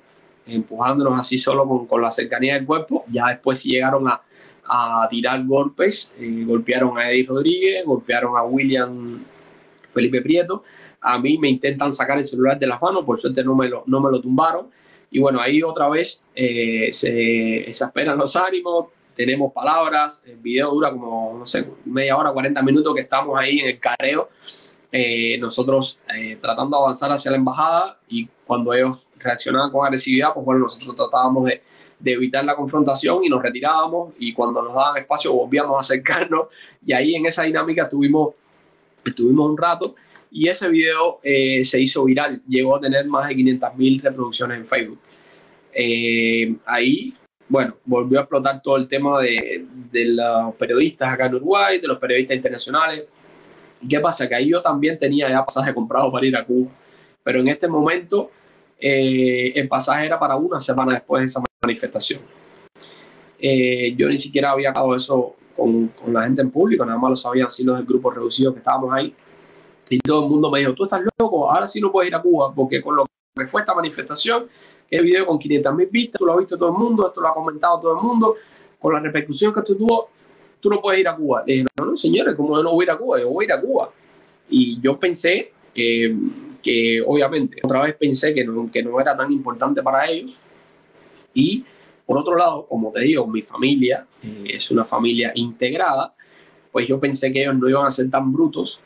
empujándonos 0.47 1.19
así 1.19 1.39
solo 1.39 1.87
con, 1.89 2.03
la 2.03 2.11
cercanía 2.11 2.55
del 2.55 2.67
cuerpo, 2.67 3.05
ya 3.09 3.29
después 3.29 3.63
llegaron 3.63 4.07
a, 4.09 4.21
tirar 5.11 5.45
golpes, 5.45 6.15
eh, 6.19 6.43
golpearon 6.47 6.97
a 6.97 7.11
Eddie 7.11 7.27
Rodríguez, 7.27 7.85
golpearon 7.85 8.35
a 8.37 8.45
William 8.45 9.23
Felipe 9.91 10.23
Prieto, 10.23 10.65
a 11.03 11.19
mí 11.19 11.37
me 11.37 11.51
intentan 11.51 11.93
sacar 11.93 12.17
el 12.17 12.25
celular 12.25 12.59
de 12.59 12.67
las 12.67 12.81
manos, 12.81 13.05
por 13.05 13.19
suerte 13.19 13.45
no 13.45 13.55
me 13.55 13.69
lo, 13.69 13.85
no 13.87 14.01
me 14.01 14.11
lo 14.11 14.23
tumbaron, 14.23 14.69
y 15.11 15.21
bueno, 15.21 15.39
ahí 15.39 15.63
otra 15.63 15.91
vez 15.91 16.25
se, 16.35 16.89
se 16.93 17.69
exasperan 17.69 18.17
los 18.17 18.35
ánimos, 18.37 18.87
tenemos 19.15 19.53
palabras, 19.53 20.23
el 20.27 20.37
video 20.37 20.71
dura 20.71 20.91
como, 20.91 21.37
no 21.39 21.47
sé, 21.47 21.67
media 21.85 22.17
hora, 22.17 22.33
40 22.33 22.63
minutos 22.63 22.95
que 22.95 23.03
estamos 23.03 23.39
ahí 23.39 23.61
en 23.61 23.69
el 23.69 23.79
careo, 23.79 24.29
eh, 24.93 25.39
nosotros 25.39 25.99
eh, 26.15 26.39
tratando 26.41 26.77
de 26.77 26.83
avanzar 26.85 27.11
hacia 27.11 27.31
la 27.31 27.37
embajada 27.37 27.99
y 28.09 28.29
cuando 28.47 28.73
ellos 28.73 29.09
reaccionaban 29.19 29.71
con 29.71 29.85
agresividad, 29.85 30.33
pues 30.33 30.45
bueno, 30.45 30.61
nosotros 30.61 30.95
tratábamos 30.95 31.47
de, 31.47 31.63
de, 31.99 32.13
evitar 32.13 32.45
la 32.45 32.55
confrontación 32.55 33.25
y 33.25 33.29
nos 33.29 33.43
retirábamos 33.43 34.15
y 34.19 34.33
cuando 34.33 34.63
nos 34.63 34.73
daban 34.73 34.99
espacio 34.99 35.33
volvíamos 35.33 35.77
a 35.77 35.81
acercarnos 35.81 36.47
y 36.87 36.93
ahí 36.93 37.15
en 37.17 37.27
esa 37.27 37.43
dinámica 37.43 37.85
estuvimos, 37.85 38.35
estuvimos 39.05 39.51
un 39.51 39.59
rato 39.59 39.97
y 40.31 40.49
ese 40.49 40.69
video 40.69 41.19
eh, 41.23 41.65
se 41.65 41.81
hizo 41.81 42.05
viral, 42.05 42.43
llegó 42.47 42.77
a 42.77 42.81
tener 42.81 43.07
más 43.07 43.27
de 43.29 43.35
500 43.35 43.75
mil 43.77 44.01
reproducciones 44.01 44.59
en 44.59 44.67
Facebook. 44.67 44.99
ahí 46.67 47.15
bueno, 47.49 47.77
volvió 47.85 48.19
a 48.19 48.23
explotar 48.23 48.63
todo 48.63 48.77
el 48.77 48.89
tema 48.89 49.21
de, 49.21 49.67
de, 49.91 50.05
los 50.07 50.55
periodistas 50.57 51.13
acá 51.13 51.27
en 51.27 51.35
Uruguay, 51.35 51.79
de 51.79 51.89
los 51.89 51.99
periodistas 51.99 52.37
internacionales. 52.37 53.05
¿Y 53.81 53.89
qué 53.89 54.01
pasa? 54.01 54.29
Que 54.29 54.35
ahí 54.35 54.49
yo 54.49 54.63
también 54.63 54.97
tenía 54.97 55.29
ya 55.29 55.45
pasaje 55.45 55.75
comprado 55.75 56.11
para 56.11 56.27
ir 56.27 56.37
a 56.37 56.45
Cuba, 56.45 56.71
pero 57.23 57.41
en 57.41 57.49
este 57.49 57.69
momento 57.69 58.31
eh, 58.81 59.53
el 59.55 59.69
pasaje 59.69 60.07
era 60.07 60.19
para 60.19 60.37
una 60.37 60.59
semana 60.61 60.95
después 60.95 61.21
de 61.23 61.27
esa 61.27 61.43
manifestación. 61.63 62.21
Eh, 63.39 63.95
yo 63.97 64.09
ni 64.09 64.17
siquiera 64.17 64.53
había 64.53 64.71
acabado 64.71 64.95
eso 64.95 65.37
con, 65.55 65.89
con, 65.89 66.13
la 66.13 66.23
gente 66.23 66.41
en 66.41 66.51
público, 66.51 66.85
nada 66.85 66.99
más 66.99 67.11
lo 67.11 67.17
sabían 67.17 67.47
así 67.47 67.63
los 67.63 67.77
del 67.77 67.87
grupo 67.87 68.11
reducido 68.11 68.53
que 68.53 68.59
estábamos 68.59 68.93
ahí. 68.93 69.15
Y 69.91 69.99
todo 69.99 70.25
el 70.25 70.31
mundo 70.31 70.51
me 70.51 70.61
dijo, 70.61 70.73
tú 70.73 70.85
estás 70.85 71.03
loco, 71.19 71.53
ahora 71.53 71.67
sí 71.67 71.81
no 71.81 71.93
puedes 71.93 72.09
ir 72.09 72.15
a 72.15 72.23
Cuba, 72.23 72.55
porque 72.55 72.81
con 72.81 72.97
lo 72.97 73.07
que 73.37 73.47
fue 73.47 73.61
esta 73.61 73.75
manifestación, 73.75 74.47
el 74.91 75.05
video 75.05 75.27
con 75.27 75.39
500 75.39 75.75
mil 75.75 75.89
vistas, 75.91 76.19
tú 76.19 76.27
lo 76.27 76.33
ha 76.33 76.37
visto 76.37 76.57
todo 76.57 76.69
el 76.69 76.79
mundo, 76.79 77.07
esto 77.07 77.21
lo 77.21 77.29
ha 77.29 77.35
comentado 77.35 77.81
todo 77.81 77.97
el 77.97 78.03
mundo, 78.03 78.37
con 78.79 78.93
la 78.93 79.01
repercusión 79.01 79.53
que 79.53 79.61
esto 79.61 79.77
tuvo, 79.77 80.09
tú 80.61 80.71
no 80.71 80.81
puedes 80.81 81.01
ir 81.01 81.09
a 81.09 81.17
Cuba. 81.17 81.43
Le 81.47 81.55
dije, 81.55 81.67
no, 81.77 81.87
no, 81.87 81.97
señores, 81.97 82.35
¿cómo 82.35 82.57
yo 82.57 82.63
no 82.63 82.73
voy 82.73 82.85
a 82.85 82.87
ir 82.87 82.91
a 82.91 82.99
Cuba? 82.99 83.21
Yo 83.21 83.31
voy 83.31 83.45
a 83.45 83.47
ir 83.47 83.53
a 83.53 83.61
Cuba. 83.61 83.91
Y 84.49 84.81
yo 84.81 84.99
pensé 84.99 85.53
eh, 85.75 86.15
que, 86.63 87.03
obviamente, 87.07 87.59
otra 87.63 87.83
vez 87.83 87.97
pensé 87.97 88.35
que 88.35 88.45
no, 88.45 88.71
que 88.71 88.83
no 88.83 89.01
era 89.01 89.17
tan 89.17 89.31
importante 89.33 89.83
para 89.83 90.09
ellos. 90.09 90.37
Y, 91.33 91.65
por 92.07 92.19
otro 92.19 92.37
lado, 92.37 92.67
como 92.67 92.93
te 92.93 93.01
digo, 93.01 93.27
mi 93.27 93.43
familia 93.43 94.07
eh, 94.23 94.45
es 94.55 94.71
una 94.71 94.85
familia 94.85 95.33
integrada, 95.35 96.15
pues 96.71 96.87
yo 96.87 97.01
pensé 97.01 97.33
que 97.33 97.43
ellos 97.43 97.57
no 97.57 97.69
iban 97.69 97.87
a 97.87 97.91
ser 97.91 98.11
tan 98.11 98.33
brutos 98.33 98.81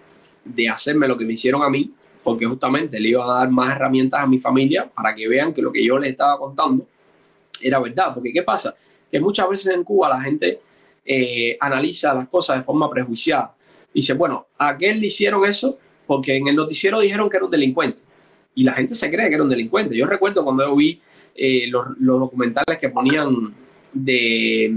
de 0.45 0.69
hacerme 0.69 1.09
lo 1.09 1.19
que 1.19 1.25
me 1.25 1.33
hicieron 1.33 1.63
a 1.63 1.69
mí 1.69 1.93
porque 2.29 2.45
justamente 2.45 3.01
le 3.01 3.09
iba 3.09 3.25
a 3.25 3.39
dar 3.39 3.51
más 3.51 3.75
herramientas 3.75 4.23
a 4.23 4.27
mi 4.27 4.39
familia 4.39 4.87
para 4.95 5.15
que 5.15 5.27
vean 5.27 5.55
que 5.55 5.63
lo 5.63 5.73
que 5.73 5.83
yo 5.83 5.99
les 5.99 6.11
estaba 6.11 6.39
contando 6.39 6.87
era 7.59 7.81
verdad. 7.81 8.13
Porque 8.13 8.35
¿qué 8.35 8.43
pasa? 8.43 8.77
Que 9.11 9.19
muchas 9.19 9.49
veces 9.49 9.73
en 9.73 9.83
Cuba 9.83 10.11
la 10.11 10.21
gente 10.21 10.61
eh, 11.07 11.57
analiza 11.59 12.13
las 12.13 12.29
cosas 12.29 12.59
de 12.59 12.65
forma 12.65 12.91
prejuiciada. 12.91 13.55
Dice, 13.95 14.13
bueno, 14.13 14.47
¿a 14.59 14.77
qué 14.77 14.95
le 14.95 15.07
hicieron 15.07 15.47
eso? 15.47 15.79
Porque 16.07 16.37
en 16.37 16.49
el 16.49 16.57
noticiero 16.57 17.01
dijeron 17.01 17.31
que 17.31 17.39
era 17.39 17.47
un 17.47 17.51
delincuente. 17.51 18.03
Y 18.55 18.63
la 18.63 18.75
gente 18.75 18.95
se 18.95 19.11
cree 19.11 19.31
que 19.31 19.37
era 19.37 19.43
un 19.43 19.49
delincuente. 19.49 19.97
Yo 19.97 20.05
recuerdo 20.05 20.45
cuando 20.45 20.67
yo 20.67 20.77
vi 20.77 21.01
eh, 21.35 21.67
los, 21.69 21.87
los, 21.99 22.21
documentales 22.21 22.77
que 22.79 22.91
ponían 22.91 23.55
de, 23.95 24.71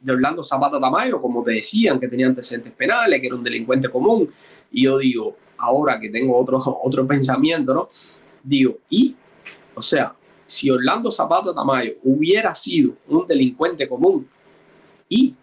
de 0.00 0.12
Orlando 0.12 0.42
Zapata 0.42 0.80
Tamayo, 0.80 1.20
como 1.20 1.44
te 1.44 1.52
decían, 1.52 2.00
que 2.00 2.08
tenía 2.08 2.26
antecedentes 2.26 2.72
penales, 2.72 3.20
que 3.20 3.26
era 3.26 3.36
un 3.36 3.44
delincuente 3.44 3.90
común. 3.90 4.32
Y 4.72 4.84
yo 4.84 4.96
digo, 4.96 5.36
ahora 5.58 5.98
que 6.00 6.08
tengo 6.08 6.36
otro, 6.82 7.06
pensamiento, 7.06 7.74
¿no? 7.74 7.88
Digo, 8.42 8.78
y, 8.90 9.14
o 9.74 9.82
sea, 9.82 10.14
si 10.46 10.70
Orlando 10.70 11.10
Zapata 11.10 11.54
Tamayo 11.54 11.94
hubiera 12.04 12.54
sido 12.54 12.92
un 13.08 13.26
delincuente 13.26 13.88
común 13.88 14.28
y 15.08 15.34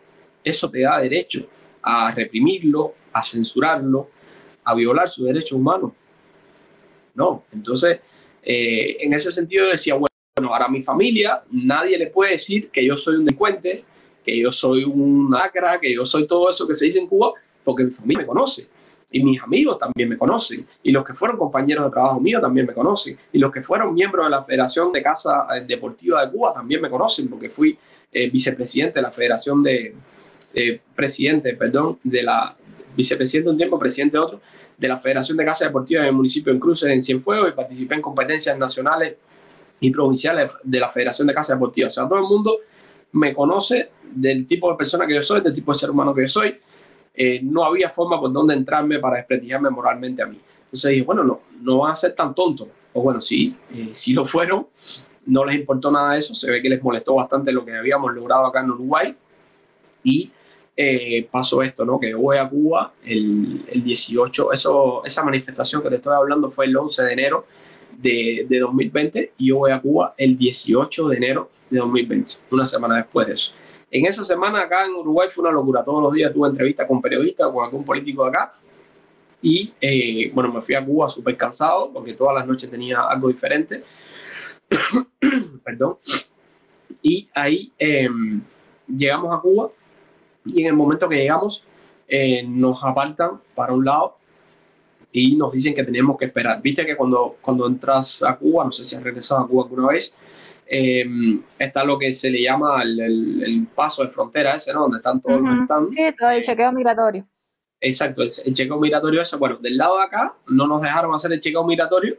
eso 0.43 0.70
te 0.70 0.82
da 0.82 0.99
derecho 0.99 1.47
a 1.82 2.11
reprimirlo, 2.11 2.93
a 3.11 3.22
censurarlo, 3.22 4.09
a 4.64 4.74
violar 4.74 5.09
sus 5.09 5.26
derechos 5.26 5.53
humanos. 5.53 5.91
No, 7.16 7.43
entonces, 7.51 7.99
eh, 8.41 8.97
en 9.01 9.14
ese 9.14 9.32
sentido 9.32 9.68
decía, 9.68 9.95
bueno, 9.95 10.53
ahora 10.53 10.68
mi 10.68 10.82
familia, 10.82 11.43
nadie 11.51 11.97
le 11.97 12.07
puede 12.07 12.32
decir 12.32 12.70
que 12.70 12.84
yo 12.84 12.95
soy 12.95 13.18
un 13.18 13.26
delincuente, 13.26 13.84
que 14.24 14.39
yo 14.39 14.51
soy 14.51 14.86
un 14.86 15.30
lacra, 15.30 15.80
que 15.80 15.93
yo 15.93 16.05
soy 16.05 16.26
todo 16.26 16.49
eso 16.49 16.66
que 16.66 16.74
se 16.74 16.86
dice 16.86 16.99
en 16.99 17.07
Cuba, 17.07 17.34
porque 17.64 17.84
mi 17.84 17.91
familia 17.91 18.20
me 18.20 18.26
conoce 18.26 18.68
y 19.14 19.24
mis 19.24 19.41
amigos 19.41 19.78
también 19.78 20.09
me 20.09 20.18
conocen, 20.18 20.66
y 20.82 20.91
los 20.91 21.03
que 21.03 21.14
fueron 21.14 21.38
compañeros 21.38 21.86
de 21.86 21.91
trabajo 21.91 22.20
mío 22.20 22.41
también 22.41 22.66
me 22.66 22.74
conocen, 22.74 23.16
y 23.32 23.38
los 23.38 23.51
que 23.51 23.61
fueron 23.61 23.93
miembros 23.93 24.26
de 24.26 24.32
la 24.32 24.43
Federación 24.43 24.91
de 24.91 25.03
Casa 25.03 25.45
eh, 25.55 25.61
Deportiva 25.61 26.26
de 26.26 26.32
Cuba 26.32 26.51
también 26.51 26.82
me 26.82 26.89
conocen, 26.89 27.28
porque 27.28 27.47
fui 27.47 27.78
eh, 28.11 28.30
vicepresidente 28.32 28.95
de 28.99 29.03
la 29.03 29.11
Federación 29.11 29.61
de, 29.61 29.93
eh, 30.55 30.82
presidente, 30.95 31.53
perdón, 31.53 31.99
de 32.03 32.24
la, 32.24 32.55
vicepresidente 32.97 33.51
un 33.51 33.57
tiempo, 33.57 33.78
presidente 33.78 34.18
otro, 34.18 34.41
de 34.76 34.88
la 34.88 34.97
Federación 34.97 35.38
de 35.38 35.45
Casa 35.45 35.66
Deportiva 35.66 36.01
en 36.01 36.07
el 36.07 36.14
municipio 36.14 36.51
de 36.51 36.59
Cruces, 36.59 36.89
en 36.89 37.01
Cienfuegos, 37.01 37.49
y 37.49 37.51
participé 37.51 37.93
en 37.93 38.01
competencias 38.01 38.57
nacionales 38.57 39.16
y 39.80 39.91
provinciales 39.91 40.53
de 40.64 40.80
la 40.80 40.89
Federación 40.89 41.28
de 41.28 41.36
Casa 41.36 41.53
Deportiva. 41.53 41.88
O 41.88 41.91
sea, 41.91 42.07
todo 42.07 42.18
el 42.18 42.26
mundo 42.26 42.57
me 43.11 43.32
conoce 43.32 43.91
del 44.11 44.47
tipo 44.47 44.72
de 44.72 44.78
persona 44.78 45.05
que 45.05 45.14
yo 45.14 45.22
soy, 45.22 45.41
del 45.41 45.53
tipo 45.53 45.72
de 45.72 45.78
ser 45.78 45.91
humano 45.91 46.16
que 46.16 46.22
yo 46.22 46.28
soy, 46.28 46.57
eh, 47.14 47.39
no 47.43 47.64
había 47.64 47.89
forma 47.89 48.20
por 48.20 48.32
donde 48.32 48.53
entrarme 48.55 48.99
para 48.99 49.18
desprestigiarme 49.18 49.70
moralmente 49.70 50.24
a 50.24 50.26
mí. 50.26 50.39
Entonces 50.66 50.91
dije, 50.91 51.03
bueno, 51.03 51.24
no, 51.24 51.41
no 51.61 51.80
van 51.80 51.91
a 51.91 51.95
ser 51.95 52.14
tan 52.14 52.34
tontos. 52.34 52.68
O 52.93 53.01
bueno, 53.01 53.22
sí, 53.22 53.55
eh, 53.74 53.89
sí 53.93 54.14
lo 54.14 54.26
fueron, 54.26 54.68
no 55.28 55.45
les 55.45 55.55
importó 55.55 55.91
nada 55.91 56.14
de 56.14 56.20
eso, 56.20 56.36
se 56.36 56.49
ve 56.49 56.61
que 56.61 56.70
les 56.70 56.82
molestó 56.82 57.16
bastante 57.16 57.51
lo 57.51 57.66
que 57.66 57.76
habíamos 57.76 58.14
logrado 58.14 58.45
acá 58.45 58.61
en 58.61 58.72
Uruguay. 58.72 59.16
Y 60.03 60.32
eh, 60.76 61.28
pasó 61.32 61.61
esto, 61.61 61.86
¿no? 61.86 61.99
Que 61.99 62.11
yo 62.11 62.20
voy 62.20 62.38
a 62.38 62.49
Cuba 62.49 62.93
el, 63.03 63.64
el, 63.68 63.84
18, 63.84 64.51
eso, 64.51 65.03
esa 65.05 65.24
manifestación 65.24 65.84
que 65.84 65.89
te 65.89 65.95
estoy 65.95 66.16
hablando 66.16 66.49
fue 66.49 66.66
el 66.66 66.76
11 66.76 67.03
de 67.03 67.14
enero 67.14 67.45
de, 67.95 68.45
de 68.49 68.59
2020 68.59 69.34
y 69.38 69.49
yo 69.49 69.57
voy 69.57 69.72
a 69.72 69.80
Cuba 69.80 70.16
el 70.18 70.36
18 70.38 71.09
de 71.09 71.18
enero 71.18 71.49
de 71.70 71.78
2020, 71.80 72.34
una 72.49 72.66
semana 72.66 72.97
después 72.97 73.28
de 73.28 73.34
eso. 73.34 73.53
En 73.95 74.07
esa 74.07 74.25
semana 74.25 74.61
acá 74.61 74.85
en 74.87 74.95
Uruguay 74.95 75.29
fue 75.29 75.43
una 75.43 75.51
locura. 75.51 75.83
Todos 75.83 76.01
los 76.01 76.13
días 76.13 76.33
tuve 76.33 76.49
entrevistas 76.49 76.87
con 76.87 76.99
periodistas, 76.99 77.51
con 77.51 77.63
algún 77.63 77.85
político 77.85 78.23
de 78.23 78.29
acá. 78.29 78.55
Y 79.39 79.71
eh, 79.79 80.31
bueno, 80.33 80.51
me 80.51 80.63
fui 80.63 80.73
a 80.73 80.83
Cuba 80.83 81.07
súper 81.07 81.37
cansado 81.37 81.91
porque 81.93 82.13
todas 82.13 82.33
las 82.33 82.47
noches 82.47 82.71
tenía 82.71 83.01
algo 83.01 83.27
diferente. 83.27 83.83
Perdón. 85.63 85.97
Y 87.03 87.29
ahí 87.35 87.71
em, 87.77 88.41
llegamos 88.87 89.31
a 89.31 89.39
Cuba 89.39 89.69
y 90.43 90.61
en 90.61 90.67
el 90.69 90.73
momento 90.73 91.07
que 91.07 91.17
llegamos 91.17 91.63
eh, 92.07 92.41
nos 92.47 92.83
apartan 92.83 93.39
para 93.53 93.73
un 93.73 93.85
lado 93.85 94.17
y 95.11 95.35
nos 95.35 95.53
dicen 95.53 95.75
que 95.75 95.83
tenemos 95.83 96.17
que 96.17 96.25
esperar. 96.25 96.59
Viste 96.63 96.83
que 96.83 96.95
cuando, 96.95 97.37
cuando 97.41 97.67
entras 97.67 98.23
a 98.23 98.35
Cuba, 98.37 98.65
no 98.65 98.71
sé 98.71 98.83
si 98.85 98.95
has 98.95 99.03
regresado 99.03 99.41
a 99.41 99.47
Cuba 99.47 99.65
alguna 99.65 99.89
vez, 99.89 100.15
eh, 100.66 101.05
está 101.59 101.84
lo 101.84 101.97
que 101.97 102.14
se 102.14 102.30
le 102.30 102.41
llama 102.41 102.82
el, 102.82 102.99
el, 103.43 103.68
paso 103.68 104.03
de 104.03 104.09
frontera 104.09 104.55
ese, 104.55 104.74
¿no? 104.74 104.82
Donde 104.82 104.97
están 104.97 105.22
todos 105.22 105.41
los 105.41 105.53
Sí, 105.93 106.03
todo 106.18 106.30
el 106.30 106.43
chequeo 106.43 106.72
migratorio. 106.72 107.28
Exacto, 107.80 108.22
el, 108.22 108.53
chequeo 108.53 108.80
migratorio 108.80 109.22
ese. 109.22 109.36
Bueno, 109.36 109.57
del 109.57 109.78
lado 109.78 109.97
de 109.97 110.03
acá 110.05 110.36
no 110.47 110.68
nos 110.68 110.82
dejaron 110.82 111.14
hacer 111.14 111.34
el 111.34 111.39
chequeo 111.39 111.64
migratorio 111.66 112.18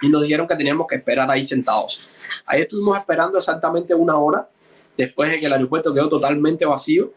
y 0.00 0.08
nos 0.08 0.22
dijeron 0.22 0.46
que 0.46 0.56
teníamos 0.56 0.86
que 0.86 0.96
esperar 0.96 1.30
ahí 1.30 1.42
sentados. 1.42 2.08
Ahí 2.46 2.62
estuvimos 2.62 2.96
esperando 2.96 3.38
exactamente 3.38 3.94
una 3.94 4.16
hora 4.16 4.48
después 4.96 5.30
de 5.30 5.40
que 5.40 5.46
el 5.46 5.52
aeropuerto 5.52 5.92
quedó 5.92 6.08
totalmente 6.08 6.64
vacío. 6.64 7.12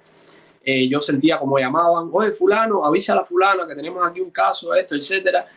Eh, 0.63 0.89
yo 0.89 0.99
sentía 0.99 1.39
como 1.39 1.57
llamaban, 1.57 2.09
oye, 2.11 2.31
fulano, 2.31 2.83
avisa 2.83 3.13
a 3.13 3.17
la 3.17 3.25
fulana 3.25 3.65
que 3.65 3.75
tenemos 3.75 4.05
aquí 4.05 4.19
un 4.19 4.31
caso, 4.31 4.73
esto, 4.73 4.95
etcétera 4.95 5.47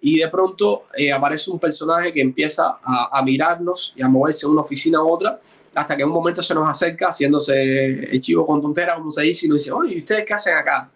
y 0.00 0.18
de 0.18 0.28
pronto 0.28 0.84
eh, 0.96 1.12
aparece 1.12 1.50
un 1.50 1.58
personaje 1.58 2.12
que 2.12 2.20
empieza 2.20 2.78
a, 2.82 3.22
mirarnos 3.22 3.92
y 3.96 4.02
a 4.02 4.08
moverse 4.08 4.46
de 4.46 4.52
una 4.52 4.62
oficina 4.62 4.98
a 4.98 5.02
otra, 5.02 5.40
hasta 5.74 5.96
que 5.96 6.02
en 6.02 6.08
un 6.08 6.14
momento 6.14 6.42
se 6.42 6.54
nos 6.54 6.68
acerca 6.68 7.08
haciéndose 7.08 8.10
el 8.10 8.20
chivo 8.20 8.46
con 8.46 8.60
tonteras, 8.62 8.96
como 8.96 9.10
se 9.10 9.22
dice, 9.22 9.46
y 9.46 9.48
nos 9.48 9.58
dice, 9.58 9.72
oye, 9.72 9.94
¿y 9.94 9.98
ustedes 9.98 10.24
qué 10.24 10.34
hacen 10.34 10.56
acá? 10.56 10.90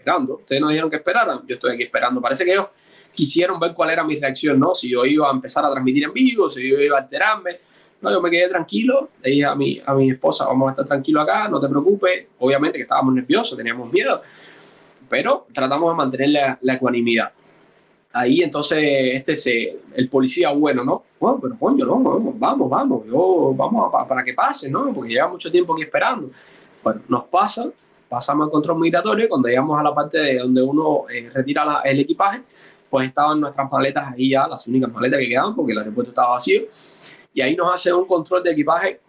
esperando, 0.00 0.36
ustedes 0.36 0.60
nos 0.60 0.70
dijeron 0.70 0.90
que 0.90 0.96
esperaran, 0.96 1.42
yo 1.46 1.54
estoy 1.54 1.74
aquí 1.74 1.82
esperando. 1.82 2.20
Parece 2.20 2.44
que 2.44 2.52
ellos 2.52 2.66
quisieron 3.12 3.60
ver 3.60 3.74
cuál 3.74 3.90
era 3.90 4.02
mi 4.02 4.18
reacción, 4.18 4.58
¿no? 4.58 4.74
Si 4.74 4.90
yo 4.90 5.04
iba 5.04 5.28
a 5.28 5.32
empezar 5.32 5.64
a 5.64 5.70
transmitir 5.70 6.04
en 6.04 6.12
vivo, 6.12 6.48
si 6.48 6.68
yo 6.68 6.80
iba 6.80 6.98
a 6.98 7.02
alterarme, 7.02 7.58
No, 8.00 8.10
yo 8.10 8.22
me 8.22 8.30
quedé 8.30 8.48
tranquilo, 8.48 9.10
le 9.22 9.30
dije 9.30 9.44
a 9.44 9.54
mi, 9.54 9.78
a 9.84 9.92
mi 9.92 10.10
esposa, 10.10 10.46
vamos 10.46 10.68
a 10.68 10.70
estar 10.70 10.86
tranquilos 10.86 11.22
acá, 11.22 11.48
no 11.48 11.60
te 11.60 11.68
preocupes. 11.68 12.28
Obviamente 12.38 12.78
que 12.78 12.84
estábamos 12.84 13.12
nerviosos, 13.12 13.58
teníamos 13.58 13.92
miedo, 13.92 14.22
pero 15.06 15.46
tratamos 15.52 15.92
de 15.92 15.96
mantener 15.96 16.58
la, 16.62 16.74
ecuanimidad. 16.74 17.30
Ahí 18.12 18.42
entonces 18.42 18.82
este 19.14 19.36
se, 19.36 19.78
el 19.94 20.08
policía 20.08 20.50
bueno, 20.50 20.82
¿no? 20.82 21.04
Bueno, 21.20 21.38
pero 21.40 21.56
coño, 21.58 21.84
no, 21.84 22.00
vamos, 22.34 22.68
vamos, 22.68 23.06
yo, 23.06 23.54
vamos 23.56 23.92
para 24.08 24.24
que 24.24 24.32
pase, 24.32 24.68
¿no? 24.68 24.92
Porque 24.92 25.10
lleva 25.10 25.28
mucho 25.28 25.50
tiempo 25.50 25.74
aquí 25.74 25.82
esperando. 25.82 26.30
Bueno, 26.82 27.02
nos 27.08 27.24
pasa, 27.24 27.70
pasamos 28.08 28.46
el 28.46 28.50
control 28.50 28.80
migratorio, 28.80 29.28
cuando 29.28 29.48
llegamos 29.48 29.78
a 29.78 29.82
la 29.84 29.94
parte 29.94 30.18
de 30.18 30.38
donde 30.38 30.62
uno 30.62 31.04
eh, 31.08 31.30
retira 31.32 31.82
el 31.84 32.00
equipaje, 32.00 32.42
pues 32.88 33.06
estaban 33.06 33.40
nuestras 33.40 33.70
maletas 33.70 34.12
ahí 34.12 34.30
ya, 34.30 34.48
las 34.48 34.66
únicas 34.66 34.90
maletas 34.90 35.20
que 35.20 35.28
quedaban 35.28 35.54
porque 35.54 35.72
el 35.72 35.78
aeropuerto 35.78 36.10
estaba 36.10 36.30
vacío. 36.30 36.62
Y 37.32 37.40
ahí 37.40 37.54
nos 37.54 37.72
hacen 37.72 37.94
un 37.94 38.06
control 38.06 38.42
de 38.42 38.50
equipaje 38.50 39.00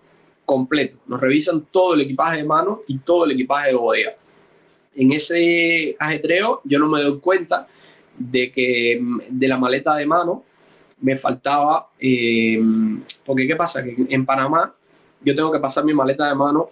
completo. 0.45 0.97
Nos 1.07 1.19
revisan 1.19 1.65
todo 1.71 1.95
el 1.95 2.01
equipaje 2.01 2.37
de 2.37 2.43
mano 2.43 2.81
y 2.87 2.99
todo 2.99 3.25
el 3.25 3.31
equipaje 3.31 3.69
de 3.69 3.75
bodega. 3.75 4.13
En 4.93 5.11
ese 5.11 5.95
ajetreo 5.97 6.61
yo 6.65 6.77
no 6.77 6.87
me 6.87 7.01
doy 7.01 7.19
cuenta 7.19 7.67
de 8.29 8.51
que 8.51 8.99
mm, 9.01 9.21
de 9.29 9.47
la 9.47 9.57
maleta 9.57 9.95
de 9.95 10.05
mano 10.05 10.43
me 11.01 11.15
faltaba, 11.15 11.89
eh, 11.99 12.61
porque 13.25 13.47
¿qué 13.47 13.55
pasa? 13.55 13.83
Que 13.83 13.95
en 14.09 14.25
Panamá 14.25 14.73
yo 15.21 15.35
tengo 15.35 15.51
que 15.51 15.59
pasar 15.59 15.83
mi 15.83 15.93
maleta 15.93 16.27
de 16.27 16.35
mano 16.35 16.69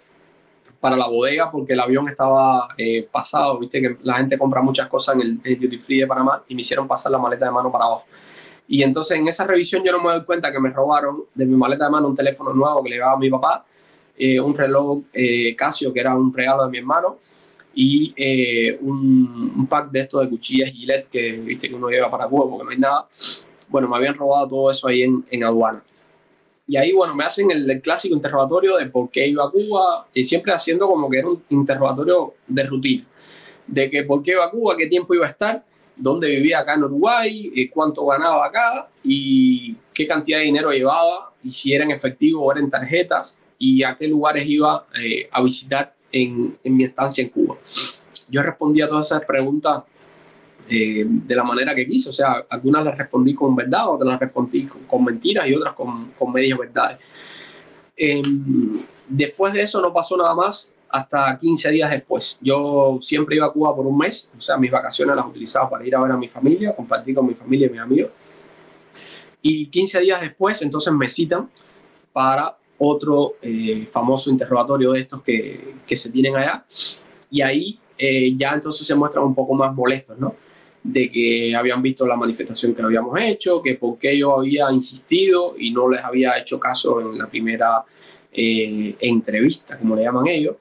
para 0.80 0.96
la 0.96 1.08
bodega 1.08 1.52
porque 1.52 1.74
el 1.74 1.80
avión 1.80 2.08
estaba 2.08 2.70
eh, 2.78 3.08
pasado, 3.12 3.60
viste 3.60 3.82
que 3.82 3.98
la 4.02 4.16
gente 4.16 4.38
compra 4.38 4.62
muchas 4.62 4.88
cosas 4.88 5.16
en 5.16 5.42
el, 5.44 5.60
duty 5.60 5.78
free 5.78 6.00
de 6.00 6.08
Panamá 6.08 6.44
y 6.48 6.56
me 6.56 6.62
hicieron 6.62 6.88
pasar 6.88 7.12
la 7.12 7.18
maleta 7.18 7.46
de 7.46 7.52
mano 7.52 7.72
para 7.72 7.86
abajo. 7.86 8.06
Y 8.68 8.84
entonces 8.84 9.18
en 9.18 9.28
esa 9.28 9.46
revisión 9.46 9.84
yo 9.84 9.92
no 9.92 10.02
me 10.02 10.14
doy 10.14 10.24
cuenta 10.24 10.52
que 10.52 10.60
me 10.60 10.70
robaron 10.70 11.24
de 11.34 11.46
mi 11.46 11.56
maleta 11.56 11.86
de 11.86 11.92
mano 11.92 12.08
un 12.08 12.16
teléfono 12.16 12.54
nuevo 12.54 12.84
que 12.84 12.90
le 12.90 12.96
llevaba 12.96 13.14
a 13.14 13.18
mi 13.18 13.30
papá, 13.30 13.66
eh, 14.18 14.40
un 14.40 14.56
reloj 14.56 15.00
eh, 15.12 15.56
Casio 15.56 15.92
que 15.92 16.00
era 16.00 16.16
un 16.16 16.34
regalo 16.34 16.66
de 16.66 16.70
mi 16.70 16.78
hermano 16.78 17.18
y 17.74 18.14
un, 18.82 19.54
un, 19.58 19.68
pack 19.68 19.92
de 19.92 20.00
estos 20.02 20.22
de 20.22 20.30
cuchillas 20.30 20.72
Gillette 20.72 21.08
que 21.08 21.32
viste 21.34 21.70
que 21.70 21.76
uno 21.76 21.90
lleva 21.90 22.10
para 22.10 22.28
Cuba 22.28 22.50
porque 22.50 22.64
no 22.66 22.72
hay 22.72 22.78
nada. 22.78 23.08
Bueno, 23.70 23.88
me 23.88 23.96
habían 23.96 24.16
robado 24.16 24.48
todo 24.48 24.72
eso 24.72 24.88
ahí 24.88 25.04
en, 25.04 25.24
en 25.30 25.44
aduana. 25.44 25.84
Y 26.70 26.78
ahí, 26.78 26.94
bueno, 26.94 27.16
me 27.16 27.24
hacen 27.24 27.50
el, 27.50 27.82
clásico 27.82 28.14
interrogatorio 28.14 28.78
de 28.78 28.86
por 28.86 29.10
qué 29.10 29.26
iba 29.26 29.44
a 29.44 29.50
Cuba, 29.50 30.08
y 30.14 30.24
siempre 30.24 30.54
haciendo 30.54 30.86
como 30.86 31.10
que 31.10 31.18
era 31.18 31.28
un 31.28 31.44
interrogatorio 31.50 32.36
de 32.46 32.64
rutina, 32.64 33.08
de 33.66 33.90
que 33.90 34.04
por 34.04 34.22
qué 34.22 34.34
iba 34.34 34.46
a 34.46 34.52
Cuba, 34.52 34.78
qué 34.78 34.86
tiempo 34.86 35.16
iba 35.16 35.26
a 35.26 35.30
estar, 35.30 35.66
dónde 35.96 36.28
vivía 36.28 36.60
acá 36.60 36.76
en 36.76 36.84
Uruguay, 36.84 37.52
eh, 37.56 37.72
cuánto 37.72 38.06
ganaba 38.06 38.46
acá 38.46 38.88
y 39.04 39.76
qué 39.92 40.06
cantidad 40.06 40.38
de 40.38 40.44
dinero 40.44 40.70
llevaba, 40.70 41.34
y 41.44 41.52
si 41.52 41.74
era 41.74 41.86
en 41.86 41.90
efectivo 41.90 42.44
o 42.44 42.52
era 42.52 42.62
en 42.62 42.70
tarjetas, 42.70 43.40
y 43.58 43.82
a 43.82 43.96
qué 43.96 44.08
lugares 44.08 44.48
iba 44.48 44.86
eh, 44.96 45.28
a 45.32 45.42
visitar 45.42 45.96
en, 46.12 46.58
en 46.64 46.78
mi 46.78 46.84
estancia 46.84 47.24
en 47.24 47.30
Cuba. 47.30 47.58
Yo 48.30 48.42
respondí 48.42 48.82
a 48.82 48.88
todas 48.88 49.08
esas 49.08 49.26
preguntas 49.26 49.84
eh, 50.72 51.04
de 51.04 51.36
la 51.36 51.44
manera 51.44 51.74
que 51.74 51.88
quise. 51.88 52.10
O 52.10 52.14
sea, 52.14 52.46
algunas 52.48 52.86
las 52.86 52.98
respondí 52.98 53.34
con 53.34 53.56
verdad, 53.56 53.90
otras 53.90 54.08
las 54.08 54.20
respondí 54.20 54.68
con, 54.68 55.04
mentiras 55.04 55.48
y 55.48 55.56
otras 55.56 55.74
con, 55.74 56.12
con 56.12 56.32
medias 56.32 56.58
verdades. 56.60 57.00
Em, 57.98 58.84
después 59.08 59.52
de 59.52 59.64
eso 59.64 59.82
no 59.82 59.92
pasó 59.92 60.16
nada 60.16 60.36
más 60.36 60.72
hasta 60.88 61.38
15 61.40 61.72
días 61.72 61.90
después. 61.90 62.38
Yo 62.42 63.00
siempre 63.02 63.36
iba 63.36 63.48
a 63.48 63.52
Cuba 63.52 63.76
por 63.76 63.88
un 63.88 63.98
mes, 63.98 64.32
o 64.38 64.42
sea, 64.42 64.58
mis 64.58 64.70
vacaciones 64.70 65.16
las 65.16 65.26
utilizaba 65.26 65.70
para 65.70 65.86
ir 65.86 65.96
a 65.96 66.02
ver 66.02 66.12
a 66.12 66.18
mi 66.18 66.28
familia, 66.28 66.76
compartir 66.76 67.16
con 67.16 67.26
mi 67.26 67.34
familia 67.34 67.66
y 67.68 67.72
mis 67.72 67.82
amigos. 67.82 68.12
Y 69.42 69.68
15 69.68 70.02
días 70.02 70.22
después, 70.22 70.62
entonces 70.62 70.94
me 70.94 71.08
citan 71.08 71.50
para 72.14 72.59
otro 72.80 73.36
eh, 73.42 73.88
famoso 73.92 74.30
interrogatorio 74.30 74.94
de 74.94 75.02
estos 75.02 75.22
que, 75.22 75.76
que, 75.86 75.96
se 75.96 76.10
tienen 76.10 76.36
allá. 76.36 76.66
Y 77.30 77.42
ahí 77.42 77.80
eh, 77.98 78.34
ya 78.36 78.54
entonces 78.54 78.88
se 78.88 78.96
muestran 78.96 79.26
un 79.26 79.36
poco 79.36 79.54
más 79.54 79.74
molestos, 79.74 80.18
¿no? 80.18 80.36
de 80.84 81.10
que 81.10 81.56
habían 81.56 81.82
visto 81.82 82.06
la 82.06 82.16
manifestación 82.16 82.74
que 82.74 82.82
habíamos 82.82 83.20
hecho, 83.20 83.62
que 83.62 83.76
por 83.76 83.98
qué 83.98 84.18
yo 84.18 84.40
había 84.40 84.72
insistido 84.72 85.56
y 85.58 85.72
no 85.72 85.90
les 85.90 86.02
había 86.02 86.38
hecho 86.38 86.60
caso 86.60 87.02
en 87.02 87.18
la 87.18 87.28
primera 87.28 87.84
eh, 88.32 88.96
entrevista, 89.00 89.78
como 89.78 89.96
le 89.96 90.04
llaman 90.04 90.28
ellos. 90.28 90.56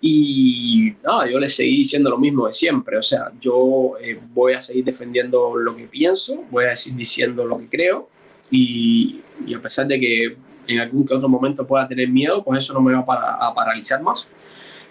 Y 0.00 0.94
nada, 1.02 1.30
yo 1.30 1.38
les 1.38 1.54
seguí 1.54 1.78
diciendo 1.78 2.08
lo 2.08 2.18
mismo 2.18 2.46
de 2.46 2.52
siempre, 2.52 2.96
o 2.96 3.02
sea, 3.02 3.30
yo 3.38 3.94
eh, 4.00 4.18
voy 4.32 4.54
a 4.54 4.60
seguir 4.60 4.84
defendiendo 4.84 5.56
lo 5.56 5.76
que 5.76 5.84
pienso, 5.84 6.44
voy 6.50 6.64
a 6.64 6.76
seguir 6.76 6.98
diciendo 6.98 7.44
lo 7.44 7.58
que 7.58 7.68
creo 7.68 8.08
y, 8.50 9.20
y, 9.46 9.52
a 9.52 9.60
pesar 9.60 9.86
de 9.86 10.00
que 10.00 10.36
en 10.72 10.80
algún 10.80 11.06
que 11.06 11.14
otro 11.14 11.28
momento 11.28 11.66
pueda 11.66 11.86
tener 11.86 12.08
miedo, 12.08 12.42
pues 12.42 12.64
eso 12.64 12.72
no 12.72 12.80
me 12.80 12.94
va 12.94 13.00
a, 13.00 13.54
paralizar 13.54 14.02
más 14.02 14.28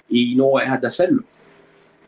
y 0.10 0.36
no 0.36 0.46
voy 0.46 0.62
a 0.62 0.66
dejar 0.66 0.82
de 0.82 0.88
hacerlo 0.88 1.24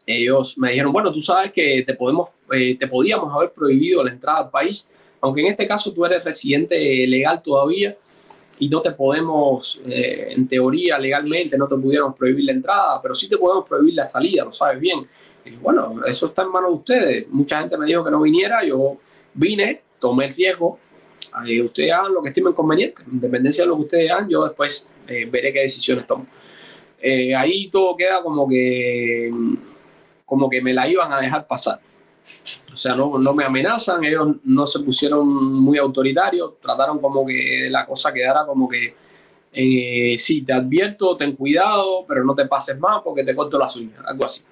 ellos 0.05 0.57
me 0.57 0.69
dijeron, 0.69 0.91
bueno, 0.91 1.11
tú 1.11 1.21
sabes 1.21 1.51
que 1.51 1.83
te, 1.85 1.93
podemos, 1.93 2.29
eh, 2.51 2.77
te 2.77 2.87
podíamos 2.87 3.33
haber 3.33 3.51
prohibido 3.51 4.03
la 4.03 4.11
entrada 4.11 4.39
al 4.39 4.49
país, 4.49 4.89
aunque 5.19 5.41
en 5.41 5.47
este 5.47 5.67
caso 5.67 5.93
tú 5.93 6.05
eres 6.05 6.23
residente 6.23 7.07
legal 7.07 7.41
todavía 7.41 7.95
y 8.59 8.69
no 8.69 8.81
te 8.81 8.91
podemos, 8.91 9.79
eh, 9.85 10.33
en 10.35 10.47
teoría, 10.47 10.97
legalmente, 10.97 11.57
no 11.57 11.67
te 11.67 11.75
pudiéramos 11.75 12.15
prohibir 12.15 12.45
la 12.45 12.51
entrada, 12.51 13.01
pero 13.01 13.15
sí 13.15 13.27
te 13.27 13.37
podemos 13.37 13.67
prohibir 13.67 13.95
la 13.95 14.05
salida, 14.05 14.43
lo 14.43 14.51
sabes 14.51 14.79
bien. 14.79 15.07
Bueno, 15.61 16.01
eso 16.05 16.27
está 16.27 16.43
en 16.43 16.49
manos 16.49 16.69
de 16.69 16.75
ustedes. 16.75 17.27
Mucha 17.29 17.59
gente 17.59 17.75
me 17.77 17.87
dijo 17.87 18.03
que 18.03 18.11
no 18.11 18.21
viniera, 18.21 18.63
yo 18.63 18.97
vine, 19.33 19.81
tomé 19.99 20.25
el 20.25 20.35
riesgo. 20.35 20.77
Eh, 21.47 21.61
ustedes 21.61 21.91
hagan 21.91 22.13
lo 22.13 22.21
que 22.21 22.29
estimen 22.29 22.53
conveniente, 22.53 23.03
independencia 23.11 23.63
de 23.63 23.69
lo 23.69 23.75
que 23.77 23.81
ustedes 23.83 24.11
hagan, 24.11 24.29
yo 24.29 24.43
después 24.43 24.87
veré 25.07 25.51
qué 25.51 25.61
decisiones 25.61 26.07
tomo. 26.07 26.25
ahí 27.35 27.67
todo 27.69 27.97
queda 27.97 28.21
como 28.21 28.47
que 28.47 29.29
como 30.31 30.49
que 30.49 30.61
me 30.61 30.73
la 30.73 30.87
iban 30.87 31.11
a 31.11 31.19
dejar 31.19 31.45
pasar. 31.45 31.81
O 32.71 32.77
sea, 32.77 32.95
no, 32.95 33.17
no 33.17 33.33
me 33.33 33.43
amenazan, 33.43 34.01
ellos 34.05 34.29
no 34.45 34.65
se 34.65 34.79
pusieron 34.79 35.27
muy 35.27 35.77
autoritarios, 35.77 36.53
trataron 36.61 36.99
como 36.99 37.25
que 37.25 37.67
la 37.69 37.85
cosa 37.85 38.13
quedara 38.13 38.45
como 38.45 38.69
que, 38.69 38.95
eh, 39.51 40.15
sí, 40.17 40.43
te 40.43 40.53
advierto, 40.53 41.17
ten 41.17 41.35
cuidado, 41.35 42.05
pero 42.07 42.23
no 42.23 42.33
te 42.33 42.45
pases 42.45 42.79
más 42.79 43.01
porque 43.03 43.25
te 43.25 43.35
corto 43.35 43.59
las 43.59 43.75
uñas, 43.75 43.99
algo 44.05 44.23
así. 44.23 44.43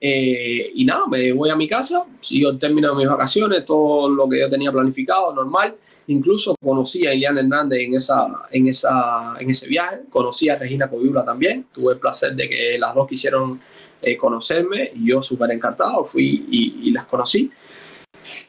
Eh, 0.00 0.72
y 0.74 0.84
nada, 0.84 1.06
me 1.06 1.30
voy 1.32 1.50
a 1.50 1.56
mi 1.56 1.68
casa, 1.68 2.06
sigo 2.20 2.50
el 2.50 2.58
término 2.58 2.88
de 2.90 2.96
mis 2.96 3.08
vacaciones, 3.08 3.64
todo 3.64 4.08
lo 4.08 4.28
que 4.28 4.40
yo 4.40 4.48
tenía 4.48 4.72
planificado, 4.72 5.34
normal. 5.34 5.76
Incluso 6.06 6.56
conocí 6.62 7.06
a 7.06 7.14
Iliana 7.14 7.40
Hernández 7.40 7.80
en, 7.80 7.94
esa, 7.94 8.26
en, 8.50 8.66
esa, 8.66 9.36
en 9.38 9.50
ese 9.50 9.68
viaje, 9.68 10.00
conocí 10.10 10.48
a 10.48 10.56
Regina 10.56 10.88
Coyula 10.88 11.24
también, 11.24 11.66
tuve 11.72 11.92
el 11.92 11.98
placer 11.98 12.34
de 12.34 12.48
que 12.48 12.78
las 12.78 12.94
dos 12.94 13.06
quisieron 13.06 13.60
eh, 14.02 14.16
conocerme 14.16 14.90
y 14.94 15.08
yo 15.08 15.20
súper 15.20 15.50
encantado 15.50 16.04
fui 16.04 16.46
y, 16.50 16.90
las 16.90 17.04
conocí. 17.04 17.50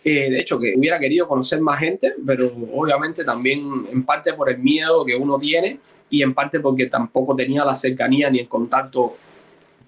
Eh, 0.04 0.30
de 0.30 0.39
hecho, 0.39 0.58
que 0.58 0.74
hubiera 0.78 0.97
querido 0.97 1.28
conocer 1.28 1.60
más 1.62 1.80
gente, 1.80 2.16
pero 2.26 2.52
obviamente 2.74 3.24
también 3.24 3.86
en 3.91 4.03
parte 4.06 4.34
por 4.34 4.49
el 4.49 4.60
miedo 4.60 5.06
que 5.06 5.15
uno 5.15 5.38
tiene 5.38 5.80
y 6.10 6.23
en 6.23 6.34
parte 6.34 6.61
porque 6.61 6.88
tampoco 6.88 7.36
tenía 7.36 7.65
la 7.65 7.76
cercanía 7.76 8.30
ni 8.30 8.40
el 8.40 8.48
contacto 8.48 9.18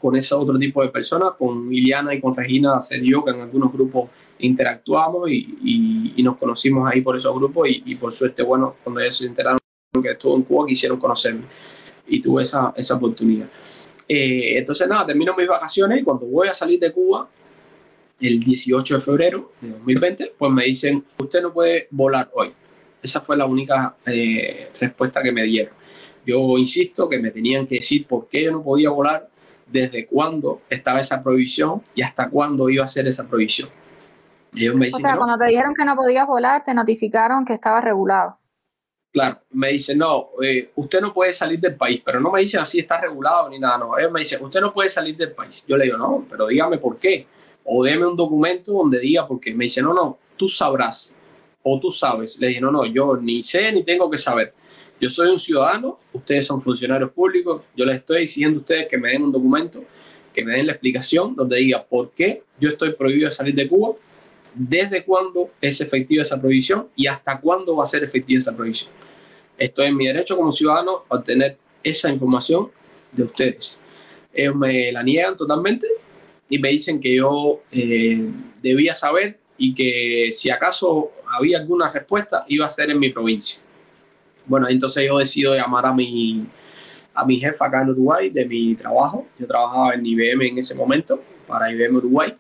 con 0.04 0.18
ese 0.18 0.36
otro 0.36 0.60
tipo 0.60 0.82
de 0.82 0.90
personas. 0.90 1.32
Con 1.40 1.70
Liliana 1.70 2.14
y 2.14 2.20
con 2.20 2.36
Regina 2.36 2.78
se 2.82 3.00
dio 3.00 3.24
que 3.24 3.32
en 3.32 3.40
algunos 3.40 3.72
grupos 3.72 4.10
interactuamos 4.40 5.30
y, 5.32 6.14
nos 6.18 6.38
conocimos 6.38 6.92
ahí 6.92 7.00
por 7.00 7.16
esos 7.16 7.34
grupos 7.34 7.70
y, 7.70 7.84
y, 7.86 7.96
por 7.96 8.12
suerte, 8.12 8.44
bueno, 8.44 8.76
cuando 8.84 9.00
ellos 9.00 9.16
se 9.16 9.26
enteraron 9.26 9.58
que 10.02 10.12
estuvo 10.12 10.36
en 10.36 10.44
Cuba, 10.44 10.66
quisieron 10.68 11.00
conocerme 11.00 11.44
y 12.08 12.20
tuve 12.20 12.44
esa, 12.44 12.74
esa 12.76 12.96
oportunidad. 12.96 13.48
Eh, 14.08 14.58
entonces, 14.58 14.88
nada, 14.88 15.06
termino 15.06 15.34
mis 15.38 15.48
vacaciones 15.48 16.02
y 16.02 16.04
cuando 16.04 16.26
voy 16.26 16.50
a 16.50 16.54
salir 16.54 16.80
de 16.80 16.92
Cuba, 16.92 17.30
el 18.20 18.40
18 18.40 18.96
de 18.96 19.02
febrero 19.02 19.52
de 19.62 19.70
2020, 19.70 20.34
pues 20.38 20.52
me 20.52 20.66
dicen, 20.66 21.04
usted 21.18 21.42
no 21.42 21.54
puede 21.54 21.88
volar 21.92 22.30
hoy. 22.34 22.52
Esa 23.02 23.22
fue 23.22 23.38
la 23.38 23.46
única 23.46 23.96
eh, 24.06 24.70
respuesta 24.80 25.24
que 25.24 25.32
me 25.32 25.44
dieron. 25.44 25.74
Yo 26.26 26.58
insisto 26.58 27.10
que 27.10 27.20
me 27.20 27.32
tenían 27.32 27.66
que 27.68 27.76
decir 27.76 28.06
por 28.06 28.28
qué 28.28 28.44
yo 28.44 28.52
no 28.52 28.64
podía 28.64 28.90
volar, 28.90 29.30
desde 29.74 30.06
cuándo 30.06 30.62
estaba 30.70 31.00
esa 31.00 31.24
prohibición 31.24 31.82
y 31.96 32.04
hasta 32.04 32.30
cuándo 32.30 32.70
iba 32.70 32.86
a 32.86 32.88
ser 32.88 33.08
esa 33.08 33.28
prohibición. 33.28 33.70
Ellos 34.56 34.76
me 34.76 34.86
dicen 34.86 35.04
o 35.04 35.08
sea, 35.08 35.18
cuando 35.18 35.36
te 35.36 35.46
dijeron 35.46 35.74
que 35.74 35.84
no 35.84 35.96
podías 35.96 36.28
volar, 36.28 36.64
te 36.64 36.76
notificaron 36.76 37.44
que 37.44 37.54
estaba 37.54 37.82
regulado. 37.82 38.38
Claro, 39.12 39.42
me 39.52 39.70
dice, 39.70 39.96
no, 39.96 40.30
eh, 40.44 40.72
usted 40.76 41.02
no 41.02 41.12
puede 41.12 41.34
salir 41.34 41.60
del 41.60 41.76
país, 41.76 42.02
pero 42.06 42.20
no 42.20 42.32
me 42.32 42.42
dicen 42.42 42.62
así, 42.62 42.80
está 42.80 43.02
regulado 43.02 43.50
ni 43.50 43.60
nada, 43.60 43.80
no. 43.80 43.98
Ellos 43.98 44.12
me 44.12 44.20
dicen, 44.20 44.44
usted 44.44 44.62
no 44.62 44.72
puede 44.72 44.90
salir 44.90 45.18
del 45.18 45.32
país. 45.32 45.64
Yo 45.68 45.76
le 45.76 45.86
digo, 45.86 45.98
no, 45.98 46.26
pero 46.30 46.48
dígame 46.48 46.78
por 46.78 46.98
qué. 46.98 47.26
O 47.66 47.84
déme 47.84 48.06
un 48.06 48.16
documento 48.16 48.74
donde 48.74 49.00
diga 49.00 49.28
por 49.28 49.40
qué. 49.40 49.54
Me 49.56 49.66
dice, 49.66 49.82
no, 49.82 49.94
no, 49.94 50.20
tú 50.38 50.48
sabrás. 50.48 51.16
O 51.64 51.80
tú 51.80 51.90
sabes. 51.90 52.40
Le 52.40 52.50
dije, 52.50 52.62
no, 52.62 52.72
no, 52.72 52.86
yo 52.86 53.18
ni 53.18 53.42
sé 53.42 53.72
ni 53.72 53.84
tengo 53.84 54.10
que 54.10 54.18
saber. 54.18 54.54
Yo 55.04 55.10
soy 55.10 55.28
un 55.28 55.38
ciudadano, 55.38 56.00
ustedes 56.14 56.46
son 56.46 56.62
funcionarios 56.62 57.12
públicos, 57.12 57.64
yo 57.76 57.84
les 57.84 57.98
estoy 57.98 58.22
exigiendo 58.22 58.60
a 58.60 58.62
ustedes 58.62 58.88
que 58.88 58.98
me 58.98 59.12
den 59.12 59.24
un 59.24 59.34
documento, 59.34 59.84
que 60.34 60.46
me 60.46 60.54
den 60.54 60.66
la 60.66 60.72
explicación 60.72 61.36
donde 61.36 61.58
diga 61.58 61.84
por 61.84 62.12
qué 62.12 62.42
yo 62.58 62.70
estoy 62.70 62.94
prohibido 62.94 63.28
de 63.28 63.36
salir 63.36 63.54
de 63.54 63.68
Cuba, 63.68 63.98
desde 64.56 65.04
cuándo 65.04 65.50
es 65.60 65.82
efectiva 65.82 66.22
esa 66.22 66.40
prohibición 66.40 66.88
y 66.96 67.08
hasta 67.08 67.38
cuándo 67.42 67.76
va 67.76 67.84
a 67.84 67.86
ser 67.86 68.06
efectiva 68.06 68.38
esa 68.38 68.56
prohibición. 68.56 68.94
estoy 69.58 69.88
en 69.88 69.98
mi 69.98 70.08
derecho 70.08 70.38
como 70.38 70.54
ciudadano 70.54 71.04
a 71.10 71.18
obtener 71.18 71.58
esa 71.84 72.10
información 72.10 72.72
de 73.12 73.24
ustedes. 73.24 73.78
Ellos 74.34 74.56
me 74.56 74.90
la 74.94 75.04
niegan 75.04 75.36
totalmente 75.36 75.86
y 76.48 76.60
me 76.60 76.70
dicen 76.70 77.02
que 77.02 77.14
yo 77.14 77.60
eh, 77.74 78.26
debía 78.62 78.96
saber 78.96 79.38
y 79.58 79.76
que 79.76 80.30
si 80.32 80.50
acaso 80.50 81.12
había 81.28 81.58
alguna 81.58 81.92
respuesta 81.92 82.46
iba 82.48 82.66
a 82.66 82.70
ser 82.70 82.90
en 82.90 83.00
mi 83.00 83.10
provincia. 83.10 83.60
Bueno, 84.46 84.68
entonces 84.70 85.06
yo 85.08 85.18
decido 85.18 85.56
llamar 85.56 85.86
a 85.86 85.94
mi, 85.94 86.46
a 87.14 87.26
mi 87.26 87.40
jefa 87.40 87.66
acá 87.66 87.82
en 87.82 87.90
Uruguay 87.90 88.30
de 88.30 88.46
mi 88.46 88.76
trabajo. 88.76 89.28
Yo 89.40 89.48
trabajaba 89.48 89.94
en 89.94 90.06
IBM 90.06 90.48
en 90.48 90.58
ese 90.58 90.76
momento, 90.76 91.22
para 91.48 91.72
IBM 91.72 91.98
Uruguay. 91.98 92.36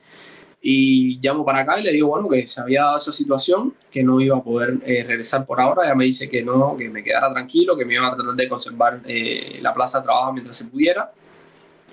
Y 0.66 1.20
llamo 1.22 1.44
para 1.44 1.60
acá 1.60 1.78
y 1.80 1.84
le 1.84 1.92
digo, 1.92 2.08
bueno, 2.08 2.30
que 2.30 2.48
se 2.48 2.62
había 2.62 2.84
dado 2.84 2.96
esa 2.96 3.12
situación, 3.12 3.74
que 3.92 4.02
no 4.02 4.22
iba 4.22 4.38
a 4.38 4.42
poder 4.42 4.78
eh, 4.86 5.04
regresar 5.06 5.46
por 5.46 5.60
ahora. 5.60 5.84
Ella 5.84 5.96
me 5.96 6.06
dice 6.06 6.30
que 6.30 6.42
no, 6.42 6.78
que 6.78 6.90
me 6.90 7.04
quedara 7.04 7.32
tranquilo, 7.34 7.76
que 7.76 7.84
me 7.84 7.96
iba 7.96 8.08
a 8.08 8.16
tratar 8.16 8.34
de 8.34 8.48
conservar 8.48 9.02
eh, 9.06 9.60
la 9.62 9.74
plaza 9.74 10.00
de 10.00 10.06
trabajo 10.06 10.32
mientras 10.32 10.56
se 10.56 10.68
pudiera 10.68 11.12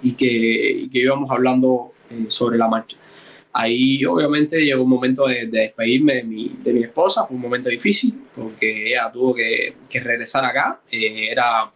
y 0.02 0.12
que, 0.12 0.88
que 0.90 0.98
íbamos 1.00 1.28
hablando 1.30 1.92
eh, 2.10 2.26
sobre 2.28 2.58
la 2.58 2.68
marcha. 2.68 2.96
Ahí 3.52 4.04
obviamente 4.04 4.60
llegó 4.64 4.84
un 4.84 4.90
momento 4.90 5.26
de, 5.26 5.46
despedirme 5.46 6.14
de 6.14 6.22
mi, 6.22 6.56
de 6.62 6.72
mi, 6.72 6.82
esposa, 6.84 7.26
fue 7.26 7.34
un 7.34 7.42
momento 7.42 7.68
difícil 7.68 8.22
porque 8.34 8.90
ella 8.90 9.10
tuvo 9.12 9.34
que, 9.34 9.74
regresar 9.92 10.44
acá, 10.44 10.80
era 10.90 11.70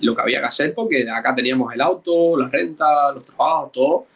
lo 0.00 0.14
que 0.14 0.22
había 0.22 0.40
que 0.40 0.46
hacer 0.46 0.74
porque 0.74 1.06
acá 1.10 1.34
teníamos 1.34 1.74
el 1.74 1.80
auto, 1.82 2.36
la 2.36 2.48
renta, 2.48 3.12
los 3.12 3.26
trabajos, 3.26 3.72
todo 3.72 4.06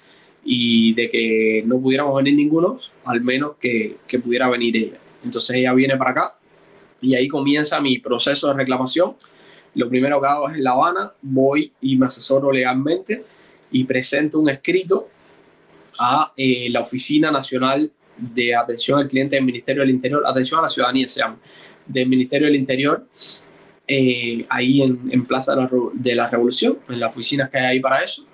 y 0.44 0.94
de 0.94 1.10
que 1.10 1.62
no 1.66 1.78
pudiéramos 1.78 2.16
venir 2.16 2.34
ninguno, 2.34 2.76
al 3.04 3.20
menos 3.20 3.52
que, 3.60 3.96
que 4.06 4.18
pudiera 4.18 4.48
venir 4.48 4.76
ella. 4.76 4.98
Entonces 5.24 5.56
ella 5.56 5.72
viene 5.74 5.96
para 5.96 6.10
acá 6.10 6.34
y 7.00 7.14
ahí 7.14 7.28
comienza 7.28 7.80
mi 7.80 7.98
proceso 7.98 8.48
de 8.48 8.54
reclamación. 8.54 9.14
Lo 9.74 9.88
primero 9.88 10.20
que 10.20 10.26
hago 10.26 10.48
es 10.48 10.56
en 10.56 10.64
La 10.64 10.72
Habana, 10.72 11.12
voy 11.20 11.72
y 11.80 11.96
me 11.96 12.06
asesoro 12.06 12.50
legalmente 12.50 13.24
y 13.70 13.84
presento 13.84 14.38
un 14.38 14.48
escrito 14.48 15.08
a 16.02 16.32
eh, 16.36 16.68
la 16.70 16.80
Oficina 16.80 17.30
Nacional 17.30 17.92
de 18.16 18.54
Atención 18.54 18.98
al 18.98 19.08
Cliente 19.08 19.36
del 19.36 19.44
Ministerio 19.44 19.82
del 19.82 19.90
Interior, 19.90 20.22
atención 20.26 20.58
a 20.58 20.62
la 20.62 20.68
ciudadanía 20.68 21.06
se 21.06 21.20
llama, 21.20 21.38
del 21.86 22.08
Ministerio 22.08 22.46
del 22.46 22.56
Interior, 22.56 23.06
eh, 23.86 24.44
ahí 24.48 24.82
en, 24.82 25.08
en 25.10 25.26
Plaza 25.26 25.54
de 25.54 25.62
la, 25.62 25.70
de 25.92 26.14
la 26.14 26.28
Revolución, 26.28 26.78
en 26.88 27.00
la 27.00 27.08
oficina 27.08 27.48
que 27.48 27.58
hay 27.58 27.64
ahí 27.64 27.80
para 27.80 28.02
eso 28.02 28.26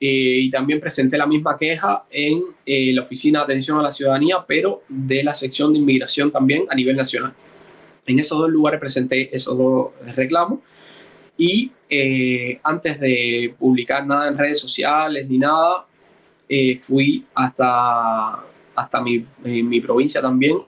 eh, 0.00 0.42
y 0.42 0.50
también 0.50 0.78
presenté 0.78 1.18
la 1.18 1.26
misma 1.26 1.58
queja 1.58 2.04
en 2.10 2.40
eh, 2.64 2.92
la 2.92 3.02
Oficina 3.02 3.40
de 3.40 3.44
Atención 3.46 3.80
a 3.80 3.82
la 3.82 3.90
Ciudadanía, 3.90 4.36
pero 4.46 4.84
de 4.88 5.24
la 5.24 5.34
sección 5.34 5.72
de 5.72 5.80
inmigración 5.80 6.30
también 6.30 6.66
a 6.70 6.74
nivel 6.76 6.94
nacional. 6.94 7.34
En 8.06 8.18
esos 8.18 8.38
dos 8.38 8.48
lugares 8.48 8.78
presenté 8.78 9.34
esos 9.34 9.58
dos 9.58 9.90
reclamos 10.14 10.60
y 11.36 11.72
eh, 11.90 12.60
antes 12.62 13.00
de 13.00 13.54
publicar 13.58 14.06
nada 14.06 14.28
en 14.28 14.38
redes 14.38 14.60
sociales 14.60 15.28
ni 15.28 15.38
nada, 15.38 15.84
fui 16.80 17.26
hasta, 17.34 18.44
hasta 18.74 19.00
mi, 19.00 19.24
mi 19.44 19.80
provincia 19.80 20.20
también 20.22 20.58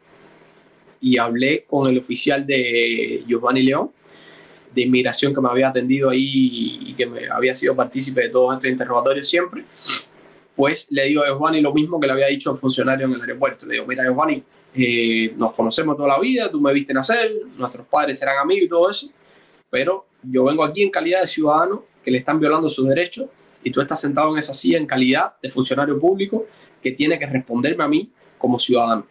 y 1.01 1.16
hablé 1.16 1.65
con 1.66 1.89
el 1.89 1.98
oficial 1.98 2.47
de 2.47 3.24
Giovanni 3.27 3.62
León 3.62 3.90
de 4.74 4.82
inmigración 4.82 5.35
que 5.35 5.40
me 5.40 5.48
había 5.48 5.69
atendido 5.69 6.11
ahí 6.11 6.78
y 6.86 6.94
que 6.94 7.07
me 7.07 7.28
había 7.28 7.55
sido 7.55 7.74
partícipe 7.74 8.23
de 8.23 8.28
todos 8.28 8.55
estos 8.55 8.70
interrogatorios 8.70 9.28
siempre, 9.28 9.65
pues 10.55 10.86
le 10.90 11.07
digo 11.07 11.23
a 11.23 11.28
Giovanni 11.28 11.61
lo 11.61 11.73
mismo 11.73 11.98
que 11.98 12.07
le 12.07 12.12
había 12.12 12.27
dicho 12.28 12.51
al 12.51 12.57
funcionario 12.57 13.07
en 13.07 13.15
el 13.15 13.20
aeropuerto. 13.20 13.66
Le 13.66 13.74
digo, 13.74 13.86
mira 13.86 14.05
Giovanni, 14.05 14.43
eh, 14.74 15.32
nos 15.36 15.52
conocemos 15.55 15.97
toda 15.97 16.09
la 16.09 16.20
vida, 16.20 16.51
tú 16.51 16.61
me 16.61 16.73
viste 16.73 16.94
nacer, 16.94 17.32
nuestros 17.57 17.86
padres 17.86 18.20
eran 18.23 18.39
amigos 18.39 18.65
y 18.65 18.69
todo 18.69 18.90
eso, 18.90 19.11
pero 19.69 20.07
yo 20.23 20.44
vengo 20.44 20.62
aquí 20.62 20.82
en 20.82 20.90
calidad 20.90 21.23
de 21.23 21.27
ciudadano 21.27 21.85
que 22.05 22.11
le 22.11 22.19
están 22.19 22.39
violando 22.39 22.69
sus 22.69 22.89
derechos 22.89 23.27
y 23.62 23.70
tú 23.70 23.80
estás 23.80 24.00
sentado 24.00 24.30
en 24.32 24.38
esa 24.38 24.54
silla 24.54 24.78
en 24.78 24.86
calidad 24.86 25.34
de 25.42 25.50
funcionario 25.50 25.98
público 25.98 26.46
que 26.82 26.92
tiene 26.92 27.18
que 27.18 27.26
responderme 27.26 27.84
a 27.84 27.88
mí 27.88 28.10
como 28.38 28.58
ciudadano. 28.58 29.06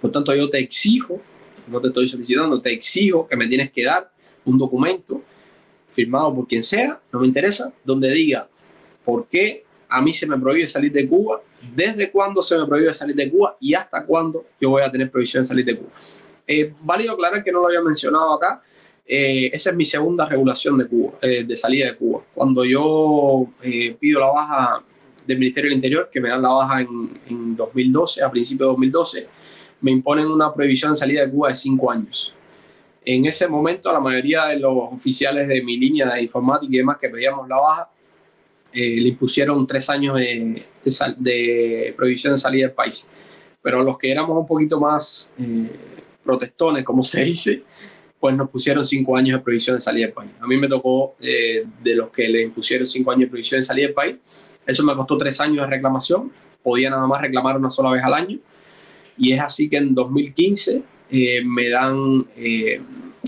Por 0.00 0.10
tanto, 0.10 0.34
yo 0.34 0.50
te 0.50 0.58
exijo, 0.58 1.20
no 1.66 1.80
te 1.80 1.88
estoy 1.88 2.08
solicitando, 2.08 2.60
te 2.60 2.72
exijo 2.72 3.26
que 3.26 3.36
me 3.36 3.46
tienes 3.46 3.70
que 3.70 3.84
dar 3.84 4.10
un 4.44 4.58
documento 4.58 5.22
firmado 5.86 6.34
por 6.34 6.46
quien 6.46 6.62
sea, 6.62 7.00
no 7.12 7.20
me 7.20 7.26
interesa, 7.26 7.72
donde 7.84 8.10
diga 8.10 8.48
por 9.04 9.28
qué 9.28 9.64
a 9.88 10.00
mí 10.00 10.12
se 10.12 10.26
me 10.26 10.38
prohíbe 10.38 10.66
salir 10.66 10.92
de 10.92 11.06
Cuba, 11.06 11.40
desde 11.74 12.10
cuándo 12.10 12.42
se 12.42 12.58
me 12.58 12.66
prohíbe 12.66 12.92
salir 12.92 13.14
de 13.14 13.30
Cuba 13.30 13.56
y 13.60 13.74
hasta 13.74 14.04
cuándo 14.04 14.44
yo 14.60 14.70
voy 14.70 14.82
a 14.82 14.90
tener 14.90 15.10
prohibición 15.10 15.42
de 15.42 15.48
salir 15.48 15.64
de 15.64 15.76
Cuba. 15.76 15.90
Eh, 16.46 16.74
válido 16.82 17.12
aclarar 17.12 17.42
que 17.42 17.52
no 17.52 17.60
lo 17.60 17.68
había 17.68 17.80
mencionado 17.80 18.34
acá, 18.34 18.62
eh, 19.06 19.50
esa 19.52 19.70
es 19.70 19.76
mi 19.76 19.84
segunda 19.84 20.26
regulación 20.26 20.78
de 20.78 20.86
Cuba, 20.86 21.14
eh, 21.22 21.44
de 21.44 21.56
salida 21.56 21.86
de 21.86 21.96
Cuba. 21.96 22.13
Cuando 22.34 22.64
yo 22.64 23.46
eh, 23.62 23.96
pido 23.98 24.20
la 24.20 24.26
baja 24.26 24.82
del 25.26 25.38
Ministerio 25.38 25.70
del 25.70 25.76
Interior, 25.76 26.08
que 26.10 26.20
me 26.20 26.28
dan 26.28 26.42
la 26.42 26.50
baja 26.50 26.80
en, 26.80 27.20
en 27.28 27.56
2012, 27.56 28.22
a 28.22 28.30
principios 28.30 28.66
de 28.66 28.72
2012, 28.72 29.28
me 29.80 29.90
imponen 29.90 30.26
una 30.26 30.52
prohibición 30.52 30.92
de 30.92 30.96
salida 30.96 31.24
de 31.24 31.30
Cuba 31.30 31.48
de 31.48 31.54
cinco 31.54 31.90
años. 31.90 32.34
En 33.04 33.26
ese 33.26 33.46
momento, 33.46 33.92
la 33.92 34.00
mayoría 34.00 34.46
de 34.46 34.58
los 34.58 34.74
oficiales 34.92 35.46
de 35.46 35.62
mi 35.62 35.76
línea 35.76 36.12
de 36.12 36.22
informática 36.22 36.72
y 36.72 36.78
demás 36.78 36.96
que 36.98 37.10
pedíamos 37.10 37.46
la 37.48 37.56
baja, 37.56 37.90
eh, 38.72 39.00
le 39.00 39.10
impusieron 39.10 39.66
tres 39.66 39.88
años 39.90 40.18
de, 40.18 40.64
de, 41.18 41.94
prohibición 41.96 42.32
de 42.32 42.38
salida 42.38 42.66
del 42.66 42.74
país. 42.74 43.08
Pero 43.62 43.82
los 43.82 43.98
que 43.98 44.10
éramos 44.10 44.36
un 44.36 44.46
poquito 44.46 44.80
más 44.80 45.30
eh, 45.38 45.70
protestones, 46.24 46.82
como 46.82 47.02
se 47.02 47.22
dice, 47.22 47.62
pues 48.24 48.34
nos 48.34 48.48
pusieron 48.48 48.82
cinco 48.82 49.18
años 49.18 49.36
de 49.36 49.44
prohibición 49.44 49.76
de 49.76 49.80
salida 49.80 50.06
del 50.06 50.14
país. 50.14 50.30
A 50.40 50.46
mí 50.46 50.56
me 50.56 50.66
tocó 50.66 51.14
eh, 51.20 51.62
de 51.82 51.94
los 51.94 52.08
que 52.08 52.26
le 52.26 52.40
impusieron 52.40 52.86
cinco 52.86 53.10
años 53.10 53.24
de 53.24 53.26
prohibición 53.26 53.60
de 53.60 53.66
salida 53.66 53.88
del 53.88 53.94
país. 53.94 54.16
Eso 54.66 54.82
me 54.82 54.96
costó 54.96 55.18
tres 55.18 55.38
años 55.42 55.58
de 55.58 55.66
reclamación. 55.66 56.32
Podía 56.62 56.88
nada 56.88 57.06
más 57.06 57.20
reclamar 57.20 57.58
una 57.58 57.70
sola 57.70 57.90
vez 57.90 58.02
al 58.02 58.14
año. 58.14 58.38
Y 59.18 59.32
es 59.32 59.40
así 59.42 59.68
que 59.68 59.76
en 59.76 59.94
2015 59.94 60.82
eh, 61.10 61.44
me 61.44 61.68
dan 61.68 62.24
eh, 62.34 62.80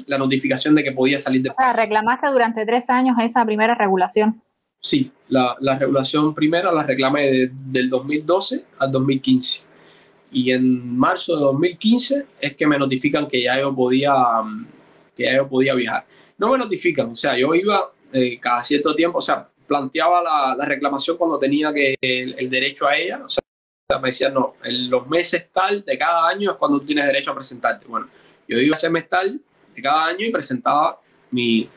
la 0.06 0.16
notificación 0.16 0.74
de 0.74 0.82
que 0.82 0.92
podía 0.92 1.18
salir 1.18 1.42
de... 1.42 1.50
O 1.50 1.54
sea, 1.54 1.74
reclamaste 1.74 2.28
durante 2.28 2.64
tres 2.64 2.88
años 2.88 3.18
esa 3.20 3.44
primera 3.44 3.74
regulación. 3.74 4.40
Sí, 4.80 5.12
la, 5.28 5.56
la 5.60 5.78
regulación 5.78 6.34
primera 6.34 6.72
la 6.72 6.84
reclamé 6.84 7.50
del 7.52 7.90
2012 7.90 8.64
al 8.78 8.92
2015. 8.92 9.60
Y 10.32 10.52
en 10.52 10.96
marzo 10.96 11.36
de 11.36 11.42
2015 11.42 12.26
es 12.40 12.56
que 12.56 12.66
me 12.66 12.78
notifican 12.78 13.28
que 13.28 13.42
ya 13.42 13.60
yo 13.60 13.74
podía, 13.74 14.14
que 15.16 15.24
ya 15.24 15.36
yo 15.36 15.48
podía 15.48 15.74
viajar. 15.74 16.06
No 16.38 16.50
me 16.50 16.58
notifican, 16.58 17.10
o 17.10 17.16
sea, 17.16 17.36
yo 17.36 17.54
iba 17.54 17.90
eh, 18.12 18.38
cada 18.38 18.62
cierto 18.62 18.94
tiempo, 18.94 19.18
o 19.18 19.22
sea, 19.22 19.48
planteaba 19.66 20.22
la, 20.22 20.54
la 20.56 20.64
reclamación 20.64 21.16
cuando 21.16 21.38
tenía 21.38 21.72
que 21.72 21.96
el, 22.00 22.48
derecho 22.50 22.86
a 22.86 22.96
ella, 22.96 23.22
o 23.24 23.28
sea, 23.28 23.42
me 24.00 24.08
decían, 24.08 24.34
no, 24.34 24.54
en 24.62 24.90
los 24.90 25.06
meses 25.08 25.48
tal 25.52 25.84
de 25.84 25.96
cada 25.96 26.28
año 26.28 26.52
es 26.52 26.56
cuando 26.56 26.78
tú 26.80 26.86
tienes 26.86 27.06
derecho 27.06 27.30
a 27.30 27.34
presentarte. 27.34 27.86
Bueno, 27.86 28.08
yo 28.46 28.58
iba 28.58 28.74
a 28.74 28.78
ese 28.78 28.90
mes 28.90 29.08
tal 29.08 29.40
de 29.74 29.82
cada 29.82 30.06
año 30.06 30.26
y 30.26 30.30
presentaba 30.30 31.00
mi, 31.30 31.68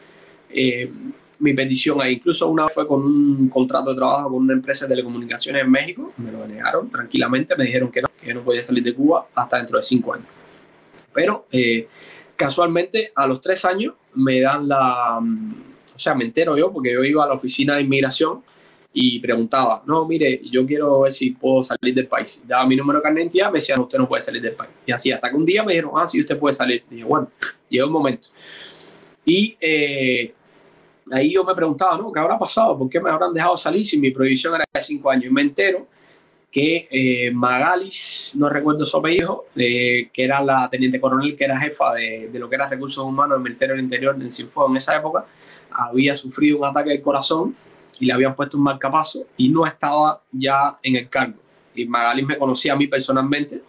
eh, 0.50 0.92
mi 1.40 1.54
petición 1.54 2.02
ahí. 2.02 2.14
Incluso 2.14 2.48
una 2.48 2.66
vez 2.66 2.74
fue 2.74 2.88
con 2.88 3.04
un 3.04 3.50
contrato 3.50 3.92
de 3.92 3.96
trabajo 3.96 4.30
con 4.30 4.44
una 4.44 4.54
empresa 4.54 4.86
de 4.86 4.90
telecomunicaciones 4.90 5.64
en 5.64 5.72
México, 5.72 6.14
me 6.18 6.32
lo 6.32 6.48
negaron 6.48 6.90
tranquilamente, 6.90 7.56
me 7.56 7.66
dijeron 7.66 7.92
que 7.92 8.02
no, 8.02 8.08
que 8.22 8.34
no 8.34 8.42
podía 8.42 8.64
salir 8.64 8.84
de 8.84 8.94
Cuba 8.94 9.28
hasta 9.34 9.58
dentro 9.58 9.78
de 9.78 9.84
cinco 9.84 10.14
años. 10.14 10.28
Pero 11.14 11.48
eh, 11.52 11.88
casualmente 12.40 13.12
a 13.14 13.28
los 13.28 13.42
tres 13.42 13.66
años 13.66 13.96
me 14.16 14.40
dan 14.40 14.66
la, 14.66 15.20
o 15.20 16.00
sea, 16.00 16.16
me 16.16 16.24
entero 16.24 16.58
yo 16.58 16.72
porque 16.72 16.94
yo 16.94 17.04
iba 17.04 17.26
a 17.26 17.28
la 17.28 17.34
oficina 17.34 17.76
de 17.76 17.82
inmigración 17.82 18.42
y 18.94 19.20
preguntaba, 19.20 19.84
no, 19.86 20.08
mire, 20.08 20.42
yo 20.50 20.66
quiero 20.66 21.02
ver 21.02 21.12
si 21.12 21.32
puedo 21.32 21.66
salir 21.66 21.94
del 21.94 22.08
país. 22.08 22.42
Daba 22.48 22.66
mi 22.66 22.78
número 22.78 23.00
de 23.00 23.04
carnet 23.04 23.18
de 23.18 23.22
identidad, 23.24 23.52
me 23.52 23.60
decían, 23.60 23.82
usted 23.82 23.98
no 23.98 24.08
puede 24.08 24.22
salir 24.22 24.42
del 24.42 24.54
país. 24.54 24.72
Y 24.86 24.92
así, 24.94 25.12
hasta 25.12 25.30
que 25.30 25.36
un 25.36 25.46
día 25.46 25.64
me 25.64 25.74
dijeron, 25.74 25.92
ah, 25.96 26.08
sí, 26.08 26.22
usted 26.22 26.40
puede 26.40 26.54
salir. 26.54 26.84
Y 26.90 26.96
dije, 26.96 27.06
bueno, 27.06 27.30
llegó 27.68 27.88
un 27.88 27.94
momento. 27.94 28.30
Y 29.26 29.58
eh, 29.60 30.34
ahí 31.12 31.34
yo 31.34 31.44
me 31.44 31.54
preguntaba, 31.54 31.98
¿no? 31.98 32.10
¿Qué 32.12 32.22
habrá 32.22 32.40
pasado? 32.40 32.78
¿Por 32.78 32.90
qué 32.90 33.02
me 33.02 33.10
habrán 33.10 33.34
dejado 33.34 33.58
salir 33.58 33.86
si 33.86 33.98
mi 34.00 34.12
prohibición 34.12 34.56
era 34.56 34.64
de 34.74 34.82
cinco 34.82 35.12
años? 35.12 35.26
Y 35.26 35.30
me 35.30 35.42
entero 35.42 35.88
que 36.52 36.88
eh, 36.90 37.32
Magalis, 37.32 38.34
no 38.38 38.50
recuerdo 38.50 38.86
su 38.86 38.98
apellido, 38.98 39.46
eh, 39.56 40.10
que 40.12 40.24
era 40.24 40.42
la 40.42 40.68
teniente 40.70 41.00
coronel, 41.00 41.36
que 41.36 41.46
era 41.46 41.60
jefa 41.60 41.94
de, 41.94 42.30
lo 42.34 42.50
que 42.50 42.56
era 42.56 42.68
recursos 42.68 43.04
humanos 43.04 43.38
del 43.38 43.44
Ministerio 43.44 43.76
del 43.76 43.84
Interior 43.84 44.16
en 44.20 44.32
Sinfo 44.32 44.68
en 44.68 44.76
esa 44.76 44.96
época, 44.98 45.26
había 45.72 46.16
sufrido 46.16 46.58
un 46.58 46.66
ataque 46.66 46.92
al 46.92 47.02
corazón 47.02 47.56
y 48.00 48.06
le 48.06 48.14
habían 48.14 48.36
puesto 48.36 48.58
un 48.58 48.64
marcapaso 48.64 49.28
y 49.38 49.50
no 49.50 49.66
estaba 49.66 50.22
ya 50.32 50.78
en 50.82 50.96
el 50.96 51.10
cargo. 51.10 51.38
Y 51.76 51.86
Magalí 51.86 52.24
me 52.24 52.38
conocía 52.38 52.74
a 52.74 52.76
mí 52.76 52.88
personalmente 52.88 53.62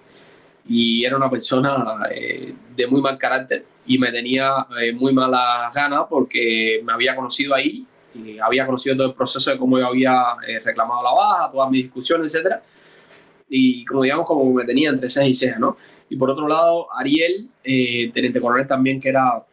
y 0.66 1.04
era 1.04 1.16
una 1.16 1.28
persona 1.28 2.00
eh, 2.10 2.54
de 2.74 2.86
muy 2.86 3.02
mal 3.02 3.18
carácter 3.18 3.64
y 3.86 3.98
me 3.98 4.10
tenía 4.10 4.66
eh, 4.80 4.92
muy 4.92 5.12
malas 5.12 5.74
ganas 5.74 6.06
porque 6.08 6.80
me 6.82 6.92
había 6.92 7.14
conocido 7.14 7.54
ahí 7.54 7.86
y 8.14 8.38
había 8.38 8.64
conocido 8.64 8.96
todo 8.96 9.08
el 9.08 9.14
proceso 9.14 9.50
de 9.50 9.58
cómo 9.58 9.78
yo 9.78 9.86
había 9.86 10.36
eh, 10.46 10.58
reclamado 10.60 11.02
la 11.02 11.12
baja, 11.12 11.50
todas 11.50 11.70
mis 11.70 11.82
discusiones, 11.82 12.34
etcétera 12.34 12.62
y 13.50 13.84
como 13.84 14.02
digamos 14.04 14.24
como 14.24 14.50
me 14.50 14.64
tenía 14.64 14.88
entre 14.88 15.08
cejas 15.08 15.28
y 15.28 15.34
cejas, 15.34 15.60
¿no? 15.60 15.76
Y 16.08 16.16
por 16.16 16.30
otro 16.30 16.48
lado, 16.48 16.88
Ariel, 16.96 17.50
teniente 17.62 18.40
coronel 18.40 18.66
también 18.66 19.00
que 19.00 19.10
era 19.10 19.44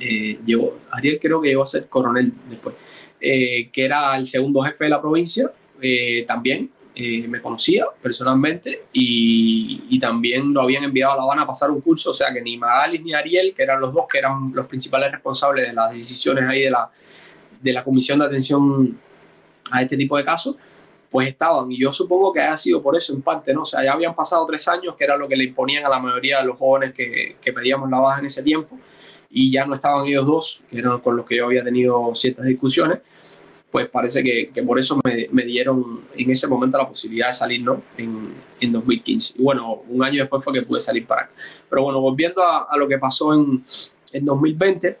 eh, 0.00 0.38
llegó, 0.46 0.78
Ariel 0.90 1.18
creo 1.20 1.40
que 1.40 1.48
llegó 1.48 1.62
a 1.62 1.66
ser 1.66 1.86
coronel 1.86 2.32
después, 2.48 2.74
eh, 3.20 3.68
que 3.70 3.84
era 3.84 4.16
el 4.16 4.26
segundo 4.26 4.60
jefe 4.62 4.84
de 4.84 4.90
la 4.90 5.00
provincia, 5.00 5.50
eh, 5.80 6.24
también 6.26 6.70
me 7.28 7.40
conocía 7.40 7.86
personalmente 8.02 8.82
y, 8.92 9.84
y, 9.88 9.98
también 9.98 10.52
lo 10.52 10.60
habían 10.60 10.84
enviado 10.84 11.14
a 11.14 11.16
La 11.16 11.22
Habana 11.22 11.42
a 11.42 11.46
pasar 11.46 11.70
un 11.70 11.80
curso, 11.80 12.10
o 12.10 12.12
sea 12.12 12.30
que 12.30 12.42
ni 12.42 12.58
Magalis 12.58 13.02
ni 13.02 13.14
Ariel, 13.14 13.54
que 13.56 13.62
eran 13.62 13.80
los 13.80 13.94
dos 13.94 14.04
que 14.06 14.18
eran 14.18 14.52
los 14.52 14.66
principales 14.66 15.10
responsables 15.10 15.68
de 15.68 15.72
las 15.72 15.94
decisiones 15.94 16.44
ahí 16.46 16.64
de 16.64 16.70
la, 16.70 16.90
de 17.58 17.72
la 17.72 17.82
Comisión 17.84 18.18
de 18.18 18.26
Atención 18.26 18.98
a 19.70 19.80
este 19.80 19.96
tipo 19.96 20.18
de 20.18 20.24
casos, 20.24 20.56
pues 21.10 21.28
estaban. 21.28 21.70
Y 21.72 21.78
yo 21.78 21.90
supongo 21.90 22.32
que 22.32 22.40
haya 22.40 22.56
sido 22.56 22.82
por 22.82 22.96
eso 22.96 23.12
en 23.12 23.22
parte, 23.22 23.52
¿no? 23.52 23.62
O 23.62 23.66
sea, 23.66 23.82
ya 23.82 23.92
habían 23.92 24.14
pasado 24.14 24.46
tres 24.46 24.66
años, 24.68 24.94
que 24.96 25.04
era 25.04 25.16
lo 25.16 25.26
que 25.28 25.36
le 25.36 25.44
imponían 25.44 25.84
a 25.84 25.88
la 25.88 25.98
mayoría 25.98 26.38
de 26.40 26.46
los 26.46 26.56
jóvenes 26.56 26.94
que, 26.94 27.36
que 27.40 27.52
pedíamos 27.52 27.90
la 27.90 27.98
baja 27.98 28.20
en 28.20 28.26
ese 28.26 28.42
tiempo 28.42 28.78
y 29.30 29.50
ya 29.50 29.64
no 29.64 29.74
estaban 29.74 30.06
ellos 30.06 30.26
dos, 30.26 30.62
que 30.68 30.78
eran 30.78 30.98
con 31.00 31.16
los 31.16 31.24
que 31.24 31.36
yo 31.36 31.46
había 31.46 31.62
tenido 31.62 32.12
ciertas 32.14 32.46
discusiones, 32.46 32.98
pues 33.70 33.88
parece 33.88 34.24
que, 34.24 34.50
que 34.52 34.62
por 34.64 34.78
eso 34.78 34.98
me, 35.04 35.28
me, 35.30 35.44
dieron 35.44 36.02
en 36.16 36.30
ese 36.30 36.48
momento 36.48 36.76
la 36.76 36.88
posibilidad 36.88 37.28
de 37.28 37.32
salir 37.32 37.62
¿no? 37.62 37.82
en, 37.96 38.34
en 38.58 38.72
2015. 38.72 39.34
Y 39.38 39.42
bueno, 39.42 39.82
un 39.88 40.02
año 40.02 40.22
después 40.22 40.42
fue 40.42 40.52
que 40.52 40.62
pude 40.62 40.80
salir 40.80 41.06
para 41.06 41.22
acá. 41.22 41.32
Pero 41.68 41.84
bueno, 41.84 42.00
volviendo 42.00 42.42
a, 42.42 42.64
a 42.64 42.76
lo 42.76 42.88
que 42.88 42.98
pasó 42.98 43.32
en, 43.32 43.64
en 44.12 44.24
2020, 44.24 44.98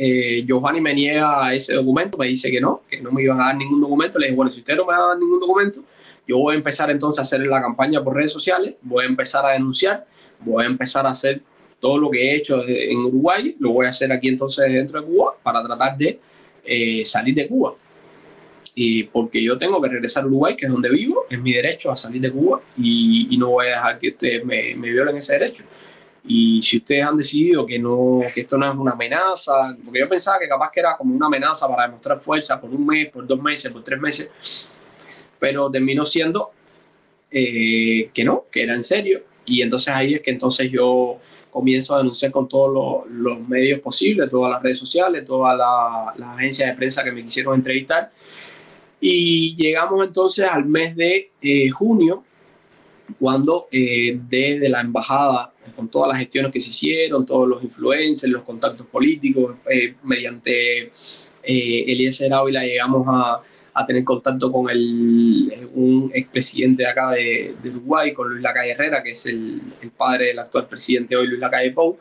eh, 0.00 0.44
Giovanni 0.46 0.80
me 0.80 0.94
niega 0.94 1.52
ese 1.52 1.74
documento, 1.74 2.16
me 2.16 2.28
dice 2.28 2.50
que 2.52 2.60
no, 2.60 2.82
que 2.88 3.00
no 3.00 3.10
me 3.10 3.22
iban 3.22 3.40
a 3.40 3.46
dar 3.46 3.56
ningún 3.56 3.80
documento. 3.80 4.18
Le 4.18 4.26
dije, 4.26 4.36
bueno, 4.36 4.52
si 4.52 4.60
usted 4.60 4.76
no 4.76 4.86
me 4.86 4.92
va 4.92 5.04
a 5.04 5.08
dar 5.08 5.18
ningún 5.18 5.40
documento, 5.40 5.80
yo 6.26 6.38
voy 6.38 6.54
a 6.54 6.56
empezar 6.56 6.88
entonces 6.90 7.18
a 7.18 7.22
hacer 7.22 7.40
la 7.40 7.60
campaña 7.60 8.02
por 8.04 8.14
redes 8.14 8.30
sociales, 8.30 8.76
voy 8.82 9.04
a 9.04 9.08
empezar 9.08 9.44
a 9.44 9.50
denunciar, 9.50 10.06
voy 10.40 10.62
a 10.62 10.66
empezar 10.66 11.04
a 11.04 11.10
hacer 11.10 11.42
todo 11.80 11.98
lo 11.98 12.10
que 12.10 12.22
he 12.22 12.36
hecho 12.36 12.62
en 12.66 12.98
Uruguay, 12.98 13.56
lo 13.58 13.72
voy 13.72 13.86
a 13.86 13.88
hacer 13.90 14.12
aquí 14.12 14.28
entonces 14.28 14.72
dentro 14.72 15.00
de 15.00 15.06
Cuba 15.06 15.34
para 15.42 15.64
tratar 15.64 15.96
de 15.96 16.20
eh, 16.64 17.04
salir 17.04 17.34
de 17.34 17.48
Cuba. 17.48 17.74
Y 18.74 19.04
porque 19.04 19.42
yo 19.42 19.58
tengo 19.58 19.80
que 19.80 19.88
regresar 19.88 20.22
a 20.22 20.26
Uruguay, 20.26 20.54
que 20.54 20.66
es 20.66 20.70
donde 20.70 20.88
vivo, 20.90 21.24
es 21.28 21.40
mi 21.40 21.52
derecho 21.52 21.90
a 21.90 21.96
salir 21.96 22.20
de 22.20 22.30
Cuba 22.30 22.60
y, 22.76 23.36
no 23.36 23.48
voy 23.50 23.66
a 23.66 23.70
dejar 23.70 23.98
que 23.98 24.10
ustedes 24.10 24.44
me, 24.44 24.76
me, 24.76 24.90
violen 24.90 25.16
ese 25.16 25.32
derecho. 25.32 25.64
Y 26.30 26.62
si 26.62 26.76
ustedes 26.76 27.04
han 27.06 27.16
decidido 27.16 27.64
que, 27.64 27.78
no, 27.78 28.20
que 28.34 28.42
esto 28.42 28.58
no 28.58 28.70
es 28.70 28.76
una 28.76 28.92
amenaza, 28.92 29.74
porque 29.82 30.00
yo 30.00 30.08
pensaba 30.08 30.38
que 30.38 30.46
capaz 30.46 30.70
que 30.70 30.80
era 30.80 30.94
como 30.94 31.16
una 31.16 31.26
amenaza 31.26 31.66
para 31.66 31.84
demostrar 31.84 32.18
fuerza 32.18 32.60
por 32.60 32.68
un 32.68 32.86
mes, 32.86 33.08
por 33.08 33.26
dos 33.26 33.40
meses, 33.40 33.72
por 33.72 33.82
tres 33.82 33.98
meses, 33.98 34.70
pero 35.38 35.70
terminó 35.70 36.04
siendo 36.04 36.50
eh, 37.30 38.10
que 38.12 38.24
no, 38.24 38.44
que 38.52 38.62
era 38.62 38.74
en 38.74 38.84
serio. 38.84 39.22
Y 39.46 39.62
entonces 39.62 39.88
ahí 39.88 40.14
es 40.16 40.20
que 40.20 40.30
entonces 40.30 40.70
yo 40.70 41.18
comienzo 41.50 41.94
a 41.94 41.98
denunciar 41.98 42.30
con 42.30 42.46
todos 42.46 43.06
los, 43.10 43.48
medios 43.48 43.80
posibles, 43.80 44.28
todas 44.28 44.52
las 44.52 44.62
redes 44.62 44.78
sociales, 44.78 45.24
todas 45.24 45.56
las 45.56 46.18
la 46.18 46.34
agencias 46.34 46.68
de 46.68 46.76
prensa 46.76 47.02
que 47.02 47.10
me 47.10 47.22
quisieron 47.22 47.54
entrevistar. 47.54 48.12
Y 49.00 49.56
llegamos 49.56 50.06
entonces 50.06 50.46
al 50.46 50.66
mes 50.66 50.94
de 50.94 51.30
eh, 51.40 51.70
junio, 51.70 52.22
cuando 53.18 53.68
eh, 53.72 54.20
desde 54.28 54.68
la 54.68 54.82
embajada, 54.82 55.54
con 55.78 55.88
todas 55.88 56.08
las 56.08 56.18
gestiones 56.18 56.50
que 56.50 56.58
se 56.58 56.70
hicieron, 56.70 57.24
todos 57.24 57.48
los 57.48 57.62
influencers, 57.62 58.32
los 58.32 58.42
contactos 58.42 58.84
políticos, 58.88 59.54
eh, 59.70 59.94
mediante 60.02 60.86
eh, 60.86 61.84
Eliezer 61.86 62.34
Ávila 62.34 62.64
llegamos 62.64 63.06
a, 63.06 63.40
tener 63.86 64.02
contacto 64.02 64.50
con 64.50 64.68
el, 64.68 65.68
un 65.72 66.10
expresidente 66.12 66.82
de 66.82 66.88
acá 66.88 67.12
de, 67.12 67.54
Uruguay, 67.62 68.12
con 68.12 68.28
Luis 68.28 68.42
Lacalle 68.42 68.72
Herrera, 68.72 69.04
que 69.04 69.12
es 69.12 69.24
el, 69.26 69.62
el, 69.80 69.90
padre 69.92 70.26
del 70.26 70.40
actual 70.40 70.66
presidente 70.66 71.14
hoy, 71.14 71.28
Luis 71.28 71.38
Lacalle 71.38 71.70
Pou. 71.70 71.96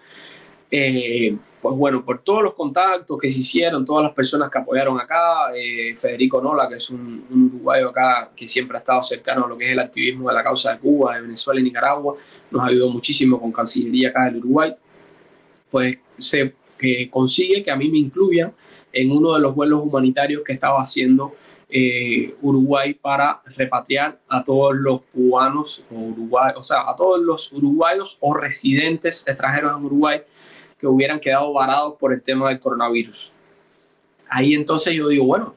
Eh, 0.71 1.35
pues 1.67 1.79
bueno, 1.79 2.05
por 2.05 2.19
todos 2.19 2.43
los 2.43 2.53
contactos 2.53 3.17
que 3.17 3.29
se 3.29 3.39
hicieron, 3.39 3.83
todas 3.83 4.01
las 4.01 4.13
personas 4.13 4.49
que 4.49 4.57
apoyaron 4.57 4.97
acá, 5.01 5.53
eh, 5.53 5.93
Federico 5.97 6.41
Nola, 6.41 6.69
que 6.69 6.75
es 6.75 6.89
un, 6.89 7.25
un, 7.29 7.51
uruguayo 7.53 7.89
acá 7.89 8.31
que 8.33 8.47
siempre 8.47 8.77
ha 8.77 8.79
estado 8.79 9.03
cercano 9.03 9.43
a 9.43 9.49
lo 9.49 9.57
que 9.57 9.65
es 9.65 9.71
el 9.73 9.79
activismo 9.79 10.29
de 10.29 10.35
la 10.35 10.45
causa 10.45 10.71
de 10.71 10.79
Cuba, 10.79 11.15
de 11.15 11.23
Venezuela 11.23 11.59
y 11.59 11.63
Nicaragua, 11.63 12.15
nos 12.49 12.65
ayudó 12.65 12.89
muchísimo 12.89 13.37
con 13.37 13.51
Cancillería 13.51 14.07
acá 14.07 14.23
del 14.23 14.37
Uruguay, 14.37 14.75
pues 15.69 15.97
se 16.17 16.53
eh, 16.79 17.09
consigue 17.09 17.61
que 17.61 17.69
a 17.69 17.75
mí 17.75 17.89
me 17.89 17.97
incluyan 17.97 18.53
en 18.93 19.11
uno 19.11 19.33
de 19.33 19.41
los 19.41 19.53
vuelos 19.53 19.81
humanitarios 19.81 20.43
que 20.45 20.53
estaba 20.53 20.81
haciendo 20.81 21.33
eh, 21.69 22.33
Uruguay 22.41 22.93
para 22.93 23.41
repatriar 23.57 24.21
a 24.29 24.41
todos 24.41 24.73
los 24.73 25.01
cubanos 25.13 25.83
o 25.91 25.95
uruguayos, 25.95 26.59
o 26.59 26.63
sea, 26.63 26.89
a 26.89 26.95
todos 26.95 27.19
los 27.19 27.51
uruguayos 27.51 28.17
o 28.21 28.33
residentes 28.33 29.27
extranjeros 29.27 29.77
en 29.77 29.83
Uruguay 29.83 30.21
que 30.79 30.87
hubieran 30.87 31.19
quedado 31.19 31.53
varados 31.53 31.95
por 31.99 32.13
el 32.13 32.21
tema 32.21 32.49
del 32.49 32.59
coronavirus. 32.59 33.31
Ahí 34.29 34.53
entonces 34.53 34.93
yo 34.93 35.07
digo, 35.07 35.25
bueno, 35.25 35.55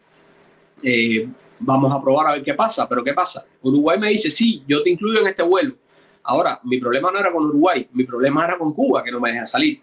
eh, 0.83 1.29
vamos 1.59 1.95
a 1.95 2.01
probar 2.01 2.27
a 2.29 2.33
ver 2.33 2.43
qué 2.43 2.55
pasa, 2.55 2.89
pero 2.89 3.05
¿qué 3.05 3.13
pasa? 3.13 3.47
Uruguay 3.63 3.99
me 3.99 4.09
dice, 4.09 4.31
sí, 4.31 4.63
yo 4.67 4.83
te 4.83 4.91
incluyo 4.91 5.21
en 5.21 5.27
este 5.27 5.43
vuelo. 5.43 5.77
Ahora, 6.23 6.61
mi 6.65 6.79
problema 6.79 7.11
no 7.11 7.19
era 7.19 7.33
con 7.33 7.45
Uruguay, 7.45 7.89
mi 7.93 8.05
problema 8.05 8.45
era 8.45 8.59
con 8.59 8.73
Cuba, 8.73 9.03
que 9.03 9.11
no 9.11 9.21
me 9.21 9.33
deja 9.33 9.47
salir. 9.47 9.81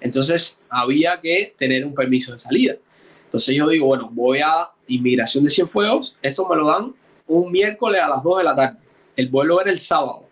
Entonces, 0.00 0.60
había 0.68 1.20
que 1.20 1.54
tener 1.58 1.84
un 1.84 1.94
permiso 1.94 2.32
de 2.32 2.38
salida. 2.38 2.76
Entonces 3.24 3.56
yo 3.56 3.68
digo, 3.68 3.86
bueno, 3.86 4.08
voy 4.12 4.40
a 4.40 4.70
Inmigración 4.86 5.44
de 5.44 5.50
Cienfuegos, 5.50 6.16
esto 6.20 6.46
me 6.46 6.56
lo 6.56 6.66
dan 6.66 6.94
un 7.26 7.50
miércoles 7.50 8.00
a 8.00 8.08
las 8.08 8.22
2 8.22 8.38
de 8.38 8.44
la 8.44 8.54
tarde. 8.54 8.78
El 9.16 9.28
vuelo 9.28 9.60
era 9.60 9.70
el 9.70 9.78
sábado 9.78 10.28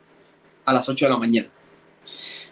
a 0.64 0.72
las 0.72 0.88
8 0.88 1.06
de 1.06 1.10
la 1.10 1.16
mañana. 1.16 1.48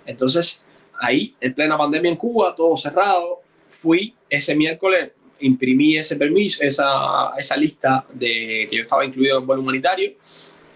Entonces, 0.07 0.67
ahí, 1.01 1.35
en 1.41 1.55
plena 1.55 1.77
pandemia 1.77 2.11
en 2.11 2.17
Cuba, 2.17 2.55
todo 2.55 2.77
cerrado, 2.77 3.41
fui 3.69 4.15
ese 4.29 4.55
miércoles, 4.55 5.13
imprimí 5.41 5.97
ese 5.97 6.17
permiso, 6.17 6.63
esa, 6.63 7.33
esa 7.39 7.57
lista 7.57 8.05
de 8.13 8.67
que 8.69 8.77
yo 8.77 8.83
estaba 8.83 9.05
incluido 9.05 9.37
en 9.37 9.43
el 9.43 9.47
vuelo 9.47 9.63
humanitario 9.63 10.13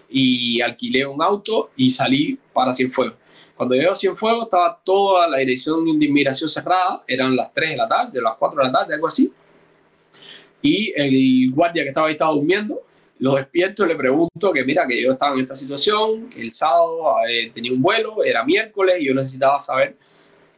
y 0.09 0.61
alquilé 0.61 1.05
un 1.05 1.21
auto 1.21 1.71
y 1.75 1.89
salí 1.89 2.37
para 2.53 2.73
Cienfuegos. 2.73 3.15
Cuando 3.55 3.75
llego 3.75 3.93
a 3.93 3.95
Cienfuegos 3.95 4.45
estaba 4.45 4.81
toda 4.83 5.29
la 5.29 5.37
dirección 5.37 5.85
de 5.99 6.05
inmigración 6.05 6.49
cerrada, 6.49 7.03
eran 7.07 7.35
las 7.35 7.53
3 7.53 7.71
de 7.71 7.77
la 7.77 7.87
tarde, 7.87 8.21
las 8.21 8.35
4 8.37 8.57
de 8.57 8.65
la 8.65 8.71
tarde, 8.71 8.95
algo 8.95 9.07
así. 9.07 9.31
Y 10.61 10.91
el 10.95 11.51
guardia 11.53 11.83
que 11.83 11.89
estaba 11.89 12.07
ahí 12.07 12.13
estaba 12.13 12.31
durmiendo, 12.31 12.81
lo 13.19 13.35
despierto 13.35 13.85
y 13.85 13.87
le 13.87 13.95
pregunto 13.95 14.51
que 14.51 14.63
mira, 14.63 14.85
que 14.85 15.01
yo 15.01 15.13
estaba 15.13 15.35
en 15.35 15.41
esta 15.41 15.55
situación, 15.55 16.29
que 16.29 16.41
el 16.41 16.51
sábado 16.51 17.15
eh, 17.29 17.49
tenía 17.53 17.71
un 17.71 17.81
vuelo, 17.81 18.23
era 18.23 18.43
miércoles 18.43 19.01
y 19.01 19.07
yo 19.07 19.13
necesitaba 19.13 19.59
saber 19.59 19.95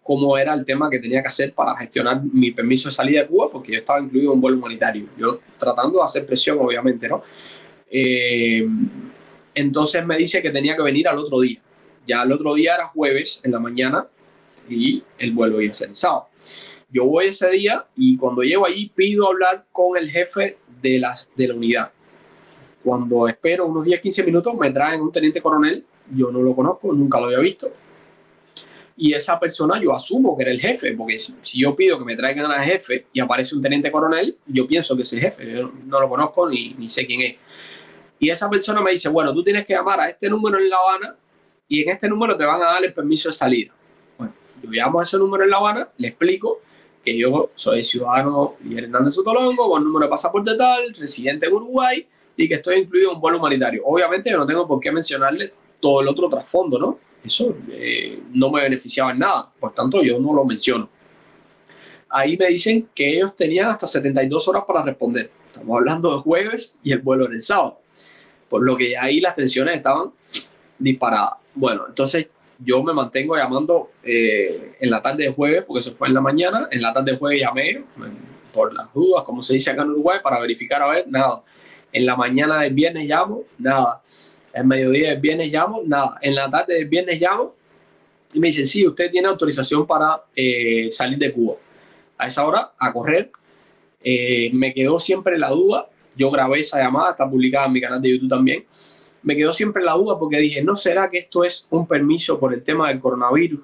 cómo 0.01 0.37
era 0.37 0.53
el 0.53 0.63
tema 0.63 0.89
que 0.89 0.99
tenía 0.99 1.21
que 1.21 1.27
hacer 1.27 1.53
para 1.53 1.75
gestionar 1.75 2.21
mi 2.23 2.51
permiso 2.51 2.87
de 2.87 2.95
salida 2.95 3.21
de 3.21 3.27
Cuba, 3.27 3.49
porque 3.51 3.73
yo 3.73 3.77
estaba 3.77 3.99
incluido 3.99 4.31
en 4.31 4.35
un 4.35 4.41
vuelo 4.41 4.57
humanitario. 4.57 5.07
Yo 5.17 5.41
tratando 5.57 5.99
de 5.99 6.05
hacer 6.05 6.25
presión, 6.25 6.57
obviamente, 6.61 7.09
¿no? 7.09 7.21
Eh, 7.91 8.65
entonces 9.53 10.05
me 10.05 10.17
dice 10.17 10.41
que 10.41 10.49
tenía 10.49 10.75
que 10.75 10.81
venir 10.81 11.07
al 11.07 11.17
otro 11.17 11.41
día. 11.41 11.59
Ya 12.07 12.23
el 12.23 12.31
otro 12.31 12.53
día 12.53 12.75
era 12.75 12.85
jueves 12.85 13.41
en 13.43 13.51
la 13.51 13.59
mañana 13.59 14.07
y 14.69 15.03
el 15.17 15.31
vuelo 15.33 15.59
iba 15.59 15.71
a 15.71 15.73
ser 15.73 15.89
el 15.89 15.95
sábado. 15.95 16.27
Yo 16.89 17.05
voy 17.05 17.25
ese 17.27 17.49
día 17.49 17.85
y 17.95 18.15
cuando 18.15 18.43
llego 18.43 18.65
allí 18.65 18.89
pido 18.95 19.27
hablar 19.27 19.65
con 19.73 19.97
el 19.97 20.09
jefe 20.09 20.57
de, 20.81 20.99
las, 20.99 21.29
de 21.35 21.49
la 21.49 21.55
unidad. 21.55 21.91
Cuando 22.87 23.27
espero 23.27 23.65
unos 23.65 23.83
10, 23.83 23.99
15 23.99 24.23
minutos 24.23 24.55
me 24.55 24.71
traen 24.71 25.01
un 25.01 25.11
teniente 25.11 25.41
coronel, 25.41 25.83
yo 26.09 26.31
no 26.31 26.41
lo 26.41 26.55
conozco, 26.55 26.93
nunca 26.93 27.19
lo 27.19 27.25
había 27.25 27.39
visto 27.39 27.69
y 28.99 29.13
esa 29.13 29.39
persona 29.39 29.79
yo 29.79 29.93
asumo 29.93 30.35
que 30.35 30.41
era 30.41 30.51
el 30.51 30.59
jefe, 30.59 30.93
porque 30.93 31.19
si 31.19 31.61
yo 31.61 31.75
pido 31.75 31.99
que 31.99 32.03
me 32.03 32.15
traigan 32.15 32.51
al 32.51 32.61
jefe 32.61 33.05
y 33.13 33.19
aparece 33.19 33.55
un 33.55 33.61
teniente 33.61 33.91
coronel, 33.91 34.35
yo 34.47 34.67
pienso 34.67 34.95
que 34.95 35.03
es 35.03 35.13
el 35.13 35.19
jefe, 35.19 35.53
yo 35.53 35.71
no 35.85 36.01
lo 36.01 36.09
conozco 36.09 36.49
ni, 36.49 36.73
ni 36.73 36.87
sé 36.87 37.05
quién 37.05 37.21
es. 37.21 37.35
Y 38.17 38.31
esa 38.31 38.49
persona 38.49 38.81
me 38.81 38.91
dice, 38.91 39.07
bueno, 39.09 39.31
tú 39.35 39.43
tienes 39.43 39.65
que 39.65 39.73
llamar 39.73 39.99
a 39.99 40.09
este 40.09 40.27
número 40.27 40.57
en 40.57 40.67
La 40.67 40.77
Habana 40.77 41.15
y 41.67 41.83
en 41.83 41.89
este 41.89 42.09
número 42.09 42.35
te 42.35 42.43
van 42.43 42.59
a 42.63 42.65
dar 42.65 42.83
el 42.83 42.91
permiso 42.91 43.29
de 43.29 43.33
salida. 43.33 43.71
Bueno, 44.17 44.33
yo 44.63 44.69
llamo 44.71 44.99
a 44.99 45.03
ese 45.03 45.17
número 45.19 45.43
en 45.43 45.51
La 45.51 45.57
Habana, 45.57 45.89
le 45.97 46.07
explico 46.07 46.61
que 47.03 47.15
yo 47.15 47.51
soy 47.53 47.83
ciudadano 47.83 48.55
y 48.67 48.79
Hernández 48.79 49.13
Sotolongo, 49.13 49.69
con 49.69 49.83
número 49.83 50.07
de 50.07 50.09
pasaporte 50.09 50.55
tal, 50.55 50.95
residente 50.95 51.45
en 51.45 51.53
Uruguay 51.53 52.07
y 52.37 52.47
que 52.47 52.53
estoy 52.55 52.79
incluido 52.79 53.13
un 53.13 53.19
vuelo 53.19 53.39
humanitario. 53.39 53.81
Obviamente 53.85 54.29
yo 54.29 54.37
no 54.37 54.45
tengo 54.45 54.67
por 54.67 54.79
qué 54.79 54.91
mencionarle 54.91 55.51
todo 55.79 56.01
el 56.01 56.07
otro 56.07 56.29
trasfondo, 56.29 56.79
¿no? 56.79 56.99
Eso 57.23 57.57
eh, 57.71 58.21
no 58.31 58.51
me 58.51 58.61
beneficiaba 58.61 59.11
en 59.11 59.19
nada, 59.19 59.51
por 59.59 59.73
tanto 59.73 60.01
yo 60.03 60.19
no 60.19 60.33
lo 60.33 60.45
menciono. 60.45 60.87
Ahí 62.09 62.37
me 62.37 62.47
dicen 62.47 62.87
que 62.95 63.17
ellos 63.17 63.35
tenían 63.35 63.67
hasta 63.67 63.85
72 63.85 64.47
horas 64.47 64.63
para 64.65 64.83
responder. 64.83 65.29
Estamos 65.51 65.75
hablando 65.75 66.15
de 66.15 66.21
jueves 66.21 66.79
y 66.83 66.93
el 66.93 66.99
vuelo 66.99 67.25
era 67.25 67.33
el 67.33 67.41
sábado. 67.41 67.81
Por 68.47 68.63
lo 68.63 68.77
que 68.77 68.95
ahí 68.95 69.19
las 69.19 69.35
tensiones 69.35 69.75
estaban 69.75 70.11
disparadas. 70.79 71.33
Bueno, 71.53 71.85
entonces 71.89 72.27
yo 72.59 72.81
me 72.83 72.93
mantengo 72.93 73.35
llamando 73.35 73.91
eh, 74.03 74.77
en 74.79 74.89
la 74.89 75.01
tarde 75.01 75.25
de 75.25 75.33
jueves, 75.33 75.63
porque 75.65 75.81
eso 75.81 75.95
fue 75.95 76.07
en 76.07 76.13
la 76.13 76.21
mañana. 76.21 76.69
En 76.71 76.81
la 76.81 76.93
tarde 76.93 77.11
de 77.11 77.17
jueves 77.17 77.41
llamé 77.41 77.83
por 78.53 78.73
las 78.73 78.93
dudas, 78.93 79.23
como 79.23 79.41
se 79.41 79.55
dice 79.55 79.71
acá 79.71 79.81
en 79.81 79.89
Uruguay, 79.89 80.19
para 80.23 80.39
verificar 80.39 80.81
a 80.81 80.87
ver, 80.87 81.05
nada. 81.09 81.43
En 81.91 82.05
la 82.05 82.15
mañana 82.15 82.61
del 82.61 82.73
viernes 82.73 83.07
llamo, 83.07 83.43
nada 83.57 84.01
el 84.57 84.65
mediodía 84.65 85.09
del 85.09 85.19
viernes 85.19 85.51
llamo, 85.51 85.81
nada, 85.85 86.17
en 86.21 86.33
la 86.33 86.49
tarde 86.49 86.73
del 86.75 86.87
viernes 86.87 87.21
llamo 87.21 87.55
y 88.33 88.39
me 88.39 88.47
dicen, 88.47 88.65
sí, 88.65 88.85
usted 88.85 89.11
tiene 89.11 89.27
autorización 89.27 89.85
para 89.85 90.23
eh, 90.35 90.89
salir 90.91 91.17
de 91.17 91.31
Cuba. 91.31 91.55
a 92.17 92.27
esa 92.27 92.45
hora 92.45 92.71
a 92.77 92.91
correr. 92.91 93.31
Eh, 94.03 94.49
me 94.53 94.73
quedó 94.73 94.99
siempre 94.99 95.37
la 95.37 95.49
duda, 95.49 95.87
yo 96.15 96.31
grabé 96.31 96.59
esa 96.59 96.79
llamada, 96.79 97.11
está 97.11 97.29
publicada 97.29 97.67
en 97.67 97.73
mi 97.73 97.81
canal 97.81 98.01
de 98.01 98.09
YouTube 98.09 98.29
también, 98.29 98.65
me 99.21 99.35
quedó 99.35 99.53
siempre 99.53 99.83
la 99.83 99.93
duda 99.93 100.17
porque 100.17 100.39
dije, 100.39 100.63
¿no 100.63 100.75
será 100.75 101.09
que 101.09 101.19
esto 101.19 101.43
es 101.43 101.67
un 101.69 101.87
permiso 101.87 102.39
por 102.39 102.53
el 102.53 102.63
tema 102.63 102.87
del 102.89 102.99
coronavirus 102.99 103.59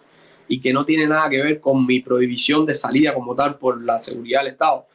y 0.48 0.60
que 0.60 0.74
no 0.74 0.86
tiene 0.86 1.08
nada 1.08 1.30
que 1.30 1.42
ver 1.42 1.60
con 1.60 1.86
mi 1.86 2.02
prohibición 2.02 2.66
de 2.66 2.76
salida 2.76 3.14
como 3.14 3.34
tal 3.36 3.58
por 3.58 3.82
la 3.82 3.98
seguridad 3.98 4.42
del 4.42 4.52
Estado? 4.52 4.86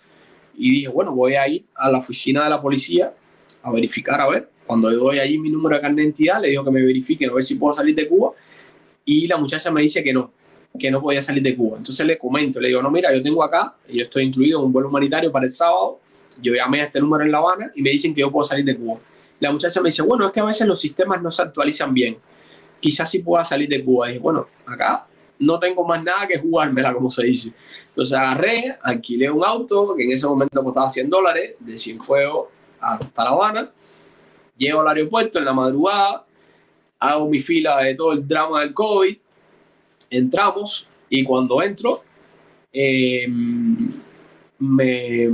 Y 0.59 0.71
dije, 0.73 0.89
bueno, 0.89 1.15
voy 1.15 1.37
a 1.37 1.47
ir 1.49 1.65
a 1.75 1.91
la 1.91 1.99
oficina 1.99 2.45
de 2.45 2.51
la 2.51 2.61
policía 2.61 3.15
a 3.63 3.71
verificar, 3.71 4.21
a 4.21 4.29
ver. 4.29 4.51
Cuando 4.67 4.91
yo 4.91 4.99
doy 4.99 5.19
allí 5.19 5.39
mi 5.39 5.51
número 5.51 5.77
de 5.77 5.81
carnet 5.81 5.97
de 5.97 6.03
identidad, 6.03 6.43
le 6.43 6.49
digo 6.49 6.65
que 6.65 6.71
me 6.71 6.83
verifiquen 6.83 7.31
a 7.31 7.35
ver 7.35 7.45
si 7.45 7.55
puedo 7.55 7.75
salir 7.75 7.95
de 7.95 8.07
Cuba. 8.07 8.33
Y 9.05 9.27
la 9.27 9.37
muchacha 9.39 9.71
me 9.71 9.81
dice 9.81 10.03
que 10.03 10.13
no, 10.13 10.31
que 10.79 10.91
no 10.91 11.01
podía 11.01 11.23
salir 11.23 11.43
de 11.43 11.57
Cuba. 11.57 11.79
Entonces 11.79 12.05
le 12.05 12.19
comento, 12.19 12.61
le 12.61 12.69
digo, 12.69 12.83
no, 12.83 12.91
mira, 12.91 13.15
yo 13.15 13.23
tengo 13.23 13.43
acá, 13.43 13.77
yo 13.89 14.03
estoy 14.03 14.25
incluido 14.25 14.59
en 14.59 14.67
un 14.67 14.73
vuelo 14.73 14.89
humanitario 14.89 15.33
para 15.33 15.47
el 15.47 15.51
sábado, 15.51 16.01
yo 16.43 16.55
llamé 16.55 16.83
a 16.83 16.85
este 16.85 17.01
número 17.01 17.25
en 17.25 17.33
La 17.33 17.39
Habana 17.39 17.73
y 17.75 17.83
me 17.83 17.91
dicen 17.91 18.15
que 18.15 18.21
yo 18.21 18.31
puedo 18.31 18.47
salir 18.47 18.65
de 18.65 18.77
Cuba. 18.77 19.01
La 19.41 19.53
muchacha 19.53 19.81
me 19.81 19.89
dice, 19.89 20.03
bueno, 20.03 20.27
es 20.27 20.33
que 20.33 20.41
a 20.41 20.45
veces 20.45 20.67
los 20.67 20.81
sistemas 20.81 21.23
no 21.23 21.31
se 21.31 21.43
actualizan 21.43 21.95
bien. 21.95 22.19
Quizás 22.81 23.11
sí 23.11 23.21
pueda 23.21 23.45
salir 23.45 23.69
de 23.69 23.85
Cuba. 23.85 24.07
Y 24.09 24.13
dije, 24.13 24.21
bueno, 24.21 24.49
acá 24.67 25.07
no 25.39 25.59
tengo 25.59 25.85
más 25.87 26.03
nada 26.03 26.27
que 26.27 26.39
jugármela, 26.39 26.93
como 26.93 27.11
se 27.11 27.25
dice. 27.25 27.53
Entonces 27.99 28.17
agarré, 28.17 28.77
alquilé 28.81 29.29
un 29.29 29.45
auto 29.45 29.97
que 29.97 30.05
en 30.05 30.13
ese 30.13 30.25
momento 30.25 30.63
costaba 30.63 30.89
100 30.89 31.11
dólares, 31.11 31.57
de 31.59 31.77
Cienfuegos 31.77 32.47
hasta 32.81 33.25
La 33.25 33.31
Habana. 33.31 33.73
Llego 34.57 34.83
al 34.83 34.87
aeropuerto 34.87 35.41
en 35.41 35.45
la 35.45 35.53
madrugada, 35.53 36.25
hago 37.01 37.29
mi 37.29 37.41
fila 37.41 37.79
de 37.79 37.97
todo 37.97 38.13
el 38.13 38.29
drama 38.29 38.61
del 38.61 38.73
COVID, 38.73 39.19
entramos 40.11 40.87
y 41.11 41.25
cuando 41.25 41.61
entro, 41.61 42.05
em, 42.73 43.91
me, 44.61 45.29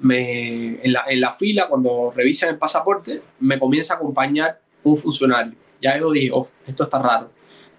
me, 0.00 0.84
en, 0.84 0.92
la, 0.92 1.04
en, 1.06 1.20
la, 1.20 1.32
fila, 1.32 1.68
cuando 1.68 2.10
revisan 2.10 2.48
el 2.48 2.58
pasaporte, 2.58 3.22
me 3.38 3.56
comienza 3.56 3.94
a 3.94 3.98
acompañar 3.98 4.60
un 4.82 4.96
funcionario. 4.96 5.54
Ya 5.80 5.96
yo 5.96 6.10
dije, 6.10 6.30
oh, 6.32 6.48
esto 6.66 6.82
está 6.82 6.98
raro. 7.00 7.30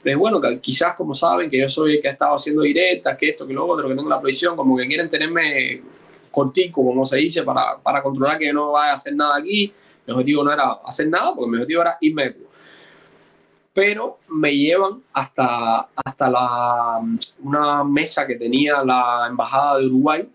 Pero 0.04 0.20
bueno, 0.20 0.42
quizás 0.60 0.96
como 0.96 1.14
saben 1.14 1.50
que 1.50 1.60
yo 1.60 1.70
soy 1.70 1.96
el 1.96 2.02
que 2.02 2.08
ha 2.08 2.12
estado 2.12 2.36
haciendo 2.36 2.64
directas, 2.64 3.18
que 3.18 3.30
esto, 3.30 3.46
que 3.46 3.54
lo 3.54 3.66
otro, 3.66 3.88
que 3.88 3.96
tengo 3.96 4.10
la 4.10 4.20
prohibición, 4.20 4.56
como 4.56 4.76
que 4.76 4.88
quieren 4.88 5.08
tenerme 5.08 5.82
cortico, 6.32 6.84
como 6.84 7.06
se 7.06 7.18
dice, 7.18 7.44
para, 7.44 7.78
para 7.78 8.02
controlar 8.02 8.40
que 8.40 8.48
yo 8.48 8.54
no 8.54 8.72
vaya 8.72 8.94
a 8.94 8.96
hacer 8.96 9.16
nada 9.16 9.36
aquí. 9.38 9.72
Mi 10.08 10.14
objetivo 10.14 10.44
no 10.44 10.52
era 10.52 10.80
hacer 10.86 11.08
nada, 11.10 11.36
porque 11.36 11.52
mi 11.52 11.58
objetivo 11.58 11.82
era 11.82 11.98
irme. 12.02 12.36
Pero 13.74 14.20
me 14.30 14.56
llevan 14.56 15.02
hasta, 15.14 15.90
hasta 15.96 16.30
la, 16.30 17.00
una 17.44 17.84
mesa 17.84 18.26
que 18.26 18.36
tenía 18.36 18.84
la 18.84 19.28
Embajada 19.30 19.78
de 19.78 19.88
Uruguay, 19.88 20.28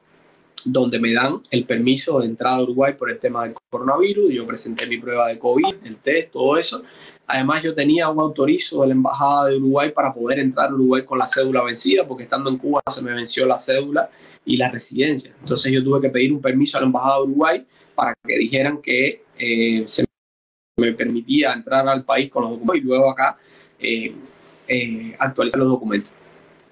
donde 0.64 0.98
me 0.98 1.12
dan 1.12 1.40
el 1.51 1.64
permiso 1.64 2.18
de 2.20 2.26
entrada 2.26 2.56
a 2.56 2.62
Uruguay 2.62 2.94
por 2.94 3.10
el 3.10 3.18
tema 3.18 3.44
del 3.44 3.55
coronavirus. 3.70 4.32
Yo 4.32 4.47
presenté 4.47 4.86
mi 4.86 4.98
prueba 4.98 5.28
de 5.28 5.38
COVID, 5.38 5.74
el 5.84 5.97
test, 5.97 6.32
todo 6.32 6.56
eso. 6.56 6.82
Además, 7.27 7.62
yo 7.62 7.74
tenía 7.74 8.09
un 8.09 8.20
autorizo 8.20 8.82
de 8.82 8.89
la 8.89 8.93
Embajada 8.93 9.48
de 9.48 9.57
Uruguay 9.57 9.90
para 9.90 10.15
poder 10.15 10.39
entrar 10.39 10.70
a 10.70 10.74
Uruguay 10.74 11.05
con 11.05 11.19
la 11.19 11.27
cédula 11.27 11.62
vencida, 11.65 12.07
porque 12.07 12.23
estando 12.23 12.48
en 12.48 12.57
Cuba 12.57 12.81
se 12.89 13.03
me 13.03 13.12
venció 13.12 13.44
la 13.47 13.57
cédula 13.57 14.09
y 14.44 14.57
la 14.57 14.70
residencia. 14.70 15.35
Entonces 15.40 15.73
yo 15.73 15.82
tuve 15.82 16.01
que 16.01 16.11
pedir 16.11 16.32
un 16.32 16.40
permiso 16.40 16.78
a 16.78 16.81
la 16.81 16.86
Embajada 16.86 17.16
de 17.16 17.23
Uruguay 17.23 17.66
para 17.97 18.15
que 18.24 18.39
dijeran 18.39 18.81
que 18.81 19.24
eh, 19.36 19.82
se 19.86 20.05
me 20.77 20.93
permitía 20.93 21.53
entrar 21.53 21.89
al 21.89 22.05
país 22.05 22.31
con 22.31 22.44
los 22.44 22.53
documentos 22.53 22.85
y 22.85 22.86
luego 22.86 23.11
acá 23.11 23.36
eh, 23.81 24.15
eh, 24.69 25.16
actualizar 25.19 25.59
los 25.59 25.70
documentos. 25.70 26.12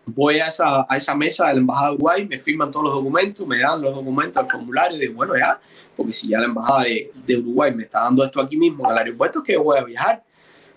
Voy 0.06 0.38
a 0.38 0.48
esa, 0.48 0.86
a 0.88 0.96
esa 0.96 1.16
mesa 1.16 1.48
de 1.48 1.54
la 1.54 1.60
Embajada 1.60 1.88
de 1.88 1.94
Uruguay, 1.94 2.28
me 2.28 2.38
firman 2.38 2.70
todos 2.70 2.84
los 2.84 2.94
documentos, 2.94 3.44
me 3.44 3.58
dan 3.58 3.80
los 3.80 3.94
documentos, 3.94 4.40
el 4.40 4.48
formulario, 4.48 4.98
y 4.98 5.00
digo, 5.00 5.14
bueno, 5.14 5.36
ya, 5.36 5.58
porque 5.96 6.12
si 6.12 6.28
ya 6.28 6.38
la 6.38 6.44
Embajada 6.44 6.84
de, 6.84 7.10
de 7.26 7.38
Uruguay 7.38 7.74
me 7.74 7.84
está 7.84 8.00
dando 8.00 8.22
esto 8.22 8.40
aquí 8.40 8.56
mismo 8.56 8.88
el 8.88 8.98
aeropuerto, 8.98 9.42
que 9.42 9.56
voy 9.56 9.78
a 9.78 9.82
viajar 9.82 10.22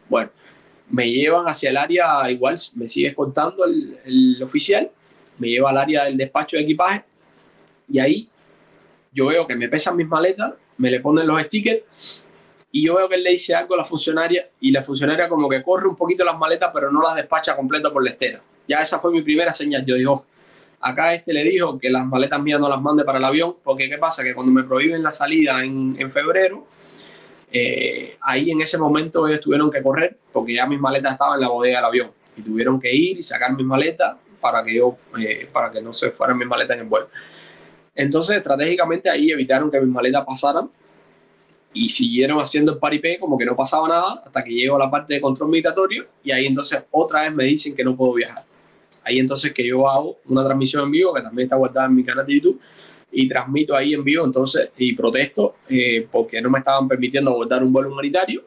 bueno, 0.10 0.32
me 0.90 1.10
llevan 1.10 1.48
hacia 1.48 1.70
el 1.70 1.78
área, 1.78 2.30
igual 2.32 2.58
me 2.76 2.88
sigue 2.88 3.14
contando 3.14 3.66
el, 3.66 4.42
oficial, 4.42 4.90
me 5.38 5.50
lleva 5.50 5.70
al 5.70 5.78
área 5.78 6.06
del 6.06 6.18
despacho 6.18 6.58
de 6.58 6.64
equipaje 6.64 7.04
y 7.90 8.00
ahí 8.00 8.30
yo 9.12 9.28
veo 9.28 9.46
que 9.48 9.56
me 9.56 9.68
pesan 9.68 9.96
mis 9.96 10.08
maletas, 10.08 10.54
me 10.78 10.90
le 10.90 11.00
ponen 11.00 11.28
los 11.28 11.42
stickers 11.44 12.26
y 12.72 12.86
yo 12.86 12.96
veo 12.96 13.10
que 13.10 13.16
él 13.16 13.24
le 13.24 13.32
dice 13.32 13.56
algo 13.56 13.74
a 13.74 13.78
la 13.78 13.86
funcionaria 13.86 14.50
y 14.60 14.72
la 14.72 14.84
funcionaria 14.84 15.28
como 15.28 15.50
que 15.50 15.64
corre 15.64 15.88
un 15.88 15.96
poquito 15.96 16.24
las 16.24 16.38
maletas 16.38 16.72
pero 16.74 16.92
no 16.92 17.02
las 17.02 17.16
despacha 17.16 17.56
completa 17.56 17.92
por 17.92 18.04
la 18.04 18.12
estera. 18.12 18.42
Ya 18.68 18.80
esa 18.80 19.00
fue 19.00 19.12
mi 19.12 19.22
primera 19.22 19.54
señal. 19.54 19.86
Yo 19.86 19.96
digo, 19.96 20.26
acá 20.82 21.14
este 21.14 21.34
le 21.34 21.44
dijo 21.44 21.80
que 21.80 21.90
las 21.90 22.06
maletas 22.06 22.42
mías 22.42 22.60
no 22.60 22.68
las 22.68 22.82
mande 22.82 23.04
para 23.04 23.18
el 23.18 23.24
avión 23.24 23.56
porque 23.64 23.90
¿qué 23.90 23.98
pasa? 23.98 24.24
Que 24.24 24.34
cuando 24.34 24.52
me 24.52 24.64
prohíben 24.64 25.02
la 25.02 25.12
salida 25.12 25.64
en, 25.64 25.96
en 25.98 26.12
febrero, 26.12 26.68
eh, 27.52 28.18
ahí 28.22 28.52
en 28.52 28.62
ese 28.62 28.78
momento 28.78 29.28
ellos 29.28 29.40
tuvieron 29.40 29.72
que 29.72 29.82
correr 29.82 30.18
porque 30.34 30.54
ya 30.54 30.66
mis 30.66 30.80
maletas 30.80 31.14
estaban 31.14 31.36
en 31.36 31.42
la 31.42 31.50
bodega 31.50 31.78
del 31.78 31.86
avión 31.86 32.12
y 32.36 32.42
tuvieron 32.42 32.80
que 32.80 32.94
ir 32.94 33.18
y 33.18 33.24
sacar 33.24 33.56
mis 33.56 33.66
maletas 33.66 34.18
para 34.42 34.64
que 34.64 34.76
yo, 34.76 34.98
eh, 35.20 35.48
para 35.52 35.72
que 35.72 35.82
no 35.82 35.94
se 35.94 36.12
fueran 36.12 36.38
mis 36.38 36.48
maletas 36.48 36.76
en 36.76 36.84
el 36.84 36.88
vuelo. 36.88 37.10
Entonces, 37.96 38.38
estratégicamente 38.38 39.10
ahí 39.10 39.32
evitaron 39.32 39.72
que 39.72 39.80
mis 39.80 39.90
maletas 39.90 40.24
pasaran 40.24 40.70
y 41.74 41.90
siguieron 41.90 42.40
haciendo 42.40 42.74
el 42.74 42.80
paripé 42.80 43.18
como 43.20 43.38
que 43.38 43.46
no 43.46 43.56
pasaba 43.56 43.88
nada 43.88 44.22
hasta 44.26 44.44
que 44.44 44.52
llego 44.52 44.76
a 44.76 44.80
la 44.80 44.90
parte 44.90 45.16
de 45.16 45.22
control 45.22 45.50
migratorio 45.50 46.06
y 46.24 46.32
ahí 46.32 46.46
entonces 46.46 46.84
otra 46.92 47.22
vez 47.22 47.34
me 47.34 47.46
dicen 47.46 47.76
que 47.76 47.84
no 47.84 47.96
puedo 47.96 48.14
viajar. 48.14 48.44
Ahí 49.04 49.20
entonces 49.20 49.54
que 49.54 49.66
yo 49.66 49.90
hago 49.90 50.18
una 50.26 50.44
transmisión 50.44 50.84
en 50.84 50.92
vivo 50.92 51.14
que 51.14 51.22
también 51.22 51.46
está 51.46 51.56
guardada 51.56 51.88
en 51.88 51.96
mi 51.96 52.04
canal 52.04 52.26
de 52.26 52.34
YouTube 52.34 52.62
y 53.12 53.28
transmito 53.28 53.76
ahí 53.76 53.94
en 53.94 54.04
vivo 54.04 54.26
entonces 54.26 54.70
y 54.78 54.94
protesto 54.94 55.56
eh, 55.70 56.08
porque 56.12 56.42
no 56.42 56.50
me 56.50 56.60
estaban 56.60 56.88
permitiendo 56.88 57.32
abordar 57.32 57.64
un 57.64 57.72
vuelo 57.72 57.92
humanitario. 57.92 58.44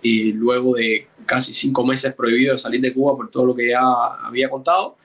Y 0.00 0.32
luego 0.32 0.76
de 0.76 1.08
casi 1.26 1.52
cinco 1.52 1.84
meses 1.84 2.14
prohibido 2.14 2.54
de 2.54 2.58
salir 2.58 2.80
de 2.80 2.92
Cuba 2.94 3.16
por 3.16 3.30
todo 3.30 3.46
lo 3.46 3.54
que 3.54 3.68
ya 3.68 3.80
había 4.24 4.48
contado 4.48 4.96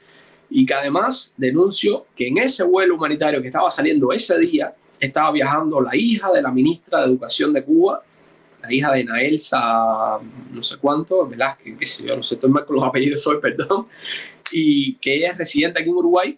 y 0.50 0.66
que 0.66 0.74
además 0.74 1.34
denuncio 1.36 2.06
que 2.16 2.28
en 2.28 2.38
ese 2.38 2.64
vuelo 2.64 2.96
humanitario 2.96 3.42
que 3.42 3.48
estaba 3.48 3.72
saliendo 3.72 4.12
ese 4.12 4.38
día 4.38 4.74
estaba 5.00 5.32
viajando 5.32 5.82
la 5.82 5.96
hija 5.96 6.32
de 6.32 6.42
la 6.42 6.52
ministra 6.52 7.02
de 7.02 7.08
Educación 7.08 7.52
de 7.54 7.64
Cuba, 7.64 8.04
la 8.62 8.74
hija 8.74 8.94
de 8.94 9.04
Naelsa, 9.04 10.20
no 10.52 10.64
sé 10.64 10.78
cuánto, 10.78 11.28
Velázquez, 11.28 11.78
qué 11.78 11.86
sé 11.86 12.06
yo, 12.06 12.16
no 12.16 12.24
sé, 12.24 12.36
estoy 12.36 12.50
mal 12.50 12.66
con 12.66 12.78
los 12.78 12.86
apellidos 12.88 13.26
hoy, 13.28 13.40
perdón, 13.42 13.84
y 14.52 14.94
que 14.96 15.16
ella 15.16 15.32
es 15.32 15.38
residente 15.38 15.82
aquí 15.82 15.90
en 15.90 15.96
Uruguay 15.96 16.38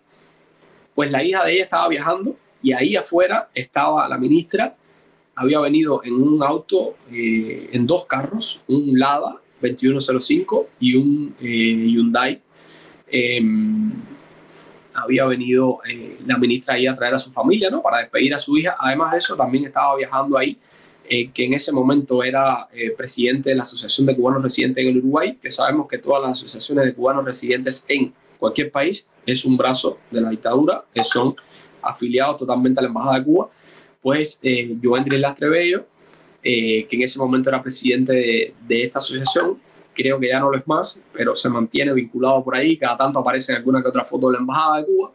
pues 0.96 1.12
la 1.12 1.24
hija 1.24 1.44
de 1.44 1.54
ella 1.54 1.64
estaba 1.64 1.88
viajando 1.90 2.38
y 2.64 2.72
ahí 2.72 2.96
afuera 2.96 3.50
estaba 3.54 4.08
la 4.08 4.18
ministra, 4.18 4.76
había 5.36 5.60
venido 5.60 6.02
en 6.04 6.14
un 6.14 6.42
auto, 6.42 6.96
eh, 7.12 7.70
en 7.74 7.86
dos 7.86 8.06
carros, 8.06 8.62
un 8.68 8.98
Lada 8.98 9.42
2105 9.62 10.70
y 10.80 10.96
un 10.96 11.36
eh, 11.42 11.88
Hyundai. 11.92 12.42
Em, 13.08 13.92
había 14.94 15.26
venido 15.26 15.80
eh, 15.88 16.18
la 16.26 16.38
ministra 16.38 16.76
ahí 16.76 16.88
a 16.88 16.96
traer 16.96 17.14
a 17.14 17.20
su 17.20 17.30
familia, 17.32 17.70
¿no? 17.70 17.82
Para 17.82 18.00
despedir 18.00 18.34
a 18.34 18.40
su 18.40 18.58
hija. 18.58 18.78
Además 18.80 19.12
de 19.12 19.18
eso, 19.18 19.36
también 19.36 19.66
estaba 19.66 19.96
viajando 19.98 20.38
ahí, 20.38 20.58
que 21.08 21.46
en 21.46 21.54
ese 21.54 21.72
momento 21.72 22.24
era 22.24 22.68
presidente 22.98 23.52
de 23.52 23.56
la 23.56 23.62
Asociación 23.62 24.08
de 24.08 24.16
Cubanos 24.16 24.42
Residentes 24.42 24.84
en 24.84 24.90
el 24.90 24.98
Uruguay, 24.98 25.38
que 25.40 25.52
sabemos 25.52 25.88
que 25.88 26.00
todas 26.00 26.24
las 26.24 26.32
asociaciones 26.32 26.86
de 26.86 26.96
cubanos 26.96 27.24
residentes 27.24 27.86
en 27.88 28.12
cualquier 28.38 28.72
país 28.72 29.08
es 29.26 29.46
un 29.46 29.58
brazo 29.58 30.00
de 30.12 30.22
la 30.22 30.30
dictadura, 30.30 30.84
que 30.94 31.04
son 31.04 31.36
afiliados 31.82 32.38
totalmente 32.38 32.80
a 32.80 32.84
la 32.84 32.90
Embajada 32.90 33.20
de 33.20 33.26
Cuba, 33.26 33.50
pues 34.02 34.40
eh, 34.44 34.76
yo 34.82 34.96
Andrés 34.96 35.20
Lastrebello, 35.20 35.86
eh, 36.44 36.86
que 36.88 36.96
en 36.96 37.04
ese 37.04 37.18
momento 37.18 37.50
era 37.50 37.62
presidente 37.62 38.14
de, 38.14 38.54
de, 38.68 38.84
esta 38.84 39.00
asociación, 39.00 39.60
creo 39.94 40.20
que 40.20 40.28
ya 40.28 40.40
no 40.40 40.52
lo 40.52 40.58
es 40.58 40.68
más, 40.68 41.00
pero 41.12 41.36
se 41.36 41.50
mantiene 41.50 41.94
vinculado 41.94 42.44
por 42.44 42.56
ahí, 42.56 42.78
cada 42.78 42.98
tanto 42.98 43.20
aparece 43.20 43.52
en 43.52 43.58
alguna 43.58 43.82
que 43.82 43.88
otra 43.88 44.06
foto 44.06 44.28
de 44.28 44.34
la 44.34 44.40
Embajada 44.40 44.78
de 44.78 44.86
Cuba, 44.86 45.12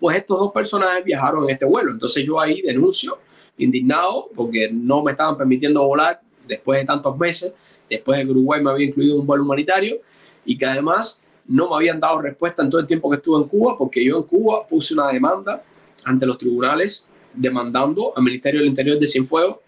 pues 0.00 0.16
estos 0.16 0.38
dos 0.38 0.52
personajes 0.52 1.04
viajaron 1.04 1.44
en 1.44 1.50
este 1.50 1.64
vuelo, 1.64 1.90
entonces 1.90 2.24
yo 2.24 2.40
ahí 2.40 2.62
denuncio, 2.62 3.18
indignado, 3.58 4.30
porque 4.34 4.70
no 4.72 5.02
me 5.02 5.12
estaban 5.12 5.36
permitiendo 5.36 5.82
volar 5.86 6.20
después 6.46 6.80
de 6.80 6.86
tantos 6.86 7.16
meses, 7.18 7.52
después 7.88 8.18
de 8.18 8.24
que 8.24 8.30
Uruguay 8.30 8.62
me 8.62 8.70
había 8.70 8.86
incluido 8.86 9.16
un 9.16 9.26
vuelo 9.26 9.44
humanitario, 9.44 10.00
y 10.44 10.56
que 10.56 10.66
además 10.66 11.22
no 11.52 11.68
me 11.68 11.76
habían 11.76 12.00
dado 12.00 12.22
respuesta 12.22 12.62
en 12.62 12.70
todo 12.70 12.80
el 12.80 12.86
tiempo 12.86 13.10
que 13.10 13.16
estuve 13.16 13.42
en 13.42 13.46
Cuba, 13.46 13.76
porque 13.76 14.02
yo 14.02 14.16
en 14.16 14.22
Cuba 14.22 14.66
puse 14.66 14.94
una 14.94 15.08
demanda 15.08 15.62
ante 16.06 16.24
los 16.24 16.38
tribunales 16.38 17.06
demandando 17.34 18.14
al 18.16 18.22
Ministerio 18.22 18.60
del 18.60 18.68
Interior 18.70 18.98
de 18.98 19.06
Cienfuegos 19.06 19.58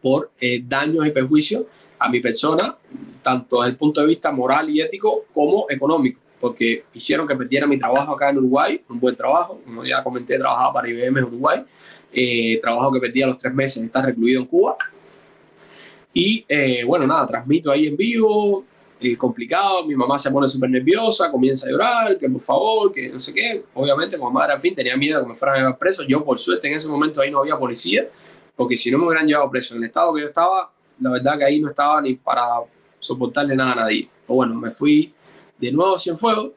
por 0.00 0.30
eh, 0.40 0.62
daños 0.64 1.04
y 1.06 1.10
perjuicios 1.10 1.64
a 1.98 2.08
mi 2.08 2.20
persona, 2.20 2.76
tanto 3.20 3.58
desde 3.58 3.72
el 3.72 3.76
punto 3.76 4.00
de 4.00 4.06
vista 4.06 4.30
moral 4.30 4.70
y 4.70 4.80
ético 4.80 5.24
como 5.34 5.66
económico, 5.68 6.20
porque 6.40 6.84
hicieron 6.94 7.26
que 7.26 7.34
perdiera 7.34 7.66
mi 7.66 7.80
trabajo 7.80 8.12
acá 8.12 8.30
en 8.30 8.38
Uruguay, 8.38 8.80
un 8.88 9.00
buen 9.00 9.16
trabajo, 9.16 9.60
como 9.64 9.84
ya 9.84 10.04
comenté, 10.04 10.38
trabajaba 10.38 10.72
para 10.72 10.88
IBM 10.88 11.18
en 11.18 11.24
Uruguay, 11.24 11.64
eh, 12.12 12.60
trabajo 12.62 12.92
que 12.92 13.00
perdí 13.00 13.22
a 13.22 13.26
los 13.26 13.38
tres 13.38 13.52
meses 13.52 13.82
de 13.82 13.86
estar 13.86 14.04
recluido 14.04 14.40
en 14.40 14.46
Cuba. 14.46 14.76
Y 16.14 16.44
eh, 16.48 16.84
bueno, 16.84 17.08
nada, 17.08 17.26
transmito 17.26 17.72
ahí 17.72 17.88
en 17.88 17.96
vivo, 17.96 18.64
complicado, 19.16 19.84
mi 19.86 19.94
mamá 19.94 20.18
se 20.18 20.30
pone 20.30 20.48
súper 20.48 20.70
nerviosa, 20.70 21.30
comienza 21.30 21.66
a 21.66 21.70
llorar, 21.70 22.18
que 22.18 22.28
por 22.28 22.40
favor, 22.40 22.92
que 22.92 23.08
no 23.08 23.18
sé 23.18 23.32
qué. 23.32 23.64
Obviamente, 23.74 24.18
como 24.18 24.30
madre 24.30 24.54
al 24.54 24.60
fin 24.60 24.74
tenía 24.74 24.96
miedo 24.96 25.18
de 25.18 25.24
que 25.24 25.30
me 25.30 25.36
fueran 25.36 25.56
a 25.56 25.58
llevar 25.60 25.78
preso. 25.78 26.02
Yo, 26.02 26.24
por 26.24 26.38
suerte, 26.38 26.68
en 26.68 26.74
ese 26.74 26.88
momento 26.88 27.20
ahí 27.20 27.30
no 27.30 27.38
había 27.38 27.56
policía, 27.56 28.08
porque 28.56 28.76
si 28.76 28.90
no 28.90 28.98
me 28.98 29.06
hubieran 29.06 29.26
llevado 29.26 29.50
preso 29.50 29.74
en 29.74 29.82
el 29.82 29.86
estado 29.86 30.12
que 30.14 30.22
yo 30.22 30.26
estaba, 30.26 30.70
la 31.00 31.10
verdad 31.10 31.38
que 31.38 31.44
ahí 31.44 31.60
no 31.60 31.68
estaba 31.68 32.00
ni 32.02 32.14
para 32.14 32.44
soportarle 32.98 33.54
nada 33.54 33.72
a 33.72 33.76
nadie. 33.76 34.08
O 34.26 34.34
bueno, 34.34 34.54
me 34.54 34.70
fui 34.70 35.14
de 35.58 35.72
nuevo 35.72 35.94
a 35.94 35.98
Cienfuegos 35.98 36.52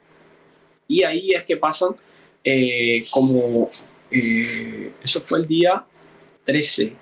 y 0.87 1.03
ahí 1.03 1.31
es 1.31 1.43
que 1.43 1.57
pasan 1.57 1.95
eh, 2.43 3.03
como, 3.11 3.69
eh, 4.09 4.93
eso 5.03 5.21
fue 5.21 5.39
el 5.39 5.47
día 5.47 5.85
13, 6.45 6.95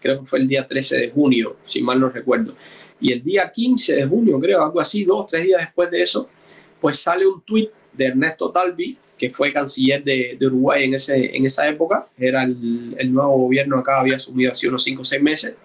creo 0.00 0.20
que 0.20 0.26
fue 0.26 0.38
el 0.38 0.48
día 0.48 0.66
13 0.66 0.98
de 0.98 1.10
junio, 1.10 1.56
si 1.64 1.80
mal 1.82 1.98
no 1.98 2.10
recuerdo. 2.10 2.54
Y 3.02 3.12
el 3.12 3.22
día 3.22 3.50
15 3.50 3.96
de 3.96 4.06
junio, 4.06 4.40
creo, 4.40 4.64
algo 4.64 4.80
así, 4.80 5.04
dos, 5.04 5.26
tres 5.26 5.44
días 5.44 5.60
después 5.60 5.90
de 5.90 6.00
eso, 6.00 6.28
pues 6.80 6.98
sale 6.98 7.26
un 7.26 7.42
tuit 7.42 7.70
de 7.92 8.06
Ernesto 8.06 8.50
Talvi, 8.50 8.96
que 9.18 9.28
fue 9.30 9.52
canciller 9.52 10.02
de, 10.02 10.36
de, 10.38 10.46
Uruguay 10.46 10.84
en, 10.84 10.94
ese, 10.94 11.36
en 11.36 11.44
esa 11.44 11.68
época, 11.68 12.06
era 12.16 12.44
el, 12.44 12.94
el 12.96 13.12
nuevo 13.12 13.36
gobierno 13.38 13.78
acá, 13.78 14.00
había 14.00 14.16
asumido 14.16 14.52
hace 14.52 14.68
unos 14.68 14.82
cinco 14.82 15.02
o 15.02 15.04
seis 15.04 15.22
meses, 15.22 15.56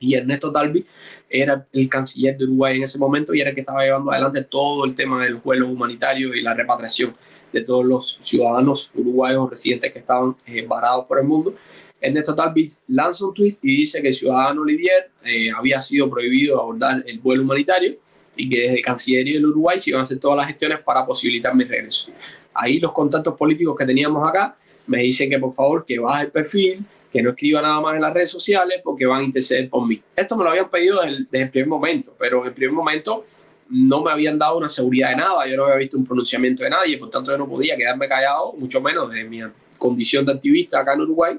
y 0.00 0.14
Ernesto 0.14 0.50
Talvi 0.50 0.84
era 1.28 1.66
el 1.72 1.88
canciller 1.88 2.36
de 2.36 2.44
Uruguay 2.44 2.78
en 2.78 2.84
ese 2.84 2.98
momento 2.98 3.34
y 3.34 3.40
era 3.40 3.50
el 3.50 3.54
que 3.54 3.60
estaba 3.60 3.84
llevando 3.84 4.10
adelante 4.10 4.42
todo 4.42 4.84
el 4.86 4.94
tema 4.94 5.22
del 5.22 5.36
vuelo 5.36 5.68
humanitario 5.68 6.34
y 6.34 6.42
la 6.42 6.54
repatriación 6.54 7.14
de 7.52 7.62
todos 7.62 7.84
los 7.84 8.18
ciudadanos 8.20 8.90
uruguayos 8.94 9.50
residentes 9.50 9.92
que 9.92 9.98
estaban 9.98 10.34
eh, 10.46 10.64
varados 10.66 11.04
por 11.04 11.18
el 11.18 11.26
mundo. 11.26 11.54
Ernesto 12.00 12.34
Talvi 12.34 12.68
lanza 12.88 13.26
un 13.26 13.34
tweet 13.34 13.58
y 13.62 13.76
dice 13.76 14.00
que 14.00 14.12
ciudadano 14.12 14.64
Lidier 14.64 15.10
eh, 15.24 15.50
había 15.50 15.80
sido 15.80 16.08
prohibido 16.08 16.60
abordar 16.60 17.04
el 17.06 17.18
vuelo 17.18 17.42
humanitario 17.42 17.96
y 18.36 18.48
que 18.48 18.60
desde 18.62 18.80
Cancillería 18.80 19.34
del 19.34 19.46
Uruguay 19.46 19.78
se 19.78 19.90
iban 19.90 20.00
a 20.00 20.02
hacer 20.02 20.18
todas 20.18 20.38
las 20.38 20.46
gestiones 20.46 20.80
para 20.80 21.04
posibilitar 21.04 21.54
mi 21.54 21.64
regreso. 21.64 22.10
Ahí 22.54 22.78
los 22.80 22.92
contactos 22.92 23.36
políticos 23.36 23.76
que 23.78 23.84
teníamos 23.84 24.26
acá 24.26 24.56
me 24.86 25.02
dicen 25.02 25.28
que 25.28 25.38
por 25.38 25.52
favor 25.52 25.84
que 25.84 25.98
baje 25.98 26.24
el 26.24 26.30
perfil, 26.30 26.84
que 27.12 27.22
no 27.22 27.30
escriba 27.30 27.60
nada 27.60 27.80
más 27.80 27.96
en 27.96 28.02
las 28.02 28.14
redes 28.14 28.30
sociales 28.30 28.80
porque 28.82 29.04
van 29.04 29.20
a 29.20 29.24
interceder 29.24 29.68
por 29.68 29.86
mí. 29.86 30.00
Esto 30.16 30.36
me 30.36 30.44
lo 30.44 30.50
habían 30.50 30.70
pedido 30.70 31.00
desde 31.00 31.16
el, 31.16 31.28
desde 31.30 31.44
el 31.44 31.50
primer 31.50 31.68
momento, 31.68 32.14
pero 32.18 32.40
en 32.40 32.48
el 32.48 32.54
primer 32.54 32.72
momento 32.72 33.24
no 33.68 34.02
me 34.02 34.10
habían 34.10 34.38
dado 34.38 34.58
una 34.58 34.68
seguridad 34.68 35.10
de 35.10 35.16
nada, 35.16 35.46
yo 35.46 35.56
no 35.56 35.64
había 35.64 35.76
visto 35.76 35.96
un 35.96 36.04
pronunciamiento 36.04 36.64
de 36.64 36.70
nadie, 36.70 36.98
por 36.98 37.10
tanto 37.10 37.30
yo 37.30 37.38
no 37.38 37.48
podía 37.48 37.76
quedarme 37.76 38.08
callado, 38.08 38.52
mucho 38.54 38.80
menos 38.80 39.10
de 39.10 39.24
mi 39.24 39.40
condición 39.78 40.26
de 40.26 40.32
activista 40.32 40.80
acá 40.80 40.94
en 40.94 41.02
Uruguay. 41.02 41.38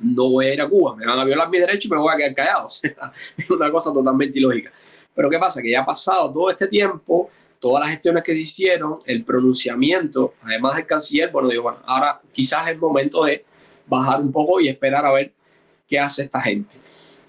No 0.00 0.30
voy 0.30 0.46
a 0.46 0.54
ir 0.54 0.60
a 0.60 0.68
Cuba, 0.68 0.96
me 0.96 1.06
van 1.06 1.18
a 1.18 1.24
violar 1.24 1.48
mis 1.50 1.60
derechos 1.60 1.86
y 1.86 1.88
me 1.90 1.98
voy 1.98 2.12
a 2.12 2.16
quedar 2.16 2.34
callado. 2.34 2.68
Es 3.36 3.50
una 3.50 3.70
cosa 3.70 3.92
totalmente 3.92 4.38
ilógica. 4.38 4.72
Pero 5.14 5.28
¿qué 5.28 5.38
pasa? 5.38 5.60
Que 5.60 5.70
ya 5.70 5.82
ha 5.82 5.86
pasado 5.86 6.32
todo 6.32 6.50
este 6.50 6.66
tiempo, 6.66 7.30
todas 7.58 7.80
las 7.80 7.90
gestiones 7.90 8.22
que 8.22 8.32
se 8.32 8.38
hicieron, 8.38 8.98
el 9.04 9.24
pronunciamiento, 9.24 10.34
además 10.42 10.76
del 10.76 10.86
canciller, 10.86 11.30
bueno, 11.30 11.48
digo, 11.48 11.64
bueno, 11.64 11.78
ahora 11.84 12.20
quizás 12.32 12.66
es 12.66 12.72
el 12.72 12.78
momento 12.78 13.24
de 13.24 13.44
bajar 13.86 14.20
un 14.20 14.32
poco 14.32 14.60
y 14.60 14.68
esperar 14.68 15.04
a 15.04 15.12
ver 15.12 15.32
qué 15.86 15.98
hace 15.98 16.22
esta 16.22 16.40
gente. 16.40 16.76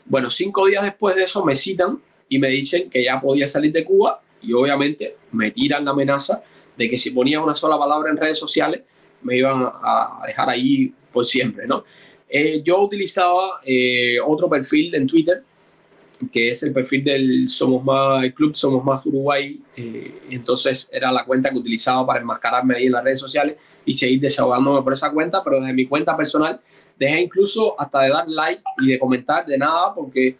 Bueno, 0.05 0.29
cinco 0.29 0.65
días 0.67 0.83
después 0.83 1.15
de 1.15 1.23
eso 1.23 1.43
me 1.43 1.55
citan 1.55 1.99
y 2.29 2.39
me 2.39 2.47
dicen 2.47 2.89
que 2.89 3.03
ya 3.03 3.19
podía 3.19 3.47
salir 3.47 3.71
de 3.71 3.83
Cuba 3.83 4.21
y 4.41 4.53
obviamente 4.53 5.17
me 5.31 5.51
tiran 5.51 5.83
la 5.83 5.91
amenaza 5.91 6.43
de 6.77 6.89
que 6.89 6.97
si 6.97 7.11
ponía 7.11 7.41
una 7.41 7.55
sola 7.55 7.77
palabra 7.77 8.09
en 8.09 8.17
redes 8.17 8.37
sociales 8.37 8.81
me 9.21 9.37
iban 9.37 9.63
a 9.63 10.23
dejar 10.25 10.49
ahí 10.49 10.93
por 11.11 11.25
siempre, 11.25 11.67
¿no? 11.67 11.83
Eh, 12.33 12.61
yo 12.63 12.81
utilizaba 12.81 13.59
eh, 13.65 14.17
otro 14.25 14.49
perfil 14.49 14.95
en 14.95 15.05
Twitter 15.05 15.43
que 16.29 16.49
es 16.49 16.61
el 16.63 16.73
perfil 16.73 17.03
del 17.03 17.49
Somos 17.49 17.83
Más, 17.83 18.23
el 18.23 18.33
Club 18.33 18.55
Somos 18.55 18.83
Más 18.83 19.05
Uruguay. 19.05 19.59
Eh, 19.75 20.21
entonces 20.29 20.89
era 20.91 21.11
la 21.11 21.25
cuenta 21.25 21.49
que 21.49 21.57
utilizaba 21.57 22.05
para 22.05 22.19
enmascararme 22.19 22.75
ahí 22.75 22.85
en 22.85 22.91
las 22.91 23.03
redes 23.03 23.19
sociales 23.19 23.55
y 23.85 23.93
seguir 23.93 24.19
desahogándome 24.19 24.81
por 24.83 24.93
esa 24.93 25.09
cuenta, 25.09 25.43
pero 25.43 25.59
desde 25.59 25.73
mi 25.73 25.87
cuenta 25.87 26.15
personal 26.15 26.59
dejé 26.99 27.21
incluso 27.21 27.79
hasta 27.79 28.03
de 28.03 28.09
dar 28.09 28.27
like 28.27 28.61
y 28.79 28.89
de 28.89 28.99
comentar 28.99 29.45
de 29.45 29.57
nada 29.57 29.93
porque 29.95 30.35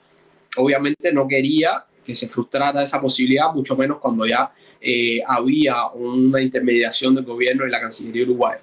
obviamente 0.58 1.12
no 1.12 1.28
quería 1.28 1.84
que 2.06 2.14
se 2.14 2.28
frustrara 2.28 2.84
esa 2.84 3.02
posibilidad, 3.02 3.52
mucho 3.54 3.76
menos 3.76 3.98
cuando 4.00 4.26
ya 4.28 4.52
eh, 4.80 5.22
había 5.26 5.88
una 5.88 6.42
intermediación 6.42 7.16
del 7.16 7.26
gobierno 7.26 7.66
y 7.66 7.72
la 7.72 7.80
Cancillería 7.80 8.24
Uruguay. 8.24 8.58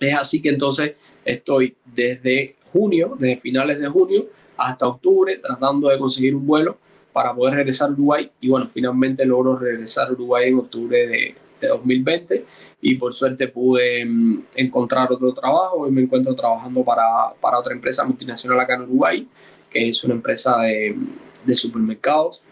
Es 0.00 0.14
así 0.14 0.42
que 0.42 0.48
entonces 0.48 0.94
estoy 1.24 1.76
desde 1.84 2.56
junio, 2.72 3.16
desde 3.18 3.36
finales 3.36 3.80
de 3.80 3.88
junio 3.88 4.26
hasta 4.56 4.86
octubre, 4.86 5.36
tratando 5.38 5.88
de 5.88 5.98
conseguir 5.98 6.34
un 6.34 6.46
vuelo 6.46 6.78
para 7.12 7.34
poder 7.34 7.54
regresar 7.54 7.90
a 7.90 7.92
Uruguay. 7.92 8.30
Y 8.40 8.48
bueno, 8.48 8.68
finalmente 8.68 9.24
logro 9.24 9.56
regresar 9.56 10.08
a 10.08 10.12
Uruguay 10.12 10.48
en 10.48 10.58
octubre 10.58 11.06
de, 11.06 11.34
de 11.60 11.68
2020 11.68 12.44
y 12.80 12.94
por 12.96 13.12
suerte 13.12 13.48
pude 13.48 14.04
mm, 14.04 14.44
encontrar 14.54 15.12
otro 15.12 15.32
trabajo. 15.32 15.86
Y 15.86 15.90
me 15.90 16.02
encuentro 16.02 16.34
trabajando 16.34 16.84
para, 16.84 17.32
para, 17.40 17.58
otra 17.58 17.72
empresa 17.72 18.04
multinacional 18.04 18.58
acá 18.60 18.74
en 18.74 18.82
Uruguay, 18.82 19.28
que 19.70 19.88
es 19.88 20.02
una 20.04 20.14
empresa 20.14 20.58
de, 20.60 20.96
de 21.44 21.54
supermercados. 21.54 22.42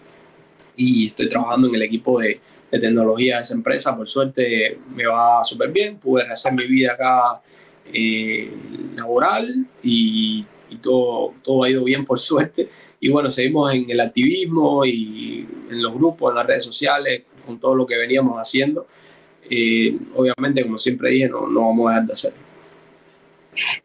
Y 0.77 1.09
estoy 1.09 1.29
trabajando 1.29 1.69
en 1.69 1.75
el 1.75 1.83
equipo 1.83 2.21
de, 2.21 2.41
de, 2.71 2.79
tecnología 2.79 3.37
de 3.37 3.43
esa 3.43 3.55
empresa. 3.55 3.97
Por 3.97 4.09
suerte 4.09 4.79
me 4.95 5.07
va 5.07 5.43
súper 5.45 5.71
bien, 5.71 5.99
pude 5.99 6.25
rehacer 6.25 6.53
mi 6.53 6.67
vida 6.67 6.93
acá 6.93 7.41
eh, 7.93 8.51
laboral 8.97 9.67
y, 9.83 10.45
y, 10.69 10.77
todo, 10.77 11.35
todo 11.43 11.65
ha 11.65 11.71
ido 11.71 11.85
bien 11.85 12.05
por 12.05 12.19
suerte. 12.31 12.69
Y 13.01 13.11
bueno, 13.11 13.31
seguimos 13.31 13.73
en 13.73 13.89
el 13.91 14.01
activismo 14.01 14.85
y 14.85 15.47
en 15.71 15.83
los 15.83 15.95
grupos, 15.95 16.31
en 16.31 16.37
las 16.37 16.47
redes 16.47 16.65
sociales, 16.65 17.23
con 17.47 17.59
todo 17.59 17.75
lo 17.75 17.87
que 17.87 17.97
veníamos 17.97 18.37
haciendo 18.37 18.87
eh, 19.51 19.99
obviamente, 20.15 20.63
como 20.63 20.79
siempre 20.79 21.11
dije, 21.11 21.29
no, 21.29 21.49
no 21.49 21.67
vamos 21.67 21.91
a 21.91 21.95
dejar 21.95 22.07
de 22.07 22.13
hacerlo. 22.13 22.39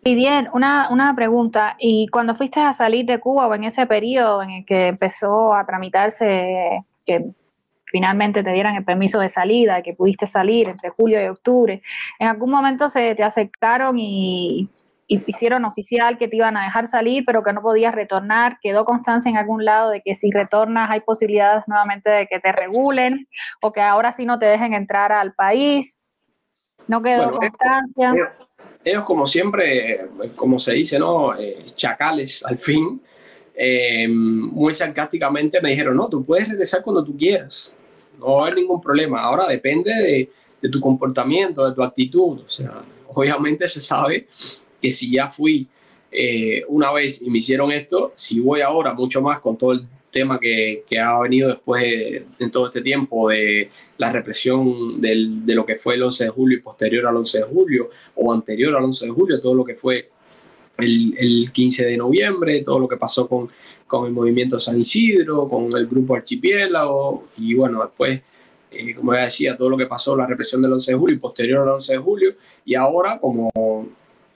Lidier, 0.03 0.49
una, 0.53 0.90
una 0.91 1.15
pregunta. 1.15 1.76
¿Y 1.80 2.07
cuando 2.07 2.36
fuiste 2.36 2.60
a 2.60 2.72
salir 2.72 3.06
de 3.06 3.19
Cuba 3.19 3.48
o 3.48 3.56
en 3.56 3.64
ese 3.64 3.88
periodo 3.88 4.44
en 4.44 4.52
el 4.52 4.65
que 4.65 4.88
empezó 4.88 5.56
a 5.56 5.65
tramitarse 5.65 6.86
que 7.03 7.26
finalmente 7.86 8.44
te 8.44 8.52
dieran 8.52 8.76
el 8.76 8.84
permiso 8.84 9.20
de 9.20 9.30
salida, 9.30 9.82
que 9.82 9.94
pudiste 9.94 10.26
salir 10.26 10.70
entre 10.70 10.90
julio 10.90 11.24
y 11.24 11.28
octubre, 11.28 11.82
¿en 12.20 12.28
algún 12.28 12.52
momento 12.52 12.90
se 12.90 13.16
te 13.16 13.24
acercaron 13.24 13.98
y 13.99 14.70
y 15.07 15.24
hicieron 15.28 15.66
oficial 15.66 16.18
que 16.18 16.28
te 16.28 16.38
iban 16.38 16.57
a 16.57 16.64
dejar 16.64 16.88
salir, 16.88 17.24
pero 17.26 17.44
que 17.44 17.53
no 17.53 17.62
podías 17.62 17.94
retornar. 17.94 18.57
Quedó 18.62 18.86
constancia 18.86 19.30
en 19.30 19.38
algún 19.38 19.64
lado 19.64 19.91
de 19.91 20.02
que 20.02 20.16
si 20.16 20.32
retornas 20.32 20.90
hay 20.90 21.02
posibilidades 21.02 21.64
nuevamente 21.68 22.10
de 22.10 22.28
que 22.28 22.40
te 22.40 22.52
regulen 22.52 23.28
o 23.62 23.72
que 23.72 23.82
ahora 23.82 24.12
sí 24.12 24.26
no 24.26 24.40
te 24.40 24.48
dejen 24.48 24.74
entrar 24.74 25.12
al 25.12 25.34
país. 25.34 25.99
No 26.88 27.02
quedó 27.02 27.32
constancia. 27.32 28.12
Ellos, 28.84 29.03
como 29.03 29.26
siempre, 29.26 30.07
como 30.36 30.60
se 30.60 30.74
dice, 30.74 30.99
¿no? 30.99 31.36
Eh, 31.38 31.66
chacales 31.74 32.44
al 32.45 32.60
fin, 32.60 33.02
eh, 33.56 34.07
muy 34.07 34.73
sarcásticamente 34.73 35.61
me 35.61 35.69
dijeron, 35.69 35.95
no, 35.95 36.10
tú 36.10 36.26
puedes 36.26 36.49
regresar 36.49 36.82
cuando 36.82 37.03
tú 37.03 37.15
quieras. 37.15 37.76
No 38.19 38.44
hay 38.44 38.53
ningún 38.53 38.82
problema. 38.82 39.22
Ahora 39.22 39.48
depende 39.48 39.94
de, 40.61 40.69
tu 40.69 40.80
comportamiento, 40.80 41.68
de 41.68 41.76
tu 41.76 41.84
actitud. 41.84 42.40
O 42.40 42.49
sea, 42.49 42.84
obviamente 43.07 43.68
se 43.68 43.82
sabe 43.82 44.27
que 44.82 44.91
si 44.91 45.11
ya 45.11 45.27
fui 45.27 45.68
eh, 46.11 46.64
una 46.68 46.91
vez 46.91 47.22
y 47.22 47.30
me 47.30 47.38
hicieron 47.38 47.72
esto, 47.72 48.14
si 48.15 48.40
voy 48.40 48.61
ahora 48.61 48.94
mucho 48.94 49.22
más 49.22 49.40
con 49.40 49.57
todo 49.57 49.73
el 49.73 49.88
tema 50.10 50.40
que, 50.40 50.84
que 50.88 50.98
ha 50.98 51.19
venido 51.19 51.49
después 51.49 51.84
de, 51.84 52.26
en 52.40 52.49
todo 52.49 52.68
este 52.68 52.82
tiempo 52.82 53.30
de 53.30 53.69
la 53.98 54.11
represión 54.11 55.02
de 55.02 55.53
lo 55.53 55.65
que 55.65 55.76
fue 55.76 55.95
el 55.95 56.03
11 56.03 56.23
de 56.23 56.30
julio 56.30 56.57
y 56.57 56.61
posterior 56.61 57.06
al 57.06 57.18
11 57.18 57.40
de 57.40 57.44
julio 57.44 57.90
o 58.15 58.32
anterior 58.32 58.76
al 58.76 58.86
11 58.86 59.06
de 59.06 59.11
julio, 59.11 59.41
todo 59.41 59.53
lo 59.53 59.65
que 59.65 59.76
fue 59.76 60.10
el, 60.77 61.15
el 61.18 61.52
15 61.52 61.85
de 61.85 61.97
noviembre, 61.97 62.61
todo 62.61 62.80
lo 62.80 62.88
que 62.88 62.97
pasó 62.97 63.27
con, 63.27 63.49
con 63.88 64.07
el 64.07 64.14
movimiento 64.14 64.60
San 64.60 64.80
Isidro, 64.80 65.47
con 65.47 65.76
el 65.76 65.88
grupo 65.88 66.15
Archipiélago 66.15 67.30
y 67.38 67.53
bueno, 67.53 67.81
después 67.81 68.22
eh, 68.76 68.93
como 68.93 69.14
ya 69.14 69.22
decía, 69.22 69.56
todo 69.56 69.69
lo 69.69 69.77
que 69.77 69.85
pasó, 69.85 70.15
la 70.18 70.26
represión 70.26 70.61
del 70.61 70.73
11 70.73 70.91
de 70.91 70.97
julio 70.97 71.15
y 71.15 71.19
posterior 71.19 71.61
al 71.61 71.76
11 71.76 71.93
de 71.93 71.99
julio, 71.99 72.35
y 72.65 72.76
ahora 72.76 73.19
como 73.19 73.49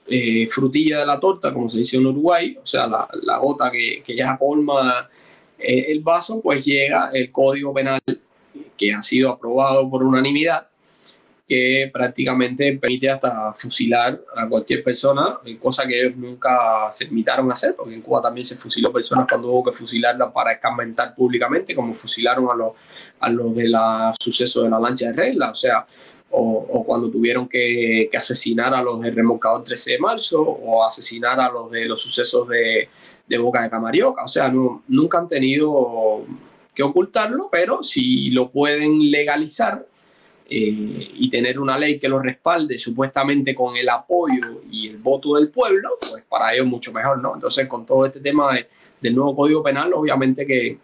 eh, 0.06 0.46
frutilla 0.46 1.00
de 1.00 1.06
la 1.06 1.20
torta, 1.20 1.52
como 1.52 1.68
se 1.68 1.78
dice 1.78 1.98
en 1.98 2.06
Uruguay, 2.06 2.56
o 2.60 2.64
sea, 2.66 2.86
la, 2.86 3.38
gota 3.38 3.70
que, 3.70 4.02
que, 4.04 4.16
ya 4.16 4.38
colma 4.38 5.08
eh, 5.58 5.86
el 5.88 6.00
vaso, 6.00 6.40
pues 6.40 6.64
llega 6.64 7.10
el 7.12 7.30
Código 7.30 7.74
Penal 7.74 8.00
que 8.76 8.92
ha 8.92 9.02
sido 9.02 9.30
aprobado 9.30 9.88
por 9.90 10.02
unanimidad, 10.02 10.68
que 11.50 11.90
prácticamente 11.92 12.78
permite 12.80 13.10
hasta 13.10 13.52
fusilar 13.54 14.20
a 14.36 14.48
cualquier 14.48 14.84
persona, 14.84 15.40
eh, 15.44 15.58
cosa 15.58 15.84
que 15.84 16.14
nunca 16.16 16.88
se 16.88 17.06
limitaron 17.06 17.50
a 17.50 17.54
hacer, 17.54 17.74
porque 17.74 17.92
en 17.92 18.02
Cuba 18.02 18.22
también 18.22 18.46
se 18.46 18.54
fusiló 18.54 18.92
personas 18.92 19.26
cuando 19.28 19.48
hubo 19.48 19.64
que 19.64 19.72
fusilarlas 19.72 20.30
para 20.32 20.52
escarmentar 20.52 21.12
públicamente, 21.12 21.74
como 21.74 21.92
fusilaron 21.92 22.48
a 22.52 22.54
los, 22.54 22.74
a 23.18 23.28
los 23.30 23.52
de 23.56 23.68
la 23.68 24.12
suceso 24.20 24.62
de 24.62 24.70
la 24.70 24.78
lancha 24.78 25.08
de 25.08 25.12
regla, 25.12 25.50
o 25.50 25.54
sea, 25.56 25.84
o, 26.30 26.84
cuando 26.86 27.10
tuvieron 27.10 27.48
que, 27.48 28.08
que, 28.12 28.16
asesinar 28.16 28.72
a 28.72 28.80
los 28.80 29.00
del 29.00 29.16
remolcador 29.16 29.64
13 29.64 29.94
de 29.94 29.98
marzo 29.98 30.40
o 30.40 30.84
asesinar 30.84 31.40
a 31.40 31.50
los 31.50 31.68
de 31.72 31.86
los 31.86 32.00
sucesos 32.00 32.46
de, 32.46 32.88
de 33.26 33.38
Boca 33.38 33.62
de 33.62 33.70
Camarioca. 33.70 34.22
O 34.22 34.28
sea, 34.28 34.48
no, 34.48 34.84
nunca 34.86 35.18
han 35.18 35.26
tenido 35.26 36.24
que 36.72 36.84
ocultarlo, 36.84 37.48
pero 37.50 37.82
si 37.82 38.30
lo 38.30 38.50
pueden 38.50 39.10
legalizar 39.10 39.89
eh, 40.52 41.12
y 41.14 41.30
tener 41.30 41.60
una 41.60 41.78
ley 41.78 42.00
que 42.00 42.08
lo 42.08 42.18
respalde 42.18 42.76
supuestamente 42.76 43.54
con 43.54 43.76
el 43.76 43.88
apoyo 43.88 44.62
y 44.68 44.88
el 44.88 44.98
voto 44.98 45.36
del 45.36 45.48
pueblo, 45.48 45.90
pues 46.00 46.24
para 46.28 46.52
ellos 46.52 46.66
mucho 46.66 46.92
mejor, 46.92 47.18
¿no? 47.18 47.34
Entonces, 47.34 47.68
con 47.68 47.86
todo 47.86 48.04
este 48.04 48.18
tema 48.18 48.58
del 49.00 49.14
nuevo 49.14 49.36
Código 49.36 49.62
Penal, 49.62 49.92
obviamente 49.94 50.44
que, 50.44 50.78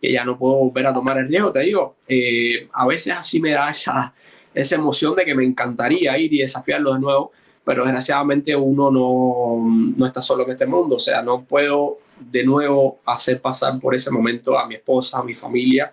que, 0.00 0.12
ya 0.12 0.24
no 0.24 0.36
puedo 0.36 0.56
volver 0.56 0.88
a 0.88 0.92
tomar 0.92 1.18
el 1.18 1.28
riesgo, 1.28 1.52
te 1.52 1.60
digo, 1.60 1.94
eh, 2.08 2.68
a 2.72 2.84
veces 2.84 3.12
así 3.12 3.38
me 3.38 3.50
da 3.50 3.70
esa, 3.70 4.12
esa 4.52 4.74
emoción 4.74 5.14
de 5.14 5.24
que 5.24 5.36
me 5.36 5.44
encantaría 5.44 6.18
ir 6.18 6.34
y 6.34 6.38
desafiarlo 6.38 6.92
de 6.92 6.98
nuevo, 6.98 7.30
pero 7.64 7.84
desgraciadamente 7.84 8.56
uno 8.56 8.90
no, 8.90 9.94
no 9.96 10.04
está 10.04 10.20
solo 10.20 10.44
en 10.44 10.50
este 10.50 10.66
mundo, 10.66 10.96
o 10.96 10.98
sea, 10.98 11.22
no 11.22 11.44
puedo 11.44 12.00
de 12.18 12.44
nuevo 12.44 12.98
hacer 13.06 13.40
pasar 13.40 13.78
por 13.78 13.94
ese 13.94 14.10
momento 14.10 14.58
a 14.58 14.66
mi 14.66 14.74
esposa, 14.74 15.20
a 15.20 15.22
mi 15.22 15.36
familia. 15.36 15.92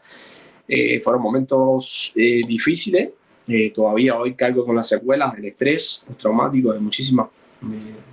Eh, 0.68 1.00
fueron 1.00 1.22
momentos 1.22 2.14
eh, 2.16 2.42
difíciles, 2.46 3.10
eh, 3.50 3.72
todavía 3.72 4.18
hoy 4.18 4.36
cargo 4.36 4.66
con 4.66 4.76
las 4.76 4.88
secuelas 4.88 5.34
del 5.34 5.46
estrés 5.46 6.06
traumático, 6.18 6.72
de 6.72 6.80
muchísimas, 6.80 7.28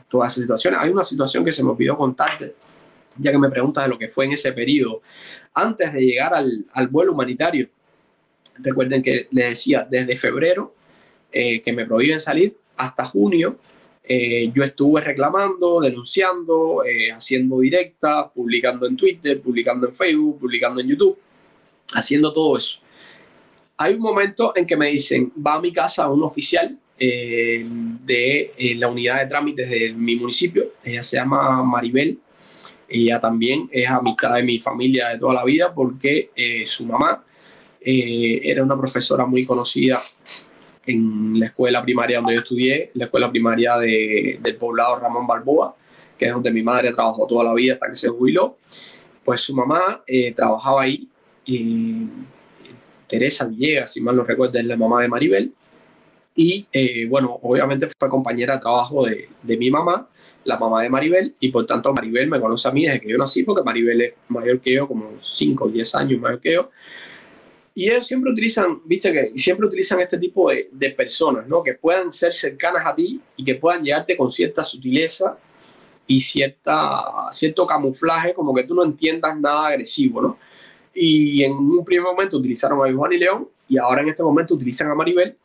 todas 0.09 0.33
esas 0.33 0.43
situaciones. 0.43 0.81
Hay 0.83 0.91
una 0.91 1.05
situación 1.05 1.45
que 1.45 1.53
se 1.53 1.63
me 1.63 1.71
olvidó 1.71 1.97
contarte, 1.97 2.55
ya 3.19 3.31
que 3.31 3.39
me 3.39 3.49
preguntas 3.51 3.85
de 3.85 3.91
lo 3.91 3.99
que 3.99 4.09
fue 4.09 4.25
en 4.25 4.33
ese 4.33 4.53
periodo, 4.53 5.03
antes 5.55 5.93
de 5.93 6.01
llegar 6.01 6.35
al, 6.35 6.67
al 6.73 6.89
vuelo 6.89 7.13
humanitario. 7.13 7.69
Recuerden 8.59 9.03
que 9.03 9.29
les 9.31 9.51
decía, 9.51 9.87
desde 9.89 10.17
febrero 10.17 10.75
que 11.31 11.73
me 11.75 11.85
prohíben 11.85 12.19
salir 12.19 12.57
hasta 12.79 13.05
junio, 13.05 13.59
eh, 14.09 14.53
yo 14.55 14.63
estuve 14.63 15.01
reclamando, 15.01 15.81
denunciando, 15.81 16.85
eh, 16.85 17.11
haciendo 17.11 17.59
directa, 17.59 18.31
publicando 18.31 18.87
en 18.87 18.97
Twitter, 18.97 19.41
publicando 19.41 19.89
en 19.89 19.95
Facebook, 19.95 20.39
publicando 20.39 20.81
en 20.81 20.87
YouTube, 20.87 21.19
haciendo 21.93 22.33
todo 22.33 22.57
eso. 22.57 22.81
Hay 23.79 23.95
un 23.95 24.01
momento 24.01 24.53
en 24.57 24.67
que 24.67 24.77
me 24.77 24.87
dicen, 24.89 25.33
va 25.45 25.55
a 25.55 25.61
mi 25.61 25.73
casa 25.73 26.09
un 26.11 26.23
oficial 26.23 26.79
eh, 26.99 27.65
de 28.05 28.75
la 28.77 28.89
unidad 28.89 29.21
de 29.21 29.27
trámites 29.27 29.69
de 29.69 29.93
mi 29.93 30.17
municipio, 30.17 30.73
ella 30.83 31.03
se 31.03 31.17
llama 31.17 31.63
Maribel, 31.63 32.19
ella 32.89 33.21
también 33.21 33.69
es 33.71 33.89
amistad 33.89 34.35
de 34.35 34.43
mi 34.43 34.59
familia 34.59 35.09
de 35.09 35.19
toda 35.19 35.35
la 35.35 35.45
vida 35.45 35.75
porque 35.75 36.31
su 36.65 36.87
mamá 36.87 37.25
era 37.81 38.63
una 38.63 38.79
profesora 38.79 39.27
muy 39.27 39.45
conocida 39.45 39.99
en 40.87 41.39
la 41.41 41.47
escuela 41.47 41.83
primaria 41.83 42.19
donde 42.19 42.35
yo 42.35 42.41
estudié, 42.41 42.91
la 42.95 43.07
escuela 43.07 43.31
primaria 43.31 43.77
de, 43.77 44.39
del 44.41 44.57
poblado 44.57 44.99
Ramón 44.99 45.27
Balboa, 45.27 45.75
que 46.17 46.27
es 46.27 46.33
donde 46.33 46.51
mi 46.51 46.63
madre 46.63 46.93
trabajó 46.93 47.27
toda 47.27 47.45
la 47.45 47.55
vida 47.55 47.75
hasta 47.75 47.89
que 47.89 47.95
se 47.95 48.09
jubiló. 48.09 48.57
Pues 49.25 49.41
su 49.41 49.55
mamá 49.55 50.03
eh, 50.07 50.33
trabajaba 50.33 50.83
ahí, 50.83 51.09
Teresa 53.07 53.47
Villegas, 53.47 53.93
si 53.93 54.01
mal 54.01 54.17
no 54.17 54.25
recuerdo, 54.25 54.59
es 54.59 54.65
la 54.65 54.77
mamá 54.77 55.03
de 55.03 55.09
Maribel. 55.09 55.53
Y 56.35 56.67
eh, 56.73 57.07
bueno, 57.09 57.39
obviamente 57.43 57.89
fue 57.99 58.09
compañera 58.11 58.55
de 58.55 58.61
trabajo 58.61 59.07
de, 59.07 59.31
de, 59.43 59.57
mi 59.57 59.71
mamá, 59.71 60.09
la 60.45 60.59
mamá 60.59 60.83
de 60.83 60.91
Maribel, 60.91 61.35
y 61.41 61.49
por 61.51 61.65
tanto 61.65 61.95
Maribel 61.95 62.29
me 62.29 62.41
conoce 62.41 62.69
a 62.69 62.73
mí 62.73 62.85
desde 62.85 63.01
que 63.01 63.09
yo 63.09 63.17
nací, 63.17 63.43
porque 63.43 63.63
Maribel 63.63 64.01
es 64.03 64.13
mayor 64.29 64.61
que 64.61 64.75
yo, 64.75 64.87
como 64.87 65.13
5 65.21 65.65
o 65.65 65.69
10 65.69 65.95
años 65.95 66.21
mayor 66.21 66.41
que 66.41 66.53
yo. 66.53 66.71
Y 67.75 67.91
ellos 67.91 68.07
siempre 68.07 68.33
utilizan, 68.33 68.81
viste 68.85 69.13
que 69.13 69.33
siempre 69.39 69.67
utilizan 69.67 70.01
este 70.01 70.19
tipo 70.19 70.51
de, 70.51 70.69
de, 70.73 70.91
personas, 70.91 71.47
¿no? 71.47 71.63
Que 71.63 71.75
puedan 71.75 72.11
ser 72.11 72.35
cercanas 72.35 72.87
a 72.87 72.95
ti 72.95 73.21
y 73.37 73.45
que 73.45 73.55
puedan 73.55 73.83
llegarte 73.83 74.17
con 74.17 74.31
cierta 74.31 74.65
sutileza 74.65 75.39
y 76.07 76.21
cierta, 76.21 77.29
cierto 77.31 77.67
camuflaje, 77.67 78.33
como 78.33 78.55
que 78.55 78.63
tú 78.63 78.75
no 78.75 78.85
entiendas 78.85 79.39
nada 79.39 79.69
agresivo, 79.69 80.23
¿no? 80.23 80.39
Y 80.99 81.45
en 81.45 81.53
un 81.53 81.85
primer 81.85 82.05
momento 82.05 82.39
utilizaron 82.39 82.79
a 82.79 82.93
Juan 82.93 83.13
y 83.13 83.19
León 83.19 83.49
y 83.69 83.77
ahora 83.77 84.01
en 84.01 84.09
este 84.09 84.23
momento 84.23 84.55
utilizan 84.55 84.91
a 84.91 84.95
Maribel. 84.95 85.37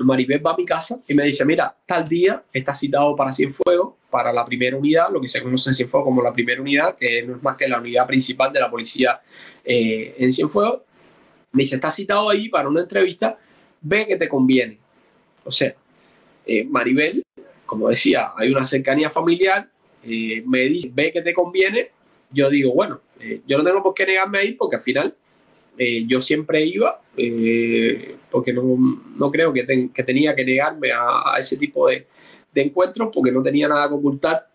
Maribel 0.00 0.44
va 0.44 0.52
a 0.52 0.56
mi 0.56 0.64
casa 0.64 1.00
y 1.06 1.12
me 1.12 1.24
dice, 1.24 1.44
mira, 1.44 1.76
tal 1.84 2.08
día 2.08 2.42
está 2.52 2.74
citado 2.74 3.14
para 3.14 3.32
Cienfuegos, 3.32 3.94
para 4.08 4.32
la 4.32 4.46
primera 4.46 4.76
unidad, 4.76 5.10
lo 5.12 5.20
que 5.20 5.28
se 5.28 5.42
conoce 5.42 5.70
en 5.70 5.74
Cienfuegos 5.74 6.06
como 6.06 6.22
la 6.22 6.32
primera 6.32 6.60
unidad, 6.60 6.96
que 6.96 7.22
no 7.24 7.36
es 7.36 7.42
más 7.42 7.56
que 7.56 7.68
la 7.68 7.78
unidad 7.78 8.06
principal 8.06 8.50
de 8.50 8.60
la 8.60 8.70
policía 8.70 9.20
eh, 9.62 10.14
en 10.16 10.32
Cienfuegos, 10.32 10.80
me 11.52 11.64
dice, 11.64 11.74
está 11.74 11.90
citado 11.90 12.30
ahí 12.30 12.48
para 12.48 12.68
una 12.68 12.80
entrevista, 12.80 13.36
ve 13.82 14.06
que 14.06 14.16
te 14.16 14.28
conviene. 14.28 14.78
O 15.44 15.50
sea, 15.50 15.74
eh, 16.46 16.64
Maribel, 16.64 17.22
como 17.66 17.88
decía, 17.88 18.32
hay 18.36 18.50
una 18.50 18.64
cercanía 18.64 19.10
familiar, 19.10 19.68
eh, 20.02 20.42
me 20.46 20.60
dice, 20.60 20.90
ve 20.92 21.12
que 21.12 21.22
te 21.22 21.34
conviene, 21.34 21.90
yo 22.30 22.50
digo, 22.50 22.72
bueno, 22.72 23.00
eh, 23.20 23.40
yo 23.46 23.58
no 23.58 23.64
tengo 23.64 23.82
por 23.82 23.94
qué 23.94 24.06
negarme 24.06 24.38
a 24.38 24.44
ir 24.44 24.56
porque 24.56 24.76
al 24.76 24.82
final 24.82 25.14
yo 26.08 26.20
siempre 26.20 26.64
iba, 26.66 27.00
porque 28.32 28.52
no, 28.52 28.64
no 29.14 29.30
creo 29.30 29.52
que, 29.52 29.64
que, 29.94 30.02
tenía 30.02 30.34
que 30.34 30.44
negarme 30.44 30.90
a, 30.90 31.34
a 31.34 31.38
ese 31.38 31.56
tipo 31.56 31.88
de, 31.88 32.04
de 32.52 32.62
encuentros 32.62 33.10
porque 33.12 33.30
no 33.30 33.42
tenía 33.42 33.68
nada 33.68 33.88
que 33.88 33.94
ocultar 33.94 34.48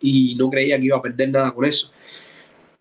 y 0.00 0.34
no 0.36 0.50
creía 0.50 0.78
que 0.78 0.86
iba 0.86 0.96
a 0.96 1.02
perder 1.02 1.30
nada 1.30 1.50
con 1.52 1.64
eso. 1.64 1.90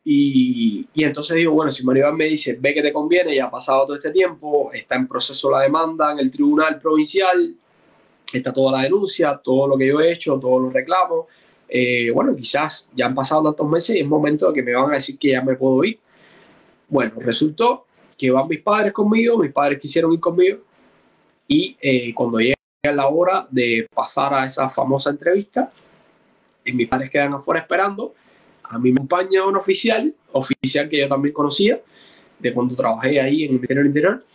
Y, 0.06 0.86
y, 0.94 1.04
entonces 1.04 1.38
digo, 1.38 1.54
bueno, 1.54 1.72
si 1.72 1.86
Maribel 1.86 2.14
me 2.14 2.26
dice, 2.26 2.58
ve 2.60 2.74
que 2.74 2.82
te 2.82 2.92
conviene, 2.92 3.36
ya 3.36 3.46
ha 3.46 3.52
pasado 3.52 3.86
todo 3.86 3.96
este 3.96 4.12
tiempo, 4.12 4.72
está 4.74 4.96
en 4.96 5.08
proceso 5.08 5.50
la 5.50 5.62
demanda 5.62 6.12
en 6.12 6.20
el 6.20 6.30
tribunal 6.30 6.78
provincial, 6.78 7.56
está 8.34 8.52
toda 8.52 8.78
la 8.78 8.84
denuncia, 8.84 9.40
todo 9.42 9.68
lo 9.68 9.78
que 9.78 9.88
yo 9.88 10.02
he 10.02 10.12
hecho, 10.12 10.38
todos 10.40 10.62
los 10.62 10.74
reclamos, 10.74 11.28
eh, 11.68 12.12
bueno, 12.12 12.36
quizás 12.36 12.90
ya 12.96 13.06
han 13.06 13.16
pasado 13.16 13.44
tantos 13.44 13.68
meses 13.68 13.96
y 13.96 14.00
es 14.00 14.08
momento 14.08 14.48
de 14.48 14.54
que 14.54 14.64
me 14.64 14.74
van 14.74 14.92
a 14.92 14.96
decir 14.96 15.18
que 15.18 15.32
ya 15.32 15.42
me 15.42 15.56
puedo 15.56 15.84
ir. 15.84 16.00
Bueno, 16.88 17.14
resultó 17.18 17.86
que 18.18 18.30
van 18.32 18.48
mis 18.48 18.62
padres 18.62 18.94
conmigo, 18.94 19.38
mis 19.38 19.52
padres 19.52 19.82
quisieron 19.82 20.14
ir 20.14 20.20
conmigo 20.20 20.60
y 21.48 21.76
eh, 21.82 22.14
cuando 22.14 22.40
llega 22.40 22.56
la 22.84 23.08
hora 23.08 23.48
de 23.50 23.88
pasar 23.94 24.34
a 24.34 24.46
esa 24.46 24.70
famosa 24.70 25.10
entrevista, 25.10 25.72
y 26.66 26.74
mis 26.74 26.88
padres 26.88 27.10
quedan 27.10 27.34
afuera 27.34 27.62
esperando, 27.62 28.14
a 28.64 28.78
mí 28.78 28.92
me 28.92 28.98
acompaña 28.98 29.46
un 29.46 29.58
oficial, 29.58 30.14
oficial 30.32 30.90
que 30.90 31.00
yo 31.00 31.08
también 31.08 31.34
conocía, 31.34 31.82
de 32.40 32.54
cuando 32.54 32.76
trabajé 32.76 33.20
ahí 33.20 33.44
en 33.44 33.52
el 33.52 33.56
Ministerio 33.56 33.86
Interior, 33.86 34.26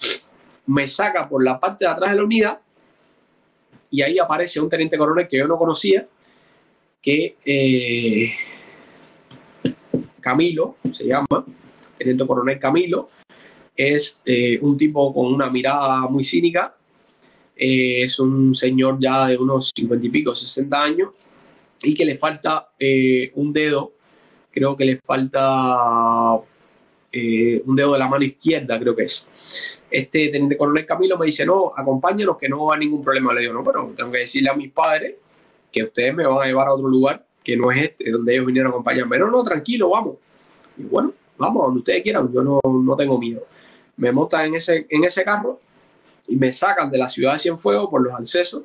me 0.66 0.86
saca 0.86 1.28
por 1.28 1.42
la 1.42 1.58
parte 1.58 1.84
de 1.84 1.90
atrás 1.90 2.10
de 2.10 2.16
la 2.16 2.24
unidad 2.24 2.60
y 3.90 4.02
ahí 4.02 4.18
aparece 4.18 4.60
un 4.60 4.68
teniente 4.68 4.98
coronel 4.98 5.26
que 5.26 5.38
yo 5.38 5.46
no 5.46 5.56
conocía, 5.56 6.06
que 7.00 7.36
eh, 7.44 8.30
Camilo 10.20 10.76
se 10.92 11.06
llama, 11.06 11.44
teniente 11.96 12.26
coronel 12.26 12.58
Camilo, 12.58 13.10
es 13.76 14.20
eh, 14.24 14.58
un 14.60 14.76
tipo 14.76 15.14
con 15.14 15.32
una 15.32 15.48
mirada 15.48 16.00
muy 16.08 16.24
cínica, 16.24 16.74
eh, 17.56 18.02
es 18.02 18.18
un 18.18 18.54
señor 18.54 18.98
ya 19.00 19.26
de 19.26 19.36
unos 19.36 19.70
cincuenta 19.74 20.06
y 20.06 20.10
pico, 20.10 20.34
60 20.34 20.82
años, 20.82 21.10
y 21.82 21.94
que 21.94 22.04
le 22.04 22.16
falta 22.16 22.70
un 23.34 23.52
dedo 23.52 23.92
creo 24.50 24.76
que 24.76 24.84
le 24.84 24.96
falta 24.96 26.34
un 26.34 27.76
dedo 27.76 27.92
de 27.92 27.98
la 27.98 28.08
mano 28.08 28.24
izquierda, 28.24 28.80
creo 28.80 28.96
que 28.96 29.04
es. 29.04 29.80
Este 29.88 30.28
teniente 30.28 30.56
coronel 30.56 30.84
Camilo 30.84 31.16
me 31.16 31.26
dice, 31.26 31.46
no, 31.46 31.72
acompáñenos 31.76 32.36
que 32.36 32.48
no 32.48 32.64
va 32.64 32.76
ningún 32.76 33.02
problema. 33.02 33.32
Le 33.32 33.42
digo, 33.42 33.52
no, 33.52 33.62
pero 33.62 33.94
tengo 33.96 34.10
que 34.10 34.18
decirle 34.18 34.50
a 34.50 34.54
mis 34.54 34.72
padres 34.72 35.14
que 35.72 35.84
ustedes 35.84 36.14
me 36.14 36.26
van 36.26 36.42
a 36.42 36.46
llevar 36.46 36.68
a 36.68 36.72
otro 36.72 36.88
lugar 36.88 37.24
que 37.44 37.56
no 37.56 37.70
es 37.70 37.82
este, 37.82 38.10
donde 38.10 38.34
ellos 38.34 38.46
vinieron 38.46 38.70
a 38.70 38.74
acompañarme. 38.74 39.18
No, 39.18 39.30
no, 39.30 39.42
tranquilo, 39.42 39.90
vamos. 39.90 40.16
Y 40.76 40.82
bueno, 40.82 41.12
vamos, 41.36 41.64
donde 41.64 41.78
ustedes 41.78 42.02
quieran, 42.02 42.30
yo 42.32 42.42
no, 42.42 42.60
no 42.62 42.96
tengo 42.96 43.18
miedo. 43.18 43.46
Me 43.96 44.12
montan 44.12 44.46
en 44.46 44.56
ese, 44.56 44.86
en 44.88 45.04
ese 45.04 45.24
carro 45.24 45.60
y 46.26 46.36
me 46.36 46.52
sacan 46.52 46.90
de 46.90 46.98
la 46.98 47.08
ciudad 47.08 47.32
de 47.32 47.38
Cienfuegos 47.38 47.88
por 47.88 48.02
los 48.02 48.12
accesos 48.12 48.62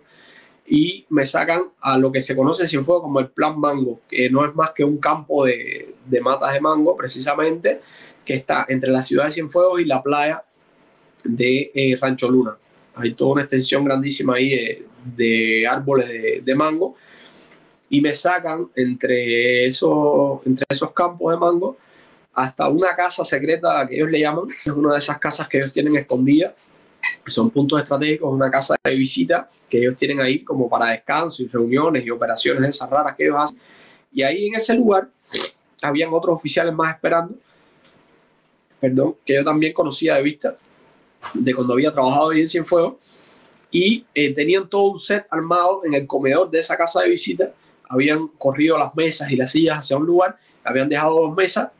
y 0.67 1.05
me 1.09 1.25
sacan 1.25 1.63
a 1.81 1.97
lo 1.97 2.11
que 2.11 2.21
se 2.21 2.35
conoce 2.35 2.63
en 2.63 2.67
Cienfuegos 2.67 3.03
como 3.03 3.19
el 3.19 3.29
Plan 3.29 3.59
Mango, 3.59 4.01
que 4.07 4.29
no 4.29 4.45
es 4.45 4.53
más 4.55 4.71
que 4.71 4.83
un 4.83 4.97
campo 4.97 5.45
de, 5.45 5.95
de 6.05 6.21
matas 6.21 6.53
de 6.53 6.61
mango, 6.61 6.95
precisamente, 6.95 7.81
que 8.25 8.35
está 8.35 8.65
entre 8.69 8.89
la 8.89 9.01
ciudad 9.01 9.25
de 9.25 9.31
Cienfuegos 9.31 9.81
y 9.81 9.85
la 9.85 10.01
playa 10.01 10.43
de 11.25 11.71
eh, 11.73 11.97
Rancho 11.99 12.29
Luna. 12.29 12.57
Hay 12.95 13.13
toda 13.13 13.33
una 13.33 13.41
extensión 13.41 13.83
grandísima 13.85 14.35
ahí 14.35 14.49
de, 14.49 14.85
de 15.03 15.67
árboles 15.67 16.07
de, 16.07 16.41
de, 16.43 16.55
mango 16.55 16.95
y 17.89 18.01
me 18.01 18.13
sacan 18.13 18.69
entre 18.75 19.65
esos, 19.65 20.39
entre 20.45 20.65
esos 20.69 20.91
campos 20.91 21.31
de 21.31 21.37
mango 21.37 21.77
hasta 22.33 22.67
una 22.67 22.95
casa 22.95 23.23
secreta 23.23 23.85
que 23.87 23.95
ellos 23.95 24.09
le 24.09 24.19
llaman, 24.19 24.47
es 24.49 24.67
una 24.67 24.93
de 24.93 24.97
esas 24.97 25.19
casas 25.19 25.47
que 25.47 25.57
ellos 25.57 25.71
tienen 25.71 25.95
escondidas 25.95 26.53
son 27.27 27.49
puntos 27.49 27.81
estratégicos, 27.81 28.31
una 28.31 28.49
casa 28.49 28.75
de 28.83 28.95
visita 28.95 29.49
que 29.69 29.77
ellos 29.77 29.95
tienen 29.95 30.19
ahí 30.19 30.43
como 30.43 30.69
para 30.69 30.87
descanso 30.87 31.43
y 31.43 31.47
reuniones 31.47 32.05
y 32.05 32.09
operaciones 32.09 32.69
esas 32.69 32.89
raras 32.89 33.15
que 33.15 33.23
ellos 33.23 33.37
hacen. 33.39 33.59
Y 34.11 34.21
ahí 34.21 34.47
en 34.47 34.55
ese 34.55 34.75
lugar 34.75 35.09
habían 35.81 36.09
otros 36.13 36.35
oficiales 36.35 36.73
más 36.73 36.93
esperando, 36.93 37.35
perdón, 38.79 39.15
que 39.25 39.35
yo 39.35 39.43
también 39.43 39.73
conocía 39.73 40.15
de 40.15 40.21
vista, 40.21 40.57
de 41.33 41.53
cuando 41.53 41.73
había 41.73 41.91
trabajado 41.91 42.29
ahí 42.29 42.41
en 42.41 42.47
Cienfuegos, 42.47 42.95
y 43.73 44.05
eh, 44.13 44.33
tenían 44.33 44.69
todo 44.69 44.91
un 44.91 44.99
set 44.99 45.25
armado 45.29 45.81
en 45.83 45.95
el 45.95 46.07
comedor 46.07 46.49
de 46.49 46.59
esa 46.59 46.77
casa 46.77 47.01
de 47.01 47.09
visita, 47.09 47.51
habían 47.89 48.29
corrido 48.37 48.77
las 48.77 48.95
mesas 48.95 49.29
y 49.29 49.35
las 49.35 49.51
sillas 49.51 49.79
hacia 49.79 49.97
un 49.97 50.05
lugar, 50.05 50.37
habían 50.63 50.87
dejado 50.87 51.15
dos 51.15 51.35
mesas 51.35 51.71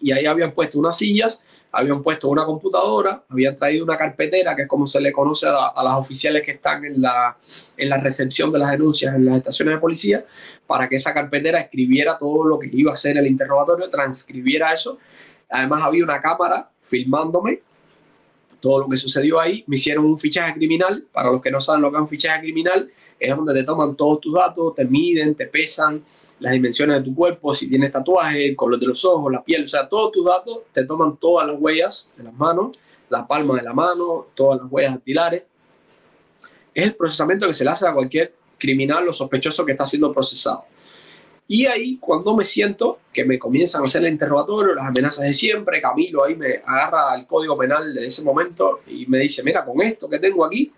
y 0.00 0.12
ahí 0.12 0.26
habían 0.26 0.52
puesto 0.52 0.78
unas 0.78 0.98
sillas 0.98 1.42
habían 1.72 2.02
puesto 2.02 2.28
una 2.28 2.44
computadora, 2.44 3.24
habían 3.28 3.56
traído 3.56 3.84
una 3.84 3.96
carpetera, 3.96 4.54
que 4.54 4.62
es 4.62 4.68
como 4.68 4.86
se 4.86 5.00
le 5.00 5.10
conoce 5.10 5.46
a, 5.48 5.82
las 5.82 5.94
oficiales 5.94 6.42
que 6.42 6.52
están 6.52 6.84
en 6.84 7.00
la, 7.00 7.36
en 7.76 7.88
la 7.88 7.96
recepción 7.96 8.52
de 8.52 8.58
las 8.58 8.70
denuncias 8.72 9.14
en 9.14 9.24
las 9.24 9.38
estaciones 9.38 9.74
de 9.74 9.80
policía, 9.80 10.24
para 10.66 10.86
que 10.86 10.96
esa 10.96 11.14
carpetera 11.14 11.60
escribiera 11.60 12.18
todo 12.18 12.44
lo 12.44 12.58
que 12.58 12.68
iba 12.70 12.92
a 12.92 12.96
ser 12.96 13.16
el 13.16 13.26
interrogatorio, 13.26 13.88
transcribiera 13.88 14.72
eso. 14.72 14.98
Además 15.48 15.80
había 15.82 16.04
una 16.04 16.20
cámara 16.20 16.70
filmándome 16.82 17.62
todo 18.62 18.78
lo 18.78 18.88
que 18.88 18.96
sucedió 18.96 19.40
ahí. 19.40 19.64
Me 19.66 19.76
hicieron 19.76 20.06
un 20.06 20.16
fichaje 20.16 20.54
criminal. 20.54 21.04
Para 21.12 21.30
los 21.30 21.42
que 21.42 21.50
no 21.50 21.60
saben 21.60 21.82
lo 21.82 21.90
que 21.90 21.96
es 21.96 22.02
un 22.02 22.08
fichaje 22.08 22.40
criminal, 22.40 22.88
es 23.18 23.36
donde 23.36 23.52
te 23.52 23.64
toman 23.64 23.96
todos 23.96 24.20
tus 24.20 24.34
datos, 24.34 24.74
te 24.76 24.84
miden, 24.84 25.34
te 25.34 25.46
pesan 25.46 26.02
las 26.38 26.52
dimensiones 26.52 26.96
de 26.96 27.02
tu 27.02 27.14
cuerpo, 27.14 27.54
si 27.54 27.68
tienes 27.68 27.90
tatuaje, 27.90 28.48
el 28.48 28.56
color 28.56 28.78
de 28.78 28.86
los 28.86 29.04
ojos, 29.04 29.30
la 29.30 29.44
piel, 29.44 29.62
o 29.62 29.66
sea, 29.66 29.88
todos 29.88 30.10
tus 30.10 30.24
datos, 30.24 30.60
te 30.72 30.84
toman 30.84 31.16
todas 31.16 31.46
las 31.46 31.56
huellas 31.60 32.08
de 32.16 32.24
las 32.24 32.34
manos, 32.34 32.76
la 33.08 33.26
palma 33.26 33.54
de 33.54 33.62
la 33.62 33.72
mano, 33.72 34.26
todas 34.34 34.60
las 34.60 34.70
huellas 34.70 34.94
dactilares. 34.94 35.44
Es 36.74 36.84
el 36.84 36.94
procesamiento 36.94 37.46
que 37.46 37.52
se 37.52 37.64
le 37.64 37.70
hace 37.70 37.86
a 37.86 37.92
cualquier 37.92 38.34
criminal 38.58 39.06
o 39.08 39.12
sospechoso 39.12 39.64
que 39.64 39.72
está 39.72 39.86
siendo 39.86 40.12
procesado. 40.12 40.64
Y 41.54 41.66
ahí, 41.66 41.98
cuando 41.98 42.34
me 42.34 42.44
siento 42.44 43.00
que 43.12 43.26
me 43.26 43.38
comienzan 43.38 43.82
a 43.82 43.84
hacer 43.84 44.02
el 44.02 44.12
interrogatorio, 44.12 44.74
las 44.74 44.86
amenazas 44.86 45.26
de 45.26 45.34
siempre, 45.34 45.82
Camilo 45.82 46.24
ahí 46.24 46.34
me 46.34 46.62
agarra 46.64 47.14
el 47.14 47.26
código 47.26 47.58
penal 47.58 47.92
de 47.92 48.06
ese 48.06 48.22
momento 48.22 48.80
y 48.86 49.04
me 49.04 49.18
dice, 49.18 49.42
mira, 49.42 49.62
con 49.62 49.78
esto 49.82 50.08
que 50.08 50.18
tengo 50.18 50.46
aquí, 50.46 50.72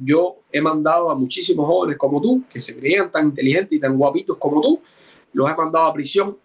yo 0.00 0.36
he 0.52 0.60
mandado 0.60 1.10
a 1.10 1.16
muchísimos 1.16 1.66
jóvenes 1.66 1.98
como 1.98 2.20
tú, 2.20 2.44
que 2.48 2.60
se 2.60 2.78
creían 2.78 3.10
tan 3.10 3.30
inteligentes 3.30 3.76
y 3.76 3.80
tan 3.80 3.98
guapitos 3.98 4.38
como 4.38 4.60
tú, 4.60 4.80
los 5.32 5.50
he 5.50 5.56
mandado 5.56 5.86
a 5.86 5.92
prisión 5.92 6.38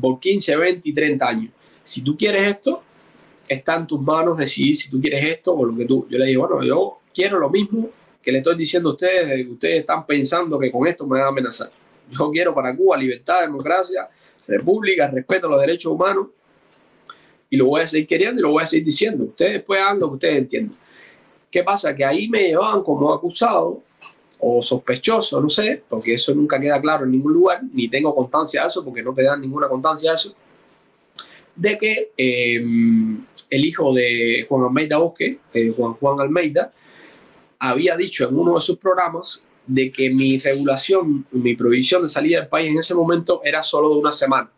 por 0.00 0.20
15, 0.20 0.56
20 0.56 0.88
y 0.88 0.92
30 0.92 1.26
años. 1.26 1.50
Si 1.82 2.02
tú 2.02 2.16
quieres 2.16 2.46
esto, 2.46 2.84
está 3.48 3.74
en 3.74 3.88
tus 3.88 4.00
manos 4.00 4.38
decidir 4.38 4.76
si 4.76 4.88
tú 4.88 5.00
quieres 5.00 5.24
esto 5.24 5.56
o 5.56 5.64
lo 5.64 5.76
que 5.76 5.86
tú. 5.86 6.06
Yo 6.08 6.18
le 6.18 6.26
digo, 6.26 6.46
bueno, 6.46 6.64
yo 6.64 6.98
quiero 7.12 7.40
lo 7.40 7.50
mismo 7.50 7.90
que 8.22 8.30
le 8.30 8.38
estoy 8.38 8.54
diciendo 8.54 8.90
a 8.90 8.92
ustedes, 8.92 9.44
que 9.44 9.52
ustedes 9.52 9.80
están 9.80 10.06
pensando 10.06 10.56
que 10.56 10.70
con 10.70 10.86
esto 10.86 11.04
me 11.04 11.18
van 11.18 11.26
a 11.26 11.28
amenazar. 11.30 11.72
Yo 12.16 12.30
quiero 12.30 12.54
para 12.54 12.76
Cuba 12.76 12.96
libertad, 12.96 13.42
democracia, 13.42 14.08
república, 14.46 15.08
respeto 15.08 15.46
a 15.46 15.50
los 15.50 15.60
derechos 15.60 15.92
humanos 15.92 16.28
y 17.50 17.56
lo 17.56 17.66
voy 17.66 17.82
a 17.82 17.86
seguir 17.86 18.06
queriendo 18.06 18.40
y 18.40 18.42
lo 18.42 18.50
voy 18.50 18.62
a 18.62 18.66
seguir 18.66 18.84
diciendo. 18.84 19.24
Ustedes 19.24 19.52
después 19.54 19.80
hagan 19.80 19.98
lo 19.98 20.08
que 20.08 20.14
ustedes 20.14 20.38
entiendan. 20.38 20.76
¿Qué 21.50 21.62
pasa? 21.62 21.94
Que 21.94 22.04
ahí 22.04 22.28
me 22.28 22.48
llevaban 22.48 22.82
como 22.82 23.12
acusado 23.12 23.82
o 24.40 24.60
sospechoso, 24.60 25.40
no 25.40 25.48
sé, 25.48 25.82
porque 25.88 26.14
eso 26.14 26.34
nunca 26.34 26.60
queda 26.60 26.80
claro 26.80 27.04
en 27.04 27.12
ningún 27.12 27.32
lugar, 27.32 27.62
ni 27.72 27.88
tengo 27.88 28.14
constancia 28.14 28.62
de 28.62 28.66
eso, 28.66 28.84
porque 28.84 29.02
no 29.02 29.14
te 29.14 29.22
dan 29.22 29.40
ninguna 29.40 29.68
constancia 29.68 30.10
de 30.10 30.14
eso, 30.14 30.34
de 31.54 31.78
que 31.78 32.12
em, 32.16 33.24
el 33.48 33.64
hijo 33.64 33.94
de 33.94 34.44
Juan 34.48 34.64
Almeida 34.64 34.98
Bosque, 34.98 35.38
eh, 35.52 35.72
Juan 35.76 35.94
Juan 35.94 36.16
Almeida, 36.20 36.72
había 37.58 37.96
dicho 37.96 38.28
en 38.28 38.36
uno 38.36 38.54
de 38.56 38.60
sus 38.60 38.76
programas 38.76 39.44
de 39.66 39.90
que 39.90 40.10
mi 40.10 40.38
regulación, 40.38 41.26
mi 41.32 41.54
prohibición 41.54 42.02
de 42.02 42.08
salida 42.08 42.40
del 42.40 42.48
país 42.48 42.70
en 42.70 42.78
ese 42.78 42.94
momento 42.94 43.40
era 43.44 43.62
solo 43.62 43.90
de 43.90 43.96
una 43.96 44.12
semana. 44.12 44.50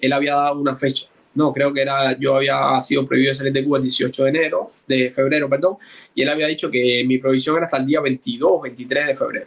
Él 0.00 0.12
había 0.12 0.34
dado 0.34 0.60
una 0.60 0.76
fecha. 0.76 1.06
No, 1.34 1.52
creo 1.52 1.72
que 1.72 1.82
era, 1.82 2.18
yo 2.18 2.36
había 2.36 2.80
sido 2.80 3.06
prohibido 3.06 3.30
de 3.30 3.34
salir 3.34 3.52
de 3.52 3.62
Cuba 3.62 3.76
el 3.76 3.82
18 3.84 4.24
de 4.24 4.28
enero, 4.30 4.72
de 4.86 5.10
febrero, 5.10 5.50
perdón, 5.50 5.76
y 6.14 6.22
él 6.22 6.30
había 6.30 6.46
dicho 6.46 6.70
que 6.70 7.04
mi 7.06 7.18
prohibición 7.18 7.56
era 7.56 7.66
hasta 7.66 7.76
el 7.76 7.86
día 7.86 8.00
22, 8.00 8.62
23 8.62 9.06
de 9.08 9.16
febrero. 9.16 9.46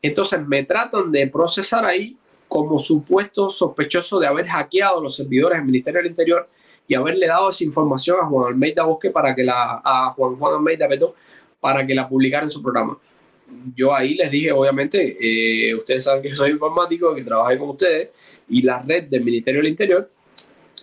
Entonces 0.00 0.46
me 0.46 0.62
tratan 0.62 1.10
de 1.10 1.26
procesar 1.26 1.84
ahí 1.84 2.16
como 2.46 2.78
supuesto 2.78 3.50
sospechoso 3.50 4.20
de 4.20 4.28
haber 4.28 4.46
hackeado 4.46 5.02
los 5.02 5.16
servidores 5.16 5.58
del 5.58 5.66
Ministerio 5.66 5.98
del 6.00 6.10
Interior 6.10 6.48
y 6.86 6.94
haberle 6.94 7.26
dado 7.26 7.48
esa 7.48 7.64
información 7.64 8.18
a 8.22 8.26
Juan 8.26 8.52
Almeida 8.52 8.84
Bosque 8.84 9.10
para 9.10 9.34
que 9.34 9.42
la, 9.42 9.82
a 9.84 10.12
Juan 10.16 10.36
Juan 10.36 10.54
Almeida 10.54 10.88
perdón, 10.88 11.10
para 11.60 11.84
que 11.84 11.94
la 11.94 12.08
publicara 12.08 12.44
en 12.44 12.50
su 12.50 12.62
programa 12.62 12.96
yo 13.74 13.94
ahí 13.94 14.14
les 14.14 14.30
dije, 14.30 14.52
obviamente, 14.52 15.16
eh, 15.20 15.74
ustedes 15.74 16.04
saben 16.04 16.22
que 16.22 16.34
soy 16.34 16.50
informático, 16.50 17.14
que 17.14 17.22
trabajé 17.22 17.58
con 17.58 17.70
ustedes, 17.70 18.10
y 18.48 18.62
la 18.62 18.80
red 18.80 19.04
del 19.04 19.24
Ministerio 19.24 19.60
del 19.60 19.70
Interior 19.70 20.10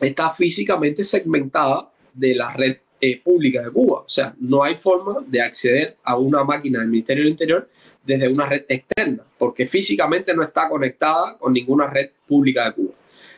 está 0.01 0.29
físicamente 0.29 1.03
segmentada 1.03 1.89
de 2.13 2.35
la 2.35 2.53
red 2.53 2.77
eh, 2.99 3.21
pública 3.21 3.61
de 3.61 3.71
Cuba. 3.71 4.01
O 4.01 4.09
sea, 4.09 4.35
no 4.39 4.63
hay 4.63 4.75
forma 4.75 5.23
de 5.25 5.41
acceder 5.41 5.97
a 6.03 6.17
una 6.17 6.43
máquina 6.43 6.79
del 6.79 6.89
Ministerio 6.89 7.23
del 7.23 7.31
Interior 7.31 7.69
desde 8.03 8.27
una 8.27 8.45
red 8.45 8.65
externa, 8.67 9.23
porque 9.37 9.65
físicamente 9.65 10.33
no 10.33 10.43
está 10.43 10.69
conectada 10.69 11.37
con 11.37 11.53
ninguna 11.53 11.87
red 11.87 12.09
pública 12.27 12.65
de 12.65 12.73
Cuba. 12.73 12.93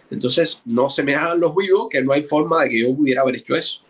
Entonces, 0.10 0.60
no 0.66 0.90
se 0.90 1.04
me 1.04 1.16
hagan 1.16 1.40
los 1.40 1.56
vivos 1.56 1.88
que 1.90 2.02
no 2.02 2.14
hay 2.14 2.24
forma 2.24 2.64
de 2.64 2.70
que 2.70 2.80
yo 2.82 2.96
pudiera 2.96 3.22
haber 3.22 3.38
hecho 3.38 3.56
eso. 3.56 3.82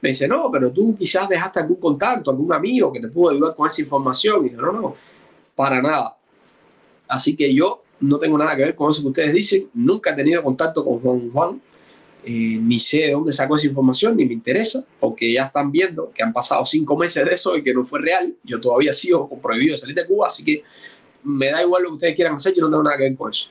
Me 0.00 0.10
dice, 0.10 0.28
no, 0.28 0.50
pero 0.50 0.70
tú 0.70 0.94
quizás 0.96 1.28
dejaste 1.28 1.60
algún 1.60 1.76
contacto, 1.76 2.30
algún 2.30 2.52
amigo 2.52 2.92
que 2.92 3.00
te 3.00 3.08
pudo 3.08 3.30
ayudar 3.30 3.54
con 3.54 3.66
esa 3.66 3.82
información. 3.82 4.46
Y 4.46 4.50
dice, 4.50 4.56
no, 4.60 4.72
no, 4.72 4.94
para 5.54 5.80
nada. 5.80 6.16
Así 7.08 7.36
que 7.36 7.52
yo 7.52 7.82
no 8.00 8.18
tengo 8.18 8.36
nada 8.36 8.54
que 8.56 8.62
ver 8.62 8.74
con 8.74 8.90
eso 8.90 9.02
que 9.02 9.08
ustedes 9.08 9.32
dicen. 9.32 9.68
Nunca 9.74 10.10
he 10.10 10.14
tenido 10.14 10.42
contacto 10.42 10.84
con 10.84 11.00
Juan 11.00 11.30
Juan. 11.30 11.60
Eh, 12.28 12.58
ni 12.60 12.80
sé 12.80 13.02
de 13.02 13.12
dónde 13.12 13.32
sacó 13.32 13.54
esa 13.54 13.68
información, 13.68 14.16
ni 14.16 14.26
me 14.26 14.32
interesa, 14.32 14.84
porque 14.98 15.32
ya 15.32 15.44
están 15.44 15.70
viendo 15.70 16.10
que 16.12 16.24
han 16.24 16.32
pasado 16.32 16.66
cinco 16.66 16.96
meses 16.96 17.24
de 17.24 17.32
eso 17.32 17.56
y 17.56 17.62
que 17.62 17.72
no 17.72 17.84
fue 17.84 18.00
real. 18.00 18.34
Yo 18.42 18.60
todavía 18.60 18.92
sigo 18.92 19.28
prohibido 19.40 19.76
salir 19.76 19.94
de 19.94 20.04
Cuba, 20.04 20.26
así 20.26 20.44
que 20.44 20.64
me 21.22 21.52
da 21.52 21.62
igual 21.62 21.84
lo 21.84 21.90
que 21.90 21.94
ustedes 21.94 22.16
quieran 22.16 22.34
hacer, 22.34 22.52
yo 22.52 22.62
no 22.62 22.70
tengo 22.70 22.82
nada 22.82 22.96
que 22.96 23.04
ver 23.04 23.16
con 23.16 23.30
eso. 23.30 23.50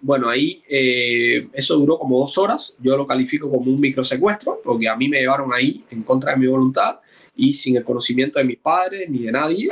Bueno, 0.00 0.28
ahí 0.28 0.62
eh, 0.68 1.48
eso 1.52 1.76
duró 1.76 1.98
como 1.98 2.18
dos 2.20 2.38
horas. 2.38 2.74
Yo 2.80 2.96
lo 2.96 3.06
califico 3.06 3.50
como 3.50 3.70
un 3.70 3.80
microsecuestro, 3.80 4.60
porque 4.62 4.88
a 4.88 4.96
mí 4.96 5.08
me 5.08 5.18
llevaron 5.18 5.52
ahí 5.52 5.84
en 5.90 6.02
contra 6.02 6.32
de 6.32 6.38
mi 6.38 6.46
voluntad 6.46 7.00
y 7.34 7.52
sin 7.52 7.76
el 7.76 7.84
conocimiento 7.84 8.38
de 8.38 8.44
mis 8.44 8.58
padres 8.58 9.10
ni 9.10 9.20
de 9.20 9.32
nadie. 9.32 9.68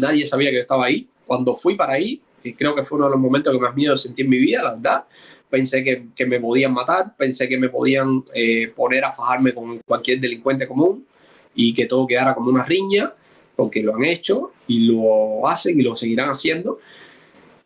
Nadie 0.00 0.26
sabía 0.26 0.50
que 0.50 0.56
yo 0.56 0.62
estaba 0.62 0.86
ahí. 0.86 1.08
Cuando 1.26 1.54
fui 1.56 1.74
para 1.74 1.94
ahí, 1.94 2.20
eh, 2.44 2.54
creo 2.56 2.74
que 2.74 2.84
fue 2.84 2.96
uno 2.96 3.06
de 3.06 3.12
los 3.12 3.20
momentos 3.20 3.52
que 3.52 3.58
más 3.58 3.74
miedo 3.74 3.96
sentí 3.96 4.22
en 4.22 4.30
mi 4.30 4.38
vida, 4.38 4.62
la 4.62 4.74
verdad. 4.74 5.04
Pensé 5.50 5.82
que, 5.82 6.06
que 6.14 6.26
me 6.26 6.40
podían 6.40 6.72
matar, 6.72 7.16
pensé 7.16 7.48
que 7.48 7.58
me 7.58 7.68
podían 7.68 8.24
eh, 8.34 8.72
poner 8.74 9.04
a 9.04 9.12
fajarme 9.12 9.54
con 9.54 9.80
cualquier 9.86 10.20
delincuente 10.20 10.66
común 10.66 11.06
y 11.54 11.72
que 11.72 11.86
todo 11.86 12.06
quedara 12.06 12.34
como 12.34 12.50
una 12.50 12.64
riña, 12.64 13.12
porque 13.56 13.82
lo 13.82 13.94
han 13.94 14.04
hecho 14.04 14.52
y 14.68 14.80
lo 14.80 15.46
hacen 15.48 15.80
y 15.80 15.82
lo 15.82 15.96
seguirán 15.96 16.28
haciendo. 16.28 16.78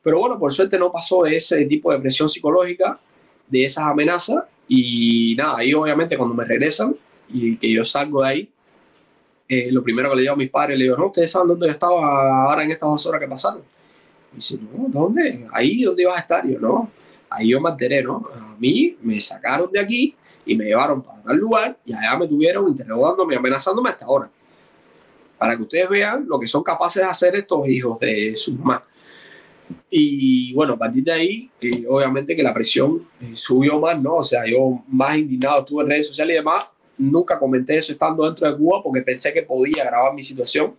Pero 0.02 0.18
bueno, 0.18 0.38
por 0.38 0.52
suerte 0.52 0.78
no 0.78 0.90
pasó 0.90 1.26
ese 1.26 1.64
tipo 1.66 1.92
de 1.92 1.98
presión 1.98 2.28
psicológica, 2.28 2.98
de 3.46 3.64
esas 3.64 3.84
amenazas. 3.84 4.44
Y 4.68 5.34
nada, 5.36 5.58
ahí 5.58 5.74
obviamente 5.74 6.16
cuando 6.16 6.34
me 6.34 6.44
regresan 6.44 6.96
y 7.28 7.56
que 7.56 7.70
yo 7.70 7.84
salgo 7.84 8.22
de 8.22 8.28
ahí, 8.28 8.50
eh, 9.48 9.70
lo 9.72 9.82
primero 9.82 10.10
que 10.10 10.16
le 10.16 10.22
digo 10.22 10.34
a 10.34 10.36
mis 10.36 10.48
padres, 10.48 10.78
le 10.78 10.84
digo, 10.84 10.96
no, 10.96 11.06
ustedes 11.06 11.30
saben 11.30 11.48
dónde 11.48 11.66
yo 11.66 11.72
estaba 11.72 12.44
ahora 12.44 12.62
en 12.62 12.70
estas 12.70 12.88
dos 12.88 13.04
horas 13.06 13.20
que 13.20 13.26
pasaron. 13.28 13.62
Y 14.32 14.36
dice, 14.36 14.58
no, 14.62 14.86
¿dónde? 14.88 15.48
Ahí 15.52 15.82
donde 15.82 16.02
ibas 16.02 16.16
a 16.16 16.20
estar. 16.20 16.46
yo, 16.46 16.58
no, 16.60 16.88
ahí 17.28 17.48
yo 17.48 17.60
me 17.60 17.70
enteré, 17.70 18.02
¿no? 18.02 18.28
A 18.32 18.54
mí 18.58 18.96
me 19.02 19.18
sacaron 19.18 19.70
de 19.72 19.80
aquí 19.80 20.14
y 20.46 20.56
me 20.56 20.66
llevaron 20.66 21.02
para 21.02 21.20
tal 21.22 21.36
lugar 21.36 21.78
y 21.84 21.92
allá 21.92 22.16
me 22.16 22.28
tuvieron 22.28 22.68
interrogándome, 22.68 23.36
amenazándome 23.36 23.90
hasta 23.90 24.04
ahora. 24.04 24.30
Para 25.36 25.56
que 25.56 25.62
ustedes 25.62 25.88
vean 25.88 26.26
lo 26.28 26.38
que 26.38 26.46
son 26.46 26.62
capaces 26.62 27.02
de 27.02 27.08
hacer 27.08 27.34
estos 27.34 27.66
hijos 27.66 27.98
de 27.98 28.34
su 28.36 28.54
mamá. 28.54 28.84
Y 29.90 30.52
bueno, 30.52 30.74
a 30.74 30.78
partir 30.78 31.04
de 31.04 31.12
ahí, 31.12 31.50
eh, 31.60 31.84
obviamente 31.88 32.36
que 32.36 32.42
la 32.42 32.54
presión 32.54 33.06
eh, 33.20 33.32
subió 33.34 33.80
más, 33.80 34.00
¿no? 34.00 34.16
O 34.16 34.22
sea, 34.22 34.46
yo 34.46 34.82
más 34.88 35.16
indignado 35.16 35.60
estuve 35.60 35.82
en 35.82 35.90
redes 35.90 36.06
sociales 36.08 36.34
y 36.34 36.38
demás. 36.38 36.70
Nunca 36.98 37.38
comenté 37.38 37.78
eso 37.78 37.92
estando 37.92 38.24
dentro 38.24 38.50
de 38.50 38.56
Cuba 38.56 38.82
porque 38.82 39.02
pensé 39.02 39.32
que 39.32 39.42
podía 39.42 39.84
grabar 39.84 40.14
mi 40.14 40.22
situación. 40.22 40.74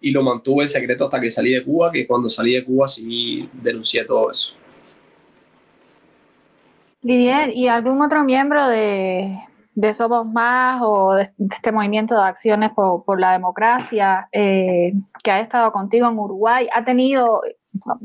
Y 0.00 0.10
lo 0.10 0.22
mantuve 0.22 0.64
en 0.64 0.70
secreto 0.70 1.04
hasta 1.04 1.20
que 1.20 1.30
salí 1.30 1.52
de 1.52 1.62
Cuba, 1.62 1.90
que 1.90 2.06
cuando 2.06 2.28
salí 2.28 2.54
de 2.54 2.64
Cuba 2.64 2.88
sí 2.88 3.48
denuncié 3.52 4.04
todo 4.04 4.30
eso. 4.30 4.54
Lidier, 7.02 7.50
¿y 7.50 7.68
algún 7.68 8.00
otro 8.00 8.22
miembro 8.22 8.68
de, 8.68 9.36
de 9.74 9.94
Somos 9.94 10.26
Más 10.26 10.80
o 10.82 11.14
de, 11.14 11.30
este 11.50 11.72
movimiento 11.72 12.14
de 12.14 12.22
acciones 12.22 12.70
por, 12.72 13.20
la 13.20 13.32
democracia 13.32 14.28
eh, 14.32 14.92
que 15.22 15.30
ha 15.30 15.40
estado 15.40 15.72
contigo 15.72 16.08
en 16.08 16.18
Uruguay, 16.18 16.68
ha 16.74 16.84
tenido, 16.84 17.40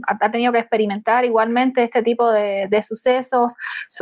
ha 0.07 0.31
tenido 0.31 0.51
que 0.51 0.59
experimentar 0.59 1.25
igualmente 1.25 1.83
este 1.83 2.03
tipo 2.03 2.31
de, 2.31 2.81
sucesos. 2.81 3.53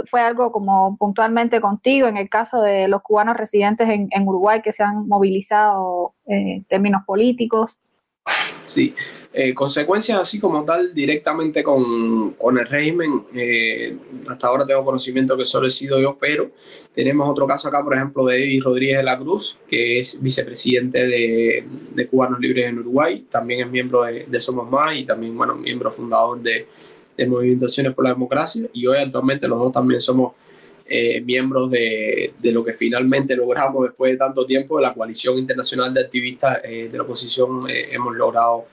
Fue 0.10 0.22
algo 0.22 0.52
como 0.52 0.98
puntualmente 0.98 1.60
contigo 1.62 2.08
en 2.08 2.18
el 2.18 2.30
caso 2.30 2.62
de 2.62 2.88
los 2.88 3.02
cubanos 3.02 3.38
residentes 3.38 3.90
en, 3.90 4.28
Uruguay 4.28 4.62
que 4.62 4.72
se 4.72 4.84
han 4.84 5.08
movilizado 5.08 6.14
eh, 6.28 6.58
en 6.58 6.64
términos 6.66 7.04
políticos. 7.06 7.78
Sí, 8.66 8.96
eh, 9.32 9.54
consecuencias 9.54 10.20
así 10.20 10.40
como 10.40 10.64
tal 10.64 10.94
directamente 10.94 11.62
con, 11.62 12.32
con 12.34 12.58
el 12.58 12.66
régimen, 12.66 13.26
eh, 13.36 13.96
hasta 14.28 14.48
ahora 14.48 14.66
tengo 14.66 14.84
conocimiento 14.84 15.38
que 15.38 15.46
solo 15.46 15.68
he 15.68 15.70
sido 15.70 16.00
yo, 16.00 16.18
pero 16.20 16.52
tenemos 16.94 17.30
otro 17.30 17.46
caso 17.46 17.68
acá, 17.68 17.84
por 17.84 17.94
ejemplo, 17.94 18.26
de 18.26 18.38
Eddie 18.38 18.62
Rodríguez 18.62 18.98
de 18.98 19.04
la 19.04 19.20
Cruz, 19.20 19.58
que 19.68 20.00
es 20.00 20.22
vicepresidente 20.22 21.06
de, 21.06 21.66
de 21.94 22.08
Cubanos 22.08 22.40
Libres 22.40 22.66
en 22.66 22.80
Uruguay, 22.80 23.26
también 23.30 23.60
es 23.60 23.70
miembro 23.70 24.04
de, 24.04 24.26
de, 24.26 24.40
Somos 24.40 24.70
Más 24.70 24.96
y 24.96 25.04
también, 25.04 25.38
bueno, 25.38 25.54
miembro 25.56 25.92
fundador 25.92 26.42
de, 26.42 26.66
de 27.18 27.28
Movimentaciones 27.28 27.94
por 27.94 28.06
la 28.06 28.12
Democracia, 28.12 28.68
y 28.74 28.88
hoy 28.88 28.98
actualmente 28.98 29.48
los 29.48 29.60
dos 29.60 29.72
también 29.72 30.00
somos 30.00 30.34
eh, 30.88 31.22
miembros 31.22 31.72
de, 31.72 32.34
de, 32.38 32.52
lo 32.52 32.64
que 32.64 32.74
finalmente 32.74 33.36
logramos 33.36 33.84
después 33.84 34.12
de 34.12 34.18
tanto 34.18 34.46
tiempo 34.46 34.78
de 34.78 34.84
la 34.84 34.94
coalición 34.94 35.38
internacional 35.38 35.94
de 35.94 36.02
activistas 36.02 36.62
de 36.62 36.92
la 36.94 37.04
oposición 37.04 37.66
hemos 37.70 38.16
logrado 38.16 38.66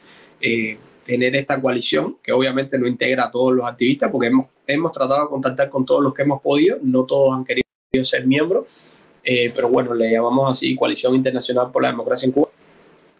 tener 1.06 1.36
esta 1.36 1.60
coalición 1.60 2.18
que 2.22 2.32
obviamente 2.32 2.78
no 2.78 2.86
integra 2.86 3.24
a 3.24 3.30
todos 3.30 3.54
los 3.54 3.66
activistas 3.66 4.10
porque 4.10 4.28
hemos, 4.28 4.46
hemos 4.66 4.92
tratado 4.92 5.22
de 5.22 5.28
contactar 5.28 5.70
con 5.70 5.86
todos 5.86 6.02
los 6.02 6.12
que 6.12 6.22
hemos 6.22 6.42
podido, 6.42 6.78
no 6.82 7.04
todos 7.04 7.34
han 7.34 7.44
querido 7.44 7.64
ser 8.02 8.26
miembros, 8.26 8.96
pero 9.22 9.68
bueno, 9.68 9.94
le 9.94 10.12
llamamos 10.12 10.50
así 10.50 10.76
Coalición 10.76 11.14
Internacional 11.14 11.70
por 11.72 11.82
la 11.82 11.88
Democracia 11.88 12.26
en 12.26 12.32
Cuba 12.32 12.50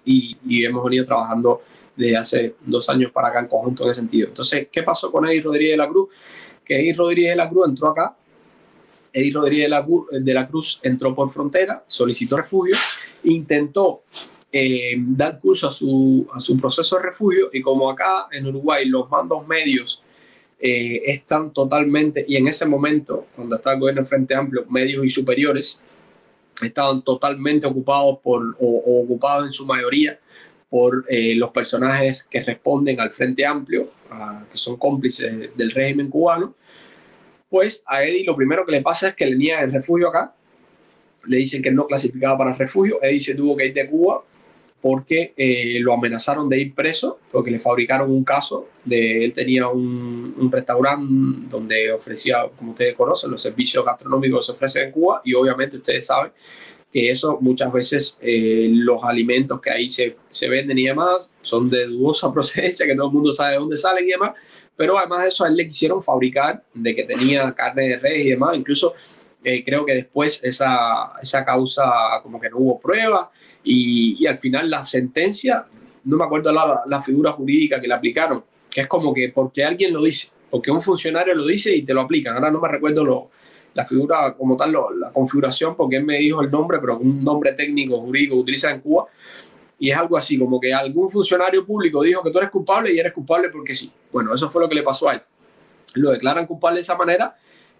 y, 0.04 0.36
y 0.46 0.64
hemos 0.64 0.84
venido 0.84 1.06
trabajando 1.06 1.62
desde 1.96 2.16
hace 2.16 2.54
dos 2.64 2.88
años 2.88 3.10
para 3.12 3.28
acá 3.28 3.40
en 3.40 3.48
conjunto 3.48 3.84
en 3.84 3.90
ese 3.90 4.00
sentido. 4.00 4.28
Entonces, 4.28 4.68
¿qué 4.70 4.82
pasó 4.82 5.10
con 5.10 5.26
Eddie 5.26 5.42
Rodríguez 5.42 5.72
de 5.72 5.76
la 5.76 5.88
Cruz? 5.88 6.08
Que 6.64 6.80
Eddie 6.80 6.94
Rodríguez 6.94 7.32
de 7.32 7.36
la 7.36 7.48
Cruz 7.48 7.68
entró 7.68 7.88
acá, 7.88 8.16
Eddie 9.12 9.32
Rodríguez 9.32 9.70
de 10.10 10.34
la, 10.34 10.46
Cruz 10.46 10.80
entró 10.82 11.14
por 11.14 11.30
frontera, 11.30 11.84
solicitó 11.86 12.36
refugio, 12.36 12.76
intentó 13.24 14.02
eh, 14.50 14.94
dar 14.98 15.38
curso 15.38 15.68
a 15.68 15.72
su, 15.72 16.58
proceso 16.60 16.96
de 16.96 17.02
refugio 17.02 17.50
y 17.52 17.60
como 17.60 17.90
acá 17.90 18.28
en 18.32 18.46
Uruguay 18.46 18.86
los 18.86 19.10
mandos 19.10 19.46
medios 19.46 20.02
eh, 20.58 21.02
están 21.06 21.52
totalmente, 21.52 22.24
y 22.26 22.36
en 22.36 22.46
ese 22.46 22.64
momento, 22.66 23.26
cuando 23.34 23.56
está 23.56 23.72
el 23.72 23.80
gobierno 23.80 24.04
Frente 24.04 24.34
Amplio, 24.34 24.64
medios 24.70 25.04
y 25.04 25.10
superiores, 25.10 25.82
estaban 26.62 27.02
totalmente 27.02 27.66
ocupados 27.66 28.18
por, 28.22 28.56
o 28.60 29.02
ocupados 29.02 29.46
en 29.46 29.52
su 29.52 29.66
mayoría 29.66 30.20
por 30.72 31.04
eh, 31.06 31.34
los 31.34 31.50
personajes 31.50 32.24
que 32.30 32.42
responden 32.42 32.98
al 32.98 33.10
Frente 33.10 33.44
Amplio, 33.44 33.90
que 34.50 34.56
son 34.56 34.78
cómplices 34.78 35.54
del 35.54 35.70
régimen 35.70 36.08
cubano, 36.08 36.54
pues 37.52 37.84
a 37.86 38.02
Eddie 38.02 38.24
lo 38.24 38.34
primero 38.34 38.64
que 38.64 38.72
le 38.72 38.80
pasa 38.80 39.08
es 39.08 39.14
que 39.14 39.26
le 39.26 39.36
niegan 39.36 39.64
el 39.64 39.72
refugio 39.72 40.08
acá, 40.08 40.34
le 41.26 41.36
dicen 41.36 41.60
que 41.60 41.70
no 41.70 41.86
clasificaba 41.86 42.38
para 42.38 42.54
refugio, 42.54 42.98
Eddie 43.02 43.20
se 43.20 43.34
tuvo 43.34 43.54
que 43.54 43.66
ir 43.66 43.74
de 43.74 43.90
Cuba 43.90 44.24
porque 44.80 45.34
eh, 45.36 45.78
lo 45.80 45.92
amenazaron 45.92 46.48
de 46.48 46.58
ir 46.58 46.74
preso, 46.74 47.20
porque 47.30 47.50
le 47.50 47.60
fabricaron 47.60 48.10
un 48.10 48.24
caso, 48.24 48.68
de 48.86 49.22
él 49.22 49.34
tenía 49.34 49.68
un, 49.68 50.50
restaurante 50.50 51.46
donde 51.50 51.92
ofrecía, 51.92 52.48
como 52.56 52.70
ustedes 52.70 52.96
conocen, 52.96 53.30
los 53.30 53.42
servicios 53.42 53.84
gastronómicos 53.84 54.40
que 54.40 54.46
se 54.46 54.52
ofrecen 54.52 54.84
en 54.84 54.90
Cuba 54.92 55.20
y 55.22 55.34
obviamente 55.34 55.76
ustedes 55.76 56.06
saben 56.06 56.32
que 56.90 57.10
eso 57.10 57.38
muchas 57.42 57.70
veces 57.70 58.18
eh, 58.22 58.68
los 58.72 59.04
alimentos 59.04 59.60
que 59.60 59.70
ahí 59.70 59.90
se, 59.90 60.16
se, 60.30 60.48
venden 60.48 60.78
y 60.78 60.86
demás 60.86 61.30
son 61.42 61.68
de 61.68 61.86
dudosa 61.86 62.32
procedencia, 62.34 62.86
que 62.86 62.96
todo 62.96 63.08
el 63.08 63.12
mundo 63.12 63.30
sabe 63.30 63.52
de 63.52 63.58
dónde 63.58 63.76
salen 63.76 64.08
y 64.08 64.12
demás, 64.12 64.32
pero 64.76 64.98
además 64.98 65.22
de 65.22 65.28
eso 65.28 65.44
a 65.44 65.48
él 65.48 65.56
le 65.56 65.66
quisieron 65.66 66.02
fabricar 66.02 66.62
de 66.74 66.94
que 66.94 67.04
tenía 67.04 67.52
carne 67.54 67.88
de 67.88 67.98
res 67.98 68.24
y 68.24 68.30
demás, 68.30 68.56
incluso 68.56 68.94
eh, 69.44 69.62
creo 69.64 69.84
que 69.84 69.94
después 69.94 70.42
esa, 70.44 71.12
esa 71.20 71.44
causa 71.44 71.84
como 72.22 72.40
que 72.40 72.48
no 72.48 72.58
hubo 72.58 72.80
pruebas 72.80 73.28
y, 73.64 74.22
y, 74.22 74.26
al 74.26 74.38
final 74.38 74.70
la 74.70 74.82
sentencia, 74.82 75.66
no 76.04 76.16
me 76.16 76.24
acuerdo 76.24 76.52
la, 76.52 76.82
la 76.86 77.02
figura 77.02 77.32
jurídica 77.32 77.80
que 77.80 77.88
le 77.88 77.94
aplicaron, 77.94 78.44
que 78.70 78.82
es 78.82 78.86
como 78.86 79.12
que 79.12 79.30
porque 79.30 79.64
alguien 79.64 79.92
lo 79.92 80.02
dice, 80.02 80.28
porque 80.50 80.70
un 80.70 80.80
funcionario 80.80 81.34
lo 81.34 81.46
dice 81.46 81.74
y 81.74 81.82
te 81.82 81.94
lo 81.94 82.02
aplican, 82.02 82.34
ahora 82.34 82.50
no 82.50 82.60
me 82.60 82.68
recuerdo 82.68 83.04
lo 83.04 83.30
la 83.74 83.84
figura 83.84 84.34
como 84.34 84.56
tal, 84.56 84.72
la 84.72 85.10
configuración, 85.12 85.76
porque 85.76 85.96
él 85.96 86.04
me 86.04 86.18
dijo 86.18 86.42
el 86.42 86.50
nombre, 86.50 86.78
pero 86.78 86.98
un 86.98 87.22
nombre 87.24 87.52
técnico, 87.52 88.00
jurídico 88.00 88.36
utiliza 88.36 88.70
en 88.70 88.80
Cuba. 88.80 89.06
Y 89.82 89.90
es 89.90 89.96
algo 89.96 90.16
así, 90.16 90.38
como 90.38 90.60
que 90.60 90.72
algún 90.72 91.10
funcionario 91.10 91.66
público 91.66 92.02
dijo 92.02 92.22
que 92.22 92.30
tú 92.30 92.38
eres 92.38 92.50
culpable 92.50 92.92
y 92.94 92.98
eres 92.98 93.12
culpable 93.12 93.48
porque 93.50 93.74
sí. 93.74 93.90
Bueno, 94.12 94.32
eso 94.32 94.48
fue 94.48 94.62
lo 94.62 94.68
que 94.68 94.76
le 94.76 94.82
pasó 94.82 95.08
a 95.08 95.14
él. 95.14 95.22
Lo 95.94 96.10
declaran 96.10 96.46
culpable 96.46 96.76
de 96.76 96.82
esa 96.82 96.96
manera 96.96 97.36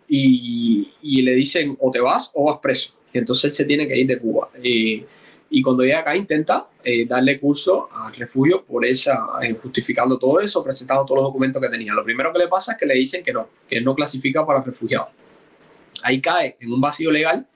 y, 0.08 0.90
y 1.02 1.22
le 1.22 1.32
dicen 1.34 1.76
o 1.78 1.90
te 1.92 2.00
vas 2.00 2.30
o 2.34 2.50
vas 2.50 2.58
preso. 2.60 2.94
Y 3.12 3.18
entonces 3.18 3.44
él 3.44 3.52
se 3.52 3.64
tiene 3.66 3.86
que 3.86 3.96
ir 3.96 4.06
de 4.06 4.18
Cuba. 4.18 4.50
y 4.60 5.62
cuando 5.62 5.84
llega 5.84 6.00
acá 6.00 6.16
intenta 6.16 6.66
eh, 6.82 7.06
darle 7.06 7.38
curso 7.38 7.88
al 7.92 8.14
refugio 8.14 8.64
por 8.64 8.84
esa, 8.84 9.26
eh, 9.42 9.54
justificando 9.62 10.18
todo 10.18 10.40
eso, 10.40 10.64
presentando 10.64 11.04
todos 11.04 11.18
los 11.20 11.28
documentos 11.28 11.62
que 11.62 11.68
tenía. 11.68 11.92
Lo 11.92 12.02
primero 12.02 12.32
que 12.32 12.38
le 12.38 12.48
pasa 12.48 12.72
es 12.72 12.78
que 12.78 12.86
le 12.86 12.94
dicen 12.94 13.22
que 13.22 13.32
no, 13.32 13.48
que 13.68 13.80
no 13.80 13.94
clasifica 13.94 14.44
para 14.44 14.62
refugiado 14.62 15.08
ahí 16.02 16.20
cae 16.20 16.56
en 16.60 16.72
un 16.72 16.80
vacío 16.80 17.10
legal 17.10 17.46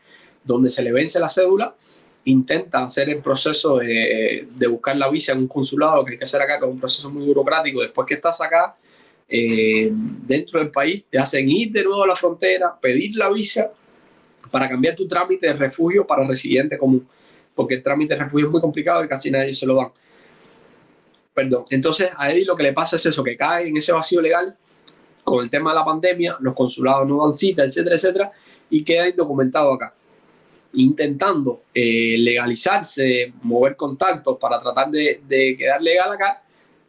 donde 0.44 0.68
se 0.68 0.82
le 0.82 0.92
vence 0.92 1.18
la 1.18 1.28
cédula, 1.28 1.74
intenta 2.26 2.82
hacer 2.82 3.08
el 3.08 3.18
proceso 3.18 3.78
de, 3.78 4.46
buscar 4.68 4.96
la 4.96 5.08
visa 5.08 5.32
en 5.32 5.38
un 5.38 5.48
consulado 5.48 6.04
que 6.04 6.12
hay 6.12 6.18
que 6.18 6.24
hacer 6.24 6.42
acá, 6.42 6.58
que 6.58 6.66
es 6.66 6.70
un 6.70 6.80
proceso 6.80 7.10
muy 7.10 7.24
burocrático. 7.24 7.80
Después 7.80 8.06
que 8.06 8.14
estás 8.14 8.40
acá, 8.40 8.76
eh, 9.28 9.90
dentro 9.92 10.58
del 10.58 10.70
país, 10.70 11.04
te 11.08 11.18
hacen 11.18 11.48
ir 11.48 11.70
de 11.70 11.84
nuevo 11.84 12.02
a 12.02 12.06
la 12.06 12.16
frontera, 12.16 12.76
pedir 12.80 13.16
la 13.16 13.30
visa 13.30 13.70
para 14.50 14.68
cambiar 14.68 14.96
tu 14.96 15.06
trámite 15.06 15.46
de 15.46 15.52
refugio 15.52 16.06
para 16.06 16.26
residente 16.26 16.76
común, 16.76 17.06
porque 17.54 17.74
el 17.74 17.82
trámite 17.82 18.14
de 18.14 18.20
refugio 18.20 18.46
es 18.46 18.52
muy 18.52 18.60
complicado 18.60 19.04
y 19.04 19.08
casi 19.08 19.30
nadie 19.30 19.54
se 19.54 19.64
lo 19.64 19.76
dan. 19.76 19.90
Perdón. 21.32 21.64
Entonces 21.70 22.10
a 22.16 22.32
Eddie 22.32 22.44
lo 22.44 22.56
que 22.56 22.64
le 22.64 22.72
pasa 22.72 22.96
es 22.96 23.06
eso, 23.06 23.22
que 23.22 23.36
cae 23.36 23.68
en 23.68 23.76
ese 23.76 23.92
vacío 23.92 24.20
legal 24.20 24.56
con 25.22 25.44
el 25.44 25.50
tema 25.50 25.70
de 25.70 25.76
la 25.76 25.84
pandemia, 25.84 26.36
los 26.40 26.54
consulados 26.54 27.06
no 27.06 27.22
dan 27.22 27.32
cita, 27.32 27.62
etcétera, 27.62 27.96
etcétera, 27.96 28.32
y 28.70 28.82
queda 28.82 29.08
indocumentado 29.08 29.72
acá. 29.72 29.95
Intentando 30.74 31.62
eh, 31.72 32.16
legalizarse, 32.18 33.32
mover 33.42 33.76
contactos 33.76 34.36
para 34.38 34.60
tratar 34.60 34.90
de, 34.90 35.56
quedar 35.58 35.80
legal 35.80 36.12
acá, 36.12 36.42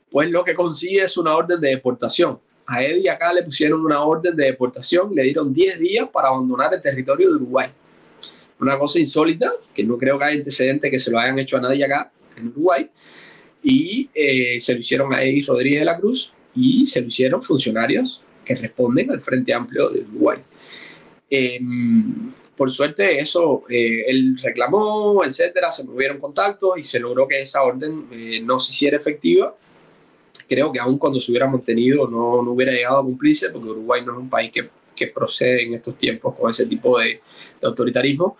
pues 0.10 0.30
lo 0.30 0.44
que 0.44 0.54
consigue 0.54 1.02
es 1.04 1.18
una 1.18 1.36
orden 1.36 1.60
de 1.62 1.70
deportación. 1.70 2.40
A 2.66 2.84
Eddie 2.84 3.10
acá 3.10 3.32
le 3.32 3.44
pusieron 3.44 3.86
una 3.86 4.04
orden 4.04 4.36
de 4.36 4.46
deportación, 4.46 5.16
le 5.16 5.24
dieron 5.24 5.54
10 5.54 5.80
días 5.80 6.10
para 6.12 6.28
abandonar 6.28 6.74
el 6.74 6.82
territorio 6.82 7.30
de 7.30 7.36
Uruguay. 7.36 7.70
Una 8.60 8.78
cosa 8.78 9.00
insólita, 9.00 9.52
que 9.74 9.84
no 9.84 9.98
creo 9.98 10.18
que 10.18 10.26
haya 10.26 10.38
antecedentes 10.38 10.92
que 10.92 11.00
se 11.00 11.12
lo 11.12 11.20
hayan 11.20 11.40
hecho 11.40 11.58
a 11.58 11.62
nadie 11.62 11.86
acá 11.86 12.12
en 12.36 12.48
Uruguay. 12.48 12.90
Y 13.64 14.10
eh, 14.14 14.60
se 14.60 14.74
lo 14.74 14.82
hicieron 14.82 15.14
a 15.14 15.22
Eddie 15.22 15.46
Rodríguez 15.46 15.80
de 15.80 15.86
la 15.86 15.98
Cruz 15.98 16.32
y 16.56 16.86
se 16.86 17.02
lo 17.02 17.08
hicieron 17.08 17.42
funcionarios 17.42 18.22
que 18.44 18.56
responden 18.56 19.12
al 19.12 19.22
Frente 19.22 19.54
Amplio 19.54 19.90
de 19.90 20.02
Uruguay. 20.02 20.40
Em, 21.30 22.32
por 22.58 22.72
suerte 22.72 23.20
eso, 23.20 23.64
eh, 23.70 24.06
él 24.08 24.36
reclamó, 24.42 25.24
etcétera, 25.24 25.70
se 25.70 25.84
movieron 25.84 26.20
contactos 26.20 26.78
y 26.80 26.84
se 26.84 27.00
logró 27.00 27.28
que 27.28 27.40
esa 27.40 27.64
orden 27.64 28.08
eh, 28.12 28.42
no 28.44 28.60
se 28.60 28.74
hiciera 28.74 28.98
efectiva. 28.98 29.56
Creo 30.50 30.72
que 30.72 30.80
aún 30.80 30.98
cuando 30.98 31.20
se 31.20 31.32
hubiera 31.32 31.48
mantenido 31.48 32.08
no, 32.08 32.42
no 32.42 32.52
hubiera 32.52 32.72
llegado 32.72 32.98
a 32.98 33.04
cumplirse, 33.04 33.52
porque 33.52 33.70
Uruguay 33.70 34.02
no 34.04 34.14
es 34.14 34.18
un 34.18 34.30
país 34.30 34.50
que, 34.52 34.70
que 34.96 35.08
procede 35.08 35.64
en 35.64 35.76
estos 35.76 35.98
tiempos 35.98 36.36
con 36.36 36.50
ese 36.50 36.66
tipo 36.66 36.98
de, 37.00 37.22
de 37.62 37.68
autoritarismo. 37.68 38.38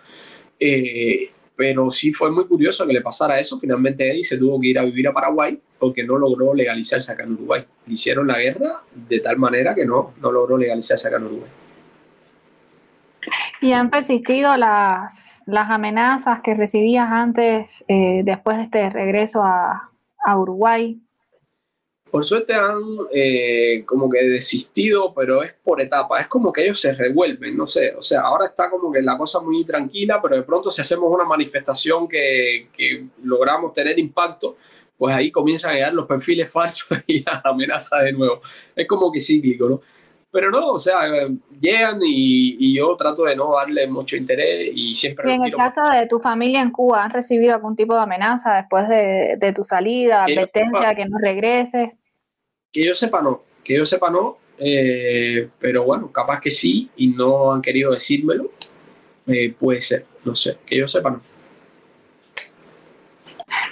Eh, 0.58 1.30
pero 1.54 1.90
sí 1.90 2.12
fue 2.12 2.30
muy 2.30 2.46
curioso 2.46 2.86
que 2.86 2.92
le 2.92 3.00
pasara 3.00 3.38
eso. 3.38 3.58
Finalmente 3.60 4.10
Eddie 4.10 4.24
se 4.24 4.36
tuvo 4.36 4.60
que 4.60 4.68
ir 4.68 4.78
a 4.78 4.84
vivir 4.84 5.06
a 5.08 5.12
Paraguay 5.12 5.58
porque 5.78 6.02
no 6.02 6.18
logró 6.18 6.54
legalizarse 6.54 7.12
acá 7.12 7.22
en 7.24 7.34
Uruguay. 7.34 7.64
Le 7.86 7.92
hicieron 7.92 8.26
la 8.26 8.38
guerra 8.38 8.82
de 8.94 9.20
tal 9.20 9.38
manera 9.38 9.74
que 9.74 9.84
no, 9.84 10.14
no 10.20 10.32
logró 10.32 10.56
legalizarse 10.56 11.06
acá 11.06 11.18
en 11.18 11.24
Uruguay. 11.24 11.50
¿Y 13.60 13.72
han 13.72 13.90
persistido 13.90 14.56
las, 14.56 15.42
las 15.46 15.70
amenazas 15.70 16.40
que 16.42 16.54
recibías 16.54 17.08
antes, 17.10 17.84
eh, 17.88 18.22
después 18.24 18.56
de 18.56 18.62
este 18.64 18.90
regreso 18.90 19.42
a, 19.42 19.90
a 20.24 20.38
Uruguay? 20.38 21.00
por 22.10 22.24
suerte 22.24 22.54
han 22.54 22.82
eh, 23.12 23.82
como 23.84 24.08
que 24.08 24.22
desistido, 24.22 25.12
pero 25.14 25.42
es 25.42 25.54
por 25.62 25.80
etapa. 25.80 26.20
Es 26.20 26.26
como 26.26 26.52
que 26.52 26.64
ellos 26.64 26.80
se 26.80 26.92
revuelven, 26.92 27.56
no 27.56 27.66
sé. 27.66 27.94
O 27.96 28.02
sea, 28.02 28.22
ahora 28.22 28.46
está 28.46 28.70
como 28.70 28.90
que 28.90 29.02
la 29.02 29.16
cosa 29.16 29.40
muy 29.40 29.64
tranquila, 29.64 30.20
pero 30.22 30.36
de 30.36 30.42
pronto 30.42 30.70
si 30.70 30.80
hacemos 30.80 31.10
una 31.12 31.24
manifestación 31.24 32.08
que, 32.08 32.68
que 32.72 33.06
logramos 33.22 33.72
tener 33.72 33.98
impacto, 33.98 34.56
pues 34.96 35.14
ahí 35.14 35.30
comienzan 35.30 35.72
a 35.72 35.74
llegar 35.74 35.94
los 35.94 36.06
perfiles 36.06 36.50
falsos 36.52 36.86
y 37.06 37.22
la 37.22 37.42
amenaza 37.44 37.98
de 37.98 38.12
nuevo. 38.12 38.40
Es 38.74 38.86
como 38.86 39.12
que 39.12 39.20
cíclico, 39.20 39.68
¿no? 39.68 39.80
Pero 40.30 40.50
no, 40.50 40.72
o 40.72 40.78
sea, 40.78 41.00
llegan 41.58 42.00
y, 42.02 42.56
y, 42.58 42.76
yo 42.76 42.94
trato 42.96 43.24
de 43.24 43.34
no 43.34 43.54
darle 43.54 43.86
mucho 43.86 44.14
interés 44.14 44.70
y 44.74 44.94
siempre... 44.94 45.30
Y 45.30 45.34
en 45.34 45.44
el 45.44 45.54
caso 45.54 45.82
de 45.88 46.06
tu 46.06 46.20
familia 46.20 46.60
en 46.60 46.70
Cuba, 46.70 47.02
¿han 47.02 47.10
recibido 47.10 47.54
algún 47.54 47.74
tipo 47.74 47.94
de 47.94 48.02
amenaza 48.02 48.54
después 48.56 48.88
de, 48.88 49.36
de 49.38 49.52
tu 49.54 49.64
salida, 49.64 50.24
advertencia 50.24 50.94
que 50.94 51.06
no 51.06 51.16
regreses? 51.18 51.96
Que 52.70 52.84
yo 52.84 52.92
sepa 52.92 53.22
no, 53.22 53.42
que 53.64 53.74
yo 53.74 53.86
sepa 53.86 54.10
no, 54.10 54.36
eh, 54.58 55.48
pero 55.58 55.84
bueno, 55.84 56.12
capaz 56.12 56.40
que 56.40 56.50
sí 56.50 56.90
y 56.96 57.08
no 57.08 57.52
han 57.52 57.62
querido 57.62 57.92
decírmelo, 57.92 58.50
eh, 59.26 59.54
puede 59.58 59.80
ser, 59.80 60.04
no 60.24 60.34
sé, 60.34 60.58
que 60.66 60.76
yo 60.76 60.86
sepa 60.86 61.10
no. 61.10 61.22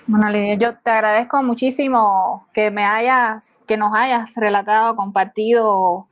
Bueno, 0.07 0.31
Lidia, 0.31 0.55
yo 0.55 0.75
te 0.79 0.91
agradezco 0.91 1.43
muchísimo 1.43 2.49
que 2.55 2.71
me 2.71 2.85
hayas, 2.85 3.63
que 3.67 3.77
nos 3.77 3.93
hayas 3.95 4.35
relatado, 4.37 4.95
compartido 4.97 6.09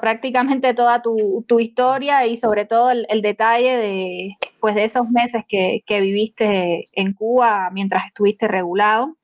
prácticamente 0.00 0.74
toda 0.74 1.02
tu, 1.02 1.44
tu, 1.48 1.60
historia 1.60 2.26
y 2.26 2.36
sobre 2.36 2.64
todo 2.64 2.90
el, 2.90 3.22
detalle 3.22 3.76
de, 3.76 4.36
pues 4.60 4.74
de 4.74 4.84
esos 4.84 5.08
meses 5.10 5.42
que, 5.48 5.82
que, 5.86 6.00
viviste 6.00 6.88
en 6.92 7.12
Cuba 7.14 7.70
mientras 7.72 8.06
estuviste 8.06 8.48
regulado. 8.48 9.16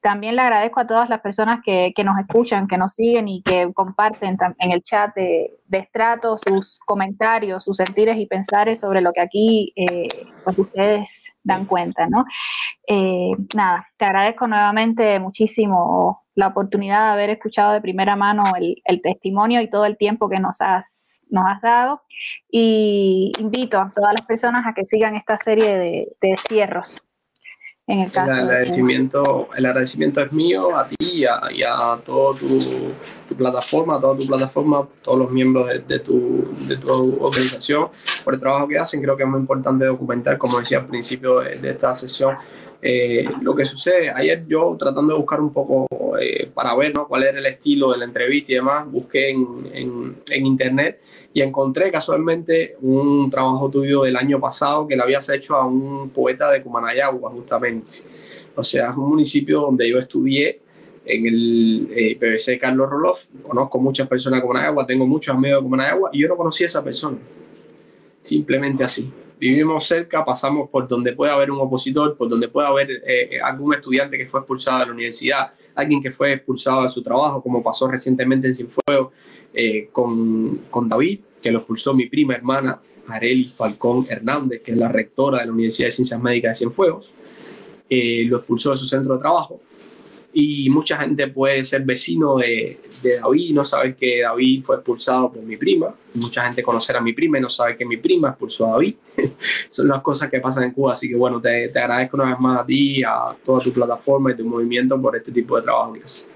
también 0.00 0.36
le 0.36 0.42
agradezco 0.42 0.80
a 0.80 0.86
todas 0.86 1.10
las 1.10 1.20
personas 1.20 1.60
que, 1.62 1.92
nos 2.02 2.18
escuchan, 2.18 2.66
que 2.66 2.78
nos 2.78 2.94
siguen 2.94 3.28
y 3.28 3.42
que 3.42 3.70
comparten 3.74 4.36
en 4.58 4.72
el 4.72 4.82
chat 4.82 5.14
de, 5.14 5.50
estrato 5.70 6.36
sus 6.38 6.78
comentarios, 6.86 7.64
sus 7.64 7.76
sentires 7.76 8.16
y 8.18 8.26
pensares 8.26 8.80
sobre 8.80 9.02
lo 9.02 9.12
que 9.12 9.20
aquí 9.20 9.72
eh, 9.76 10.08
pues 10.44 10.58
ustedes 10.58 11.34
dan 11.44 11.66
cuenta, 11.66 12.06
¿no? 12.06 12.24
Eh, 12.86 13.32
nada, 13.54 13.86
te 13.98 14.06
agradezco 14.06 14.46
nuevamente 14.46 15.20
muchísimo 15.20 16.24
la 16.40 16.48
oportunidad 16.48 17.06
de 17.06 17.12
haber 17.12 17.30
escuchado 17.30 17.72
de 17.72 17.80
primera 17.80 18.16
mano 18.16 18.42
el, 18.56 19.00
testimonio 19.02 19.60
y 19.60 19.70
todo 19.70 19.84
el 19.84 19.96
tiempo 19.96 20.28
que 20.28 20.40
nos 20.40 20.60
has, 20.60 21.22
nos 21.28 21.44
has 21.46 21.60
dado. 21.60 22.02
Y 22.50 23.32
invito 23.38 23.78
a 23.78 23.92
todas 23.94 24.12
las 24.12 24.26
personas 24.26 24.66
a 24.66 24.74
que 24.74 24.84
sigan 24.84 25.14
esta 25.14 25.36
serie 25.36 25.76
de, 25.76 26.16
de 26.20 26.28
destierros 26.30 27.00
en 27.90 28.00
el 28.00 28.12
caso. 28.12 28.40
El 28.40 28.46
agradecimiento, 28.46 29.48
el 29.56 29.66
agradecimiento 29.66 30.20
es 30.20 30.32
mío 30.32 30.76
a 30.76 30.86
ti 30.86 30.96
y 31.00 31.24
a, 31.24 31.40
y 31.50 31.62
a 31.62 31.98
toda 32.04 32.38
tu, 32.38 32.94
plataforma, 33.36 34.00
toda 34.00 34.16
tu 34.16 34.26
plataforma, 34.26 34.86
todos 35.02 35.18
los 35.18 35.30
miembros 35.30 35.66
de, 35.66 35.98
tu, 35.98 36.54
de, 36.68 36.76
tu, 36.76 37.18
organización 37.20 37.88
por 38.24 38.34
el 38.34 38.40
trabajo 38.40 38.68
que 38.68 38.78
hacen. 38.78 39.02
Creo 39.02 39.16
que 39.16 39.24
es 39.24 39.28
muy 39.28 39.40
importante 39.40 39.86
documentar, 39.86 40.38
como 40.38 40.60
decía 40.60 40.78
al 40.78 40.86
principio 40.86 41.40
de, 41.40 41.70
esta 41.70 41.92
sesión, 41.92 42.36
eh, 42.82 43.28
lo 43.42 43.54
que 43.54 43.64
sucede. 43.64 44.10
Ayer 44.10 44.44
yo 44.48 44.76
tratando 44.78 45.12
de 45.12 45.18
buscar 45.18 45.40
un 45.40 45.52
poco 45.52 45.86
eh, 46.20 46.50
para 46.52 46.74
ver 46.74 46.94
¿no? 46.94 47.06
cuál 47.06 47.24
era 47.24 47.38
el 47.38 47.46
estilo 47.46 47.92
de 47.92 47.98
la 47.98 48.04
entrevista 48.04 48.52
y 48.52 48.54
demás, 48.56 48.90
busqué 48.90 49.30
en, 49.30 49.70
en, 49.72 50.16
en 50.30 50.46
internet 50.46 51.00
y 51.32 51.42
encontré 51.42 51.90
casualmente 51.90 52.76
un 52.80 53.30
trabajo 53.30 53.70
tuyo 53.70 54.02
del 54.02 54.16
año 54.16 54.40
pasado 54.40 54.86
que 54.86 54.96
le 54.96 55.02
habías 55.02 55.28
hecho 55.28 55.54
a 55.54 55.66
un 55.66 56.10
poeta 56.10 56.50
de 56.50 56.62
Cumanayagua, 56.62 57.30
justamente. 57.30 57.94
O 58.56 58.64
sea, 58.64 58.90
es 58.90 58.96
un 58.96 59.08
municipio 59.10 59.60
donde 59.60 59.88
yo 59.88 59.98
estudié 59.98 60.60
en 61.04 61.26
el 61.26 61.88
eh, 61.94 62.16
PBC 62.18 62.58
Carlos 62.60 62.90
Roloff. 62.90 63.26
Conozco 63.42 63.78
muchas 63.78 64.08
personas 64.08 64.40
de 64.40 64.46
Cumanayagua, 64.46 64.86
tengo 64.86 65.06
muchos 65.06 65.34
amigos 65.34 65.60
de 65.60 65.62
Cumanayagua 65.62 66.10
y 66.12 66.20
yo 66.20 66.28
no 66.28 66.36
conocía 66.36 66.66
a 66.66 66.68
esa 66.68 66.82
persona. 66.82 67.18
Simplemente 68.22 68.82
así. 68.84 69.10
Vivimos 69.40 69.86
cerca, 69.86 70.22
pasamos 70.22 70.68
por 70.68 70.86
donde 70.86 71.14
puede 71.14 71.32
haber 71.32 71.50
un 71.50 71.58
opositor, 71.60 72.14
por 72.14 72.28
donde 72.28 72.48
puede 72.48 72.68
haber 72.68 72.90
eh, 73.06 73.40
algún 73.42 73.72
estudiante 73.72 74.18
que 74.18 74.26
fue 74.26 74.40
expulsado 74.40 74.80
de 74.80 74.86
la 74.86 74.92
universidad, 74.92 75.54
alguien 75.74 76.02
que 76.02 76.10
fue 76.10 76.34
expulsado 76.34 76.82
de 76.82 76.90
su 76.90 77.02
trabajo, 77.02 77.42
como 77.42 77.62
pasó 77.62 77.88
recientemente 77.88 78.48
en 78.48 78.54
Cienfuegos 78.54 79.14
eh, 79.54 79.88
con, 79.92 80.60
con, 80.68 80.90
David, 80.90 81.20
que 81.40 81.50
lo 81.50 81.60
expulsó 81.60 81.94
mi 81.94 82.04
prima 82.04 82.34
hermana, 82.34 82.82
Areli 83.06 83.48
Falcón 83.48 84.04
Hernández, 84.10 84.60
que 84.62 84.72
es 84.72 84.76
la 84.76 84.88
rectora 84.88 85.38
de 85.38 85.46
la 85.46 85.52
Universidad 85.52 85.86
de 85.86 85.92
Ciencias 85.92 86.20
Médicas 86.20 86.50
de 86.50 86.58
Cienfuegos, 86.58 87.10
eh, 87.88 88.24
lo 88.26 88.36
expulsó 88.36 88.72
de 88.72 88.76
su 88.76 88.86
centro 88.86 89.14
de 89.14 89.20
trabajo. 89.20 89.58
Y 90.32 90.70
mucha 90.70 90.96
gente 90.98 91.26
puede 91.26 91.64
ser 91.64 91.82
vecino 91.82 92.36
de, 92.36 92.78
David 93.20 93.50
y 93.50 93.52
no 93.52 93.64
sabe 93.64 93.96
que 93.96 94.22
David 94.22 94.62
fue 94.62 94.76
expulsado 94.76 95.32
por 95.32 95.42
mi 95.42 95.56
prima. 95.56 95.92
Mucha 96.14 96.44
gente 96.44 96.62
conocer 96.62 96.96
a 96.96 97.00
mi 97.00 97.12
prima 97.12 97.38
y 97.38 97.40
no 97.40 97.48
sabe 97.48 97.76
que 97.76 97.84
mi 97.84 97.96
prima 97.96 98.28
expulsó 98.28 98.68
a 98.68 98.70
David. 98.72 98.94
Son 99.68 99.88
las 99.88 100.00
cosas 100.00 100.30
que 100.30 100.38
pasan 100.40 100.64
en 100.64 100.70
Cuba. 100.72 100.92
Así 100.92 101.08
que 101.08 101.16
bueno, 101.16 101.40
te, 101.40 101.68
te 101.68 101.78
agradezco 101.78 102.16
una 102.16 102.30
vez 102.30 102.38
más 102.38 102.60
a 102.60 102.66
ti, 102.66 103.02
a 103.02 103.36
toda 103.44 103.60
tu 103.60 103.72
plataforma 103.72 104.30
y 104.30 104.36
tu 104.36 104.44
movimiento 104.44 105.00
por 105.00 105.16
este 105.16 105.32
tipo 105.32 105.56
de 105.56 105.62
trabajo 105.62 105.94
que 105.94 106.04
haces. 106.04 106.29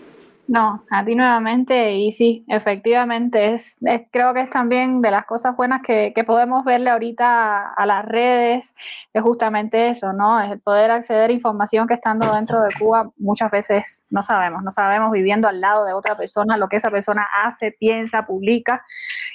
No, 0.47 0.85
a 0.91 1.03
ti 1.05 1.15
nuevamente 1.15 1.93
y 1.93 2.13
sí, 2.13 2.45
efectivamente 2.49 3.55
es, 3.55 3.79
creo 4.11 4.35
que 4.35 4.43
es 4.43 4.51
también 4.51 5.01
de 5.01 5.11
las 5.11 5.25
cosas 5.25 5.57
buenas 5.57 5.81
que, 5.81 6.13
podemos 6.27 6.65
verle 6.65 6.91
ahorita 6.91 7.73
a, 7.73 7.87
las 7.87 8.05
redes, 8.05 8.75
es 9.15 9.23
justamente 9.23 9.89
eso, 9.89 10.13
¿no? 10.13 10.39
Es 10.43 10.53
el 10.53 10.61
poder 10.61 10.91
acceder 10.91 11.31
a 11.31 11.33
información 11.33 11.87
que 11.87 11.95
estando 11.95 12.31
dentro 12.35 12.61
de 12.61 12.69
Cuba 12.79 13.11
muchas 13.17 13.51
veces 13.51 14.05
no 14.11 14.23
sabemos, 14.23 14.63
no 14.63 14.71
sabemos 14.71 15.13
viviendo 15.13 15.49
al 15.49 15.63
lado 15.63 15.87
de 15.87 15.95
otra 15.95 16.15
persona 16.15 16.59
lo 16.59 16.69
que 16.69 16.77
esa 16.77 16.91
persona 16.91 17.27
hace, 17.43 17.73
piensa, 17.73 18.27
publica 18.27 18.85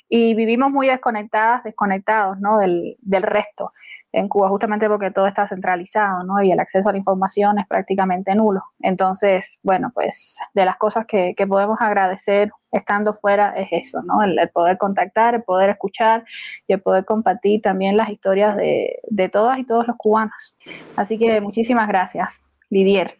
y 0.09 0.35
vivimos 0.35 0.69
muy 0.71 0.87
desconectadas, 0.87 1.63
desconectados, 1.63 2.39
¿no? 2.39 2.59
Del, 2.59 2.97
del 3.01 3.23
resto 3.23 3.73
en 4.11 4.27
Cuba, 4.27 4.49
justamente 4.49 4.87
porque 4.87 5.11
todo 5.11 5.27
está 5.27 5.45
centralizado, 5.45 6.23
¿no? 6.23 6.41
Y 6.41 6.51
el 6.51 6.59
acceso 6.59 6.89
a 6.89 6.91
la 6.91 6.97
información 6.97 7.59
es 7.59 7.67
prácticamente 7.67 8.33
nulo. 8.35 8.63
Entonces, 8.79 9.59
bueno, 9.63 9.91
pues 9.93 10.39
de 10.53 10.65
las 10.65 10.77
cosas 10.77 11.05
que, 11.05 11.35
podemos 11.47 11.79
agradecer 11.81 12.51
estando 12.71 13.15
fuera 13.15 13.53
es 13.55 13.69
eso, 13.71 14.01
¿no? 14.03 14.21
El, 14.23 14.37
poder 14.49 14.77
contactar, 14.77 15.35
el 15.35 15.43
poder 15.43 15.71
escuchar 15.71 16.25
y 16.67 16.73
el 16.73 16.81
poder 16.81 17.05
compartir 17.05 17.61
también 17.61 17.97
las 17.97 18.09
historias 18.09 18.55
de, 18.55 18.99
de 19.09 19.29
todas 19.29 19.57
y 19.57 19.65
todos 19.65 19.87
los 19.87 19.95
cubanos. 19.97 20.55
Así 20.95 21.17
que 21.17 21.41
muchísimas 21.41 21.87
gracias, 21.87 22.43
Lidier. 22.69 23.17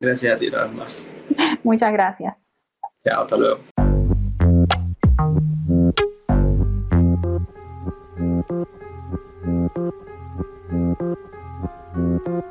Gracias 0.00 0.34
a 0.34 0.38
ti, 0.38 0.50
nada 0.50 0.66
más. 0.68 1.08
Muchas 1.62 1.92
gracias. 1.92 2.36
Chao, 3.02 3.22
hasta 3.22 3.36
luego. 3.36 3.60
Thank 12.24 12.44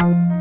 you. 0.00 0.39